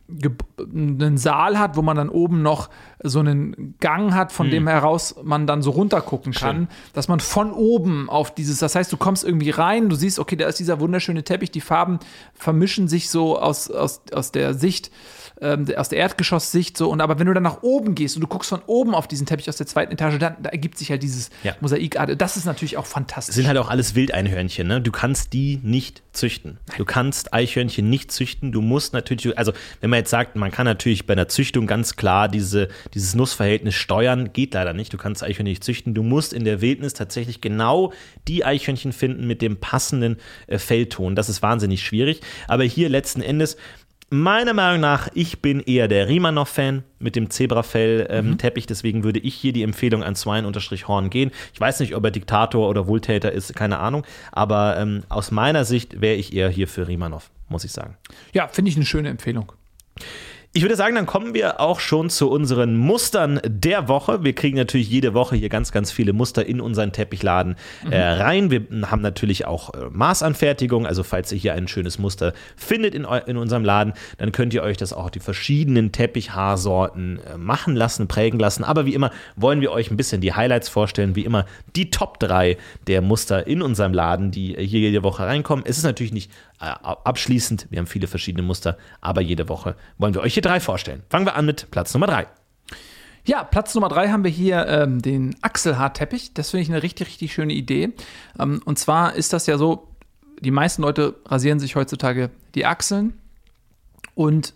einen 0.59 1.17
Saal 1.17 1.57
hat, 1.57 1.75
wo 1.75 1.81
man 1.81 1.97
dann 1.97 2.09
oben 2.09 2.41
noch 2.41 2.69
so 3.03 3.19
einen 3.19 3.75
Gang 3.79 4.13
hat, 4.13 4.31
von 4.31 4.49
dem 4.49 4.67
heraus 4.67 5.15
man 5.23 5.47
dann 5.47 5.61
so 5.61 5.71
runtergucken 5.71 6.33
kann, 6.33 6.67
dass 6.93 7.07
man 7.07 7.19
von 7.19 7.51
oben 7.51 8.09
auf 8.09 8.33
dieses, 8.33 8.59
das 8.59 8.75
heißt, 8.75 8.91
du 8.91 8.97
kommst 8.97 9.23
irgendwie 9.23 9.49
rein, 9.49 9.89
du 9.89 9.95
siehst, 9.95 10.19
okay, 10.19 10.35
da 10.35 10.47
ist 10.47 10.59
dieser 10.59 10.79
wunderschöne 10.79 11.23
Teppich, 11.23 11.51
die 11.51 11.61
Farben 11.61 11.99
vermischen 12.33 12.87
sich 12.87 13.09
so 13.09 13.39
aus, 13.39 13.71
aus, 13.71 14.01
aus 14.13 14.31
der 14.31 14.53
Sicht, 14.53 14.91
ähm, 15.41 15.65
aus 15.75 15.89
der 15.89 15.99
Erdgeschosssicht 15.99 16.77
so, 16.77 16.89
und 16.89 17.01
aber 17.01 17.19
wenn 17.19 17.27
du 17.27 17.33
dann 17.33 17.43
nach 17.43 17.63
oben 17.63 17.95
gehst 17.95 18.15
und 18.15 18.21
du 18.21 18.27
guckst 18.27 18.49
von 18.49 18.61
oben 18.67 18.93
auf 18.93 19.07
diesen 19.07 19.25
Teppich 19.25 19.49
aus 19.49 19.57
der 19.57 19.65
zweiten 19.67 19.91
Etage, 19.91 20.19
dann 20.19 20.35
da 20.41 20.49
ergibt 20.49 20.77
sich 20.77 20.91
halt 20.91 21.01
dieses 21.03 21.29
Ja. 21.43 21.55
Mosaikart. 21.59 22.21
Das 22.21 22.37
ist 22.37 22.45
natürlich 22.45 22.77
auch 22.77 22.85
fantastisch. 22.85 23.35
sind 23.35 23.47
halt 23.47 23.57
auch 23.57 23.69
alles 23.69 23.95
Wildeinhörnchen, 23.95 24.67
ne? 24.67 24.81
Du 24.81 24.91
kannst 24.91 25.33
die 25.33 25.59
nicht 25.63 26.03
züchten. 26.13 26.59
Du 26.77 26.85
kannst 26.85 27.33
Eichhörnchen 27.33 27.89
nicht 27.89 28.11
züchten. 28.11 28.51
Du 28.51 28.61
musst 28.61 28.93
natürlich, 28.93 29.37
also 29.37 29.53
wenn 29.79 29.89
man 29.89 29.99
jetzt 29.99 30.09
sagt, 30.09 30.35
man 30.35 30.51
kann 30.51 30.65
natürlich 30.65 31.05
bei 31.07 31.13
einer 31.13 31.27
Züchtung 31.27 31.67
ganz 31.67 31.95
klar 31.95 32.27
diese, 32.27 32.67
dieses 32.93 33.15
Nussverhältnis 33.15 33.75
steuern, 33.75 34.33
geht 34.33 34.53
leider 34.53 34.73
nicht. 34.73 34.93
Du 34.93 34.97
kannst 34.97 35.23
Eichhörnchen 35.23 35.45
nicht 35.45 35.63
züchten. 35.63 35.93
Du 35.93 36.03
musst 36.03 36.33
in 36.33 36.43
der 36.43 36.61
Wildnis 36.61 36.93
tatsächlich 36.93 37.41
genau 37.41 37.93
die 38.27 38.45
Eichhörnchen 38.45 38.91
finden 38.91 39.25
mit 39.25 39.41
dem 39.41 39.57
passenden 39.57 40.17
äh, 40.47 40.57
Fellton. 40.57 41.15
Das 41.15 41.29
ist 41.29 41.41
wahnsinnig 41.41 41.81
schwierig. 41.83 42.21
Aber 42.47 42.63
hier 42.63 42.89
letzten 42.89 43.21
Endes 43.21 43.57
Meiner 44.13 44.53
Meinung 44.53 44.81
nach, 44.81 45.07
ich 45.13 45.41
bin 45.41 45.61
eher 45.61 45.87
der 45.87 46.09
Riemanov-Fan 46.09 46.83
mit 46.99 47.15
dem 47.15 47.29
Zebrafell-Teppich, 47.29 48.65
deswegen 48.65 49.05
würde 49.05 49.19
ich 49.19 49.33
hier 49.35 49.53
die 49.53 49.63
Empfehlung 49.63 50.03
an 50.03 50.17
Swine-Horn 50.17 51.09
gehen. 51.09 51.31
Ich 51.53 51.61
weiß 51.61 51.79
nicht, 51.79 51.95
ob 51.95 52.03
er 52.03 52.11
Diktator 52.11 52.67
oder 52.67 52.87
Wohltäter 52.87 53.31
ist, 53.31 53.55
keine 53.55 53.79
Ahnung, 53.79 54.05
aber 54.33 54.75
ähm, 54.77 55.03
aus 55.07 55.31
meiner 55.31 55.63
Sicht 55.63 56.01
wäre 56.01 56.15
ich 56.15 56.35
eher 56.35 56.49
hier 56.49 56.67
für 56.67 56.89
Riemanov, 56.89 57.31
muss 57.47 57.63
ich 57.63 57.71
sagen. 57.71 57.95
ja, 58.33 58.49
finde 58.49 58.67
ich 58.67 58.75
eine 58.75 58.85
schöne 58.85 59.07
Empfehlung. 59.07 59.53
Ich 60.53 60.63
würde 60.63 60.75
sagen, 60.75 60.95
dann 60.95 61.05
kommen 61.05 61.33
wir 61.33 61.61
auch 61.61 61.79
schon 61.79 62.09
zu 62.09 62.29
unseren 62.29 62.75
Mustern 62.75 63.39
der 63.45 63.87
Woche. 63.87 64.25
Wir 64.25 64.35
kriegen 64.35 64.57
natürlich 64.57 64.89
jede 64.89 65.13
Woche 65.13 65.37
hier 65.37 65.47
ganz, 65.47 65.71
ganz 65.71 65.93
viele 65.93 66.11
Muster 66.11 66.45
in 66.45 66.59
unseren 66.59 66.91
Teppichladen 66.91 67.55
äh, 67.89 67.97
rein. 67.97 68.51
Wir 68.51 68.65
haben 68.91 69.01
natürlich 69.01 69.45
auch 69.45 69.73
äh, 69.73 69.89
Maßanfertigung. 69.89 70.85
Also 70.85 71.03
falls 71.03 71.31
ihr 71.31 71.37
hier 71.37 71.53
ein 71.53 71.69
schönes 71.69 71.99
Muster 71.99 72.33
findet 72.57 72.95
in, 72.95 73.05
in 73.27 73.37
unserem 73.37 73.63
Laden, 73.63 73.93
dann 74.17 74.33
könnt 74.33 74.53
ihr 74.53 74.61
euch 74.61 74.75
das 74.75 74.91
auch 74.91 75.09
die 75.09 75.21
verschiedenen 75.21 75.93
Teppichhaarsorten 75.93 77.19
äh, 77.19 77.37
machen 77.37 77.77
lassen, 77.77 78.09
prägen 78.09 78.37
lassen. 78.37 78.65
Aber 78.65 78.85
wie 78.85 78.93
immer 78.93 79.11
wollen 79.37 79.61
wir 79.61 79.71
euch 79.71 79.89
ein 79.89 79.95
bisschen 79.95 80.19
die 80.19 80.33
Highlights 80.33 80.67
vorstellen. 80.67 81.15
Wie 81.15 81.23
immer 81.23 81.45
die 81.77 81.91
Top 81.91 82.19
3 82.19 82.57
der 82.87 83.01
Muster 83.01 83.47
in 83.47 83.61
unserem 83.61 83.93
Laden, 83.93 84.31
die 84.31 84.57
hier 84.57 84.81
jede 84.81 85.01
Woche 85.01 85.23
reinkommen. 85.23 85.63
Es 85.65 85.77
ist 85.77 85.85
natürlich 85.85 86.11
nicht 86.11 86.29
abschließend. 86.61 87.67
Wir 87.69 87.79
haben 87.79 87.87
viele 87.87 88.07
verschiedene 88.07 88.43
Muster, 88.43 88.77
aber 89.01 89.21
jede 89.21 89.49
Woche 89.49 89.75
wollen 89.97 90.13
wir 90.13 90.21
euch 90.21 90.35
hier 90.35 90.43
drei 90.43 90.59
vorstellen. 90.59 91.03
Fangen 91.09 91.25
wir 91.25 91.35
an 91.35 91.45
mit 91.45 91.71
Platz 91.71 91.93
Nummer 91.93 92.07
drei. 92.07 92.27
Ja, 93.25 93.43
Platz 93.43 93.73
Nummer 93.75 93.89
drei 93.89 94.09
haben 94.09 94.23
wir 94.23 94.31
hier 94.31 94.67
ähm, 94.67 95.01
den 95.01 95.35
Achselhaarteppich. 95.41 96.33
Das 96.33 96.51
finde 96.51 96.63
ich 96.63 96.69
eine 96.69 96.83
richtig, 96.83 97.07
richtig 97.07 97.33
schöne 97.33 97.53
Idee. 97.53 97.93
Ähm, 98.39 98.61
und 98.65 98.79
zwar 98.79 99.15
ist 99.15 99.33
das 99.33 99.47
ja 99.47 99.57
so, 99.57 99.87
die 100.39 100.51
meisten 100.51 100.81
Leute 100.81 101.15
rasieren 101.25 101.59
sich 101.59 101.75
heutzutage 101.75 102.31
die 102.55 102.65
Achseln 102.65 103.13
und 104.15 104.53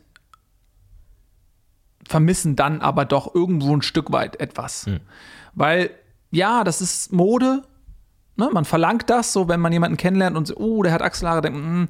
vermissen 2.08 2.56
dann 2.56 2.82
aber 2.82 3.06
doch 3.06 3.34
irgendwo 3.34 3.76
ein 3.76 3.82
Stück 3.82 4.12
weit 4.12 4.40
etwas. 4.40 4.88
Weil, 5.54 5.92
ja, 6.32 6.64
das 6.64 6.82
ist 6.82 7.12
Mode. 7.12 7.64
Ne? 8.38 8.50
Man 8.52 8.66
verlangt 8.66 9.10
das 9.10 9.34
so, 9.34 9.48
wenn 9.48 9.60
man 9.60 9.72
jemanden 9.72 9.98
kennenlernt 9.98 10.38
und 10.38 10.48
so, 10.48 10.56
oh, 10.58 10.84
der 10.84 10.92
hat 10.92 11.02
Achselhaare, 11.02 11.42
denkt, 11.42 11.60
mm, 11.60 11.86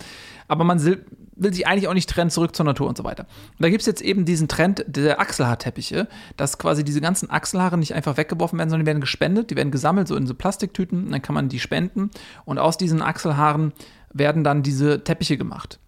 aber 0.48 0.64
man 0.64 0.84
will, 0.84 1.06
will 1.36 1.54
sich 1.54 1.68
eigentlich 1.68 1.88
auch 1.88 1.94
nicht 1.94 2.10
trennen, 2.10 2.30
zurück 2.30 2.56
zur 2.56 2.66
Natur 2.66 2.88
und 2.88 2.98
so 2.98 3.04
weiter. 3.04 3.24
Und 3.24 3.64
da 3.64 3.70
gibt 3.70 3.82
es 3.82 3.88
jetzt 3.88 4.02
eben 4.02 4.26
diesen 4.26 4.48
Trend 4.48 4.86
der 4.88 5.20
Achselhaarteppiche, 5.20 6.08
dass 6.38 6.58
quasi 6.58 6.84
diese 6.84 7.02
ganzen 7.02 7.30
Achselhaare 7.30 7.78
nicht 7.78 7.94
einfach 7.94 8.18
weggeworfen 8.18 8.60
werden, 8.60 8.70
sondern 8.70 8.86
die 8.86 8.88
werden 8.88 9.02
gespendet, 9.02 9.50
die 9.50 9.56
werden 9.56 9.72
gesammelt, 9.72 10.08
so 10.08 10.16
in 10.16 10.28
so 10.28 10.34
Plastiktüten, 10.34 11.06
und 11.06 11.12
dann 11.12 11.22
kann 11.22 11.36
man 11.36 11.50
die 11.50 11.60
spenden 11.60 12.12
und 12.46 12.60
aus 12.60 12.78
diesen 12.78 13.02
Achselhaaren 13.02 13.74
werden 14.14 14.44
dann 14.44 14.64
diese 14.64 15.04
Teppiche 15.04 15.38
gemacht. 15.38 15.80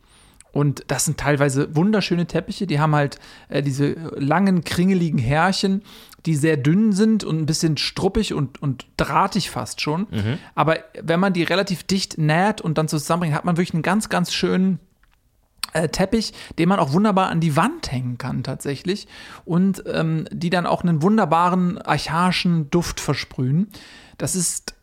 Und 0.51 0.86
das 0.88 1.05
sind 1.05 1.20
teilweise 1.20 1.76
wunderschöne 1.76 2.26
Teppiche, 2.26 2.66
die 2.66 2.80
haben 2.80 2.95
halt 2.95 3.20
äh, 3.49 3.62
diese 3.62 3.93
langen, 4.18 4.64
kringeligen 4.64 5.20
Härchen, 5.20 5.84
die 6.26 6.36
sehr 6.36 6.57
dünn 6.57 6.91
sind 6.91 7.24
und 7.24 7.39
ein 7.39 7.45
bisschen 7.45 7.78
struppig 7.78 8.34
und, 8.34 8.61
und 8.61 8.86
drahtig 8.97 9.49
fast 9.49 9.82
schon. 9.82 10.07
Aber 10.55 10.80
wenn 11.01 11.20
man 11.20 11.34
die 11.34 11.43
relativ 11.43 11.84
dicht 11.84 12.18
näht 12.18 12.59
und 12.59 12.78
dann 12.78 12.88
zusammenbringt, 12.88 13.36
hat 13.36 13.45
man 13.45 13.57
wirklich 13.57 13.74
einen 13.74 13.84
ganz, 13.84 14.09
ganz 14.09 14.34
schönen 14.34 14.80
äh, 15.74 15.89
Teppich, 15.89 16.34
den 16.57 16.70
man 16.70 16.80
auch 16.80 16.93
wunderbar 16.93 17.30
an 17.30 17.39
die 17.39 17.55
Wand 17.55 17.91
hängen 17.91 18.18
kann 18.18 18.43
tatsächlich 18.43 19.07
und 19.45 19.84
ähm, 19.88 20.26
die 20.32 20.49
dann 20.49 20.65
auch 20.65 20.84
einen 20.84 21.01
wunderbaren 21.01 21.78
archaischen 21.78 22.70
Duft 22.70 22.99
versprühen. 22.99 23.68
Das 24.18 24.36
ist 24.36 24.76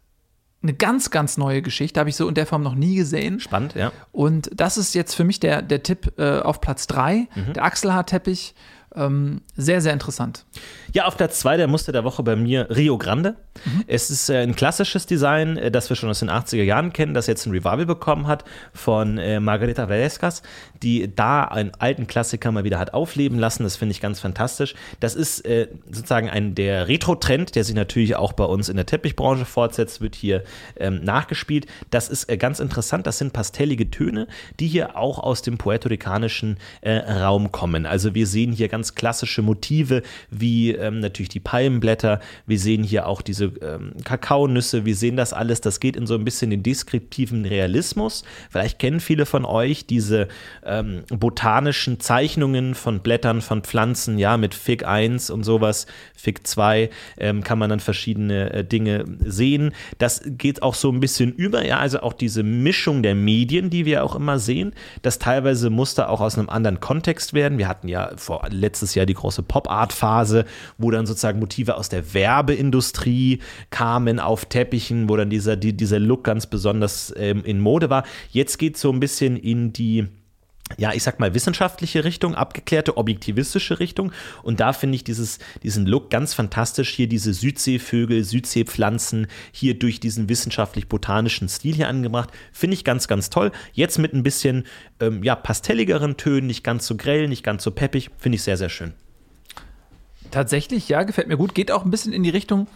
eine 0.63 0.73
ganz, 0.73 1.11
ganz 1.11 1.37
neue 1.37 1.63
Geschichte, 1.63 2.01
habe 2.01 2.11
ich 2.11 2.17
so 2.17 2.27
in 2.27 2.35
der 2.35 2.47
Form 2.47 2.63
noch 2.63 2.75
nie 2.75 2.97
gesehen. 2.97 3.39
Spannend, 3.39 3.75
ja. 3.75 3.93
Und 4.13 4.51
das 4.55 4.79
ist 4.79 4.95
jetzt 4.95 5.15
für 5.15 5.25
mich 5.25 5.39
der, 5.41 5.61
der 5.63 5.83
Tipp 5.83 6.13
äh, 6.19 6.39
auf 6.41 6.61
Platz 6.61 6.87
3, 6.87 7.29
der 7.55 7.65
Achselhaarteppich. 7.65 8.55
Ähm, 8.97 9.41
sehr, 9.57 9.81
sehr 9.81 9.93
interessant. 9.93 10.45
Ja, 10.93 11.07
auf 11.07 11.17
Platz 11.17 11.41
2 11.41 11.57
der 11.57 11.67
Muster 11.67 11.91
der 11.91 12.05
Woche 12.05 12.23
bei 12.23 12.37
mir 12.37 12.69
Rio 12.71 12.97
Grande. 12.97 13.37
Es 13.87 14.11
ist 14.11 14.31
äh, 14.31 14.43
ein 14.43 14.55
klassisches 14.55 15.07
Design, 15.07 15.57
äh, 15.57 15.71
das 15.71 15.89
wir 15.89 15.97
schon 15.97 16.11
aus 16.11 16.21
den 16.21 16.31
80er 16.31 16.63
Jahren 16.63 16.93
kennen, 16.93 17.15
das 17.15 17.27
jetzt 17.27 17.47
ein 17.47 17.51
Revival 17.51 17.87
bekommen 17.87 18.27
hat 18.27 18.45
von 18.73 19.19
äh, 19.19 19.41
Margarita 19.41 19.89
Valescas, 19.89 20.43
die 20.83 21.13
da 21.15 21.45
einen 21.45 21.73
alten 21.79 22.07
Klassiker 22.07 22.53
mal 22.53 22.65
wieder 22.65 22.79
hat 22.79 22.95
aufleben 22.95 23.39
lassen. 23.39 23.65
Das 23.65 23.77
finde 23.77 23.93
ich 23.93 24.01
ganz 24.01 24.21
fantastisch. 24.21 24.75
Das 25.01 25.15
ist 25.15 25.45
äh, 25.45 25.69
sozusagen 25.91 26.31
ein 26.31 26.55
der 26.55 26.87
Retro-Trend, 26.87 27.57
der 27.57 27.65
sich 27.65 27.75
natürlich 27.75 28.17
auch 28.17 28.33
bei 28.33 28.45
uns 28.45 28.69
in 28.69 28.77
der 28.77 28.87
Teppichbranche 28.87 29.45
fortsetzt, 29.45 30.01
wird 30.01 30.15
hier 30.15 30.45
ähm, 30.77 31.03
nachgespielt. 31.03 31.67
Das 31.91 32.09
ist 32.09 32.29
äh, 32.29 32.37
ganz 32.37 32.61
interessant. 32.61 33.07
Das 33.07 33.19
sind 33.19 33.33
pastellige 33.33 33.91
Töne, 33.91 34.29
die 34.61 34.69
hier 34.69 34.97
auch 34.97 35.19
aus 35.19 35.43
dem 35.43 35.59
puerto-ricanischen 35.59 36.59
äh, 36.83 36.97
Raum 36.99 37.51
kommen. 37.51 37.87
Also 37.87 38.15
wir 38.15 38.27
sehen 38.27 38.53
hier 38.53 38.69
ganz 38.69 38.84
klassische 38.93 39.41
Motive 39.41 40.03
wie 40.31 40.73
ähm, 40.73 41.01
natürlich 41.01 41.31
die 41.31 41.41
Palmenblätter. 41.41 42.21
Wir 42.47 42.59
sehen 42.59 42.83
hier 42.83 43.07
auch 43.07 43.23
diese 43.23 43.47
ähm, 43.63 43.95
Kakaonüsse. 44.05 44.85
Wir 44.85 44.97
sehen 44.97 45.17
das 45.17 45.33
alles. 45.33 45.63
Das 45.63 45.81
geht 45.81 45.97
in 45.97 46.07
so 46.07 46.15
ein 46.15 46.25
bisschen 46.25 46.51
den 46.51 46.63
deskriptiven 46.63 47.47
Realismus. 47.47 48.25
Vielleicht 48.51 48.79
kennen 48.79 49.01
viele 49.01 49.25
von 49.25 49.47
euch 49.47 49.87
diese 49.87 50.29
ähm, 50.65 51.05
botanischen 51.09 52.01
Zeichnungen 52.01 52.75
von 52.75 53.01
Blättern 53.01 53.41
von 53.41 53.63
Pflanzen, 53.63 54.19
ja, 54.19 54.37
mit 54.37 54.55
Fig 54.55 54.87
1 54.87 55.31
und 55.31 55.45
sowas, 55.45 55.87
Fig 56.17 56.47
2, 56.47 56.91
ähm, 57.19 57.43
kann 57.43 57.59
man 57.59 57.71
dann 57.71 57.81
verschiedene 57.81 58.53
äh, 58.53 58.65
Dinge 58.65 59.05
sehen. 59.25 59.73
Das 59.99 60.23
geht 60.27 60.63
auch 60.63 60.75
so 60.75 60.91
ein 60.91 61.01
bisschen 61.01 61.33
über, 61.33 61.65
ja, 61.65 61.79
also 61.79 62.01
auch 62.01 62.13
diese 62.13 62.43
Mischung 62.43 63.03
der 63.03 63.15
Medien, 63.15 63.71
die 63.71 63.85
wir 63.85 64.05
auch 64.05 64.17
immer 64.17 64.39
sehen, 64.39 64.75
dass 65.03 65.19
teilweise 65.19 65.71
Muster 65.71 66.11
auch 66.11 66.21
aus 66.21 66.39
einem 66.39 66.49
anderen 66.49 66.81
Kontext 66.81 67.35
werden. 67.35 67.59
Wir 67.59 67.69
hatten 67.69 67.89
ja 67.89 68.13
vor 68.17 68.49
letztes 68.75 68.97
Jahr 68.97 69.07
die 69.07 69.15
große 69.15 69.45
Pop-Art-Phase, 69.45 70.47
wo 70.79 70.91
dann 70.91 71.07
sozusagen 71.07 71.39
Motive 71.39 71.77
aus 71.77 71.89
der 71.89 72.13
Werbeindustrie 72.13 73.39
kamen 73.71 74.19
auf 74.19 74.47
Teppichen, 74.47 75.09
wo 75.09 75.17
dann 75.17 75.31
dieser, 75.31 75.55
die, 75.55 75.77
dieser 75.77 76.01
Look 76.01 76.25
ganz 76.25 76.47
besonders 76.47 77.15
ähm, 77.17 77.45
in 77.45 77.61
Mode 77.61 77.89
war. 77.89 78.03
Jetzt 78.31 78.59
geht 78.59 78.75
es 78.75 78.81
so 78.81 78.91
ein 78.91 78.99
bisschen 78.99 79.37
in 79.37 79.73
die 79.73 80.09
ja, 80.79 80.93
ich 80.93 81.03
sag 81.03 81.21
mal, 81.21 81.35
wissenschaftliche 81.35 82.05
Richtung, 82.05 82.35
abgeklärte, 82.35 82.97
objektivistische 82.97 83.81
Richtung. 83.81 84.13
Und 84.43 84.61
da 84.61 84.73
finde 84.73 84.97
ich 84.97 85.05
dieses, 85.05 85.39
diesen 85.63 85.87
Look 85.87 86.11
ganz 86.11 86.33
fantastisch. 86.33 86.91
Hier 86.91 87.07
diese 87.07 87.35
Südseevögel, 87.35 88.25
Südseepflanzen, 88.25 89.27
hier 89.53 89.79
durch 89.79 90.01
diesen 90.01 90.29
wissenschaftlich-botanischen 90.29 91.49
Stil 91.49 91.75
hier 91.75 91.89
angebracht. 91.89 92.31
Finde 92.53 92.75
ich 92.75 92.85
ganz, 92.85 93.09
ganz 93.09 93.29
toll. 93.31 93.53
Jetzt 93.73 93.99
mit 93.99 94.15
ein 94.15 94.23
bisschen, 94.23 94.65
ähm, 95.01 95.23
ja, 95.23 95.37
pastelligeren 95.37 96.17
Tönen, 96.17 96.47
nicht 96.47 96.65
ganz 96.65 96.87
so 96.87 96.97
grell, 96.97 97.29
nicht 97.29 97.45
ganz 97.45 97.63
so 97.63 97.71
peppig. 97.71 98.11
Finde 98.19 98.37
ich 98.37 98.43
sehr, 98.43 98.57
sehr 98.57 98.71
schön. 98.71 98.95
Tatsächlich, 100.31 100.89
ja, 100.89 101.03
gefällt 101.03 101.29
mir 101.29 101.37
gut. 101.37 101.55
Geht 101.55 101.71
auch 101.71 101.85
ein 101.85 101.91
bisschen 101.91 102.13
in 102.13 102.23
die 102.23 102.31
Richtung 102.31 102.67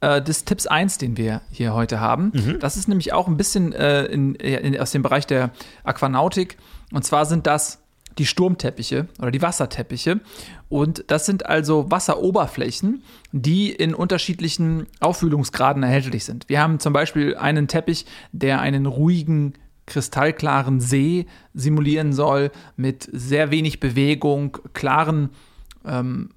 äh, 0.00 0.22
des 0.22 0.44
Tipps 0.44 0.66
1, 0.66 0.98
den 0.98 1.16
wir 1.16 1.40
hier 1.50 1.74
heute 1.74 1.98
haben. 1.98 2.30
Mhm. 2.34 2.60
Das 2.60 2.76
ist 2.76 2.88
nämlich 2.88 3.12
auch 3.12 3.26
ein 3.26 3.36
bisschen 3.36 3.72
äh, 3.72 4.04
in, 4.04 4.34
in, 4.34 4.78
aus 4.78 4.92
dem 4.92 5.02
Bereich 5.02 5.26
der 5.26 5.50
Aquanautik. 5.82 6.58
Und 6.92 7.04
zwar 7.04 7.26
sind 7.26 7.46
das 7.46 7.82
die 8.18 8.26
Sturmteppiche 8.26 9.06
oder 9.20 9.30
die 9.30 9.42
Wasserteppiche. 9.42 10.20
Und 10.68 11.04
das 11.08 11.24
sind 11.26 11.46
also 11.46 11.90
Wasseroberflächen, 11.90 13.02
die 13.32 13.70
in 13.70 13.94
unterschiedlichen 13.94 14.86
Auffühlungsgraden 15.00 15.82
erhältlich 15.82 16.24
sind. 16.24 16.48
Wir 16.48 16.60
haben 16.60 16.80
zum 16.80 16.92
Beispiel 16.92 17.36
einen 17.36 17.68
Teppich, 17.68 18.06
der 18.32 18.60
einen 18.60 18.86
ruhigen 18.86 19.54
kristallklaren 19.86 20.80
See 20.80 21.26
simulieren 21.54 22.12
soll, 22.12 22.50
mit 22.76 23.08
sehr 23.10 23.50
wenig 23.50 23.80
Bewegung, 23.80 24.58
klaren 24.74 25.30
ähm, 25.84 26.30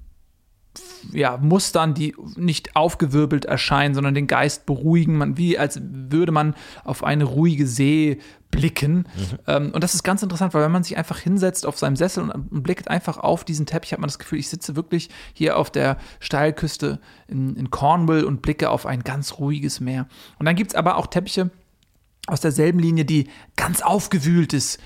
ja, 1.12 1.38
Mustern, 1.38 1.94
die 1.94 2.16
nicht 2.36 2.76
aufgewirbelt 2.76 3.46
erscheinen, 3.46 3.94
sondern 3.94 4.14
den 4.14 4.28
Geist 4.28 4.66
beruhigen, 4.66 5.18
man, 5.18 5.38
wie 5.38 5.58
als 5.58 5.82
würde 5.82 6.32
man 6.32 6.56
auf 6.84 7.04
eine 7.04 7.26
ruhige 7.26 7.68
See 7.68 8.20
blicken. 8.52 8.98
Mhm. 8.98 9.06
Ähm, 9.48 9.72
und 9.72 9.84
das 9.84 9.96
ist 9.96 10.04
ganz 10.04 10.22
interessant, 10.24 10.54
weil 10.54 10.64
wenn 10.64 10.72
man 10.72 10.84
sich 10.84 10.98
einfach 10.98 11.20
hinsetzt 11.20 11.66
auf 11.66 11.78
seinem 11.78 11.96
Sessel 11.96 12.24
und, 12.24 12.32
und, 12.32 12.64
blickt 12.64 12.90
einfach 12.90 13.18
auf 13.18 13.44
diesen 13.44 13.66
Teppich, 13.66 13.94
hat 13.94 14.00
man 14.00 14.08
das 14.08 14.20
Gefühl, 14.20 14.40
ich 14.40 14.50
sitze 14.50 14.76
wirklich 14.76 15.10
hier 15.34 15.58
auf 15.58 15.72
der 15.72 15.98
Steilküste 16.20 17.00
in, 17.28 17.56
in 17.56 17.72
Cornwall 17.72 18.24
und 18.24 18.42
blicke 18.42 18.70
auf 18.70 18.86
ein 18.86 19.04
ganz 19.04 19.40
ruhiges 19.40 19.80
Meer. 19.80 20.08
Und 20.38 20.46
dann 20.46 20.56
gibt 20.56 20.72
es 20.72 20.76
aber 20.76 20.98
auch 20.98 21.08
Teppiche 21.08 21.50
aus 22.28 22.42
derselben 22.42 22.80
Linie, 22.80 23.06
die 23.06 23.30
ganz 23.56 23.82
aufgewühltes 23.82 24.78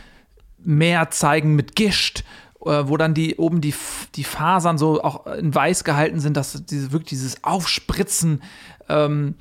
Meer 0.57 1.11
zeigen 1.11 1.55
mit 1.55 1.75
Gischt 1.75 2.23
wo 2.65 2.97
dann 2.97 3.13
die 3.13 3.35
oben 3.35 3.61
die, 3.61 3.73
die 4.15 4.23
Fasern 4.23 4.77
so 4.77 5.01
auch 5.03 5.27
in 5.27 5.53
weiß 5.53 5.83
gehalten 5.83 6.19
sind, 6.19 6.35
dass 6.35 6.65
diese, 6.65 6.91
wirklich 6.91 7.09
dieses 7.09 7.43
Aufspritzen 7.43 8.41
ähm, 8.89 9.35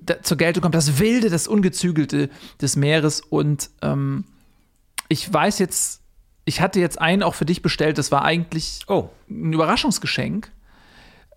da, 0.00 0.22
zur 0.22 0.36
Geltung 0.36 0.62
kommt, 0.62 0.74
das 0.74 0.98
Wilde, 0.98 1.30
das 1.30 1.48
Ungezügelte 1.48 2.30
des 2.60 2.76
Meeres. 2.76 3.20
Und 3.20 3.70
ähm, 3.82 4.24
ich 5.08 5.32
weiß 5.32 5.58
jetzt, 5.58 6.00
ich 6.44 6.60
hatte 6.60 6.80
jetzt 6.80 7.00
einen 7.00 7.22
auch 7.22 7.34
für 7.34 7.44
dich 7.44 7.62
bestellt, 7.62 7.98
das 7.98 8.10
war 8.12 8.22
eigentlich 8.22 8.80
oh. 8.86 9.10
ein 9.28 9.52
Überraschungsgeschenk. 9.52 10.50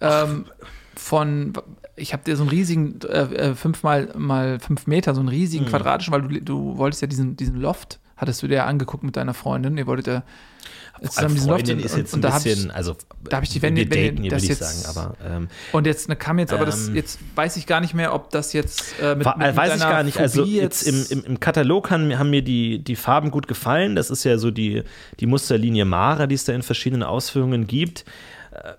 Ähm, 0.01 0.45
von, 0.95 1.53
ich 1.95 2.13
habe 2.13 2.23
dir 2.23 2.35
so 2.35 2.43
einen 2.43 2.49
riesigen, 2.49 2.99
äh, 3.01 3.49
äh, 3.49 3.55
fünf 3.55 3.83
mal, 3.83 4.13
mal 4.17 4.59
fünf 4.59 4.87
Meter, 4.87 5.13
so 5.13 5.19
einen 5.19 5.29
riesigen 5.29 5.65
mhm. 5.65 5.69
quadratischen, 5.69 6.13
weil 6.13 6.21
du, 6.21 6.41
du 6.41 6.77
wolltest 6.77 7.01
ja 7.01 7.07
diesen, 7.07 7.35
diesen 7.37 7.55
Loft, 7.55 7.99
hattest 8.19 8.43
du 8.43 8.47
dir 8.47 8.55
ja 8.55 8.65
angeguckt 8.65 9.03
mit 9.03 9.15
deiner 9.15 9.33
Freundin, 9.33 9.77
ihr 9.77 9.87
wolltet 9.87 10.07
ja 10.07 10.23
zusammen 11.07 11.35
diesen 11.35 11.49
Loft 11.49 11.69
ist 11.69 11.97
jetzt 11.97 12.13
und, 12.13 12.25
ein 12.25 12.43
bisschen, 12.43 12.71
also 12.71 12.95
da 13.23 13.37
habe 13.37 13.45
ich 13.45 13.51
die, 13.51 13.61
wenn, 13.61 13.75
wenn 13.75 14.29
das 14.29 14.47
jetzt, 14.47 14.83
sagen, 14.83 14.97
aber 14.97 15.15
ähm, 15.25 15.47
und 15.71 15.87
jetzt 15.87 16.09
ne, 16.09 16.15
kam 16.15 16.39
jetzt, 16.39 16.53
aber 16.53 16.65
das 16.65 16.89
ähm, 16.89 16.95
jetzt 16.95 17.19
weiß 17.35 17.57
ich 17.57 17.65
gar 17.65 17.79
nicht 17.79 17.93
mehr, 17.93 18.13
ob 18.13 18.31
das 18.31 18.53
jetzt 18.53 18.95
äh, 19.01 19.15
mit, 19.15 19.25
war, 19.25 19.37
mit, 19.37 19.55
weiß 19.55 19.75
ich 19.75 19.81
gar 19.81 20.03
nicht. 20.03 20.19
also 20.19 20.43
jetzt 20.43 20.83
im, 20.83 21.05
im, 21.09 21.25
im 21.25 21.39
Katalog 21.39 21.91
haben, 21.91 22.17
haben, 22.17 22.29
mir 22.29 22.41
die, 22.41 22.83
die 22.83 22.95
Farben 22.95 23.31
gut 23.31 23.47
gefallen. 23.47 23.95
Das 23.95 24.09
ist 24.09 24.23
ja 24.23 24.37
so 24.37 24.51
die, 24.51 24.83
die 25.19 25.25
Musterlinie 25.25 25.85
Mara, 25.85 26.27
die 26.27 26.35
es 26.35 26.43
da 26.43 26.53
in 26.53 26.63
verschiedenen 26.63 27.03
Ausführungen 27.03 27.67
gibt. 27.67 28.05
Äh, 28.51 28.73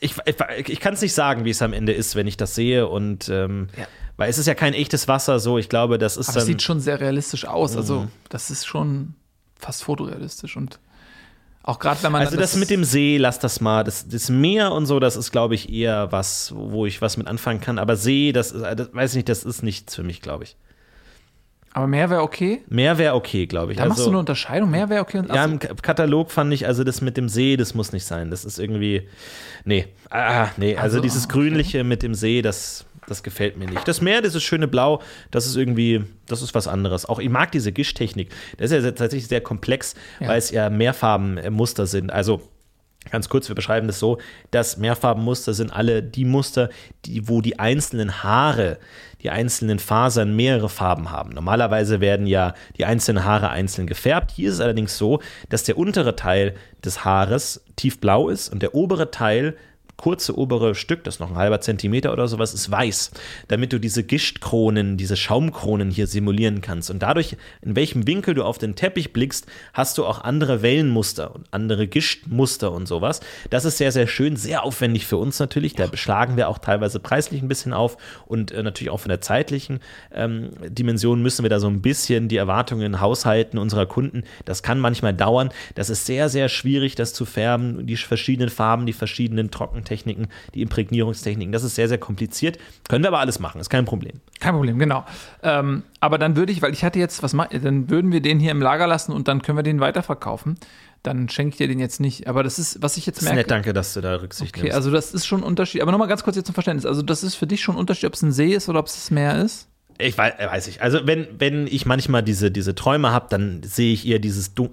ich, 0.00 0.14
ich, 0.26 0.68
ich 0.68 0.80
kann 0.80 0.94
es 0.94 1.00
nicht 1.00 1.14
sagen, 1.14 1.44
wie 1.44 1.50
es 1.50 1.60
am 1.60 1.72
Ende 1.72 1.92
ist, 1.92 2.14
wenn 2.14 2.28
ich 2.28 2.36
das 2.36 2.54
sehe 2.54 2.86
und 2.86 3.28
ähm, 3.28 3.68
ja. 3.76 3.86
Weil 4.18 4.28
es 4.28 4.36
ist 4.36 4.46
ja 4.46 4.54
kein 4.54 4.74
echtes 4.74 5.08
Wasser, 5.08 5.38
so 5.38 5.56
ich 5.56 5.70
glaube, 5.70 5.96
das 5.96 6.18
ist 6.18 6.28
aber. 6.28 6.40
Das 6.40 6.46
sieht 6.46 6.60
schon 6.60 6.80
sehr 6.80 7.00
realistisch 7.00 7.46
aus. 7.46 7.76
Also 7.76 8.00
mhm. 8.00 8.08
das 8.28 8.50
ist 8.50 8.66
schon 8.66 9.14
fast 9.56 9.84
fotorealistisch 9.84 10.56
und 10.56 10.80
auch 11.62 11.78
gerade 11.78 12.02
wenn 12.02 12.12
man. 12.12 12.22
Also 12.22 12.36
das, 12.36 12.52
das, 12.52 12.60
mit 12.60 12.68
dem 12.68 12.82
See, 12.82 13.16
lass 13.16 13.38
das 13.38 13.60
mal. 13.60 13.84
Das, 13.84 14.08
das 14.08 14.28
Meer 14.28 14.72
und 14.72 14.86
so, 14.86 14.98
das 14.98 15.16
ist, 15.16 15.30
glaube 15.30 15.54
ich, 15.54 15.72
eher 15.72 16.10
was, 16.10 16.52
wo 16.54 16.84
ich 16.84 17.00
was 17.00 17.16
mit 17.16 17.28
anfangen 17.28 17.60
kann. 17.60 17.78
Aber 17.78 17.96
See, 17.96 18.32
das, 18.32 18.52
das 18.52 18.92
weiß 18.92 19.12
ich 19.12 19.16
nicht, 19.16 19.28
das 19.28 19.44
ist 19.44 19.62
nichts 19.62 19.94
für 19.94 20.02
mich, 20.02 20.20
glaube 20.20 20.44
ich. 20.44 20.56
Aber 21.72 21.86
mehr 21.86 22.10
wäre 22.10 22.22
okay? 22.22 22.62
Mehr 22.68 22.98
wäre 22.98 23.14
okay, 23.14 23.46
glaube 23.46 23.72
ich. 23.72 23.78
Da 23.78 23.84
also, 23.84 23.92
machst 23.92 24.06
du 24.06 24.10
eine 24.10 24.18
Unterscheidung, 24.18 24.70
mehr 24.70 24.88
wäre 24.88 25.02
okay. 25.02 25.18
Also, 25.18 25.32
ja, 25.32 25.44
im 25.44 25.58
Katalog 25.60 26.32
fand 26.32 26.52
ich, 26.52 26.66
also 26.66 26.82
das 26.82 27.02
mit 27.02 27.16
dem 27.16 27.28
See, 27.28 27.56
das 27.56 27.74
muss 27.74 27.92
nicht 27.92 28.04
sein. 28.04 28.30
Das 28.32 28.44
ist 28.44 28.58
irgendwie. 28.58 29.06
Nee. 29.64 29.86
Ah, 30.10 30.48
nee. 30.56 30.74
Also, 30.74 30.96
also 30.96 31.00
dieses 31.00 31.26
okay. 31.26 31.34
Grünliche 31.34 31.84
mit 31.84 32.02
dem 32.02 32.14
See, 32.14 32.42
das 32.42 32.86
das 33.08 33.22
gefällt 33.22 33.56
mir 33.56 33.66
nicht. 33.66 33.86
Das 33.86 34.00
Meer, 34.00 34.22
dieses 34.22 34.42
schöne 34.42 34.68
Blau, 34.68 35.02
das 35.30 35.46
ist 35.46 35.56
irgendwie, 35.56 36.04
das 36.26 36.42
ist 36.42 36.54
was 36.54 36.68
anderes. 36.68 37.06
Auch 37.06 37.18
ich 37.18 37.28
mag 37.28 37.52
diese 37.52 37.72
Gischtechnik. 37.72 38.30
Das 38.56 38.70
ist 38.70 38.84
ja 38.84 38.90
tatsächlich 38.90 39.28
sehr 39.28 39.40
komplex, 39.40 39.94
ja. 40.20 40.28
weil 40.28 40.38
es 40.38 40.50
ja 40.50 40.70
Mehrfarbenmuster 40.70 41.86
sind. 41.86 42.12
Also 42.12 42.42
Ganz 43.10 43.28
kurz, 43.28 43.48
wir 43.48 43.54
beschreiben 43.54 43.86
das 43.86 43.98
so, 43.98 44.18
dass 44.50 44.76
Mehrfarbenmuster 44.76 45.54
sind 45.54 45.72
alle 45.72 46.02
die 46.02 46.24
Muster, 46.24 46.68
die, 47.06 47.28
wo 47.28 47.40
die 47.40 47.58
einzelnen 47.58 48.22
Haare, 48.22 48.78
die 49.22 49.30
einzelnen 49.30 49.78
Fasern 49.78 50.36
mehrere 50.36 50.68
Farben 50.68 51.10
haben. 51.10 51.30
Normalerweise 51.30 52.00
werden 52.00 52.26
ja 52.26 52.54
die 52.76 52.84
einzelnen 52.84 53.24
Haare 53.24 53.50
einzeln 53.50 53.86
gefärbt. 53.86 54.32
Hier 54.32 54.48
ist 54.48 54.56
es 54.56 54.60
allerdings 54.60 54.98
so, 54.98 55.20
dass 55.48 55.64
der 55.64 55.78
untere 55.78 56.16
Teil 56.16 56.54
des 56.84 57.04
Haares 57.04 57.64
tiefblau 57.76 58.28
ist 58.28 58.52
und 58.52 58.62
der 58.62 58.74
obere 58.74 59.10
Teil 59.10 59.56
kurze 59.98 60.38
obere 60.38 60.74
Stück, 60.76 61.04
das 61.04 61.16
ist 61.16 61.20
noch 61.20 61.30
ein 61.30 61.36
halber 61.36 61.60
Zentimeter 61.60 62.12
oder 62.12 62.28
sowas, 62.28 62.54
ist 62.54 62.70
weiß, 62.70 63.10
damit 63.48 63.72
du 63.72 63.80
diese 63.80 64.04
Gischtkronen, 64.04 64.96
diese 64.96 65.16
Schaumkronen 65.16 65.90
hier 65.90 66.06
simulieren 66.06 66.60
kannst. 66.60 66.90
Und 66.90 67.02
dadurch, 67.02 67.36
in 67.62 67.76
welchem 67.76 68.06
Winkel 68.06 68.34
du 68.34 68.44
auf 68.44 68.58
den 68.58 68.76
Teppich 68.76 69.12
blickst, 69.12 69.46
hast 69.74 69.98
du 69.98 70.06
auch 70.06 70.22
andere 70.22 70.62
Wellenmuster 70.62 71.34
und 71.34 71.48
andere 71.50 71.88
Gischtmuster 71.88 72.70
und 72.70 72.86
sowas. 72.86 73.20
Das 73.50 73.64
ist 73.64 73.76
sehr, 73.76 73.90
sehr 73.90 74.06
schön, 74.06 74.36
sehr 74.36 74.62
aufwendig 74.62 75.04
für 75.04 75.16
uns 75.16 75.40
natürlich. 75.40 75.74
Da 75.74 75.88
beschlagen 75.88 76.36
wir 76.36 76.48
auch 76.48 76.58
teilweise 76.58 77.00
preislich 77.00 77.42
ein 77.42 77.48
bisschen 77.48 77.72
auf 77.72 77.96
und 78.26 78.52
äh, 78.52 78.62
natürlich 78.62 78.90
auch 78.90 79.00
von 79.00 79.08
der 79.08 79.20
zeitlichen 79.20 79.80
ähm, 80.12 80.50
Dimension 80.68 81.22
müssen 81.22 81.42
wir 81.42 81.50
da 81.50 81.58
so 81.58 81.66
ein 81.66 81.82
bisschen 81.82 82.28
die 82.28 82.36
Erwartungen 82.36 83.00
haushalten 83.00 83.58
unserer 83.58 83.86
Kunden. 83.86 84.22
Das 84.44 84.62
kann 84.62 84.78
manchmal 84.78 85.12
dauern. 85.12 85.50
Das 85.74 85.90
ist 85.90 86.06
sehr, 86.06 86.28
sehr 86.28 86.48
schwierig, 86.48 86.94
das 86.94 87.12
zu 87.12 87.24
färben, 87.24 87.84
die 87.84 87.96
verschiedenen 87.96 88.48
Farben, 88.48 88.86
die 88.86 88.92
verschiedenen 88.92 89.50
Trocken 89.50 89.84
Techniken, 89.88 90.28
die 90.54 90.62
Imprägnierungstechniken. 90.62 91.52
Das 91.52 91.64
ist 91.64 91.74
sehr, 91.74 91.88
sehr 91.88 91.98
kompliziert. 91.98 92.58
Können 92.88 93.02
wir 93.02 93.08
aber 93.08 93.20
alles 93.20 93.38
machen, 93.40 93.60
ist 93.60 93.70
kein 93.70 93.84
Problem. 93.84 94.20
Kein 94.38 94.54
Problem, 94.54 94.78
genau. 94.78 95.04
Ähm, 95.42 95.82
aber 96.00 96.18
dann 96.18 96.36
würde 96.36 96.52
ich, 96.52 96.62
weil 96.62 96.72
ich 96.72 96.84
hatte 96.84 96.98
jetzt, 96.98 97.22
was 97.22 97.32
dann 97.32 97.90
würden 97.90 98.12
wir 98.12 98.20
den 98.20 98.38
hier 98.38 98.50
im 98.50 98.62
Lager 98.62 98.86
lassen 98.86 99.12
und 99.12 99.28
dann 99.28 99.42
können 99.42 99.58
wir 99.58 99.62
den 99.62 99.80
weiterverkaufen. 99.80 100.56
Dann 101.02 101.28
schenke 101.28 101.54
ich 101.54 101.56
dir 101.58 101.68
den 101.68 101.78
jetzt 101.78 102.00
nicht. 102.00 102.26
Aber 102.26 102.42
das 102.42 102.58
ist, 102.58 102.82
was 102.82 102.96
ich 102.96 103.06
jetzt 103.06 103.22
merke. 103.22 103.36
Das 103.36 103.44
ist 103.44 103.46
nett, 103.46 103.50
danke, 103.50 103.72
dass 103.72 103.94
du 103.94 104.00
da 104.00 104.16
Rücksicht 104.16 104.54
okay, 104.54 104.64
nimmst. 104.64 104.76
Also, 104.76 104.90
das 104.90 105.14
ist 105.14 105.26
schon 105.26 105.40
ein 105.40 105.44
Unterschied. 105.44 105.80
Aber 105.80 105.92
nochmal 105.92 106.08
ganz 106.08 106.24
kurz 106.24 106.36
jetzt 106.36 106.46
zum 106.46 106.54
Verständnis. 106.54 106.86
Also, 106.86 107.02
das 107.02 107.22
ist 107.22 107.36
für 107.36 107.46
dich 107.46 107.62
schon 107.62 107.76
ein 107.76 107.78
Unterschied, 107.78 108.06
ob 108.06 108.14
es 108.14 108.22
ein 108.22 108.32
See 108.32 108.52
ist 108.52 108.68
oder 108.68 108.80
ob 108.80 108.86
es 108.86 108.94
das 108.94 109.10
Meer 109.10 109.42
ist? 109.42 109.68
Ich 109.98 110.18
weiß, 110.18 110.34
weiß 110.38 110.66
ich. 110.66 110.82
Also, 110.82 111.06
wenn, 111.06 111.28
wenn 111.38 111.66
ich 111.66 111.86
manchmal 111.86 112.22
diese, 112.22 112.50
diese 112.50 112.74
Träume 112.74 113.12
habe, 113.12 113.26
dann 113.30 113.62
sehe 113.62 113.92
ich 113.92 114.06
eher 114.06 114.18
dieses, 114.18 114.54
Dun 114.54 114.70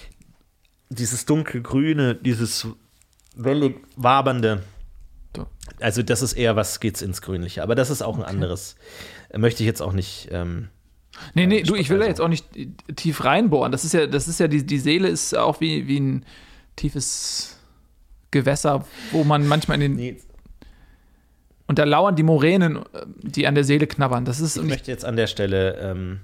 dieses 0.88 1.24
dunkelgrüne, 1.24 2.16
dieses 2.16 2.66
wellig 3.36 3.76
wabernde. 3.96 4.62
Also 5.80 6.02
das 6.02 6.22
ist 6.22 6.34
eher 6.34 6.56
was 6.56 6.80
geht's 6.80 7.02
ins 7.02 7.22
Grünliche. 7.22 7.62
Aber 7.62 7.74
das 7.74 7.90
ist 7.90 8.02
auch 8.02 8.16
ein 8.16 8.22
okay. 8.22 8.30
anderes. 8.30 8.76
Möchte 9.34 9.62
ich 9.62 9.66
jetzt 9.66 9.80
auch 9.80 9.92
nicht. 9.92 10.28
Ähm, 10.30 10.68
nee, 11.34 11.46
nee, 11.46 11.62
du, 11.62 11.74
ich 11.74 11.88
will 11.88 11.98
da 11.98 12.06
jetzt 12.06 12.20
auch 12.20 12.28
nicht 12.28 12.46
tief 12.96 13.24
reinbohren. 13.24 13.72
Das 13.72 13.84
ist 13.84 13.94
ja, 13.94 14.06
das 14.06 14.28
ist 14.28 14.40
ja, 14.40 14.48
die, 14.48 14.64
die 14.64 14.78
Seele 14.78 15.08
ist 15.08 15.36
auch 15.36 15.60
wie, 15.60 15.88
wie 15.88 15.98
ein 15.98 16.24
tiefes 16.76 17.58
Gewässer, 18.30 18.84
wo 19.10 19.24
man 19.24 19.46
manchmal 19.46 19.80
in 19.80 19.96
den. 19.96 19.96
Nee. 19.96 20.16
Und 21.66 21.78
da 21.78 21.84
lauern 21.84 22.16
die 22.16 22.22
Moränen, 22.22 22.80
die 23.22 23.46
an 23.46 23.54
der 23.54 23.64
Seele 23.64 23.86
knabbern. 23.86 24.24
Das 24.24 24.40
ist, 24.40 24.56
ich 24.56 24.62
möchte 24.62 24.90
jetzt 24.90 25.06
an 25.06 25.16
der 25.16 25.26
Stelle 25.26 25.78
ähm, 25.78 26.20